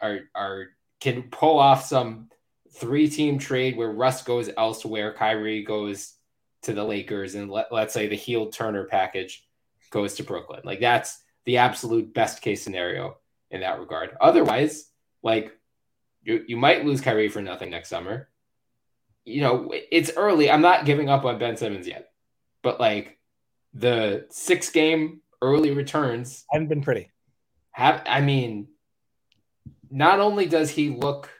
are 0.00 0.20
are 0.34 0.68
can 1.00 1.24
pull 1.24 1.58
off 1.58 1.84
some 1.84 2.28
three 2.72 3.08
team 3.08 3.38
trade 3.38 3.76
where 3.76 3.90
Russ 3.90 4.22
goes 4.22 4.48
elsewhere, 4.56 5.12
Kyrie 5.12 5.64
goes 5.64 6.14
to 6.62 6.72
the 6.72 6.84
Lakers, 6.84 7.34
and 7.34 7.50
let, 7.50 7.72
let's 7.72 7.92
say 7.92 8.06
the 8.06 8.14
Hield 8.14 8.52
Turner 8.52 8.84
package 8.84 9.46
goes 9.90 10.14
to 10.14 10.22
Brooklyn. 10.22 10.60
Like 10.64 10.80
that's 10.80 11.20
the 11.44 11.58
absolute 11.58 12.14
best 12.14 12.42
case 12.42 12.62
scenario 12.62 13.16
in 13.50 13.60
that 13.60 13.80
regard. 13.80 14.16
Otherwise, 14.20 14.86
like 15.22 15.52
you, 16.22 16.44
you 16.48 16.56
might 16.56 16.84
lose 16.84 17.00
Kyrie 17.00 17.28
for 17.28 17.42
nothing 17.42 17.70
next 17.70 17.88
summer. 17.88 18.28
You 19.24 19.42
know, 19.42 19.72
it's 19.72 20.10
early. 20.16 20.50
I'm 20.50 20.62
not 20.62 20.84
giving 20.86 21.08
up 21.08 21.24
on 21.24 21.38
Ben 21.38 21.56
Simmons 21.56 21.86
yet, 21.86 22.10
but 22.62 22.80
like 22.80 23.18
the 23.74 24.26
six 24.30 24.70
game 24.70 25.20
early 25.42 25.70
returns 25.70 26.44
haven't 26.50 26.68
been 26.68 26.82
pretty. 26.82 27.10
Have 27.72 28.02
I 28.06 28.20
mean, 28.20 28.68
not 29.90 30.20
only 30.20 30.46
does 30.46 30.70
he 30.70 30.90
look 30.90 31.30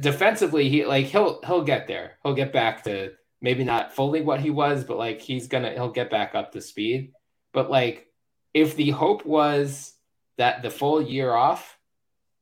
defensively, 0.00 0.68
he 0.68 0.84
like 0.86 1.06
he'll 1.06 1.40
he'll 1.42 1.64
get 1.64 1.86
there. 1.86 2.18
He'll 2.22 2.34
get 2.34 2.52
back 2.52 2.84
to 2.84 3.12
maybe 3.40 3.64
not 3.64 3.94
fully 3.94 4.22
what 4.22 4.40
he 4.40 4.50
was, 4.50 4.84
but 4.84 4.96
like 4.96 5.20
he's 5.20 5.48
gonna 5.48 5.72
he'll 5.72 5.90
get 5.90 6.10
back 6.10 6.34
up 6.34 6.52
to 6.52 6.60
speed. 6.60 7.12
But 7.52 7.70
like 7.70 8.06
if 8.52 8.76
the 8.76 8.90
hope 8.90 9.26
was 9.26 9.92
that 10.38 10.62
the 10.62 10.70
full 10.70 11.02
year 11.02 11.32
off, 11.32 11.78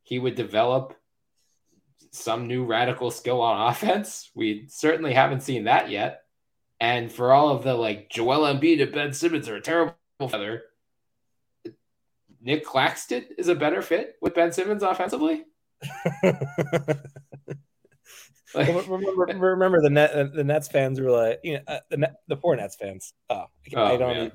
he 0.02 0.18
would 0.18 0.34
develop 0.34 0.94
some 2.12 2.46
new 2.46 2.64
radical 2.64 3.10
skill 3.10 3.40
on 3.40 3.68
offense. 3.70 4.30
We 4.34 4.66
certainly 4.68 5.12
haven't 5.12 5.42
seen 5.42 5.64
that 5.64 5.90
yet. 5.90 6.22
And 6.80 7.10
for 7.10 7.32
all 7.32 7.50
of 7.50 7.62
the 7.62 7.74
like 7.74 8.10
Joel 8.10 8.40
Embiid 8.40 8.82
and 8.82 8.92
Ben 8.92 9.12
Simmons 9.12 9.48
are 9.48 9.56
a 9.56 9.60
terrible 9.60 9.94
feather, 10.28 10.62
Nic 12.40 12.64
Claxton 12.64 13.24
is 13.38 13.48
a 13.48 13.54
better 13.54 13.82
fit 13.82 14.16
with 14.20 14.34
Ben 14.34 14.52
Simmons 14.52 14.82
offensively. 14.82 15.44
like, 16.22 16.38
remember, 18.88 19.26
remember 19.36 19.80
the 19.80 19.90
net 19.90 20.34
the 20.34 20.44
Nets 20.44 20.68
fans 20.68 21.00
were 21.00 21.10
like, 21.10 21.40
you 21.44 21.54
know, 21.54 21.60
uh, 21.68 21.78
the 21.90 22.12
the 22.26 22.36
poor 22.36 22.56
Nets 22.56 22.74
fans. 22.74 23.14
Oh, 23.30 23.44
oh 23.76 23.84
I 23.84 23.96
don't. 23.96 24.16
Man. 24.16 24.32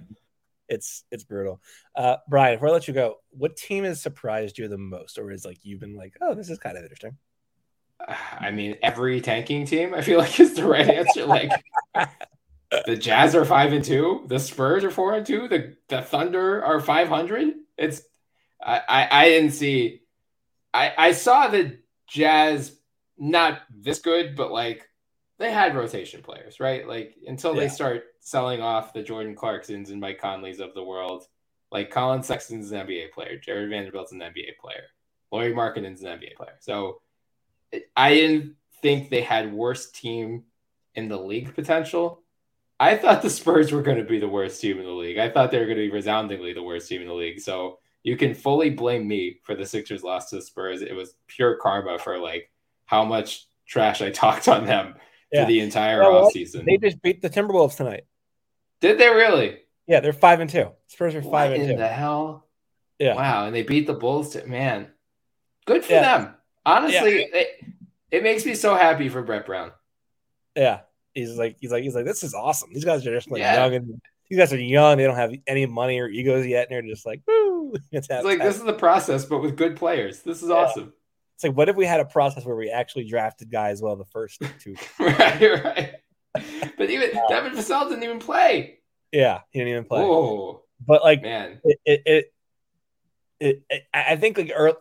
It's 0.69 1.03
it's 1.11 1.25
brutal. 1.25 1.61
Uh, 1.95 2.17
Bryan, 2.29 2.55
before 2.55 2.69
I 2.69 2.71
let 2.71 2.87
you 2.87 2.93
go, 2.93 3.17
what 3.31 3.57
team 3.57 3.83
has 3.83 4.01
surprised 4.01 4.57
you 4.57 4.69
the 4.69 4.77
most, 4.77 5.17
or 5.17 5.31
is 5.31 5.45
like 5.45 5.59
you've 5.63 5.79
been 5.79 5.95
like, 5.95 6.13
oh, 6.21 6.33
this 6.33 6.49
is 6.49 6.59
kind 6.59 6.77
of 6.77 6.83
interesting? 6.83 7.17
I 8.39 8.51
mean, 8.51 8.77
every 8.81 9.21
tanking 9.21 9.65
team, 9.65 9.93
I 9.93 10.01
feel 10.01 10.19
like 10.19 10.39
is 10.39 10.53
the 10.53 10.65
right 10.65 10.87
answer. 10.87 11.25
Like 11.25 11.51
the 12.85 12.95
Jazz 12.95 13.35
are 13.35 13.45
five 13.45 13.73
and 13.73 13.83
two, 13.83 14.25
the 14.27 14.39
Spurs 14.39 14.83
are 14.83 14.91
four 14.91 15.13
and 15.13 15.25
two, 15.25 15.47
the 15.47 15.75
the 15.87 16.01
Thunder 16.01 16.63
are 16.63 16.79
five 16.79 17.09
hundred. 17.09 17.53
It's 17.77 18.01
I, 18.61 18.81
I, 18.87 19.07
I 19.11 19.25
didn't 19.29 19.51
see. 19.51 20.01
I 20.73 20.93
I 20.97 21.11
saw 21.11 21.47
the 21.47 21.77
Jazz 22.07 22.77
not 23.17 23.61
this 23.69 23.99
good, 23.99 24.35
but 24.35 24.51
like 24.51 24.87
they 25.39 25.51
had 25.51 25.75
rotation 25.75 26.21
players, 26.21 26.59
right? 26.59 26.87
Like 26.87 27.15
until 27.25 27.53
yeah. 27.53 27.61
they 27.61 27.69
start 27.69 28.03
selling 28.19 28.61
off 28.61 28.93
the 28.93 29.03
Jordan 29.03 29.35
Clarksons 29.35 29.91
and 29.91 30.01
Mike 30.01 30.19
Conleys 30.19 30.59
of 30.59 30.73
the 30.73 30.83
world, 30.83 31.25
like 31.71 31.91
Collin 31.91 32.23
Sexton's 32.23 32.71
an 32.71 32.85
NBA 32.85 33.11
player, 33.11 33.37
Jarred 33.37 33.69
Vanderbilt's 33.69 34.11
an 34.11 34.19
NBA 34.19 34.57
player, 34.59 34.85
Lauri 35.31 35.53
Markkanen's 35.53 36.01
an 36.01 36.19
NBA 36.19 36.35
player. 36.35 36.55
So 36.59 37.01
I 37.95 38.13
didn't 38.13 38.55
think 38.81 39.09
they 39.09 39.21
had 39.21 39.53
worst 39.53 39.95
team 39.95 40.43
in 40.95 41.09
the 41.09 41.17
league 41.17 41.53
potential. 41.53 42.21
I 42.79 42.95
thought 42.95 43.21
the 43.21 43.29
Spurs 43.29 43.71
were 43.71 43.81
going 43.81 43.97
to 43.97 44.03
be 44.03 44.19
the 44.19 44.27
worst 44.27 44.61
team 44.61 44.77
in 44.77 44.85
the 44.85 44.91
league. 44.91 45.17
I 45.17 45.29
thought 45.29 45.51
they 45.51 45.59
were 45.59 45.65
going 45.65 45.77
to 45.77 45.83
be 45.83 45.91
resoundingly 45.91 46.53
the 46.53 46.63
worst 46.63 46.87
team 46.87 47.01
in 47.01 47.07
the 47.07 47.13
league. 47.13 47.39
So 47.39 47.79
you 48.03 48.15
can 48.17 48.33
fully 48.33 48.69
blame 48.69 49.07
me 49.07 49.39
for 49.43 49.55
the 49.55 49.65
Sixers 49.65 50.03
loss 50.03 50.29
to 50.29 50.37
the 50.37 50.41
Spurs. 50.41 50.81
It 50.81 50.93
was 50.93 51.15
pure 51.27 51.57
karma 51.57 51.97
for 51.97 52.19
like 52.19 52.51
how 52.85 53.03
much 53.03 53.47
trash 53.67 54.01
I 54.01 54.09
talked 54.11 54.47
on 54.47 54.65
them 54.65 54.95
yeah. 55.31 55.43
for 55.43 55.47
the 55.47 55.59
entire 55.59 56.03
you 56.03 56.09
know 56.09 56.29
offseason. 56.29 56.65
They 56.65 56.77
just 56.77 57.01
beat 57.01 57.21
the 57.21 57.29
Timberwolves 57.29 57.77
tonight. 57.77 58.05
Did 58.79 58.99
they 58.99 59.09
really? 59.09 59.59
Yeah, 59.87 60.01
they're 60.01 60.13
five 60.13 60.39
and 60.39 60.49
two. 60.49 60.71
Spurs 60.87 61.15
are 61.15 61.21
five 61.21 61.51
what 61.51 61.59
and 61.59 61.63
in 61.63 61.75
two. 61.75 61.81
the 61.81 61.87
hell? 61.87 62.47
Yeah. 62.99 63.15
Wow, 63.15 63.45
and 63.45 63.55
they 63.55 63.63
beat 63.63 63.87
the 63.87 63.93
Bulls. 63.93 64.31
To, 64.31 64.45
man, 64.45 64.87
good 65.65 65.83
for 65.83 65.93
yeah. 65.93 66.17
them. 66.17 66.33
Honestly, 66.67 67.19
yeah. 67.19 67.27
it, 67.31 67.65
it 68.11 68.23
makes 68.23 68.45
me 68.45 68.53
so 68.53 68.75
happy 68.75 69.09
for 69.09 69.21
Brett 69.21 69.45
Brown. 69.45 69.71
Yeah, 70.55 70.81
he's 71.13 71.37
like 71.37 71.57
he's 71.59 71.71
like 71.71 71.83
he's 71.83 71.95
like 71.95 72.05
this 72.05 72.23
is 72.23 72.33
awesome. 72.33 72.71
These 72.73 72.85
guys 72.85 73.05
are 73.07 73.13
just 73.13 73.31
like 73.31 73.41
young 73.41 73.73
and 73.73 74.01
these 74.29 74.37
guys 74.37 74.51
are 74.51 74.59
young. 74.59 74.97
They 74.97 75.05
don't 75.05 75.15
have 75.15 75.33
any 75.47 75.65
money 75.65 75.99
or 75.99 76.07
egos 76.07 76.45
yet, 76.45 76.67
and 76.67 76.75
they're 76.75 76.93
just 76.93 77.05
like, 77.05 77.21
woo. 77.27 77.47
It's, 77.91 78.07
it's 78.09 78.23
like 78.23 78.39
this 78.39 78.55
is 78.55 78.63
the 78.63 78.71
process, 78.71 79.25
but 79.25 79.41
with 79.41 79.57
good 79.57 79.75
players. 79.75 80.21
This 80.21 80.41
is 80.41 80.49
awesome. 80.49 80.93
It's 81.35 81.43
like, 81.43 81.55
what 81.55 81.67
if 81.67 81.75
we 81.75 81.85
had 81.85 81.99
a 81.99 82.05
process 82.05 82.45
where 82.45 82.55
we 82.55 82.69
actually 82.69 83.03
drafted 83.03 83.51
guys 83.51 83.81
well 83.81 83.97
the 83.97 84.05
first 84.05 84.41
two? 84.59 84.75
right, 84.99 85.63
right. 85.63 85.91
But 86.77 86.89
even 86.89 87.11
Devin 87.29 87.51
Vassell 87.53 87.89
didn't 87.89 88.03
even 88.03 88.19
play. 88.19 88.79
Yeah, 89.11 89.41
he 89.51 89.59
didn't 89.59 89.71
even 89.71 89.83
play. 89.83 90.01
Oh, 90.01 90.63
but 90.85 91.03
like, 91.03 91.21
man, 91.21 91.59
it, 91.63 91.79
it, 91.85 92.01
it, 92.05 92.33
it, 93.39 93.63
it 93.69 93.83
I 93.93 94.15
think 94.15 94.37
like 94.37 94.51
early, 94.55 94.77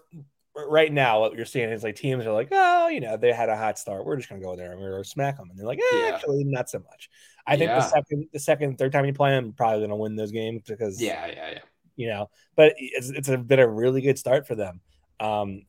right 0.57 0.93
now, 0.93 1.21
what 1.21 1.35
you're 1.35 1.45
seeing 1.45 1.71
is 1.71 1.83
like 1.83 1.97
teams 1.97 2.27
are 2.27 2.33
like, 2.33 2.49
oh, 2.53 2.89
you 2.89 3.01
know, 3.01 3.17
they 3.17 3.33
had 3.33 3.49
a 3.49 3.57
hot 3.57 3.79
start. 3.79 4.05
We're 4.05 4.17
just 4.17 4.29
gonna 4.29 4.41
go 4.41 4.57
there 4.57 4.73
and 4.73 4.81
we're 4.81 4.93
gonna 4.93 5.05
smack 5.05 5.37
them, 5.37 5.51
and 5.51 5.59
they're 5.59 5.67
like, 5.67 5.79
eh, 5.79 5.97
yeah. 5.97 6.15
actually, 6.15 6.45
not 6.45 6.71
so 6.71 6.79
much. 6.79 7.11
I 7.47 7.57
think 7.57 7.69
yeah. 7.69 7.77
the 7.77 7.89
second, 7.89 8.29
the 8.33 8.39
second, 8.39 8.79
third 8.79 8.93
time 8.93 9.05
you 9.05 9.13
play 9.13 9.31
them, 9.31 9.53
probably 9.53 9.83
gonna 9.83 9.97
win 9.97 10.17
those 10.17 10.33
games 10.33 10.63
because 10.67 11.01
yeah, 11.01 11.27
yeah, 11.27 11.51
yeah. 11.53 11.59
You 11.97 12.09
know, 12.09 12.31
but 12.57 12.75
it's 12.77 13.11
it's 13.11 13.29
a, 13.29 13.39
been 13.39 13.61
a 13.61 13.69
really 13.69 14.01
good 14.01 14.19
start 14.19 14.47
for 14.47 14.55
them. 14.55 14.81
Um, 15.21 15.63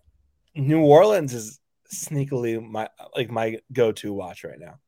New 0.55 0.81
Orleans 0.81 1.33
is 1.33 1.59
sneakily 1.93 2.61
my 2.65 2.89
like 3.15 3.29
my 3.29 3.59
go 3.71 3.91
to 3.93 4.13
watch 4.13 4.43
right 4.43 4.59
now. 4.59 4.79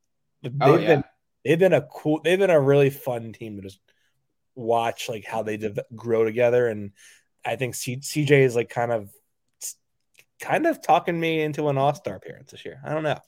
They've 0.42 0.54
oh, 0.62 0.78
yeah. 0.78 0.88
been 0.88 1.04
they've 1.46 1.60
been 1.60 1.74
a 1.74 1.82
cool 1.82 2.22
they've 2.24 2.40
been 2.40 2.50
a 2.50 2.60
really 2.60 2.90
fun 2.90 3.34
team 3.34 3.58
to 3.58 3.62
just 3.62 3.80
watch 4.56 5.08
like 5.08 5.26
how 5.26 5.44
they 5.44 5.58
de- 5.58 5.86
grow 5.96 6.26
together 6.26 6.68
and 6.68 6.92
I 7.46 7.56
think 7.56 7.76
C- 7.76 7.98
CJ 7.98 8.32
is 8.32 8.56
like 8.56 8.70
kind 8.70 8.92
of 8.92 9.10
kind 10.40 10.66
of 10.66 10.82
talking 10.82 11.20
me 11.20 11.42
into 11.42 11.70
an 11.70 11.78
all-star 11.78 12.16
appearance 12.16 12.52
this 12.52 12.66
year. 12.66 12.80
I 12.86 12.94
don't 12.94 13.04
know. 13.04 13.20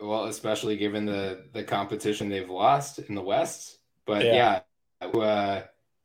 Well, 0.00 0.24
especially 0.24 0.76
given 0.76 1.06
the 1.06 1.44
the 1.52 1.64
competition 1.64 2.28
they've 2.28 2.50
lost 2.50 2.98
in 2.98 3.14
the 3.14 3.22
West. 3.22 3.78
But 4.04 4.24
yeah, 4.24 4.60
yeah 5.00 5.08
uh, 5.08 5.62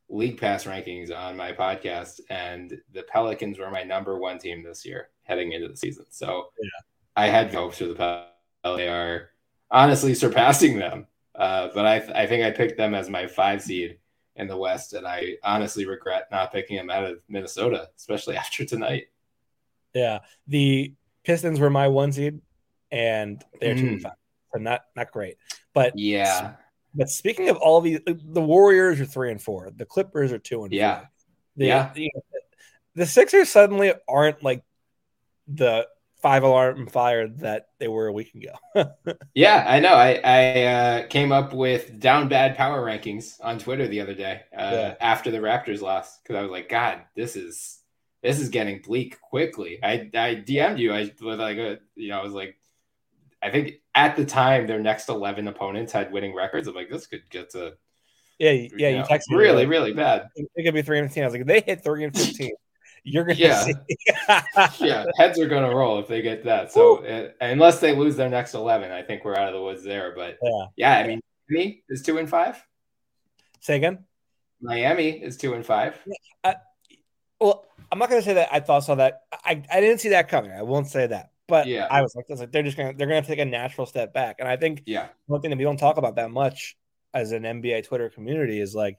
league 0.08 0.40
pass 0.40 0.64
rankings 0.64 1.14
on 1.14 1.36
my 1.36 1.52
podcast, 1.52 2.20
and 2.30 2.80
the 2.92 3.02
Pelicans 3.02 3.58
were 3.58 3.70
my 3.70 3.82
number 3.82 4.18
one 4.18 4.38
team 4.38 4.62
this 4.62 4.84
year 4.84 5.08
heading 5.24 5.52
into 5.52 5.68
the 5.68 5.76
season. 5.76 6.06
So 6.10 6.48
yeah. 6.60 6.68
I 7.16 7.26
had 7.26 7.52
hopes 7.52 7.78
for 7.78 7.86
the 7.86 7.94
Pelicans. 7.94 8.28
They 8.64 8.88
are 8.88 9.30
honestly 9.70 10.14
surpassing 10.14 10.78
them. 10.78 11.06
Uh, 11.34 11.68
but 11.74 11.86
I, 11.86 12.22
I 12.22 12.26
think 12.26 12.44
I 12.44 12.50
picked 12.50 12.76
them 12.76 12.94
as 12.94 13.08
my 13.08 13.26
five 13.26 13.62
seed 13.62 13.98
in 14.36 14.46
the 14.46 14.56
West, 14.56 14.92
and 14.92 15.06
I 15.06 15.36
honestly 15.42 15.86
regret 15.86 16.28
not 16.30 16.52
picking 16.52 16.76
them 16.76 16.90
out 16.90 17.04
of 17.04 17.18
Minnesota, 17.28 17.88
especially 17.96 18.36
after 18.38 18.64
tonight. 18.64 19.06
Yeah, 19.94 20.20
the 20.46 20.94
Pistons 21.24 21.60
were 21.60 21.70
my 21.70 21.88
one 21.88 22.12
seed, 22.12 22.40
and 22.90 23.42
they're 23.60 23.74
mm. 23.74 23.80
two 23.80 23.88
and 23.88 23.98
mm. 24.00 24.02
five, 24.02 24.12
so 24.52 24.60
not 24.60 24.82
not 24.96 25.12
great. 25.12 25.36
But 25.74 25.98
yeah, 25.98 26.54
but 26.94 27.08
speaking 27.08 27.48
of 27.48 27.56
all 27.56 27.80
these, 27.80 28.00
the 28.06 28.42
Warriors 28.42 29.00
are 29.00 29.06
three 29.06 29.30
and 29.30 29.40
four, 29.40 29.70
the 29.74 29.86
Clippers 29.86 30.32
are 30.32 30.38
two 30.38 30.64
and 30.64 30.72
yeah, 30.72 31.04
the, 31.56 31.66
yeah. 31.66 31.92
The, 31.94 32.10
the 32.94 33.06
Sixers 33.06 33.48
suddenly 33.48 33.92
aren't 34.08 34.42
like 34.42 34.62
the 35.48 35.86
five 36.22 36.44
alarm 36.44 36.86
fire 36.86 37.28
that 37.28 37.66
they 37.78 37.88
were 37.88 38.06
a 38.06 38.12
week 38.12 38.32
ago. 38.34 38.86
yeah, 39.34 39.64
I 39.66 39.80
know. 39.80 39.94
I 39.94 40.20
I 40.24 40.62
uh, 40.62 41.06
came 41.08 41.32
up 41.32 41.52
with 41.52 41.98
down 41.98 42.28
bad 42.28 42.56
power 42.56 42.84
rankings 42.84 43.36
on 43.42 43.58
Twitter 43.58 43.88
the 43.88 44.00
other 44.00 44.14
day 44.14 44.42
uh, 44.56 44.70
yeah. 44.72 44.94
after 45.00 45.30
the 45.30 45.38
Raptors 45.38 45.80
lost 45.80 46.22
because 46.22 46.36
I 46.36 46.42
was 46.42 46.50
like, 46.50 46.68
God, 46.68 47.00
this 47.16 47.36
is 47.36 47.81
this 48.22 48.40
is 48.40 48.48
getting 48.48 48.80
bleak 48.80 49.20
quickly. 49.20 49.78
I 49.82 50.10
I 50.14 50.36
DM'd 50.36 50.78
you. 50.78 50.92
I 50.92 51.10
was 51.20 51.38
like, 51.38 51.58
a, 51.58 51.78
you 51.94 52.08
know, 52.08 52.20
I 52.20 52.22
was 52.22 52.32
like, 52.32 52.56
I 53.42 53.50
think 53.50 53.74
at 53.94 54.16
the 54.16 54.24
time 54.24 54.66
their 54.66 54.80
next 54.80 55.08
eleven 55.08 55.48
opponents 55.48 55.92
had 55.92 56.12
winning 56.12 56.34
records. 56.34 56.68
I'm 56.68 56.74
like, 56.74 56.90
this 56.90 57.06
could 57.06 57.28
get 57.30 57.50
to 57.50 57.74
yeah, 58.38 58.50
yeah. 58.76 58.88
You, 58.88 58.96
know, 58.98 59.04
texted 59.04 59.36
really, 59.36 59.66
really 59.66 59.92
bad. 59.92 60.28
It 60.34 60.64
could 60.64 60.74
be 60.74 60.82
three 60.82 60.98
and 60.98 61.08
fifteen. 61.08 61.22
I 61.22 61.26
was 61.26 61.34
like, 61.34 61.46
they 61.46 61.60
hit 61.60 61.84
three 61.84 62.04
and 62.04 62.16
fifteen. 62.16 62.52
You're 63.04 63.24
gonna 63.24 63.38
yeah, 63.38 63.66
yeah. 64.78 65.04
Heads 65.16 65.38
are 65.38 65.48
gonna 65.48 65.74
roll 65.74 65.98
if 65.98 66.06
they 66.06 66.22
get 66.22 66.44
that. 66.44 66.72
So 66.72 67.04
uh, 67.04 67.30
unless 67.40 67.80
they 67.80 67.94
lose 67.94 68.16
their 68.16 68.28
next 68.28 68.54
eleven, 68.54 68.90
I 68.92 69.02
think 69.02 69.24
we're 69.24 69.36
out 69.36 69.48
of 69.48 69.54
the 69.54 69.62
woods 69.62 69.82
there. 69.82 70.12
But 70.14 70.38
yeah, 70.42 70.66
yeah. 70.76 70.98
I 70.98 71.06
mean, 71.06 71.20
Miami 71.48 71.82
is 71.88 72.02
two 72.02 72.18
and 72.18 72.28
five. 72.28 72.64
Say 73.60 73.76
again. 73.76 74.04
Miami 74.60 75.10
is 75.10 75.36
two 75.36 75.54
and 75.54 75.66
five. 75.66 75.96
Uh, 76.44 76.54
well, 77.40 77.66
I'm 77.92 77.98
not 77.98 78.08
gonna 78.08 78.22
say 78.22 78.32
that 78.34 78.48
I 78.50 78.60
thought 78.60 78.84
saw 78.84 78.94
that. 78.94 79.20
I, 79.44 79.62
I 79.70 79.80
didn't 79.82 79.98
see 80.00 80.08
that 80.08 80.28
coming. 80.28 80.50
I 80.50 80.62
won't 80.62 80.86
say 80.88 81.06
that. 81.06 81.30
But 81.46 81.66
Yeah. 81.66 81.86
I 81.90 82.00
was 82.00 82.14
like, 82.16 82.24
I 82.30 82.32
was 82.32 82.40
like, 82.40 82.50
they're 82.50 82.62
just 82.62 82.78
gonna 82.78 82.94
they're 82.94 83.06
gonna 83.06 83.20
take 83.22 83.38
a 83.38 83.44
natural 83.44 83.86
step 83.86 84.14
back. 84.14 84.36
And 84.38 84.48
I 84.48 84.56
think 84.56 84.82
Yeah. 84.86 85.08
one 85.26 85.42
thing 85.42 85.50
that 85.50 85.58
we 85.58 85.64
don't 85.64 85.76
talk 85.76 85.98
about 85.98 86.16
that 86.16 86.30
much 86.30 86.74
as 87.12 87.32
an 87.32 87.42
NBA 87.42 87.86
Twitter 87.86 88.08
community 88.08 88.58
is 88.58 88.74
like 88.74 88.98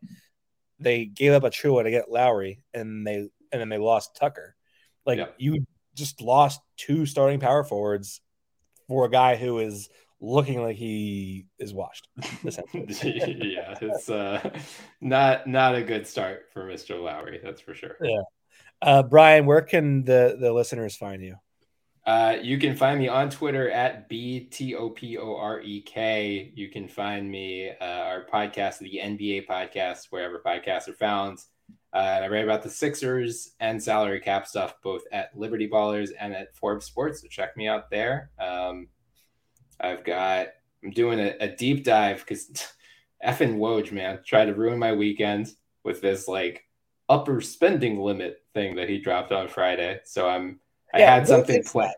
they 0.80 1.06
gave 1.06 1.34
up 1.34 1.42
Achiuwa 1.42 1.84
to 1.84 1.90
get 1.90 2.12
Lowry, 2.12 2.62
and 2.74 3.06
they 3.08 3.16
and 3.52 3.62
then 3.62 3.70
they 3.70 3.80
lost 3.80 4.16
Tucker. 4.16 4.56
Like 5.08 5.18
Yeah. 5.18 5.28
you 5.40 5.66
just 5.96 6.22
lost 6.22 6.62
two 6.78 7.08
starting 7.08 7.40
power 7.40 7.64
forwards 7.64 8.22
for 8.88 9.06
a 9.06 9.10
guy 9.10 9.36
who 9.38 9.58
is 9.58 9.90
looking 10.22 10.62
like 10.62 10.76
he 10.76 11.48
is 11.58 11.74
washed. 11.74 12.08
yeah, 12.74 13.78
it's 13.82 14.10
uh, 14.10 14.50
not 15.02 15.48
not 15.48 15.76
a 15.76 15.82
good 15.82 16.06
start 16.08 16.46
for 16.54 16.66
Mr. 16.66 17.02
Lowry, 17.02 17.40
that's 17.44 17.62
for 17.62 17.74
sure. 17.74 17.98
Uh, 18.84 19.02
Bryan, 19.02 19.46
where 19.46 19.62
can 19.62 20.04
the 20.04 20.36
the 20.38 20.52
listeners 20.52 20.96
find 20.96 21.24
you? 21.24 21.36
Uh, 22.06 22.36
you 22.42 22.58
can 22.58 22.76
find 22.76 23.00
me 23.00 23.08
on 23.08 23.30
Twitter 23.30 23.72
at 23.72 24.10
B 24.10 24.42
T 24.42 24.76
O 24.76 24.90
P 24.90 25.18
O 25.18 25.38
R 25.38 25.62
E 25.62 25.82
K. 25.82 26.52
You 26.54 26.70
can 26.70 26.90
find 26.90 27.32
me, 27.32 27.70
uh, 27.70 27.86
our 27.86 28.26
podcast, 28.26 28.80
the 28.80 29.00
NBA 29.02 29.48
podcast, 29.48 30.08
wherever 30.10 30.42
podcasts 30.46 30.90
are 30.90 30.96
found. 30.96 31.40
Uh, 31.94 32.16
and 32.16 32.26
I 32.26 32.28
write 32.28 32.44
about 32.44 32.62
the 32.62 32.70
Sixers 32.70 33.52
and 33.62 33.82
salary 33.82 34.20
cap 34.20 34.48
stuff, 34.48 34.74
both 34.84 35.04
at 35.14 35.30
Liberty 35.34 35.70
Ballers 35.70 36.10
and 36.20 36.34
at 36.34 36.54
Forbes 36.54 36.86
Sports. 36.86 37.22
So 37.22 37.30
check 37.30 37.56
me 37.56 37.70
out 37.70 37.90
there. 37.90 38.32
Um, 38.38 38.90
I've 39.80 40.04
got, 40.04 40.48
I'm 40.84 40.92
doing 40.92 41.22
a, 41.22 41.38
a 41.40 41.56
deep 41.56 41.86
dive 41.86 42.20
because 42.20 42.48
effing 43.26 43.60
Woj, 43.60 43.94
man, 43.94 44.20
tried 44.26 44.46
to 44.46 44.56
ruin 44.56 44.78
my 44.78 44.92
weekend 44.92 45.54
with 45.86 46.02
this 46.02 46.28
like 46.28 46.66
upper 47.14 47.42
spending 47.42 48.00
limit 48.00 48.42
thing 48.54 48.76
that 48.76 48.90
he 48.90 48.98
dropped 49.00 49.32
on 49.32 49.48
Friday. 49.48 50.00
So 50.06 50.28
I'm, 50.28 50.60
I 50.94 51.00
Yeah, 51.00 51.16
had 51.16 51.28
something 51.28 51.64
planned. 51.64 51.94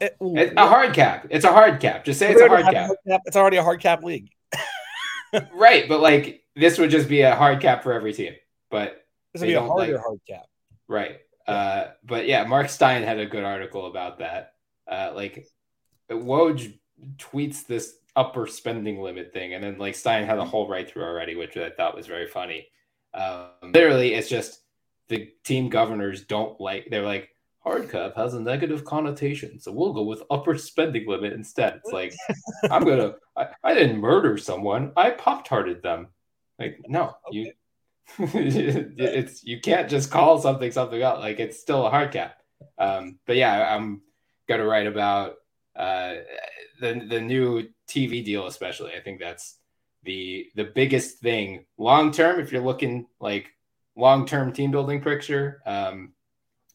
It- 0.00 0.16
a 0.56 0.66
hard 0.66 0.94
cap. 0.94 1.26
It's 1.30 1.44
a 1.44 1.52
hard 1.52 1.80
cap. 1.80 2.04
Just 2.04 2.18
say 2.20 2.30
it's 2.32 2.40
a 2.40 2.48
hard 2.48 2.64
cap. 2.64 2.90
cap. 3.08 3.20
It's 3.26 3.36
already 3.36 3.56
a 3.56 3.62
hard 3.62 3.80
cap 3.80 4.02
league. 4.04 4.30
Right. 5.54 5.88
But 5.88 6.00
like 6.00 6.42
this 6.54 6.78
would 6.78 6.90
just 6.90 7.08
be 7.08 7.22
a 7.22 7.34
hard 7.34 7.60
cap 7.60 7.82
for 7.82 7.92
every 7.92 8.12
team. 8.12 8.34
But 8.70 9.04
This 9.32 9.40
would 9.40 9.48
be 9.48 9.54
a 9.54 9.60
harder 9.62 9.94
like- 9.94 10.00
hard 10.02 10.20
cap. 10.28 10.44
right. 10.88 11.18
Uh 11.46 11.86
but 12.04 12.26
yeah, 12.28 12.44
Mark 12.44 12.68
Stein 12.68 13.02
had 13.02 13.18
a 13.18 13.26
good 13.26 13.42
article 13.44 13.86
about 13.86 14.18
that. 14.18 14.54
Uh 14.86 15.12
like 15.14 15.46
Woj 16.10 16.78
tweets 17.16 17.66
this 17.66 17.96
upper 18.14 18.46
spending 18.46 19.00
limit 19.00 19.32
thing, 19.32 19.54
and 19.54 19.64
then 19.64 19.78
like 19.78 19.94
Stein 19.94 20.26
had 20.26 20.38
a 20.38 20.44
whole 20.44 20.68
write 20.68 20.90
through 20.90 21.04
already, 21.04 21.34
which 21.34 21.56
I 21.56 21.70
thought 21.70 21.96
was 21.96 22.06
very 22.06 22.26
funny. 22.28 22.66
Um 23.14 23.72
literally 23.72 24.14
it's 24.14 24.28
just 24.28 24.60
the 25.08 25.30
team 25.44 25.68
governors 25.68 26.24
don't 26.24 26.60
like 26.60 26.88
they're 26.90 27.02
like 27.02 27.28
hard 27.62 27.90
cap 27.90 28.14
has 28.16 28.34
a 28.34 28.40
negative 28.40 28.84
connotation, 28.84 29.60
so 29.60 29.70
we'll 29.72 29.92
go 29.92 30.02
with 30.02 30.22
upper 30.30 30.56
spending 30.58 31.06
limit 31.06 31.32
instead. 31.32 31.74
It's 31.76 31.92
like 31.92 32.14
I'm 32.70 32.84
gonna 32.84 33.14
I, 33.36 33.48
I 33.62 33.74
didn't 33.74 34.00
murder 34.00 34.36
someone, 34.36 34.92
I 34.96 35.10
pop 35.10 35.46
tarted 35.46 35.82
them. 35.82 36.08
Like, 36.58 36.80
no, 36.86 37.14
you 37.30 37.52
it's 38.18 39.44
you 39.44 39.60
can't 39.60 39.88
just 39.88 40.10
call 40.10 40.38
something 40.40 40.70
something 40.70 41.00
else. 41.00 41.20
Like 41.20 41.40
it's 41.40 41.60
still 41.60 41.86
a 41.86 41.90
hard 41.90 42.12
cap. 42.12 42.36
Um, 42.78 43.18
but 43.26 43.36
yeah, 43.36 43.74
I'm 43.74 44.02
gonna 44.48 44.66
write 44.66 44.86
about 44.86 45.36
uh, 45.76 46.14
the 46.80 47.06
the 47.08 47.20
new 47.20 47.68
TV 47.88 48.24
deal, 48.24 48.46
especially. 48.46 48.92
I 48.92 49.00
think 49.00 49.20
that's 49.20 49.58
the 50.04 50.48
the 50.54 50.64
biggest 50.64 51.18
thing 51.18 51.64
long 51.78 52.12
term. 52.12 52.40
If 52.40 52.52
you're 52.52 52.62
looking 52.62 53.06
like 53.20 53.52
long 53.96 54.26
term 54.26 54.52
team 54.52 54.70
building 54.70 55.00
picture, 55.00 55.62
um, 55.66 56.12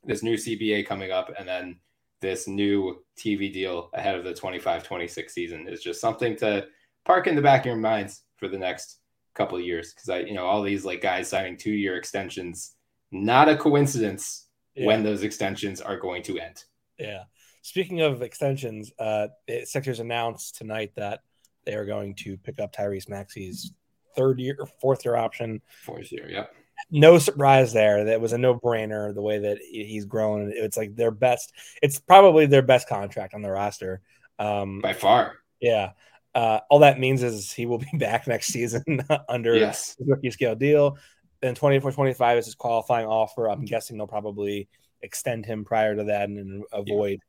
this 0.04 0.24
new 0.24 0.36
CBA 0.36 0.86
coming 0.86 1.12
up, 1.12 1.32
and 1.38 1.48
then 1.48 1.80
this 2.22 2.48
new 2.48 3.04
TV 3.18 3.52
deal 3.52 3.90
ahead 3.94 4.16
of 4.16 4.24
the 4.24 4.34
25-26 4.34 5.30
season 5.30 5.68
is 5.68 5.84
just 5.84 6.02
something 6.02 6.36
to 6.36 6.66
park 7.06 7.28
in 7.28 7.36
the 7.36 7.42
back 7.42 7.62
of 7.62 7.68
your 7.68 7.76
minds 7.76 8.24
for 8.38 8.48
the 8.48 8.58
next 8.58 8.98
couple 9.36 9.58
of 9.58 9.64
years 9.64 9.94
because 9.94 10.10
I, 10.10 10.20
you 10.20 10.34
know, 10.34 10.46
all 10.46 10.64
these 10.64 10.84
like 10.84 11.02
guys 11.02 11.30
signing 11.30 11.58
two 11.58 11.72
year 11.72 11.96
extensions, 11.96 12.76
not 13.12 13.50
a 13.50 13.56
coincidence 13.56 14.48
when 14.76 15.04
those 15.04 15.24
extensions 15.24 15.82
are 15.82 15.98
going 15.98 16.24
to 16.24 16.40
end. 16.40 16.64
Yeah. 17.00 17.24
Speaking 17.62 18.02
of 18.02 18.22
extensions, 18.22 18.92
uh, 19.00 19.28
the 19.48 19.66
Sixers 19.66 20.00
announced 20.00 20.58
tonight 20.58 20.92
that 20.96 21.22
they 21.68 21.76
are 21.76 21.86
going 21.86 22.16
to 22.16 22.38
pick 22.38 22.60
up 22.60 22.74
Tyrese 22.74 23.08
Maxey's 23.10 23.74
third 24.16 24.40
year, 24.40 24.58
fourth 24.82 25.06
year 25.06 25.16
option. 25.16 25.62
Fourth 25.84 26.12
year, 26.12 26.28
yep. 26.28 26.52
No 26.90 27.18
surprise 27.20 27.74
there. 27.74 28.06
That 28.06 28.22
was 28.22 28.34
a 28.34 28.38
no 28.38 28.56
brainer. 28.58 29.14
The 29.14 29.22
way 29.22 29.40
that 29.40 29.58
he's 29.60 30.06
grown, 30.06 30.52
it's 30.56 30.78
like 30.78 30.96
their 30.96 31.12
best. 31.12 31.52
It's 31.82 32.00
probably 32.00 32.46
their 32.46 32.62
best 32.62 32.88
contract 32.88 33.34
on 33.34 33.42
the 33.42 33.52
roster. 33.52 34.02
Um, 34.40 34.80
By 34.82 34.94
far. 34.94 35.38
yeah. 35.60 35.92
Uh, 36.36 36.60
all 36.70 36.80
that 36.80 37.00
means 37.00 37.24
is 37.24 37.52
he 37.52 37.66
will 37.66 37.80
be 37.80 37.90
back 37.98 38.28
next 38.28 38.48
season 38.48 38.84
under 39.30 39.56
Yes. 39.56 39.96
rookie 40.00 40.32
scale 40.32 40.56
deal. 40.56 40.98
Then 41.42 41.56
24 41.56 41.92
25 41.92 42.38
is 42.40 42.46
his 42.46 42.56
qualifying 42.56 43.08
offer. 43.08 43.50
I'm 43.50 43.66
guessing 43.66 43.98
they'll 43.98 44.08
probably 44.08 44.68
extend 45.02 45.46
him 45.46 45.66
prior 45.66 45.96
to 45.96 46.06
that 46.06 46.30
and, 46.30 46.38
and 46.38 46.64
avoid 46.72 47.20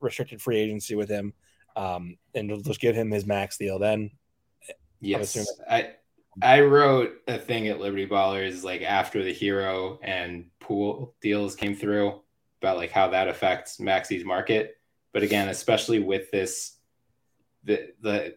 restricted 0.00 0.42
free 0.42 0.58
agency 0.58 0.94
with 0.94 1.08
him. 1.08 1.32
Um, 1.76 2.16
and 2.34 2.64
just 2.64 2.80
give 2.80 2.96
him 2.96 3.10
his 3.10 3.26
max 3.26 3.58
deal 3.58 3.78
then. 3.78 4.10
Yes. 5.00 5.46
I 5.68 5.90
I 6.42 6.60
wrote 6.60 7.12
a 7.26 7.38
thing 7.38 7.68
at 7.68 7.80
Liberty 7.80 8.06
Ballers 8.06 8.62
like 8.62 8.82
after 8.82 9.22
the 9.22 9.34
Herro 9.34 9.98
and 10.02 10.46
Poole 10.60 11.14
deals 11.20 11.54
came 11.54 11.74
through 11.74 12.20
about 12.60 12.76
like 12.76 12.90
how 12.90 13.08
that 13.08 13.28
affects 13.28 13.80
Maxey's 13.80 14.24
market. 14.24 14.76
But 15.12 15.22
again, 15.22 15.48
especially 15.48 15.98
with 15.98 16.30
this 16.30 16.76
the 17.64 17.92
the 18.00 18.36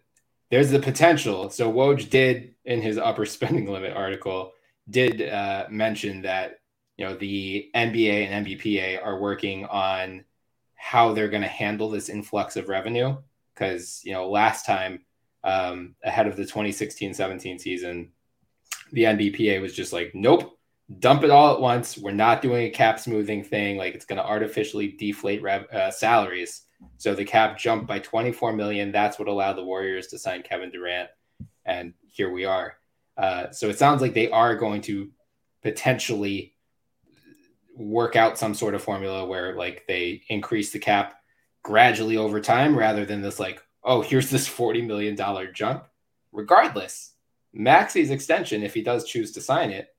there's 0.49 0.71
the 0.71 0.79
potential. 0.79 1.49
So 1.49 1.71
Woj 1.71 2.09
did 2.09 2.55
in 2.65 2.81
his 2.81 2.97
upper 2.97 3.25
spending 3.25 3.69
limit 3.69 3.95
article 3.95 4.53
did 4.89 5.21
uh, 5.21 5.65
mention 5.69 6.21
that 6.23 6.59
you 6.97 7.05
know 7.05 7.15
the 7.15 7.69
NBA 7.75 8.27
and 8.27 8.45
NBPA 8.45 9.03
are 9.03 9.19
working 9.19 9.65
on 9.65 10.23
how 10.75 11.13
they're 11.13 11.27
going 11.27 11.41
to 11.43 11.47
handle 11.47 11.89
this 11.89 12.07
influx 12.07 12.55
of 12.55 12.69
revenue 12.69 13.17
because 13.59 14.01
you 14.03 14.13
know 14.13 14.29
last 14.29 14.65
time 14.65 15.01
um, 15.43 15.95
ahead 16.03 16.27
of 16.27 16.35
the 16.35 16.43
2016-17 16.43 17.59
season, 17.59 18.11
the 18.91 19.03
NBPA 19.03 19.61
was 19.61 19.73
just 19.73 19.93
like, 19.93 20.11
nope, 20.13 20.57
dump 20.99 21.23
it 21.23 21.29
all 21.29 21.53
at 21.53 21.61
once. 21.61 21.97
We're 21.97 22.11
not 22.11 22.41
doing 22.41 22.67
a 22.67 22.69
cap 22.69 22.99
smoothing 22.99 23.43
thing. 23.43 23.77
Like 23.77 23.95
it's 23.95 24.05
going 24.05 24.17
to 24.17 24.25
artificially 24.25 24.95
deflate 24.99 25.41
rev- 25.41 25.69
uh, 25.71 25.91
salaries. 25.91 26.63
So 26.97 27.13
the 27.13 27.25
cap 27.25 27.57
jumped 27.57 27.87
by 27.87 27.99
24 27.99 28.53
million. 28.53 28.91
That's 28.91 29.19
what 29.19 29.27
allowed 29.27 29.53
the 29.53 29.65
Warriors 29.65 30.07
to 30.07 30.19
sign 30.19 30.43
Kevin 30.43 30.71
Durant, 30.71 31.09
and 31.65 31.93
here 32.07 32.31
we 32.31 32.45
are. 32.45 32.75
Uh, 33.17 33.51
so 33.51 33.67
it 33.67 33.77
sounds 33.77 34.01
like 34.01 34.13
they 34.13 34.29
are 34.29 34.55
going 34.55 34.81
to 34.83 35.09
potentially 35.61 36.55
work 37.75 38.15
out 38.15 38.37
some 38.37 38.53
sort 38.53 38.75
of 38.75 38.83
formula 38.83 39.25
where 39.25 39.55
like 39.55 39.83
they 39.87 40.21
increase 40.29 40.71
the 40.71 40.79
cap 40.79 41.18
gradually 41.63 42.17
over 42.17 42.39
time 42.39 42.77
rather 42.77 43.05
than 43.05 43.21
this 43.21 43.39
like 43.39 43.61
oh 43.83 44.01
here's 44.01 44.29
this 44.29 44.47
40 44.47 44.83
million 44.83 45.15
dollar 45.15 45.51
jump. 45.51 45.85
Regardless 46.31 47.13
Maxey's 47.53 48.11
extension 48.11 48.63
if 48.63 48.73
he 48.73 48.81
does 48.81 49.05
choose 49.05 49.31
to 49.33 49.41
sign 49.41 49.71
it 49.71 49.89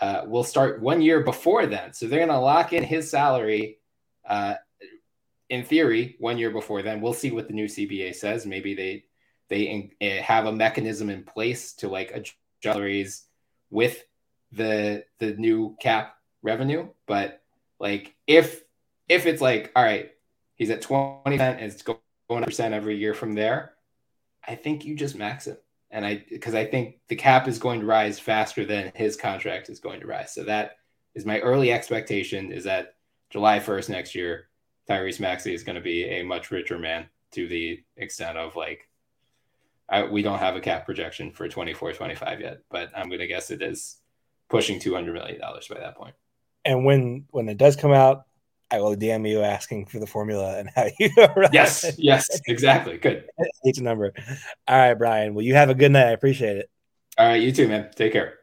uh, 0.00 0.22
will 0.26 0.44
start 0.44 0.80
one 0.80 1.02
year 1.02 1.20
before 1.20 1.66
then. 1.66 1.92
So 1.92 2.06
they're 2.06 2.20
going 2.20 2.30
to 2.30 2.38
lock 2.38 2.72
in 2.72 2.82
his 2.82 3.10
salary 3.10 3.78
uh, 4.26 4.54
in 5.48 5.64
theory 5.64 6.16
one 6.18 6.38
year 6.38 6.50
before 6.50 6.82
then. 6.82 7.00
We'll 7.00 7.12
see 7.12 7.30
what 7.30 7.48
the 7.48 7.54
new 7.54 7.66
cba 7.66 8.14
says. 8.14 8.46
Maybe 8.46 8.74
they 8.74 9.04
they 9.48 9.62
in, 9.62 9.90
eh, 10.00 10.22
have 10.22 10.46
a 10.46 10.52
mechanism 10.52 11.10
in 11.10 11.24
place 11.24 11.74
to 11.74 11.88
like 11.88 12.12
adjust 12.12 12.36
salaries 12.62 13.24
with 13.68 14.02
the 14.52 15.04
the 15.18 15.34
new 15.34 15.76
cap 15.80 16.14
revenue. 16.42 16.88
But 17.06 17.42
like 17.78 18.14
if 18.26 18.62
if 19.08 19.26
it's 19.26 19.42
like 19.42 19.72
all 19.74 19.82
right 19.82 20.12
he's 20.60 20.70
at 20.70 20.82
20 20.82 21.40
and 21.40 21.60
it's 21.60 21.82
going 21.82 22.44
percent 22.44 22.74
every 22.74 22.96
year 22.96 23.14
from 23.14 23.34
there. 23.34 23.72
I 24.46 24.54
think 24.54 24.84
you 24.84 24.94
just 24.94 25.16
max 25.16 25.46
it 25.46 25.62
and 25.90 26.04
i 26.06 26.24
because 26.30 26.54
i 26.54 26.64
think 26.64 26.98
the 27.08 27.16
cap 27.16 27.48
is 27.48 27.58
going 27.58 27.80
to 27.80 27.86
rise 27.86 28.20
faster 28.20 28.64
than 28.64 28.92
his 28.94 29.16
contract 29.16 29.68
is 29.68 29.80
going 29.80 30.00
to 30.00 30.06
rise. 30.06 30.32
So 30.32 30.44
that 30.44 30.76
is 31.14 31.26
my 31.26 31.40
early 31.40 31.72
expectation 31.72 32.52
is 32.52 32.64
that 32.64 32.94
july 33.30 33.58
1st 33.58 33.88
next 33.88 34.14
year 34.14 34.48
tyrese 34.88 35.20
maxey 35.20 35.52
is 35.52 35.64
going 35.64 35.76
to 35.76 35.82
be 35.82 36.04
a 36.04 36.22
much 36.22 36.50
richer 36.50 36.78
man 36.78 37.08
to 37.32 37.48
the 37.48 37.82
extent 37.96 38.38
of 38.38 38.54
like 38.54 38.88
I, 39.88 40.04
we 40.04 40.22
don't 40.22 40.38
have 40.38 40.54
a 40.54 40.60
cap 40.60 40.86
projection 40.86 41.32
for 41.32 41.48
24 41.48 41.92
25 41.92 42.40
yet 42.40 42.58
but 42.70 42.90
i'm 42.96 43.08
going 43.08 43.20
to 43.20 43.26
guess 43.26 43.50
it 43.50 43.60
is 43.60 44.00
pushing 44.50 44.80
200 44.80 45.14
million 45.14 45.40
dollars 45.40 45.68
by 45.68 45.78
that 45.78 45.96
point. 45.96 46.14
And 46.64 46.84
when 46.84 47.24
when 47.30 47.48
it 47.48 47.56
does 47.56 47.76
come 47.76 47.92
out, 47.92 48.26
I 48.72 48.80
will 48.80 48.94
DM 48.94 49.28
you 49.28 49.42
asking 49.42 49.86
for 49.86 49.98
the 49.98 50.06
formula 50.06 50.58
and 50.58 50.70
how 50.74 50.86
you. 50.98 51.10
Arrive. 51.18 51.50
Yes, 51.52 51.84
yes, 51.98 52.28
exactly. 52.46 52.98
Good. 52.98 53.24
Each 53.64 53.80
number. 53.80 54.12
All 54.68 54.78
right, 54.78 54.94
Bryan. 54.94 55.34
Well, 55.34 55.44
you 55.44 55.54
have 55.54 55.70
a 55.70 55.74
good 55.74 55.90
night. 55.92 56.06
I 56.06 56.12
appreciate 56.12 56.56
it. 56.56 56.70
All 57.18 57.26
right, 57.26 57.42
you 57.42 57.50
too, 57.52 57.66
man. 57.68 57.90
Take 57.94 58.12
care. 58.12 58.34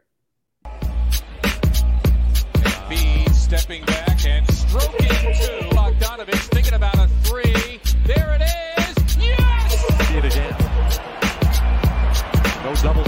Embiid 2.56 3.34
stepping 3.34 3.86
back 3.86 4.26
and 4.26 4.46
stroking 4.54 5.08
two. 5.08 5.70
Bogdanovich 5.76 6.50
thinking 6.52 6.74
about 6.74 6.96
a 6.96 7.08
three. 7.24 7.80
There 8.06 8.38
it 8.40 8.42
is. 8.42 9.18
Yes. 9.18 10.08
See 10.08 10.18
it 10.18 10.26
again. 10.26 10.56
No 12.64 12.76
double. 12.84 13.04